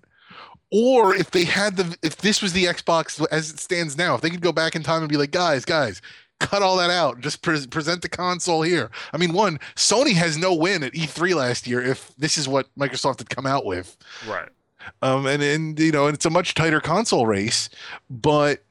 or 0.72 1.16
if 1.16 1.32
they 1.32 1.46
had 1.46 1.78
the 1.78 1.98
if 2.04 2.18
this 2.18 2.42
was 2.42 2.54
the 2.54 2.66
Xbox 2.66 3.26
as 3.32 3.52
it 3.52 3.60
stands 3.60 3.98
now, 3.98 4.16
if 4.16 4.22
they 4.22 4.30
could 4.30 4.42
go 4.42 4.52
back 4.52 4.76
in 4.76 4.84
time 4.84 5.02
and 5.02 5.10
be 5.10 5.18
like, 5.18 5.32
guys, 5.32 5.66
guys, 5.66 6.02
cut 6.40 6.62
all 6.62 6.78
that 6.78 6.90
out, 6.90 7.22
just 7.22 7.42
pre- 7.42 7.66
present 7.68 8.02
the 8.02 8.10
console 8.10 8.62
here. 8.62 8.90
I 9.14 9.18
mean, 9.18 9.34
one, 9.34 9.60
Sony 9.76 10.14
has 10.14 10.38
no 10.38 10.54
win 10.54 10.84
at 10.84 10.94
E3 10.94 11.36
last 11.36 11.68
year 11.68 11.82
if 11.82 12.14
this 12.18 12.38
is 12.38 12.48
what 12.48 12.68
Microsoft 12.78 13.20
had 13.20 13.30
come 13.30 13.46
out 13.46 13.66
with, 13.66 13.98
right? 14.28 14.50
Um, 15.02 15.26
and 15.26 15.42
and 15.42 15.80
you 15.80 15.92
know, 15.92 16.08
and 16.08 16.16
it's 16.16 16.26
a 16.26 16.30
much 16.30 16.54
tighter 16.54 16.80
console 16.82 17.26
race, 17.26 17.70
but 18.10 18.65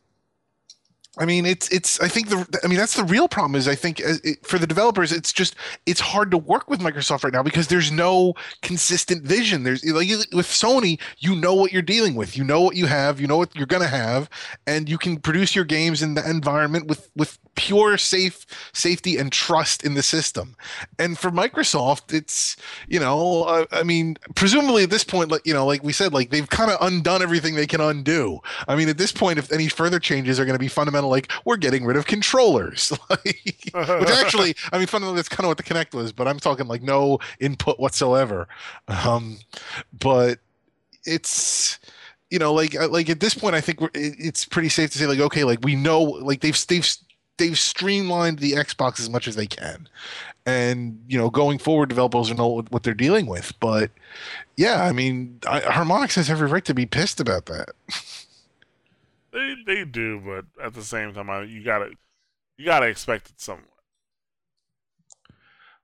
I 1.17 1.27
mean, 1.27 1.47
it's 1.47 1.69
it's. 1.69 2.01
I 2.01 2.09
think 2.09 2.29
the. 2.29 2.61
I 2.65 2.67
mean, 2.67 2.79
that's 2.79 2.97
the 2.97 3.05
real 3.05 3.29
problem. 3.29 3.55
Is 3.55 3.69
I 3.69 3.77
think 3.77 4.01
it, 4.01 4.45
for 4.45 4.59
the 4.59 4.67
developers, 4.67 5.13
it's 5.13 5.33
just 5.33 5.55
it's 5.87 6.01
hard 6.01 6.31
to 6.33 6.39
work 6.39 6.69
with 6.69 6.81
Microsoft 6.81 7.23
right 7.23 7.33
now 7.33 7.43
because 7.43 7.69
there's 7.69 7.93
no 7.93 8.35
consistent 8.63 9.23
vision. 9.23 9.63
There's 9.63 9.85
like 9.85 10.09
with 10.33 10.47
Sony, 10.47 11.01
you 11.19 11.37
know 11.37 11.55
what 11.55 11.73
you're 11.73 11.83
dealing 11.83 12.17
with. 12.17 12.37
You 12.37 12.43
know 12.43 12.61
what 12.61 12.75
you 12.75 12.87
have. 12.87 13.21
You 13.21 13.29
know 13.29 13.37
what 13.37 13.55
you're 13.55 13.67
gonna 13.67 13.87
have, 13.87 14.29
and 14.67 14.89
you 14.89 14.99
can 14.99 15.19
produce 15.19 15.55
your 15.55 15.65
games 15.65 16.03
in 16.03 16.15
the 16.15 16.29
environment 16.29 16.89
with 16.89 17.11
with 17.15 17.39
pure 17.55 17.97
safe 17.97 18.45
safety 18.73 19.17
and 19.17 19.31
trust 19.31 19.85
in 19.85 19.95
the 19.95 20.03
system. 20.03 20.57
And 20.99 21.17
for 21.17 21.31
Microsoft, 21.31 22.13
it's 22.13 22.57
you 22.89 22.99
know, 22.99 23.45
uh, 23.45 23.67
I 23.71 23.85
mean, 23.85 24.17
presumably 24.35 24.83
at 24.83 24.91
this 24.91 25.05
point, 25.05 25.31
like 25.31 25.47
you 25.47 25.55
know, 25.55 25.67
like 25.67 25.85
we 25.85 25.93
said, 25.93 26.13
like 26.13 26.31
they've 26.31 26.49
kind 26.49 26.71
of 26.71 26.79
undone 26.81 27.23
everything 27.23 27.55
they 27.55 27.67
can 27.67 27.81
undo. 27.81 28.41
I 28.67 28.75
mean, 28.75 28.89
at 28.89 28.99
this 28.99 29.13
point, 29.13 29.39
if 29.39 29.53
any 29.53 29.69
further 29.69 30.01
changes 30.01 30.41
are 30.41 30.45
going 30.45 30.57
to 30.57 30.59
be 30.59 30.69
fundamental, 30.69 31.04
like 31.09 31.31
we're 31.45 31.57
getting 31.57 31.85
rid 31.85 31.97
of 31.97 32.07
controllers, 32.07 32.93
like, 33.11 33.71
which 33.73 33.75
actually, 33.75 34.55
I 34.73 34.79
mean, 34.79 34.87
fundamentally, 34.87 35.17
that's 35.17 35.29
kind 35.29 35.45
of 35.45 35.49
what 35.49 35.57
the 35.57 35.63
Kinect 35.63 35.95
was. 35.95 36.13
But 36.13 36.29
I'm 36.29 36.39
talking 36.39 36.67
like 36.67 36.83
no 36.83 37.19
input 37.41 37.79
whatsoever. 37.79 38.49
Um, 38.89 39.39
but 39.93 40.39
it's 41.05 41.79
you 42.31 42.39
know 42.39 42.53
like 42.53 42.75
uh, 42.75 42.89
like 42.89 43.11
at 43.11 43.21
this 43.21 43.35
point 43.35 43.55
i 43.55 43.61
think 43.61 43.79
it's 43.93 44.47
pretty 44.47 44.71
safe 44.71 44.91
to 44.91 44.97
say 44.97 45.07
like 45.07 45.19
okay 45.19 45.45
like 45.45 45.59
we 45.63 45.77
know 45.77 46.01
like 46.01 46.41
they've 46.41 46.67
they've 46.67 46.97
they've 47.37 47.59
streamlined 47.59 48.39
the 48.39 48.53
Xbox 48.53 49.01
as 49.01 49.11
much 49.11 49.27
as 49.27 49.37
they 49.37 49.47
can, 49.47 49.89
and 50.47 51.03
you 51.09 51.19
know, 51.19 51.31
going 51.31 51.59
forward, 51.59 51.89
developers 51.89 52.29
will 52.29 52.37
know 52.37 52.65
what 52.71 52.83
they're 52.83 52.95
dealing 52.95 53.27
with. 53.27 53.53
But 53.61 53.91
yeah, 54.57 54.85
I 54.85 54.93
mean, 54.93 55.39
I, 55.47 55.61
Harmonix 55.61 56.15
has 56.15 56.31
every 56.31 56.49
right 56.49 56.65
to 56.65 56.75
be 56.75 56.87
pissed 56.87 57.21
about 57.21 57.47
that. 57.47 57.71
they 59.35 59.57
they 59.67 59.85
do, 59.85 60.21
but 60.25 60.47
at 60.65 60.75
the 60.75 60.83
same 60.83 61.13
time, 61.13 61.29
I, 61.29 61.43
you 61.43 61.63
gotta 61.63 61.91
you 62.57 62.65
gotta 62.65 62.87
expect 62.87 63.31
it 63.31 63.41
somewhat. 63.41 63.69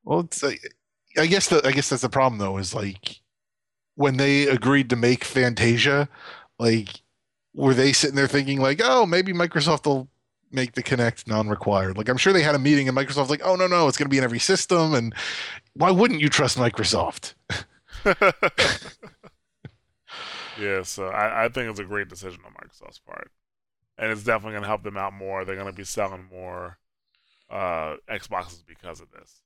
Well, 0.05 0.20
it's 0.20 0.43
uh, 0.43 0.53
I 1.19 1.27
guess 1.27 1.49
the 1.49 1.61
I 1.66 1.73
guess 1.73 1.91
that's 1.91 2.03
the 2.03 2.09
problem 2.09 2.39
though 2.39 2.57
is 2.57 2.74
like 2.74 3.20
when 3.97 4.16
they 4.16 4.47
agreed 4.47 4.89
to 4.91 4.97
make 4.97 5.24
Fantasia, 5.24 6.09
like 6.59 7.03
were 7.55 7.74
they 7.74 7.93
sitting 7.93 8.16
there 8.16 8.29
thinking 8.29 8.61
like, 8.61 8.81
oh, 8.83 9.05
maybe 9.05 9.33
Microsoft 9.33 9.87
will 9.87 10.09
make 10.53 10.73
the 10.73 10.83
Kinect 10.83 11.27
non-required. 11.27 11.99
Like 11.99 12.09
I'm 12.09 12.16
sure 12.16 12.33
they 12.33 12.43
had 12.43 12.55
a 12.55 12.59
meeting 12.61 12.89
and 12.89 12.97
Microsoft's 12.97 13.31
like, 13.31 13.43
oh 13.45 13.57
no 13.57 13.66
no, 13.66 13.89
it's 13.89 13.99
going 13.99 14.07
to 14.07 14.11
be 14.11 14.19
in 14.19 14.24
every 14.24 14.39
system, 14.39 14.95
and 14.95 15.15
why 15.74 15.91
wouldn't 15.91 16.20
you 16.20 16.29
trust 16.29 16.57
Microsoft? 16.57 17.35
yeah, 20.59 20.83
so 20.83 21.09
I, 21.09 21.45
I 21.45 21.49
think 21.49 21.70
it's 21.70 21.81
a 21.81 21.85
great 21.85 22.09
decision 22.09 22.41
on 22.47 22.53
Microsoft's 22.53 22.99
part, 22.99 23.31
and 24.01 24.10
it's 24.10 24.24
definitely 24.24 24.52
going 24.52 24.62
to 24.62 24.68
help 24.68 24.82
them 24.82 24.97
out 24.97 25.12
more. 25.12 25.44
They're 25.44 25.55
going 25.55 25.66
to 25.66 25.72
be 25.72 25.85
selling 25.85 26.27
more 26.32 26.78
uh, 27.51 27.97
Xboxes 28.10 28.64
because 28.66 29.01
of 29.01 29.10
this. 29.12 29.43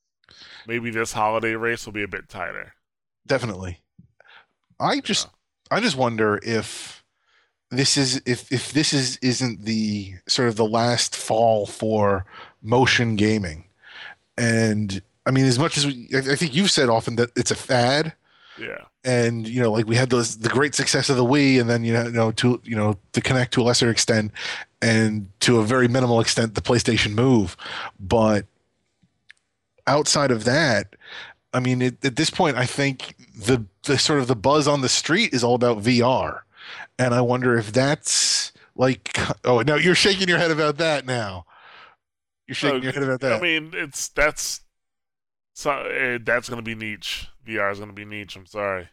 Maybe 0.66 0.90
this 0.90 1.12
holiday 1.12 1.56
race 1.56 1.84
will 1.84 1.92
be 1.92 2.04
a 2.04 2.08
bit 2.08 2.28
tighter. 2.28 2.72
Definitely. 3.26 3.80
I 4.78 5.00
just 5.00 5.26
yeah. 5.70 5.76
I 5.78 5.80
just 5.80 5.96
wonder 5.96 6.40
if 6.42 7.04
this 7.70 7.96
is 7.96 8.22
if 8.24 8.50
if 8.52 8.72
this 8.72 8.92
is 8.92 9.18
isn't 9.18 9.64
the 9.64 10.14
sort 10.28 10.48
of 10.48 10.56
the 10.56 10.66
last 10.66 11.16
fall 11.16 11.66
for 11.66 12.24
motion 12.62 13.16
gaming, 13.16 13.64
and 14.38 15.02
I 15.26 15.30
mean 15.30 15.44
as 15.46 15.58
much 15.58 15.76
as 15.76 15.86
we, 15.86 16.08
I 16.14 16.36
think 16.36 16.54
you've 16.54 16.70
said 16.70 16.88
often 16.88 17.16
that 17.16 17.30
it's 17.36 17.50
a 17.50 17.56
fad. 17.56 18.14
Yeah. 18.58 18.84
And 19.04 19.46
you 19.46 19.60
know, 19.60 19.70
like 19.70 19.86
we 19.86 19.96
had 19.96 20.10
those 20.10 20.38
the 20.38 20.48
great 20.48 20.74
success 20.74 21.10
of 21.10 21.16
the 21.16 21.24
Wii, 21.24 21.60
and 21.60 21.68
then 21.68 21.84
you 21.84 21.92
know, 21.92 22.04
you 22.04 22.12
know 22.12 22.32
to 22.32 22.60
you 22.64 22.76
know 22.76 22.96
the 23.12 23.20
Kinect 23.20 23.50
to 23.50 23.60
a 23.60 23.64
lesser 23.64 23.90
extent, 23.90 24.32
and 24.80 25.28
to 25.40 25.58
a 25.58 25.64
very 25.64 25.88
minimal 25.88 26.20
extent 26.20 26.54
the 26.54 26.62
PlayStation 26.62 27.12
Move, 27.12 27.56
but 28.00 28.46
outside 29.86 30.30
of 30.30 30.44
that, 30.44 30.96
I 31.52 31.60
mean, 31.60 31.82
it, 31.82 32.02
at 32.02 32.16
this 32.16 32.30
point, 32.30 32.56
I 32.56 32.64
think 32.64 33.14
the 33.36 33.64
the 33.82 33.98
sort 33.98 34.20
of 34.20 34.26
the 34.26 34.36
buzz 34.36 34.66
on 34.66 34.80
the 34.80 34.88
street 34.88 35.34
is 35.34 35.44
all 35.44 35.54
about 35.54 35.82
VR 35.82 36.40
and 36.98 37.14
I 37.14 37.20
wonder 37.20 37.56
if 37.56 37.72
that's 37.72 38.52
like 38.74 39.16
oh 39.44 39.60
no 39.60 39.76
you're 39.76 39.94
shaking 39.94 40.28
your 40.28 40.38
head 40.38 40.50
about 40.50 40.78
that 40.78 41.06
now. 41.06 41.46
You're 42.46 42.54
shaking 42.54 42.82
your 42.82 42.92
head 42.92 43.02
about 43.02 43.20
that. 43.20 43.32
I 43.34 43.40
mean 43.40 43.72
it's 43.74 44.08
that's 44.08 44.60
so 45.54 45.70
uh, 45.70 46.18
that's 46.22 46.48
gonna 46.48 46.62
be 46.62 46.74
niche. 46.74 47.28
VR 47.46 47.72
is 47.72 47.78
gonna 47.78 47.92
be 47.92 48.04
niche. 48.04 48.36
I'm 48.36 48.46
sorry 48.46 48.88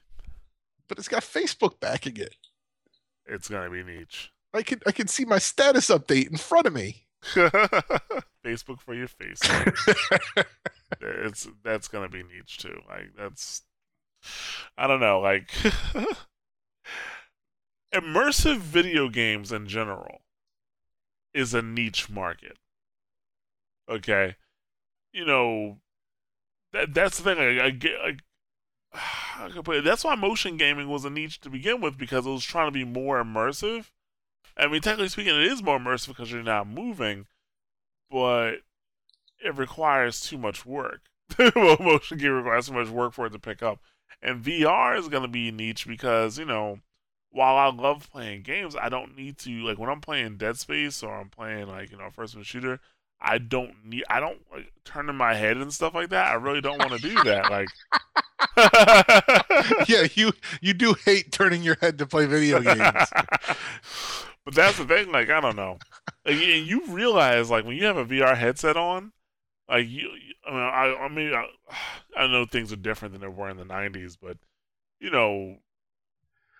but 0.91 0.99
it's 0.99 1.07
got 1.07 1.23
Facebook 1.23 1.79
backing 1.79 2.17
it 2.17 2.35
it's 3.25 3.47
gonna 3.47 3.69
be 3.69 3.83
niche. 3.83 4.31
I 4.53 4.63
can 4.63 4.81
I 4.85 4.91
can 4.91 5.07
see 5.07 5.25
my 5.25 5.37
status 5.37 5.89
update 5.89 6.29
in 6.29 6.37
front 6.37 6.67
of 6.67 6.73
me. 6.73 7.07
Facebook 7.23 8.81
for 8.81 8.93
your 8.93 9.07
face. 9.07 9.39
it's 11.01 11.47
that's 11.63 11.87
gonna 11.87 12.09
be 12.09 12.23
niche 12.23 12.57
too. 12.57 12.79
Like 12.89 13.11
that's 13.17 13.61
I 14.77 14.87
don't 14.87 14.99
know, 14.99 15.19
like 15.19 15.49
immersive 17.93 18.57
video 18.57 19.09
games 19.09 19.51
in 19.51 19.67
general 19.67 20.21
is 21.33 21.53
a 21.53 21.61
niche 21.61 22.09
market. 22.09 22.57
Okay, 23.89 24.35
you 25.13 25.25
know 25.25 25.77
that 26.73 26.93
that's 26.93 27.19
the 27.19 27.23
thing. 27.23 27.39
I, 27.39 27.65
I 27.65 27.69
get. 27.69 27.93
I, 28.03 28.17
that's 28.93 30.03
why 30.03 30.15
motion 30.15 30.57
gaming 30.57 30.89
was 30.89 31.05
a 31.05 31.09
niche 31.09 31.39
to 31.41 31.49
begin 31.49 31.81
with 31.81 31.97
because 31.97 32.25
it 32.25 32.31
was 32.31 32.43
trying 32.43 32.67
to 32.67 32.71
be 32.71 32.83
more 32.83 33.23
immersive. 33.23 33.91
I 34.57 34.67
mean, 34.67 34.81
technically 34.81 35.09
speaking, 35.09 35.35
it 35.35 35.47
is 35.47 35.63
more 35.63 35.79
immersive 35.79 36.09
because 36.09 36.31
you're 36.31 36.43
not 36.43 36.67
moving, 36.67 37.27
but 38.09 38.57
it 39.43 39.55
requires 39.55 40.21
too 40.21 40.37
much 40.37 40.65
work. 40.65 41.01
well, 41.55 41.77
motion 41.79 42.17
game 42.17 42.31
requires 42.31 42.67
too 42.67 42.73
much 42.73 42.89
work 42.89 43.13
for 43.13 43.25
it 43.25 43.31
to 43.31 43.39
pick 43.39 43.63
up. 43.63 43.79
And 44.21 44.43
VR 44.43 44.97
is 44.97 45.07
going 45.07 45.23
to 45.23 45.29
be 45.29 45.51
niche 45.51 45.87
because, 45.87 46.37
you 46.37 46.45
know, 46.45 46.79
while 47.31 47.55
I 47.55 47.71
love 47.71 48.09
playing 48.11 48.43
games, 48.43 48.75
I 48.75 48.89
don't 48.89 49.15
need 49.15 49.37
to, 49.39 49.63
like, 49.63 49.79
when 49.79 49.89
I'm 49.89 50.01
playing 50.01 50.37
Dead 50.37 50.57
Space 50.57 51.01
or 51.01 51.13
I'm 51.13 51.29
playing, 51.29 51.67
like, 51.67 51.91
you 51.91 51.97
know, 51.97 52.09
first 52.09 52.33
person 52.33 52.43
shooter, 52.43 52.79
I 53.21 53.37
don't 53.37 53.73
need, 53.85 54.03
I 54.09 54.19
don't, 54.19 54.39
like, 54.51 54.71
turn 54.83 55.09
in 55.09 55.15
my 55.15 55.35
head 55.35 55.57
and 55.57 55.71
stuff 55.73 55.93
like 55.93 56.09
that. 56.09 56.27
I 56.27 56.33
really 56.35 56.61
don't 56.61 56.79
want 56.79 56.91
to 56.93 56.97
do 56.99 57.13
that. 57.23 57.51
Like, 57.51 57.69
yeah, 59.87 60.07
you 60.15 60.31
you 60.61 60.73
do 60.73 60.95
hate 61.05 61.31
turning 61.31 61.63
your 61.63 61.77
head 61.79 61.97
to 61.99 62.05
play 62.05 62.25
video 62.25 62.59
games. 62.59 62.77
but 64.45 64.53
that's 64.53 64.77
the 64.77 64.85
thing. 64.85 65.11
Like, 65.11 65.29
I 65.29 65.39
don't 65.39 65.55
know. 65.55 65.77
Like, 66.25 66.35
and 66.35 66.67
you 66.67 66.85
realize, 66.87 67.49
like, 67.49 67.65
when 67.65 67.77
you 67.77 67.85
have 67.85 67.97
a 67.97 68.05
VR 68.05 68.35
headset 68.35 68.77
on, 68.77 69.11
like 69.69 69.87
you, 69.87 70.09
I 70.45 70.51
mean, 70.51 70.59
I, 70.59 70.95
I 71.01 71.07
mean, 71.09 71.33
I, 71.33 71.47
I 72.17 72.27
know 72.27 72.45
things 72.45 72.73
are 72.73 72.77
different 72.77 73.13
than 73.13 73.21
they 73.21 73.27
were 73.27 73.49
in 73.49 73.57
the 73.57 73.63
'90s, 73.63 74.17
but 74.21 74.37
you 74.99 75.11
know, 75.11 75.57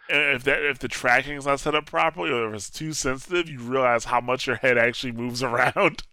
if 0.10 0.44
that 0.44 0.64
if 0.64 0.80
the 0.80 0.88
tracking 0.88 1.38
is 1.38 1.46
not 1.46 1.60
set 1.60 1.76
up 1.76 1.86
properly 1.86 2.32
or 2.32 2.50
if 2.50 2.56
it's 2.56 2.70
too 2.70 2.94
sensitive, 2.94 3.50
you 3.50 3.60
realize 3.60 4.06
how 4.06 4.22
much 4.22 4.48
your 4.48 4.58
head 4.58 4.78
actually 4.78 5.12
moves 5.14 5.44
around. 5.44 6.04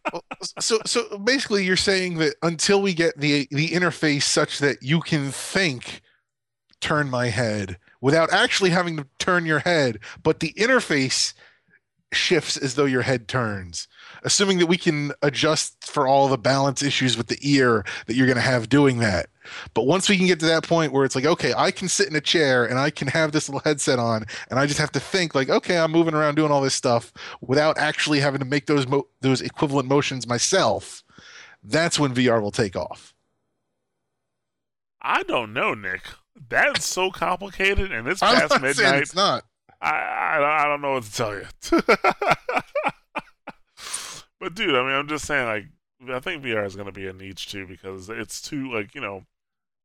so 0.60 0.78
so 0.84 1.18
basically 1.18 1.64
you're 1.64 1.76
saying 1.76 2.18
that 2.18 2.34
until 2.42 2.82
we 2.82 2.94
get 2.94 3.18
the 3.18 3.46
the 3.50 3.70
interface 3.70 4.22
such 4.22 4.58
that 4.58 4.82
you 4.82 5.00
can 5.00 5.30
think 5.30 6.00
turn 6.80 7.08
my 7.08 7.28
head 7.28 7.78
without 8.00 8.32
actually 8.32 8.70
having 8.70 8.96
to 8.96 9.06
turn 9.18 9.46
your 9.46 9.60
head, 9.60 9.98
but 10.22 10.40
the 10.40 10.52
interface 10.58 11.32
shifts 12.12 12.56
as 12.56 12.74
though 12.74 12.84
your 12.84 13.02
head 13.02 13.26
turns 13.26 13.88
assuming 14.24 14.58
that 14.58 14.66
we 14.66 14.76
can 14.76 15.12
adjust 15.22 15.84
for 15.84 16.08
all 16.08 16.28
the 16.28 16.38
balance 16.38 16.82
issues 16.82 17.16
with 17.16 17.28
the 17.28 17.38
ear 17.42 17.84
that 18.06 18.14
you're 18.16 18.26
going 18.26 18.36
to 18.36 18.42
have 18.42 18.68
doing 18.68 18.98
that. 18.98 19.26
But 19.74 19.86
once 19.86 20.08
we 20.08 20.16
can 20.16 20.26
get 20.26 20.40
to 20.40 20.46
that 20.46 20.66
point 20.66 20.92
where 20.92 21.04
it's 21.04 21.14
like, 21.14 21.26
okay, 21.26 21.52
I 21.56 21.70
can 21.70 21.88
sit 21.88 22.08
in 22.08 22.16
a 22.16 22.20
chair 22.20 22.64
and 22.64 22.78
I 22.78 22.90
can 22.90 23.08
have 23.08 23.32
this 23.32 23.48
little 23.48 23.60
headset 23.60 23.98
on, 23.98 24.24
and 24.50 24.58
I 24.58 24.66
just 24.66 24.80
have 24.80 24.92
to 24.92 25.00
think 25.00 25.34
like, 25.34 25.50
okay, 25.50 25.78
I'm 25.78 25.92
moving 25.92 26.14
around 26.14 26.36
doing 26.36 26.50
all 26.50 26.62
this 26.62 26.74
stuff 26.74 27.12
without 27.40 27.78
actually 27.78 28.20
having 28.20 28.40
to 28.40 28.46
make 28.46 28.66
those 28.66 28.86
mo- 28.86 29.08
those 29.20 29.40
equivalent 29.42 29.88
motions 29.88 30.26
myself. 30.26 31.04
That's 31.62 31.98
when 31.98 32.14
VR 32.14 32.40
will 32.40 32.50
take 32.50 32.76
off. 32.76 33.14
I 35.00 35.22
don't 35.24 35.52
know, 35.52 35.74
Nick. 35.74 36.02
That's 36.48 36.86
so 36.86 37.10
complicated, 37.10 37.92
and 37.92 38.08
it's 38.08 38.20
past 38.20 38.60
midnight. 38.60 39.02
It's 39.02 39.14
not. 39.14 39.44
I, 39.80 39.90
I 39.90 40.64
I 40.64 40.64
don't 40.64 40.80
know 40.80 40.92
what 40.92 41.04
to 41.04 41.12
tell 41.12 41.34
you. 41.34 41.44
But 44.44 44.54
dude, 44.54 44.74
I 44.74 44.82
mean, 44.82 44.92
I'm 44.92 45.08
just 45.08 45.24
saying, 45.24 45.46
like, 45.46 46.14
I 46.14 46.20
think 46.20 46.42
VR 46.42 46.66
is 46.66 46.76
going 46.76 46.84
to 46.84 46.92
be 46.92 47.06
a 47.06 47.14
niche 47.14 47.50
too 47.50 47.66
because 47.66 48.10
it's 48.10 48.42
too 48.42 48.70
like 48.70 48.94
you 48.94 49.00
know, 49.00 49.24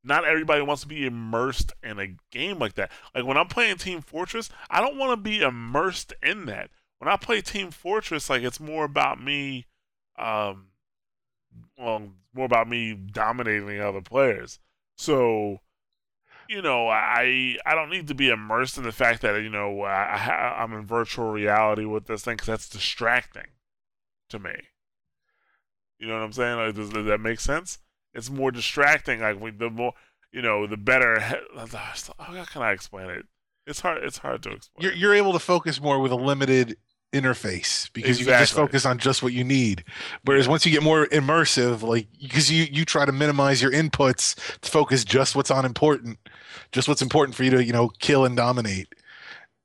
not 0.03 0.25
everybody 0.25 0.61
wants 0.61 0.81
to 0.81 0.87
be 0.89 1.05
immersed 1.05 1.71
in 1.81 1.97
a 1.97 2.17
game 2.29 2.59
like 2.59 2.73
that. 2.73 2.91
Like 3.15 3.23
when 3.23 3.37
I'm 3.37 3.47
playing 3.47 3.77
Team 3.77 4.01
Fortress, 4.01 4.49
I 4.69 4.81
don't 4.81 4.97
want 4.97 5.13
to 5.13 5.15
be 5.15 5.41
immersed 5.41 6.11
in 6.21 6.45
that. 6.47 6.71
When 6.97 7.07
I 7.07 7.15
play 7.15 7.39
Team 7.39 7.71
Fortress, 7.71 8.29
like 8.29 8.43
it's 8.43 8.59
more 8.59 8.83
about 8.83 9.23
me, 9.23 9.65
um, 10.17 10.71
well, 11.77 12.09
more 12.33 12.45
about 12.45 12.67
me 12.67 12.93
dominating 12.93 13.79
other 13.79 14.01
players. 14.01 14.59
So, 14.97 15.61
you 16.49 16.61
know, 16.61 16.89
I 16.89 17.55
I 17.65 17.75
don't 17.75 17.89
need 17.89 18.09
to 18.09 18.13
be 18.13 18.27
immersed 18.27 18.77
in 18.77 18.83
the 18.83 18.91
fact 18.91 19.21
that 19.21 19.41
you 19.41 19.49
know 19.49 19.83
I, 19.83 20.17
I 20.17 20.61
I'm 20.61 20.73
in 20.73 20.85
virtual 20.85 21.31
reality 21.31 21.85
with 21.85 22.07
this 22.07 22.25
thing 22.25 22.35
because 22.35 22.47
that's 22.47 22.67
distracting 22.67 23.45
to 24.29 24.39
me. 24.39 24.51
You 25.99 26.07
know 26.07 26.13
what 26.13 26.23
I'm 26.23 26.33
saying? 26.33 26.57
Like, 26.57 26.75
does, 26.75 26.89
does 26.89 27.05
that 27.05 27.19
make 27.19 27.39
sense? 27.39 27.79
It's 28.13 28.29
more 28.29 28.51
distracting. 28.51 29.19
Like 29.19 29.39
we, 29.39 29.51
the 29.51 29.69
more, 29.69 29.93
you 30.31 30.41
know, 30.41 30.65
the 30.65 30.77
better. 30.77 31.19
How 31.19 32.45
can 32.45 32.61
I 32.61 32.71
explain 32.71 33.09
it? 33.09 33.25
It's 33.67 33.81
hard. 33.81 34.03
It's 34.03 34.17
hard 34.17 34.41
to 34.43 34.51
explain. 34.51 34.83
You're 34.83 34.93
you're 34.93 35.13
able 35.13 35.33
to 35.33 35.39
focus 35.39 35.79
more 35.81 35.99
with 35.99 36.11
a 36.11 36.15
limited 36.15 36.77
interface 37.13 37.91
because 37.93 38.17
exactly. 38.17 38.19
you 38.19 38.25
can 38.25 38.39
just 38.41 38.53
focus 38.53 38.85
on 38.85 38.97
just 38.97 39.21
what 39.21 39.33
you 39.33 39.43
need. 39.43 39.83
Whereas 40.23 40.47
once 40.47 40.65
you 40.65 40.71
get 40.71 40.83
more 40.83 41.07
immersive, 41.07 41.81
like 41.81 42.07
because 42.19 42.51
you 42.51 42.65
you 42.71 42.85
try 42.85 43.05
to 43.05 43.11
minimize 43.11 43.61
your 43.61 43.71
inputs 43.71 44.35
to 44.61 44.71
focus 44.71 45.03
just 45.03 45.35
what's 45.35 45.51
on 45.51 45.65
important, 45.65 46.17
just 46.71 46.87
what's 46.87 47.01
important 47.01 47.35
for 47.35 47.43
you 47.43 47.51
to 47.51 47.63
you 47.63 47.73
know 47.73 47.89
kill 47.99 48.25
and 48.25 48.35
dominate. 48.35 48.93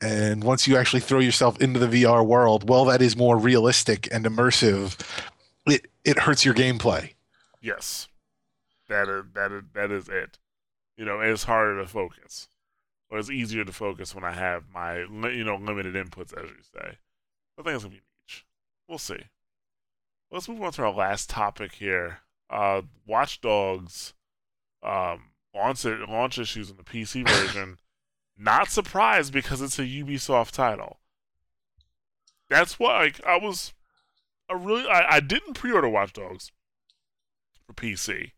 And 0.04 0.44
once 0.44 0.68
you 0.68 0.76
actually 0.76 1.00
throw 1.00 1.18
yourself 1.18 1.58
into 1.62 1.80
the 1.80 2.04
VR 2.04 2.26
world, 2.26 2.68
well, 2.68 2.84
that 2.84 3.00
is 3.00 3.16
more 3.16 3.38
realistic 3.38 4.06
and 4.12 4.26
immersive. 4.26 5.00
It 5.66 5.86
it 6.04 6.18
hurts 6.18 6.44
your 6.44 6.52
gameplay. 6.52 7.14
Yes, 7.62 8.08
that 8.90 9.08
is 9.08 9.24
that 9.32 9.50
is 9.50 9.62
that 9.72 9.90
is 9.90 10.08
it. 10.10 10.38
You 10.98 11.06
know, 11.06 11.20
it's 11.20 11.44
harder 11.44 11.80
to 11.80 11.88
focus, 11.88 12.50
or 13.08 13.18
it's 13.18 13.30
easier 13.30 13.64
to 13.64 13.72
focus 13.72 14.14
when 14.14 14.24
I 14.24 14.32
have 14.32 14.64
my 14.70 14.98
you 14.98 15.42
know 15.42 15.56
limited 15.56 15.94
inputs, 15.94 16.36
as 16.36 16.50
you 16.50 16.62
say. 16.62 16.98
I 17.58 17.62
think 17.62 17.74
it's 17.74 17.84
gonna 17.84 17.94
be 17.94 18.02
niche. 18.28 18.44
We'll 18.86 18.98
see. 18.98 19.20
Let's 20.30 20.50
move 20.50 20.60
on 20.60 20.72
to 20.72 20.82
our 20.82 20.92
last 20.92 21.30
topic 21.30 21.72
here. 21.72 22.18
Uh, 22.50 22.82
Watch 23.06 23.40
Dogs 23.40 24.12
um, 24.82 25.30
launch 25.54 25.86
launch 25.86 26.38
issues 26.38 26.68
in 26.68 26.76
the 26.76 26.82
PC 26.82 27.26
version 27.26 27.78
not 28.36 28.68
surprised 28.68 29.32
because 29.32 29.60
it's 29.60 29.78
a 29.78 29.82
Ubisoft 29.82 30.52
title. 30.52 30.98
That's 32.48 32.78
why 32.78 33.04
like, 33.04 33.24
I 33.26 33.38
was 33.38 33.72
I 34.48 34.54
really 34.54 34.86
I, 34.88 35.16
I 35.16 35.20
didn't 35.20 35.54
pre-order 35.54 35.88
Watch 35.88 36.12
Dogs 36.12 36.52
for 37.66 37.72
PC. 37.72 38.32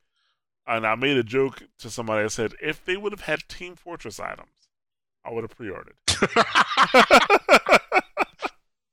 And 0.68 0.86
I 0.86 0.96
made 0.96 1.16
a 1.16 1.22
joke 1.22 1.62
to 1.78 1.88
somebody. 1.90 2.24
I 2.24 2.28
said, 2.28 2.54
if 2.60 2.84
they 2.84 2.96
would 2.96 3.12
have 3.12 3.20
had 3.20 3.48
Team 3.48 3.76
Fortress 3.76 4.18
items, 4.18 4.50
I 5.24 5.32
would 5.32 5.44
have 5.44 5.56
pre-ordered. 5.56 5.94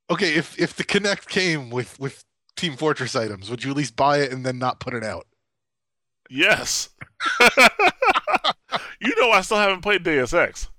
okay, 0.10 0.36
if 0.36 0.60
if 0.60 0.76
the 0.76 0.84
Kinect 0.84 1.28
came 1.28 1.72
with 1.72 2.00
with 2.00 2.26
Team 2.56 2.76
Fortress 2.78 3.16
items, 3.16 3.50
would 3.50 3.64
you 3.64 3.72
at 3.72 3.78
least 3.78 3.96
buy 3.96 4.20
it 4.20 4.32
and 4.32 4.46
then 4.46 4.60
not 4.60 4.80
put 4.80 4.94
it 4.94 5.04
out? 5.04 5.26
Yes. 6.30 6.90
you 9.00 9.14
know 9.20 9.32
I 9.32 9.42
still 9.42 9.58
haven't 9.58 9.82
played 9.82 10.04
Deus 10.04 10.34
Ex. 10.34 10.70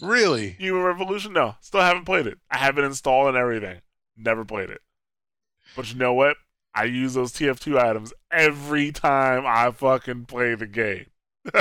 Really? 0.00 0.50
Human 0.58 0.82
Revolution? 0.82 1.32
No, 1.32 1.56
still 1.60 1.80
haven't 1.80 2.04
played 2.04 2.26
it. 2.26 2.38
I 2.50 2.58
have 2.58 2.78
it 2.78 2.84
installed 2.84 3.28
and 3.28 3.36
everything. 3.36 3.80
Never 4.16 4.44
played 4.44 4.70
it. 4.70 4.80
But 5.76 5.92
you 5.92 5.98
know 5.98 6.14
what? 6.14 6.36
I 6.74 6.84
use 6.84 7.14
those 7.14 7.32
TF2 7.32 7.78
items 7.78 8.12
every 8.30 8.92
time 8.92 9.44
I 9.46 9.70
fucking 9.70 10.26
play 10.26 10.54
the 10.54 10.66
game. 10.66 11.06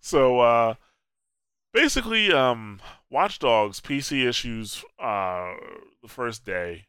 so 0.00 0.40
uh 0.40 0.74
basically 1.72 2.32
um 2.32 2.80
Watch 3.10 3.38
Dogs 3.38 3.80
PC 3.80 4.26
issues 4.26 4.84
uh 4.98 5.54
the 6.02 6.08
first 6.08 6.44
day 6.44 6.86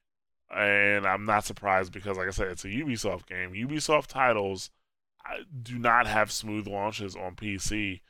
and 0.54 1.06
I'm 1.06 1.26
not 1.26 1.46
surprised 1.46 1.94
because 1.94 2.18
like 2.18 2.28
I 2.28 2.32
said 2.32 2.48
it's 2.48 2.66
a 2.66 2.70
Ubisoft 2.70 3.28
game. 3.28 3.54
Ubisoft 3.54 4.08
titles 4.08 4.72
do 5.62 5.78
not 5.78 6.08
have 6.08 6.32
smooth 6.32 6.68
launches 6.68 7.16
on 7.16 7.36
PC 7.36 8.02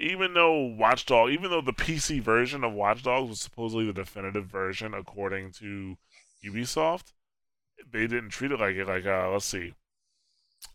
even 0.00 0.32
though 0.32 0.64
Watchdog, 0.64 1.30
even 1.30 1.50
though 1.50 1.60
the 1.60 1.72
PC 1.72 2.22
version 2.22 2.64
of 2.64 2.72
Watch 2.72 3.02
Dogs 3.02 3.28
was 3.28 3.40
supposedly 3.40 3.86
the 3.86 3.92
definitive 3.92 4.46
version 4.46 4.94
according 4.94 5.52
to 5.52 5.96
Ubisoft, 6.44 7.12
they 7.92 8.06
didn't 8.06 8.30
treat 8.30 8.50
it 8.50 8.60
like 8.60 8.76
it. 8.76 8.86
Like, 8.86 9.04
uh, 9.04 9.30
let's 9.30 9.44
see, 9.44 9.74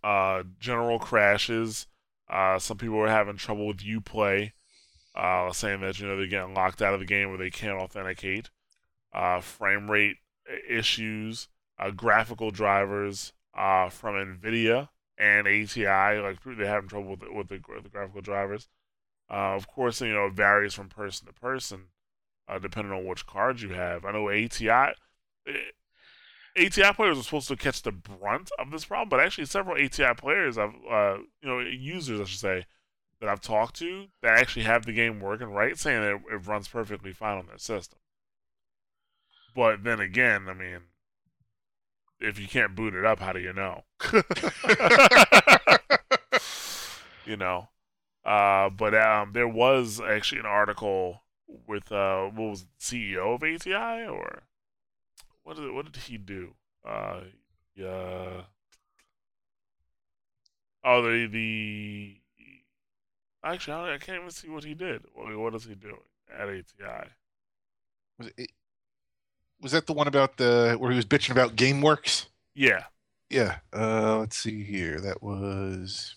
uh, 0.03 0.43
general 0.59 0.99
crashes. 0.99 1.87
Uh, 2.29 2.59
some 2.59 2.77
people 2.77 2.97
were 2.97 3.09
having 3.09 3.35
trouble 3.35 3.67
with 3.67 3.77
UPlay, 3.77 4.51
uh, 5.15 5.51
saying 5.51 5.81
that 5.81 5.99
you 5.99 6.07
know 6.07 6.15
they're 6.15 6.27
getting 6.27 6.53
locked 6.53 6.81
out 6.81 6.93
of 6.93 6.99
the 6.99 7.05
game 7.05 7.29
where 7.29 7.37
they 7.37 7.49
can't 7.49 7.79
authenticate. 7.79 8.49
Uh, 9.11 9.39
frame 9.39 9.89
rate 9.89 10.17
issues, 10.69 11.47
uh, 11.79 11.89
graphical 11.89 12.51
drivers 12.51 13.33
uh, 13.57 13.89
from 13.89 14.15
Nvidia 14.15 14.89
and 15.17 15.47
ATI, 15.47 16.19
like 16.19 16.37
they're 16.43 16.67
having 16.67 16.89
trouble 16.89 17.11
with 17.11 17.21
the, 17.21 17.33
with 17.33 17.47
the, 17.47 17.59
the 17.81 17.89
graphical 17.89 18.21
drivers 18.21 18.67
Uh, 19.29 19.55
of 19.55 19.67
course, 19.67 20.01
you 20.01 20.13
know 20.13 20.27
it 20.27 20.33
varies 20.33 20.73
from 20.73 20.89
person 20.89 21.27
to 21.27 21.33
person, 21.33 21.85
uh, 22.47 22.59
depending 22.59 22.93
on 22.93 23.05
which 23.05 23.25
cards 23.27 23.61
you 23.63 23.69
have. 23.69 24.05
I 24.05 24.11
know 24.11 24.29
ATI. 24.29 24.93
eh, 25.47 25.53
ATI 26.57 26.93
players 26.93 27.17
are 27.19 27.23
supposed 27.23 27.47
to 27.49 27.55
catch 27.57 27.81
the 27.83 27.91
brunt 27.91 28.49
of 28.59 28.71
this 28.71 28.85
problem, 28.85 29.09
but 29.09 29.19
actually, 29.19 29.45
several 29.45 29.77
ATI 29.83 30.13
players, 30.15 30.57
I've, 30.57 30.73
uh, 30.89 31.17
you 31.41 31.49
know, 31.49 31.59
users, 31.59 32.21
I 32.21 32.25
should 32.25 32.39
say, 32.39 32.65
that 33.21 33.29
I've 33.29 33.41
talked 33.41 33.75
to 33.77 34.07
that 34.21 34.39
actually 34.39 34.63
have 34.65 34.85
the 34.85 34.93
game 34.93 35.19
working 35.21 35.49
right, 35.49 35.77
saying 35.77 36.01
that 36.01 36.21
it 36.33 36.47
runs 36.47 36.67
perfectly 36.69 37.11
fine 37.13 37.37
on 37.39 37.47
their 37.47 37.57
system. 37.59 37.99
But 39.55 39.83
then 39.83 39.99
again, 39.99 40.47
I 40.47 40.53
mean, 40.53 40.81
if 42.19 42.39
you 42.39 42.47
can't 42.47 42.75
boot 42.75 42.93
it 42.93 43.05
up, 43.05 43.19
how 43.19 43.33
do 43.33 43.39
you 43.39 43.53
know? 43.53 43.83
you 47.25 47.37
know. 47.37 47.69
Uh, 48.25 48.69
but 48.69 48.95
um, 48.95 49.31
there 49.33 49.47
was 49.47 50.01
actually 50.01 50.39
an 50.39 50.47
article 50.47 51.21
with 51.67 51.91
uh, 51.91 52.23
what 52.23 52.49
was 52.49 52.61
it, 52.61 52.67
CEO 52.79 53.35
of 53.35 53.43
ATI 53.43 54.07
or 54.07 54.43
what 55.43 55.57
did 55.57 55.71
what 55.71 55.91
did 55.91 56.01
he 56.03 56.17
do? 56.17 56.55
Uh, 56.87 57.19
yeah. 57.75 58.41
Oh, 60.83 61.01
the 61.03 61.27
the 61.27 62.15
actually 63.43 63.73
I, 63.73 63.93
I 63.93 63.97
can't 63.99 64.19
even 64.19 64.31
see 64.31 64.49
what 64.49 64.63
he 64.63 64.73
did. 64.73 65.03
What, 65.13 65.37
what 65.37 65.55
is 65.55 65.65
he 65.65 65.75
doing 65.75 65.95
at 66.33 66.47
ATI? 66.47 67.09
Was 68.17 68.31
it? 68.37 68.51
Was 69.61 69.71
that 69.71 69.85
the 69.85 69.93
one 69.93 70.07
about 70.07 70.37
the 70.37 70.75
where 70.79 70.91
he 70.91 70.97
was 70.97 71.05
bitching 71.05 71.31
about 71.31 71.55
GameWorks? 71.55 72.25
Yeah. 72.55 72.85
Yeah. 73.29 73.57
Uh, 73.71 74.17
let's 74.19 74.37
see 74.37 74.63
here. 74.63 74.99
That 74.99 75.21
was 75.21 76.15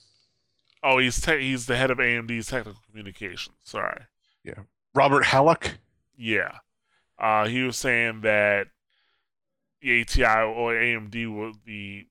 Oh, 0.83 0.99
he's 0.99 1.21
te- 1.21 1.41
he's 1.41 1.67
the 1.67 1.77
head 1.77 1.91
of 1.91 1.99
AMD's 1.99 2.49
technical 2.49 2.81
communications. 2.89 3.57
Sorry. 3.63 4.03
Yeah, 4.45 4.63
Robert 4.95 5.25
Hallock. 5.27 5.79
Yeah. 6.17 6.59
Uh, 7.19 7.47
he 7.49 7.63
was 7.63 7.77
saying 7.77 8.21
that 8.21 8.69
the 9.81 10.03
ATI 10.03 10.43
or 10.43 10.73
AMD 10.75 11.35
will 11.35 11.53
the 11.65 12.07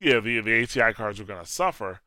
yeah 0.00 0.20
the 0.20 0.40
the 0.40 0.62
ATI 0.62 0.92
cards 0.92 1.18
were 1.18 1.24
going 1.24 1.44
to 1.44 1.50
suffer 1.50 2.00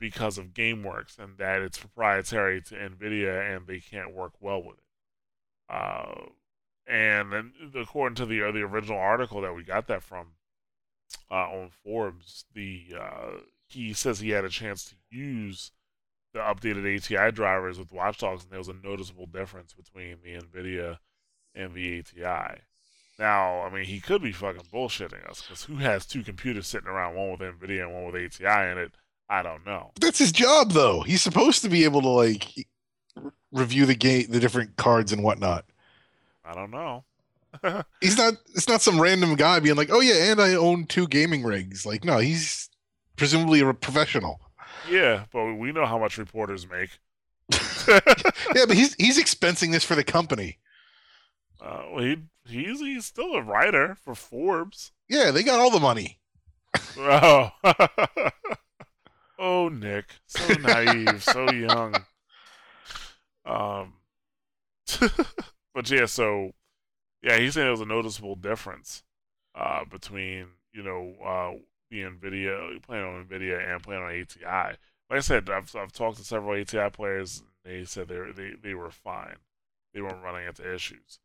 because 0.00 0.38
of 0.38 0.52
GameWorks 0.52 1.18
and 1.18 1.38
that 1.38 1.62
it's 1.62 1.78
proprietary 1.78 2.60
to 2.62 2.74
Nvidia 2.74 3.56
and 3.56 3.66
they 3.66 3.80
can't 3.80 4.14
work 4.14 4.32
well 4.40 4.62
with 4.62 4.76
it. 4.76 5.74
Uh, 5.74 6.26
and 6.86 7.32
then 7.32 7.52
according 7.74 8.16
to 8.16 8.26
the 8.26 8.42
uh, 8.42 8.52
the 8.52 8.62
original 8.62 8.98
article 8.98 9.40
that 9.40 9.54
we 9.54 9.62
got 9.62 9.86
that 9.86 10.02
from 10.02 10.28
uh, 11.30 11.34
on 11.34 11.70
Forbes, 11.70 12.44
the 12.54 12.86
uh, 12.98 13.38
he 13.74 13.92
says 13.92 14.20
he 14.20 14.30
had 14.30 14.44
a 14.44 14.50
chance 14.50 14.84
to 14.84 14.94
use 15.10 15.72
the 16.32 16.40
updated 16.40 16.96
ATI 16.96 17.32
drivers 17.32 17.78
with 17.78 17.92
Watch 17.92 18.18
Dogs, 18.18 18.42
and 18.42 18.50
there 18.50 18.58
was 18.58 18.68
a 18.68 18.74
noticeable 18.74 19.26
difference 19.26 19.72
between 19.72 20.18
the 20.22 20.34
NVIDIA 20.34 20.98
and 21.54 21.74
the 21.74 21.98
ATI. 22.00 22.60
Now, 23.18 23.60
I 23.60 23.70
mean, 23.70 23.84
he 23.84 24.00
could 24.00 24.22
be 24.22 24.32
fucking 24.32 24.66
bullshitting 24.72 25.28
us 25.28 25.42
because 25.42 25.64
who 25.64 25.76
has 25.76 26.04
two 26.04 26.24
computers 26.24 26.66
sitting 26.66 26.88
around, 26.88 27.14
one 27.14 27.30
with 27.30 27.40
NVIDIA 27.40 27.84
and 27.84 27.94
one 27.94 28.12
with 28.12 28.16
ATI 28.16 28.72
in 28.72 28.78
it? 28.78 28.92
I 29.28 29.42
don't 29.42 29.64
know. 29.64 29.92
That's 30.00 30.18
his 30.18 30.32
job, 30.32 30.72
though. 30.72 31.02
He's 31.02 31.22
supposed 31.22 31.62
to 31.62 31.68
be 31.68 31.84
able 31.84 32.02
to 32.02 32.08
like 32.08 32.66
review 33.52 33.86
the 33.86 33.94
game, 33.94 34.26
the 34.28 34.40
different 34.40 34.76
cards 34.76 35.12
and 35.12 35.22
whatnot. 35.22 35.64
I 36.44 36.54
don't 36.54 36.70
know. 36.70 37.04
He's 38.00 38.18
not. 38.18 38.34
It's 38.54 38.68
not 38.68 38.82
some 38.82 39.00
random 39.00 39.36
guy 39.36 39.60
being 39.60 39.76
like, 39.76 39.90
"Oh 39.92 40.00
yeah, 40.00 40.30
and 40.30 40.40
I 40.40 40.54
own 40.54 40.86
two 40.86 41.06
gaming 41.06 41.44
rigs." 41.44 41.86
Like, 41.86 42.04
no, 42.04 42.18
he's 42.18 42.68
presumably 43.16 43.60
a 43.60 43.72
professional. 43.74 44.40
yeah, 44.90 45.24
but 45.32 45.54
we 45.54 45.72
know 45.72 45.86
how 45.86 45.98
much 45.98 46.18
reporters 46.18 46.66
make. 46.68 46.90
Yeah, 48.54 48.66
but 48.66 48.76
he's 48.76 48.94
he's 48.94 49.18
expensing 49.18 49.72
this 49.72 49.84
for 49.84 49.94
the 49.94 50.04
company. 50.04 50.58
Uh, 51.60 51.82
well, 51.92 52.04
he, 52.04 52.18
he's 52.46 52.80
he's 52.80 53.04
still 53.06 53.34
a 53.34 53.42
writer 53.42 53.96
for 54.02 54.14
Forbes. 54.14 54.92
Yeah, 55.08 55.30
they 55.30 55.42
got 55.42 55.60
all 55.60 55.70
the 55.70 55.80
money. 55.80 56.18
Oh, 56.98 57.50
oh, 59.38 59.68
Nick, 59.68 60.06
so 60.26 60.54
naive, 60.54 61.22
so 61.22 61.50
young. 61.50 61.94
Um, 63.44 63.94
but 65.74 65.90
yeah, 65.90 66.06
so 66.06 66.52
yeah, 67.22 67.38
he's 67.38 67.54
saying 67.54 67.64
there 67.64 67.70
was 67.70 67.80
a 67.80 67.86
noticeable 67.86 68.36
difference 68.36 69.02
uh, 69.54 69.84
between 69.84 70.46
you 70.72 70.82
know 70.82 71.14
uh, 71.24 71.52
Nvidia 72.02 72.82
playing 72.82 73.04
on 73.04 73.24
Nvidia 73.24 73.72
and 73.72 73.82
playing 73.82 74.02
on 74.02 74.10
ATI. 74.10 74.76
Like 75.10 75.18
I 75.18 75.20
said, 75.20 75.50
I've 75.50 75.74
I've 75.76 75.92
talked 75.92 76.18
to 76.18 76.24
several 76.24 76.60
ATI 76.60 76.90
players. 76.90 77.42
They 77.64 77.84
said 77.84 78.08
they 78.08 78.18
were, 78.18 78.32
they 78.32 78.52
they 78.62 78.74
were 78.74 78.90
fine. 78.90 79.36
They 79.92 80.00
weren't 80.00 80.22
running 80.22 80.46
into 80.46 80.74
issues. 80.74 81.18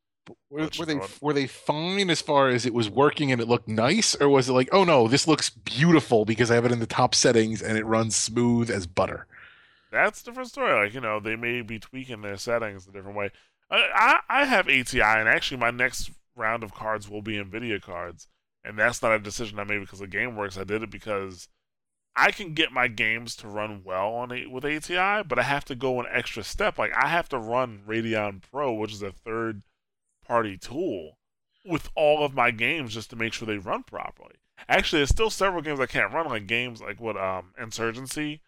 Were, 0.49 0.69
were 0.77 0.85
they 0.85 0.99
were 1.21 1.33
they 1.33 1.47
fine 1.47 2.09
as 2.09 2.21
far 2.21 2.49
as 2.49 2.65
it 2.65 2.73
was 2.73 2.89
working 2.89 3.31
and 3.31 3.41
it 3.41 3.47
looked 3.47 3.67
nice, 3.67 4.15
or 4.15 4.29
was 4.29 4.47
it 4.47 4.53
like, 4.53 4.69
oh 4.71 4.83
no, 4.83 5.07
this 5.07 5.27
looks 5.27 5.49
beautiful 5.49 6.23
because 6.23 6.51
I 6.51 6.55
have 6.55 6.65
it 6.65 6.71
in 6.71 6.79
the 6.79 6.85
top 6.85 7.15
settings 7.15 7.61
and 7.61 7.77
it 7.77 7.85
runs 7.85 8.15
smooth 8.15 8.69
as 8.69 8.85
butter? 8.85 9.25
that's 9.91 10.21
a 10.21 10.25
different 10.25 10.49
story. 10.49 10.73
Like 10.73 10.93
you 10.93 11.01
know, 11.01 11.19
they 11.19 11.35
may 11.35 11.61
be 11.61 11.79
tweaking 11.79 12.21
their 12.21 12.37
settings 12.37 12.87
a 12.87 12.91
different 12.91 13.17
way. 13.17 13.31
I 13.69 14.19
I, 14.29 14.41
I 14.41 14.45
have 14.45 14.67
ATI, 14.67 15.01
and 15.01 15.27
actually, 15.27 15.57
my 15.57 15.71
next 15.71 16.11
round 16.35 16.63
of 16.63 16.73
cards 16.73 17.09
will 17.09 17.21
be 17.21 17.33
Nvidia 17.33 17.81
cards, 17.81 18.27
and 18.64 18.77
that's 18.77 19.02
not 19.02 19.14
a 19.14 19.19
decision 19.19 19.60
I 19.60 19.64
made 19.64 19.80
because 19.80 20.02
of 20.02 20.10
GameWorks. 20.10 20.60
I 20.60 20.64
did 20.64 20.84
it 20.84 20.91
because 20.91 21.48
I 22.15 22.31
can 22.31 22.53
get 22.53 22.72
my 22.72 22.88
games 22.88 23.36
to 23.38 23.48
run 23.48 23.81
well 23.84 24.14
on 24.14 24.31
a, 24.31 24.45
with 24.48 24.65
ATI, 24.65 25.23
but 25.23 25.40
I 25.40 25.44
have 25.44 25.65
to 25.65 25.76
go 25.76 25.99
an 25.99 26.07
extra 26.11 26.44
step. 26.44 26.77
Like 26.77 26.91
I 26.95 27.07
have 27.07 27.30
to 27.30 27.38
run 27.38 27.84
Radeon 27.88 28.41
Pro, 28.41 28.73
which 28.73 28.94
is 28.94 29.02
a 29.02 29.11
third 29.11 29.64
party 30.26 30.57
tool, 30.57 31.18
with 31.65 31.90
all 31.95 32.23
of 32.23 32.34
my 32.34 32.52
games 32.52 32.94
just 32.94 33.10
to 33.11 33.15
make 33.15 33.34
sure 33.34 33.45
they 33.45 33.57
run 33.57 33.84
properly. 33.84 34.36
Actually, 34.68 34.99
there's 34.99 35.10
still 35.10 35.30
several 35.30 35.61
games 35.61 35.80
I 35.80 35.86
can't 35.86 36.14
run, 36.14 36.27
like 36.27 36.48
games 36.48 36.81
like 36.81 36.99
what 36.99 37.18
um 37.18 37.53
Insurgency 37.57 38.41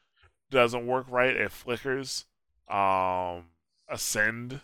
doesn't 0.50 0.86
work 0.86 1.06
right. 1.10 1.36
It 1.36 1.52
flickers. 1.52 2.26
Um, 2.68 3.46
Ascend, 3.90 4.62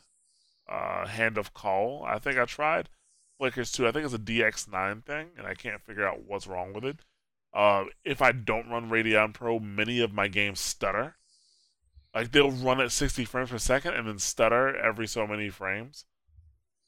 uh, 0.70 1.08
Hand 1.08 1.38
of 1.38 1.54
Kul. 1.54 2.04
I 2.08 2.20
think 2.20 2.38
I 2.38 2.46
tried 2.46 2.90
flickers 3.38 3.72
too. 3.72 3.88
I 3.88 3.92
think 3.92 4.06
it's 4.06 4.14
a 4.14 4.20
DX9 4.20 5.04
thing, 5.06 5.30
and 5.38 5.46
I 5.48 5.54
can't 5.54 5.82
figure 5.82 6.08
out 6.08 6.24
what's 6.26 6.48
wrong 6.48 6.74
with 6.74 6.86
it. 6.86 7.00
Uh, 7.54 7.86
if 8.04 8.22
I 8.22 8.32
don't 8.32 8.70
run 8.70 8.90
Radeon 8.90 9.34
Pro, 9.34 9.60
many 9.60 10.00
of 10.02 10.14
my 10.14 10.28
games 10.28 10.60
stutter. 10.60 11.16
Like 12.14 12.32
they'll 12.32 12.52
run 12.52 12.82
at 12.82 12.92
60 12.92 13.26
frames 13.26 13.52
per 13.52 13.58
second 13.58 13.94
and 13.94 14.08
then 14.08 14.20
stutter 14.20 14.76
every 14.76 15.08
so 15.08 15.28
many 15.28 15.50
frames, 15.50 16.06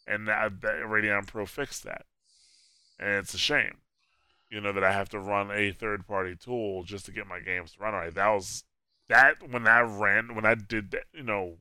and 0.07 0.27
that, 0.27 0.61
that 0.61 0.75
Radeon 0.85 1.27
Pro 1.27 1.45
fixed 1.45 1.83
that, 1.83 2.05
and 2.99 3.11
it's 3.11 3.33
a 3.33 3.37
shame. 3.37 3.77
You 4.49 4.61
know 4.61 4.71
that 4.71 4.83
I 4.83 4.91
have 4.91 5.09
to 5.09 5.19
run 5.19 5.51
a 5.51 5.71
third-party 5.71 6.37
tool 6.37 6.83
just 6.83 7.05
to 7.05 7.11
get 7.11 7.27
my 7.27 7.39
games 7.39 7.73
to 7.73 7.79
run 7.79 7.93
right. 7.93 8.13
That 8.13 8.29
was 8.29 8.63
that 9.07 9.47
when 9.47 9.67
I 9.67 9.81
ran 9.81 10.33
when 10.33 10.45
I 10.45 10.55
did 10.55 10.91
that. 10.91 11.03
You 11.13 11.23
know, 11.23 11.57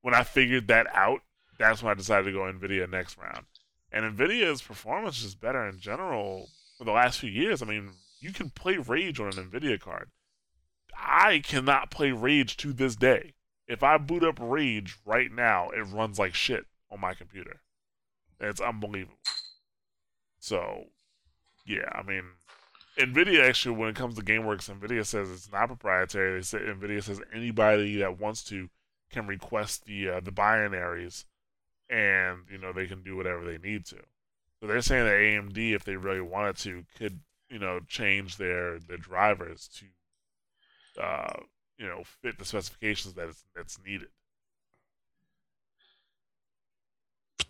when 0.00 0.14
I 0.14 0.22
figured 0.22 0.68
that 0.68 0.86
out, 0.94 1.20
that's 1.58 1.82
when 1.82 1.90
I 1.90 1.94
decided 1.94 2.24
to 2.24 2.32
go 2.32 2.40
Nvidia 2.40 2.88
next 2.88 3.18
round. 3.18 3.44
And 3.90 4.04
Nvidia's 4.04 4.62
performance 4.62 5.22
is 5.24 5.34
better 5.34 5.66
in 5.66 5.78
general 5.78 6.50
for 6.76 6.84
the 6.84 6.92
last 6.92 7.20
few 7.20 7.30
years. 7.30 7.62
I 7.62 7.66
mean, 7.66 7.90
you 8.20 8.32
can 8.32 8.50
play 8.50 8.76
Rage 8.76 9.18
on 9.20 9.28
an 9.28 9.50
Nvidia 9.50 9.80
card. 9.80 10.10
I 10.96 11.40
cannot 11.40 11.90
play 11.90 12.10
Rage 12.10 12.56
to 12.58 12.72
this 12.72 12.96
day. 12.96 13.34
If 13.66 13.82
I 13.82 13.98
boot 13.98 14.24
up 14.24 14.38
Rage 14.40 14.96
right 15.04 15.30
now, 15.30 15.68
it 15.70 15.82
runs 15.82 16.18
like 16.18 16.34
shit 16.34 16.66
on 16.90 17.00
my 17.00 17.14
computer. 17.14 17.60
It's 18.40 18.60
unbelievable. 18.60 19.18
So, 20.38 20.84
yeah, 21.66 21.88
I 21.92 22.02
mean, 22.02 22.24
Nvidia 22.98 23.48
actually, 23.48 23.76
when 23.76 23.90
it 23.90 23.96
comes 23.96 24.16
to 24.16 24.22
GameWorks, 24.22 24.70
Nvidia 24.70 25.04
says 25.04 25.30
it's 25.30 25.52
not 25.52 25.68
proprietary. 25.68 26.38
They 26.38 26.42
say 26.42 26.58
Nvidia 26.58 27.02
says 27.02 27.20
anybody 27.32 27.96
that 27.96 28.18
wants 28.18 28.42
to 28.44 28.68
can 29.10 29.26
request 29.26 29.84
the 29.86 30.08
uh, 30.08 30.20
the 30.20 30.32
binaries, 30.32 31.24
and 31.90 32.38
you 32.50 32.58
know 32.58 32.72
they 32.72 32.86
can 32.86 33.02
do 33.02 33.16
whatever 33.16 33.44
they 33.44 33.58
need 33.58 33.86
to. 33.86 33.96
So 34.60 34.66
they're 34.66 34.82
saying 34.82 35.04
that 35.04 35.12
AMD, 35.12 35.74
if 35.74 35.84
they 35.84 35.96
really 35.96 36.20
wanted 36.20 36.56
to, 36.58 36.84
could 36.96 37.20
you 37.50 37.58
know 37.58 37.80
change 37.88 38.36
their 38.36 38.78
their 38.78 38.96
drivers 38.96 39.68
to 39.78 41.02
uh, 41.02 41.40
you 41.78 41.86
know 41.86 42.02
fit 42.22 42.38
the 42.38 42.44
specifications 42.44 43.14
that 43.14 43.28
it's, 43.28 43.44
that's 43.54 43.78
needed. 43.84 44.08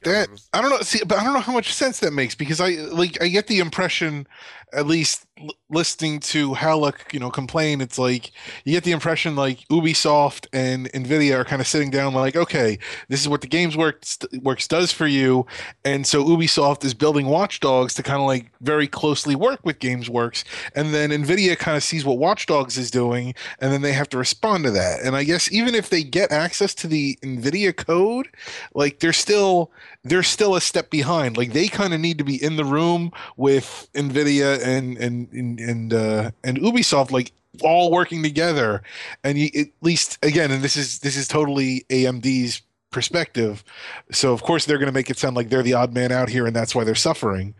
That 0.02 0.28
I 0.52 0.60
don't 0.60 0.70
know. 0.70 0.80
See, 0.82 1.02
but 1.04 1.18
I 1.18 1.24
don't 1.24 1.34
know 1.34 1.40
how 1.40 1.52
much 1.52 1.72
sense 1.72 1.98
that 2.00 2.12
makes 2.12 2.34
because 2.34 2.60
I 2.60 2.70
like 2.70 3.20
I 3.20 3.28
get 3.28 3.48
the 3.48 3.58
impression, 3.58 4.28
at 4.72 4.86
least 4.86 5.26
listening 5.70 6.20
to 6.20 6.54
Hallock, 6.54 7.12
you 7.12 7.20
know, 7.20 7.30
complain, 7.30 7.80
it's 7.80 7.98
like 7.98 8.32
you 8.64 8.72
get 8.72 8.84
the 8.84 8.92
impression 8.92 9.36
like 9.36 9.60
Ubisoft 9.68 10.46
and 10.52 10.90
Nvidia 10.92 11.36
are 11.36 11.44
kind 11.44 11.60
of 11.60 11.68
sitting 11.68 11.90
down, 11.90 12.14
like, 12.14 12.36
okay, 12.36 12.78
this 13.08 13.20
is 13.20 13.28
what 13.28 13.40
the 13.40 13.46
Games 13.46 13.76
Works 13.76 14.18
Works 14.42 14.66
does 14.68 14.92
for 14.92 15.06
you, 15.06 15.46
and 15.84 16.06
so 16.06 16.24
Ubisoft 16.24 16.84
is 16.84 16.94
building 16.94 17.26
Watch 17.26 17.60
Dogs 17.60 17.94
to 17.94 18.02
kind 18.02 18.20
of 18.20 18.26
like 18.26 18.50
very 18.60 18.88
closely 18.88 19.34
work 19.34 19.60
with 19.64 19.78
Games 19.78 20.08
Works, 20.08 20.44
and 20.74 20.94
then 20.94 21.10
Nvidia 21.10 21.58
kind 21.58 21.76
of 21.76 21.82
sees 21.82 22.04
what 22.04 22.18
Watch 22.18 22.46
Dogs 22.46 22.78
is 22.78 22.90
doing, 22.90 23.34
and 23.60 23.72
then 23.72 23.82
they 23.82 23.92
have 23.92 24.08
to 24.10 24.18
respond 24.18 24.64
to 24.64 24.70
that. 24.72 25.00
And 25.02 25.14
I 25.16 25.24
guess 25.24 25.50
even 25.52 25.74
if 25.74 25.90
they 25.90 26.02
get 26.02 26.32
access 26.32 26.74
to 26.76 26.86
the 26.86 27.18
Nvidia 27.22 27.76
code, 27.76 28.28
like 28.74 29.00
they're 29.00 29.12
still 29.12 29.70
they're 30.04 30.22
still 30.22 30.54
a 30.54 30.60
step 30.60 30.90
behind. 30.90 31.36
Like 31.36 31.52
they 31.52 31.68
kind 31.68 31.92
of 31.94 32.00
need 32.00 32.18
to 32.18 32.24
be 32.24 32.42
in 32.42 32.56
the 32.56 32.64
room 32.64 33.12
with 33.36 33.88
Nvidia 33.94 34.64
and 34.64 34.96
and 34.96 35.27
and 35.32 35.60
and, 35.60 35.92
uh, 35.92 36.30
and 36.44 36.58
Ubisoft, 36.58 37.10
like 37.10 37.32
all 37.62 37.90
working 37.90 38.22
together. 38.22 38.82
And 39.24 39.38
you, 39.38 39.50
at 39.58 39.68
least 39.80 40.18
again, 40.22 40.50
and 40.50 40.62
this 40.62 40.76
is 40.76 41.00
this 41.00 41.16
is 41.16 41.28
totally 41.28 41.84
AMD's 41.90 42.62
perspective. 42.90 43.64
So 44.12 44.32
of 44.32 44.42
course 44.42 44.64
they're 44.64 44.78
going 44.78 44.86
to 44.86 44.92
make 44.92 45.10
it 45.10 45.18
sound 45.18 45.36
like 45.36 45.50
they're 45.50 45.62
the 45.62 45.74
odd 45.74 45.92
man 45.92 46.12
out 46.12 46.28
here, 46.28 46.46
and 46.46 46.54
that's 46.54 46.74
why 46.74 46.84
they're 46.84 46.94
suffering. 46.94 47.54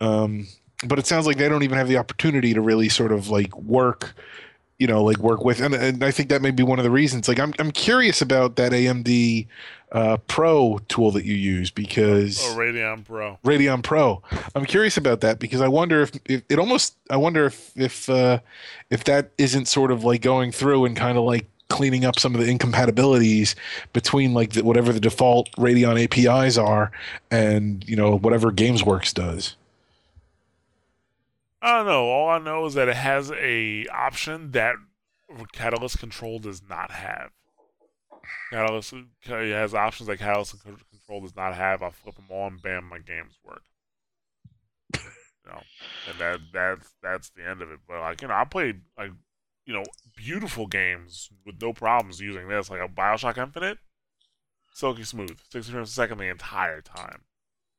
Um, 0.00 0.46
but 0.86 0.98
it 0.98 1.06
sounds 1.06 1.26
like 1.26 1.38
they 1.38 1.48
don't 1.48 1.62
even 1.62 1.78
have 1.78 1.88
the 1.88 1.96
opportunity 1.96 2.52
to 2.54 2.60
really 2.60 2.88
sort 2.88 3.12
of 3.12 3.28
like 3.28 3.56
work 3.56 4.14
you 4.78 4.86
know 4.86 5.02
like 5.02 5.18
work 5.18 5.42
with 5.42 5.60
and, 5.60 5.74
and 5.74 6.04
i 6.04 6.10
think 6.10 6.28
that 6.28 6.42
may 6.42 6.50
be 6.50 6.62
one 6.62 6.78
of 6.78 6.84
the 6.84 6.90
reasons 6.90 7.28
like 7.28 7.38
i'm, 7.38 7.54
I'm 7.58 7.70
curious 7.70 8.20
about 8.20 8.56
that 8.56 8.72
amd 8.72 9.46
uh, 9.92 10.16
pro 10.26 10.78
tool 10.88 11.10
that 11.12 11.24
you 11.24 11.34
use 11.34 11.70
because 11.70 12.40
Oh, 12.42 12.56
Radeon 12.56 13.04
Pro. 13.04 13.38
Radeon 13.44 13.82
Pro. 13.82 14.22
I'm 14.54 14.64
curious 14.64 14.96
about 14.96 15.20
that 15.20 15.38
because 15.38 15.60
I 15.60 15.68
wonder 15.68 16.02
if, 16.02 16.12
if 16.26 16.42
it 16.48 16.58
almost 16.58 16.96
I 17.10 17.16
wonder 17.16 17.46
if 17.46 17.76
if 17.76 18.08
uh, 18.10 18.40
if 18.90 19.04
that 19.04 19.30
isn't 19.38 19.66
sort 19.66 19.90
of 19.90 20.04
like 20.04 20.22
going 20.22 20.52
through 20.52 20.84
and 20.86 20.96
kind 20.96 21.16
of 21.16 21.24
like 21.24 21.46
cleaning 21.68 22.04
up 22.04 22.18
some 22.18 22.34
of 22.34 22.40
the 22.40 22.48
incompatibilities 22.48 23.56
between 23.92 24.34
like 24.34 24.52
the, 24.52 24.62
whatever 24.62 24.92
the 24.92 25.00
default 25.00 25.50
Radeon 25.52 26.02
APIs 26.02 26.56
are 26.58 26.92
and 27.30 27.88
you 27.88 27.96
know 27.96 28.16
whatever 28.18 28.52
GamesWorks 28.52 29.14
does. 29.14 29.56
I 31.62 31.78
don't 31.78 31.86
know. 31.86 32.04
All 32.06 32.28
I 32.28 32.38
know 32.38 32.66
is 32.66 32.74
that 32.74 32.88
it 32.88 32.96
has 32.96 33.32
a 33.32 33.86
option 33.86 34.52
that 34.52 34.76
Catalyst 35.52 35.98
Control 35.98 36.38
does 36.38 36.62
not 36.68 36.92
have. 36.92 37.30
Catalyst 38.50 38.92
it 38.92 39.52
has 39.52 39.74
options 39.74 40.06
that 40.06 40.18
Catalyst 40.18 40.56
Control 40.62 41.20
does 41.20 41.36
not 41.36 41.54
have. 41.54 41.82
I 41.82 41.90
flip 41.90 42.16
them 42.16 42.26
on, 42.30 42.58
bam, 42.62 42.88
my 42.88 42.98
games 42.98 43.38
work. 43.44 43.62
you 44.94 45.00
know, 45.46 45.62
and 46.10 46.18
that 46.18 46.40
that's 46.52 46.94
that's 47.02 47.30
the 47.30 47.48
end 47.48 47.62
of 47.62 47.70
it. 47.70 47.80
But 47.86 48.00
like 48.00 48.22
you 48.22 48.28
know, 48.28 48.34
I 48.34 48.44
played 48.44 48.82
like 48.96 49.10
you 49.64 49.74
know 49.74 49.84
beautiful 50.16 50.66
games 50.66 51.30
with 51.44 51.60
no 51.60 51.72
problems 51.72 52.20
using 52.20 52.48
this, 52.48 52.70
like 52.70 52.80
a 52.80 52.88
Bioshock 52.88 53.38
Infinite, 53.38 53.78
silky 54.72 55.04
smooth, 55.04 55.38
sixty 55.50 55.72
frames 55.72 55.90
a 55.90 55.92
second 55.92 56.18
the 56.18 56.30
entire 56.30 56.80
time. 56.80 57.22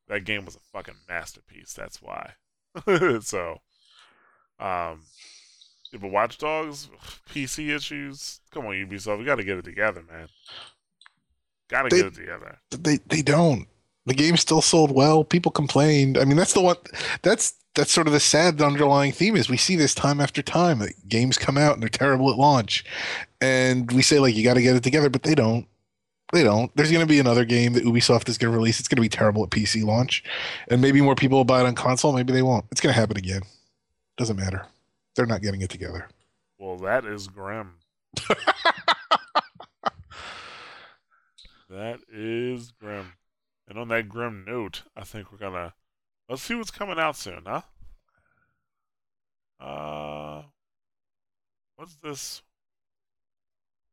That 0.08 0.24
game 0.24 0.46
was 0.46 0.56
a 0.56 0.60
fucking 0.72 0.96
masterpiece. 1.08 1.74
That's 1.74 2.02
why. 2.02 2.34
so, 3.22 3.62
um, 4.60 5.02
yeah, 5.92 6.00
but 6.02 6.12
Watch 6.12 6.38
Dogs, 6.38 6.90
PC 7.30 7.76
issues. 7.76 8.40
Come 8.52 8.66
on, 8.66 8.74
Ubisoft, 8.74 9.20
we 9.20 9.26
got 9.26 9.36
to 9.36 9.44
get 9.44 9.58
it 9.58 9.66
together, 9.66 10.04
man. 10.10 10.28
Got 11.70 11.84
to 11.84 11.90
get 11.90 12.06
it 12.06 12.16
together. 12.16 12.60
They 12.72 12.98
they 13.08 13.22
don't. 13.22 13.68
The 14.06 14.14
game 14.14 14.38
still 14.38 14.62
sold 14.62 14.92
well. 14.92 15.26
People 15.26 15.52
complained. 15.52 16.18
I 16.18 16.24
mean, 16.24 16.38
that's 16.38 16.54
the 16.54 16.62
one. 16.62 16.78
That's 17.24 17.54
that's 17.76 17.92
sort 17.92 18.08
of 18.08 18.14
the 18.14 18.20
sad 18.20 18.62
underlying 18.62 19.12
theme 19.12 19.36
is 19.36 19.50
we 19.50 19.58
see 19.58 19.76
this 19.76 19.94
time 19.94 20.22
after 20.22 20.42
time 20.42 20.80
that 20.80 21.08
games 21.08 21.38
come 21.38 21.58
out 21.58 21.74
and 21.74 21.82
they're 21.82 21.90
terrible 21.90 22.32
at 22.32 22.38
launch, 22.38 22.86
and 23.42 23.92
we 23.92 24.02
say 24.02 24.20
like 24.20 24.36
you 24.36 24.44
got 24.44 24.54
to 24.54 24.62
get 24.62 24.76
it 24.76 24.84
together, 24.84 25.10
but 25.10 25.24
they 25.24 25.36
don't. 25.36 25.68
They 26.34 26.44
don't. 26.44 26.76
There's 26.76 26.92
going 26.92 27.06
to 27.06 27.10
be 27.10 27.20
another 27.20 27.46
game 27.46 27.72
that 27.74 27.86
Ubisoft 27.86 28.28
is 28.28 28.38
going 28.38 28.52
to 28.52 28.58
release. 28.58 28.80
It's 28.80 28.90
going 28.90 28.98
to 28.98 29.02
be 29.02 29.08
terrible 29.10 29.44
at 29.44 29.50
PC 29.50 29.84
launch, 29.84 30.24
and 30.70 30.82
maybe 30.82 31.02
more 31.02 31.16
people 31.16 31.38
will 31.38 31.46
buy 31.46 31.62
it 31.62 31.66
on 31.66 31.76
console. 31.76 32.12
Maybe 32.12 32.34
they 32.34 32.42
won't. 32.42 32.66
It's 32.72 32.82
going 32.82 32.94
to 32.94 33.00
happen 33.00 33.16
again. 33.18 33.44
Doesn't 34.18 34.36
matter. 34.36 34.66
They're 35.18 35.26
not 35.26 35.42
getting 35.42 35.62
it 35.62 35.72
together. 35.72 36.08
Well, 36.60 36.78
that 36.78 37.04
is 37.04 37.28
grim. 37.28 37.80
that 41.70 42.02
is 42.14 42.72
grim. 42.80 43.14
And 43.68 43.80
on 43.80 43.88
that 43.88 44.10
grim 44.10 44.46
note, 44.48 44.84
I 44.96 45.04
think 45.04 45.32
we're 45.32 45.40
gonna 45.40 45.74
let's 46.30 46.44
see 46.44 46.54
what's 46.54 46.70
coming 46.70 47.00
out 47.00 47.18
soon, 47.18 47.42
huh? 47.48 47.62
Uh, 49.60 50.44
what's 51.78 51.96
this? 51.96 52.44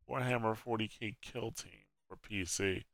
Warhammer 0.06 0.54
40k 0.54 1.16
Kill 1.22 1.50
Team 1.52 1.86
for 2.06 2.16
PC. 2.16 2.84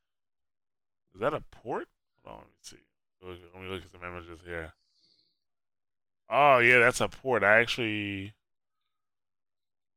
Is 1.13 1.21
that 1.21 1.35
a 1.35 1.41
port? 1.51 1.89
Hold 2.25 2.37
on, 2.37 2.45
let 2.45 2.47
me 2.47 2.55
see. 2.63 2.77
Let 3.53 3.61
me 3.61 3.69
look 3.69 3.83
at 3.85 3.91
some 3.91 4.09
images 4.09 4.39
here. 4.47 4.73
Oh 6.31 6.61
yeah, 6.61 6.79
that's 6.79 7.03
a 7.03 7.09
port. 7.09 7.45
I 7.45 7.61
actually. 7.61 8.33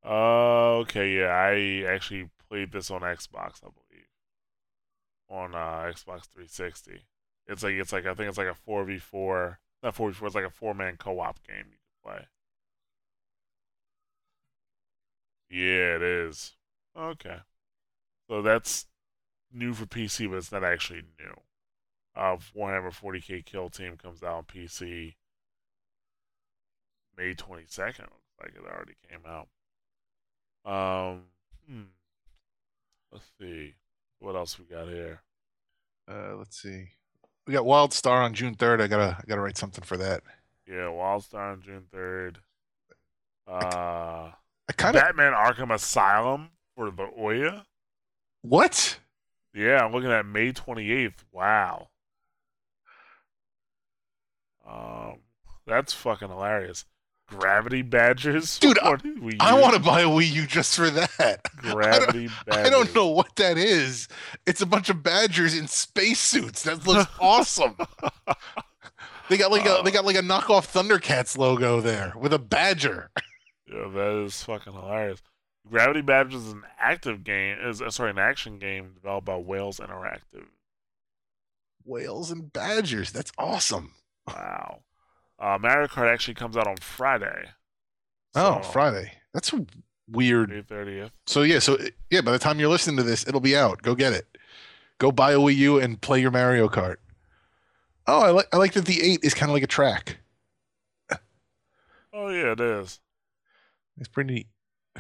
Uh, 0.05 0.80
okay, 0.81 1.18
yeah, 1.18 1.27
I 1.34 1.84
actually 1.91 2.30
played 2.49 2.72
this 2.72 2.91
on 2.91 3.01
Xbox, 3.01 3.64
I 3.64 3.69
believe, 3.69 4.07
on 5.30 5.55
uh, 5.55 5.91
Xbox 5.91 6.26
360. 6.27 7.05
It's 7.47 7.64
like 7.64 7.73
it's 7.73 7.91
like 7.91 8.05
I 8.05 8.14
think 8.14 8.30
it's 8.30 8.38
like 8.38 8.47
a 8.47 8.53
four 8.53 8.84
v 8.85 8.97
four, 8.99 9.60
not 9.81 9.95
four 9.95 10.10
v 10.10 10.15
four. 10.15 10.27
It's 10.27 10.35
like 10.35 10.45
a 10.45 10.49
four 10.49 10.73
man 10.73 10.97
co 10.97 11.19
op 11.19 11.45
game 11.45 11.65
you 11.72 11.77
can 11.77 12.11
play. 12.14 12.27
Yeah, 15.49 15.95
it 15.97 16.01
is. 16.01 16.55
Okay, 16.97 17.38
so 18.30 18.41
that's 18.41 18.88
new 19.53 19.73
for 19.73 19.85
PC, 19.88 20.27
but 20.27 20.38
it's 20.38 20.51
not 20.51 20.64
actually 20.65 21.03
new. 21.19 21.35
Uh, 22.15 22.38
Warhammer 22.55 22.93
40k 22.93 23.41
Kill 23.41 23.69
Team 23.69 23.97
comes 23.97 24.23
out 24.23 24.35
on 24.35 24.43
PC 24.45 25.15
May 27.18 27.34
22nd. 27.34 27.99
Looks 27.99 28.40
like 28.41 28.53
it 28.56 28.65
already 28.65 28.95
came 29.10 29.22
out. 29.27 29.48
Um, 30.65 31.23
hmm. 31.69 31.84
Let's 33.11 33.26
see. 33.40 33.76
What 34.19 34.35
else 34.35 34.57
we 34.57 34.65
got 34.65 34.88
here? 34.88 35.22
Uh, 36.10 36.35
let's 36.35 36.61
see. 36.61 36.90
We 37.45 37.53
got 37.53 37.65
WildStar 37.65 38.23
on 38.23 38.34
June 38.34 38.56
third. 38.56 38.81
I 38.81 38.88
gotta 38.88 39.18
I 39.19 39.23
gotta 39.27 39.41
write 39.41 39.57
something 39.57 39.84
for 39.84 39.98
that. 39.98 40.23
Yeah, 40.68 40.85
WildStar 40.85 41.53
on 41.53 41.61
June 41.61 41.85
3rd. 41.94 42.38
Uh, 43.45 44.31
I 44.69 44.73
kind 44.77 44.95
of 44.95 45.02
Batman 45.02 45.34
Arkham 45.34 45.73
Asylum 45.73 46.52
for 46.76 46.90
the 46.90 47.07
Ouya. 47.19 47.64
what? 48.41 48.99
Yeah, 49.53 49.84
I'm 49.84 49.91
looking 49.91 50.11
at 50.11 50.26
May 50.26 50.53
28th. 50.53 51.26
Wow. 51.31 51.90
Um, 54.65 55.19
that's 55.68 55.94
fucking 55.94 56.30
hilarious. 56.30 56.85
Gravity 57.38 57.81
Badgers? 57.81 58.60
Dude, 58.60 58.80
I- 58.80 58.97
I 59.39 59.60
want 59.60 59.73
to 59.76 59.80
buy 59.80 60.01
a 60.01 60.07
Wii 60.07 60.31
U 60.31 60.45
just 60.47 60.76
for 60.76 60.89
that. 60.89 61.41
Gravity 61.57 62.30
Badgers. 62.45 62.65
I 62.68 62.69
don't 62.69 62.93
know 62.95 63.07
what 63.07 63.35
that 63.38 63.57
is. 63.57 64.07
It's 64.45 64.61
a 64.61 64.65
bunch 64.65 64.89
of 64.89 65.03
badgers 65.03 65.57
in 65.57 65.68
spacesuits. 65.68 66.64
That 66.64 66.85
looks 66.88 67.11
awesome. 67.19 67.76
They 69.30 69.38
got 69.38 69.51
like 69.51 69.65
a 69.65 69.81
they 69.84 69.91
got 69.91 70.05
like 70.05 70.18
a 70.18 70.22
knockoff 70.22 70.72
Thundercats 70.72 71.38
logo 71.38 71.80
there 71.81 72.14
with 72.15 72.34
a 72.34 72.39
badger. 72.39 73.10
Yeah, 73.68 73.88
that 73.93 74.23
is 74.26 74.43
fucking 74.43 74.73
hilarious. 74.73 75.22
Gravity 75.69 76.01
Badgers 76.01 76.43
is 76.45 76.51
an 76.51 76.64
active 76.77 77.23
game. 77.23 77.57
Is 77.64 77.81
uh, 77.81 77.89
sorry, 77.89 78.10
an 78.11 78.19
action 78.19 78.60
game 78.60 78.91
developed 78.93 79.26
by 79.26 79.38
Wales 79.38 79.80
Interactive. 79.80 80.45
Whales 81.85 82.31
and 82.31 82.51
badgers. 82.51 83.11
That's 83.11 83.31
awesome. 83.38 83.93
Wow. 84.27 84.81
Uh, 85.44 85.57
Mario 85.60 85.88
Kart 85.88 86.07
actually 86.07 86.36
comes 86.36 86.56
out 86.56 86.68
on 86.68 86.78
Friday. 86.78 87.49
Oh, 88.34 88.61
Friday. 88.61 89.11
That's 89.34 89.53
weird. 90.10 90.49
May 90.49 90.61
30th. 90.61 91.11
So 91.28 91.41
yeah, 91.41 91.60
so 91.60 91.78
yeah, 92.10 92.22
by 92.22 92.32
the 92.32 92.40
time 92.40 92.61
you're 92.61 92.70
listening 92.70 92.95
to 92.98 93.03
this, 93.03 93.28
it'll 93.28 93.41
be 93.41 93.57
out. 93.57 93.82
Go 93.82 93.94
get 93.94 94.14
it. 94.14 94.26
Go 94.99 95.11
buy 95.11 95.34
a 95.34 95.38
Wii 95.38 95.56
U 95.57 95.80
and 95.80 95.99
play 95.99 96.22
your 96.22 96.32
Mario 96.32 96.70
Kart. 96.70 96.95
Oh, 98.07 98.22
I 98.22 98.30
like 98.32 98.48
I 98.53 98.57
like 98.57 98.72
that 98.74 98.86
the 98.86 99.02
eight 99.02 99.20
is 99.22 99.34
kind 99.34 99.49
of 99.49 99.53
like 99.53 99.64
a 99.64 99.68
track. 99.68 100.18
Oh 102.14 102.30
yeah, 102.30 102.52
it 102.52 102.61
is. 102.61 102.99
It's 103.98 104.07
pretty 104.07 104.34
neat. 104.34 104.48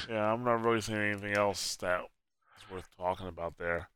Yeah, 0.09 0.33
I'm 0.33 0.43
not 0.43 0.63
really 0.63 0.81
seeing 0.81 0.99
anything 0.99 1.37
else 1.37 1.75
that 1.77 2.01
is 2.57 2.71
worth 2.71 2.89
talking 2.97 3.27
about 3.27 3.57
there. 3.57 3.87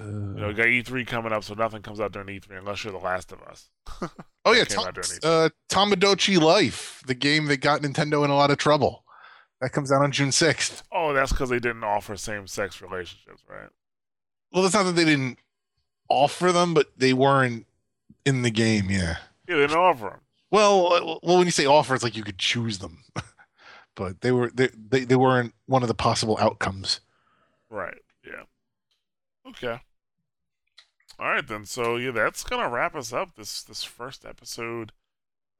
Uh, 0.00 0.04
You 0.04 0.10
know, 0.40 0.48
we 0.48 0.54
got 0.54 0.66
E3 0.66 1.06
coming 1.06 1.32
up, 1.32 1.42
so 1.44 1.54
nothing 1.54 1.82
comes 1.82 1.98
out 2.00 2.12
during 2.12 2.28
E3 2.28 2.58
unless 2.58 2.84
you're 2.84 2.92
The 2.92 2.98
Last 2.98 3.32
of 3.32 3.42
Us. 3.42 3.70
oh 4.44 4.52
yeah, 4.52 4.64
Tom, 4.64 4.86
out 4.86 4.94
during 4.94 5.08
E3. 5.08 5.46
uh, 5.46 5.48
Tomodachi 5.68 6.40
Life, 6.40 7.02
the 7.06 7.14
game 7.14 7.46
that 7.46 7.58
got 7.60 7.80
Nintendo 7.82 8.24
in 8.24 8.30
a 8.30 8.34
lot 8.36 8.50
of 8.50 8.58
trouble. 8.58 9.04
That 9.60 9.70
comes 9.70 9.90
out 9.90 10.02
on 10.02 10.12
June 10.12 10.30
sixth. 10.30 10.84
Oh, 10.92 11.12
that's 11.12 11.32
because 11.32 11.50
they 11.50 11.58
didn't 11.58 11.82
offer 11.82 12.16
same-sex 12.16 12.80
relationships, 12.80 13.42
right? 13.48 13.70
Well, 14.52 14.64
it's 14.64 14.74
not 14.74 14.84
that 14.84 14.92
they 14.92 15.04
didn't 15.04 15.38
offer 16.08 16.52
them, 16.52 16.74
but 16.74 16.92
they 16.96 17.12
weren't 17.12 17.66
in 18.24 18.42
the 18.42 18.50
game. 18.52 18.88
Yeah. 18.88 19.16
Yeah, 19.48 19.56
they 19.56 19.66
didn't 19.66 19.76
offer 19.78 20.04
them. 20.10 20.20
Well, 20.52 21.18
well, 21.22 21.36
when 21.38 21.46
you 21.46 21.50
say 21.50 21.66
offer, 21.66 21.94
it's 21.94 22.04
like 22.04 22.16
you 22.16 22.22
could 22.22 22.38
choose 22.38 22.78
them, 22.78 23.02
but 23.96 24.20
they 24.20 24.30
were 24.32 24.50
they, 24.54 24.68
they 24.74 25.04
they 25.04 25.16
weren't 25.16 25.52
one 25.66 25.82
of 25.82 25.88
the 25.88 25.94
possible 25.94 26.38
outcomes. 26.40 27.00
Right. 27.68 27.98
Yeah. 28.24 28.44
Okay. 29.50 29.80
All 31.18 31.28
right 31.28 31.46
then. 31.46 31.64
So 31.66 31.96
yeah, 31.96 32.12
that's 32.12 32.44
gonna 32.44 32.68
wrap 32.68 32.94
us 32.94 33.12
up 33.12 33.34
this 33.36 33.62
this 33.62 33.82
first 33.82 34.24
episode 34.24 34.92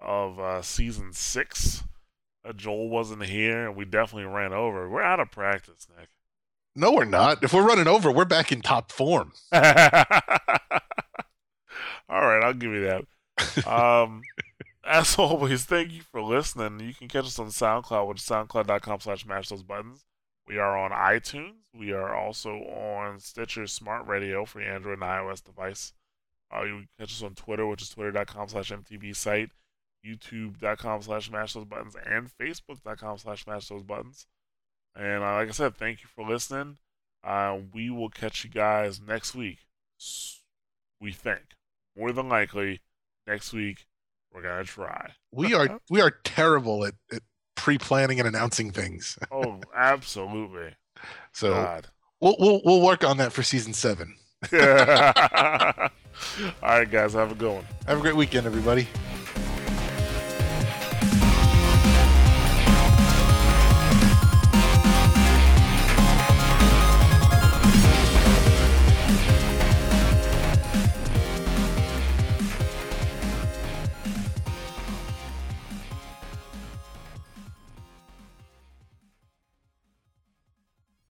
of 0.01 0.39
uh, 0.39 0.62
season 0.62 1.12
six. 1.12 1.82
Uh, 2.44 2.52
Joel 2.52 2.89
wasn't 2.89 3.24
here, 3.24 3.66
and 3.66 3.76
we 3.76 3.85
definitely 3.85 4.30
ran 4.32 4.52
over. 4.52 4.89
We're 4.89 5.02
out 5.02 5.20
of 5.20 5.30
practice, 5.30 5.89
Nick. 5.98 6.09
No, 6.76 6.93
we're 6.93 7.05
not. 7.05 7.43
If 7.43 7.52
we're 7.52 7.66
running 7.66 7.89
over, 7.89 8.12
we're 8.12 8.24
back 8.24 8.52
in 8.52 8.62
top 8.62 8.93
form. 8.93 9.32
All 9.52 9.60
right, 12.22 12.43
I'll 12.43 12.55
give 12.55 12.72
you 12.72 12.82
that. 12.82 13.05
Um, 13.66 14.22
as 14.85 15.18
always, 15.18 15.64
thank 15.64 15.90
you 15.90 16.02
for 16.02 16.22
listening. 16.22 16.86
You 16.86 16.94
can 16.94 17.09
catch 17.09 17.24
us 17.24 17.39
on 17.39 17.48
SoundCloud, 17.48 18.06
which 18.09 18.20
is 18.20 18.28
soundcloud.com 18.28 19.01
slash 19.01 19.26
mash 19.26 19.48
those 19.48 19.64
buttons. 19.64 20.05
We 20.48 20.56
are 20.56 20.78
on 20.78 20.92
iTunes. 20.92 21.56
We 21.78 21.92
are 21.92 22.16
also 22.16 22.54
on 22.54 23.20
Stitcher 23.20 23.66
Smart 23.66 24.06
Radio 24.06 24.46
for 24.46 24.62
your 24.62 24.72
Android 24.72 24.94
and 24.94 25.02
iOS 25.02 25.44
device. 25.44 25.92
Uh, 26.50 26.62
you 26.62 26.72
can 26.72 26.88
catch 26.98 27.12
us 27.12 27.22
on 27.22 27.34
Twitter, 27.34 27.66
which 27.66 27.82
is 27.82 27.90
twitter.com 27.90 28.48
slash 28.48 28.72
MTB 28.72 29.14
site, 29.14 29.50
youtube.com 30.04 31.02
slash 31.02 31.30
mash 31.30 31.52
those 31.52 31.66
buttons, 31.66 31.96
and 32.02 32.30
facebook.com 32.40 33.18
slash 33.18 33.46
mash 33.46 33.68
those 33.68 33.82
buttons. 33.82 34.26
And 34.96 35.22
uh, 35.22 35.34
like 35.34 35.48
I 35.48 35.52
said, 35.52 35.76
thank 35.76 36.00
you 36.00 36.08
for 36.08 36.26
listening. 36.26 36.78
Uh, 37.22 37.58
we 37.74 37.90
will 37.90 38.08
catch 38.08 38.42
you 38.42 38.48
guys 38.48 39.02
next 39.06 39.34
week. 39.34 39.58
We 40.98 41.12
think. 41.12 41.42
More 41.94 42.12
than 42.12 42.30
likely, 42.30 42.80
next 43.26 43.52
week, 43.52 43.84
we're 44.32 44.42
going 44.42 44.64
to 44.64 44.70
try. 44.70 45.12
We 45.30 45.52
are 45.52 45.78
we 45.90 46.00
are 46.00 46.10
terrible 46.10 46.86
at, 46.86 46.94
at 47.12 47.22
pre-planning 47.69 48.19
and 48.19 48.27
announcing 48.27 48.70
things. 48.70 49.19
oh, 49.31 49.61
absolutely. 49.77 50.74
So 51.32 51.53
God. 51.53 51.86
we'll 52.19 52.35
we'll 52.39 52.62
we'll 52.65 52.81
work 52.81 53.05
on 53.05 53.19
that 53.19 53.31
for 53.31 53.43
season 53.43 53.74
seven. 53.74 54.16
All 54.53 54.59
right, 56.62 56.90
guys, 56.90 57.12
have 57.12 57.31
a 57.31 57.35
good 57.35 57.53
one. 57.53 57.66
Have 57.86 57.99
a 57.99 58.01
great 58.01 58.16
weekend, 58.16 58.47
everybody. 58.47 58.89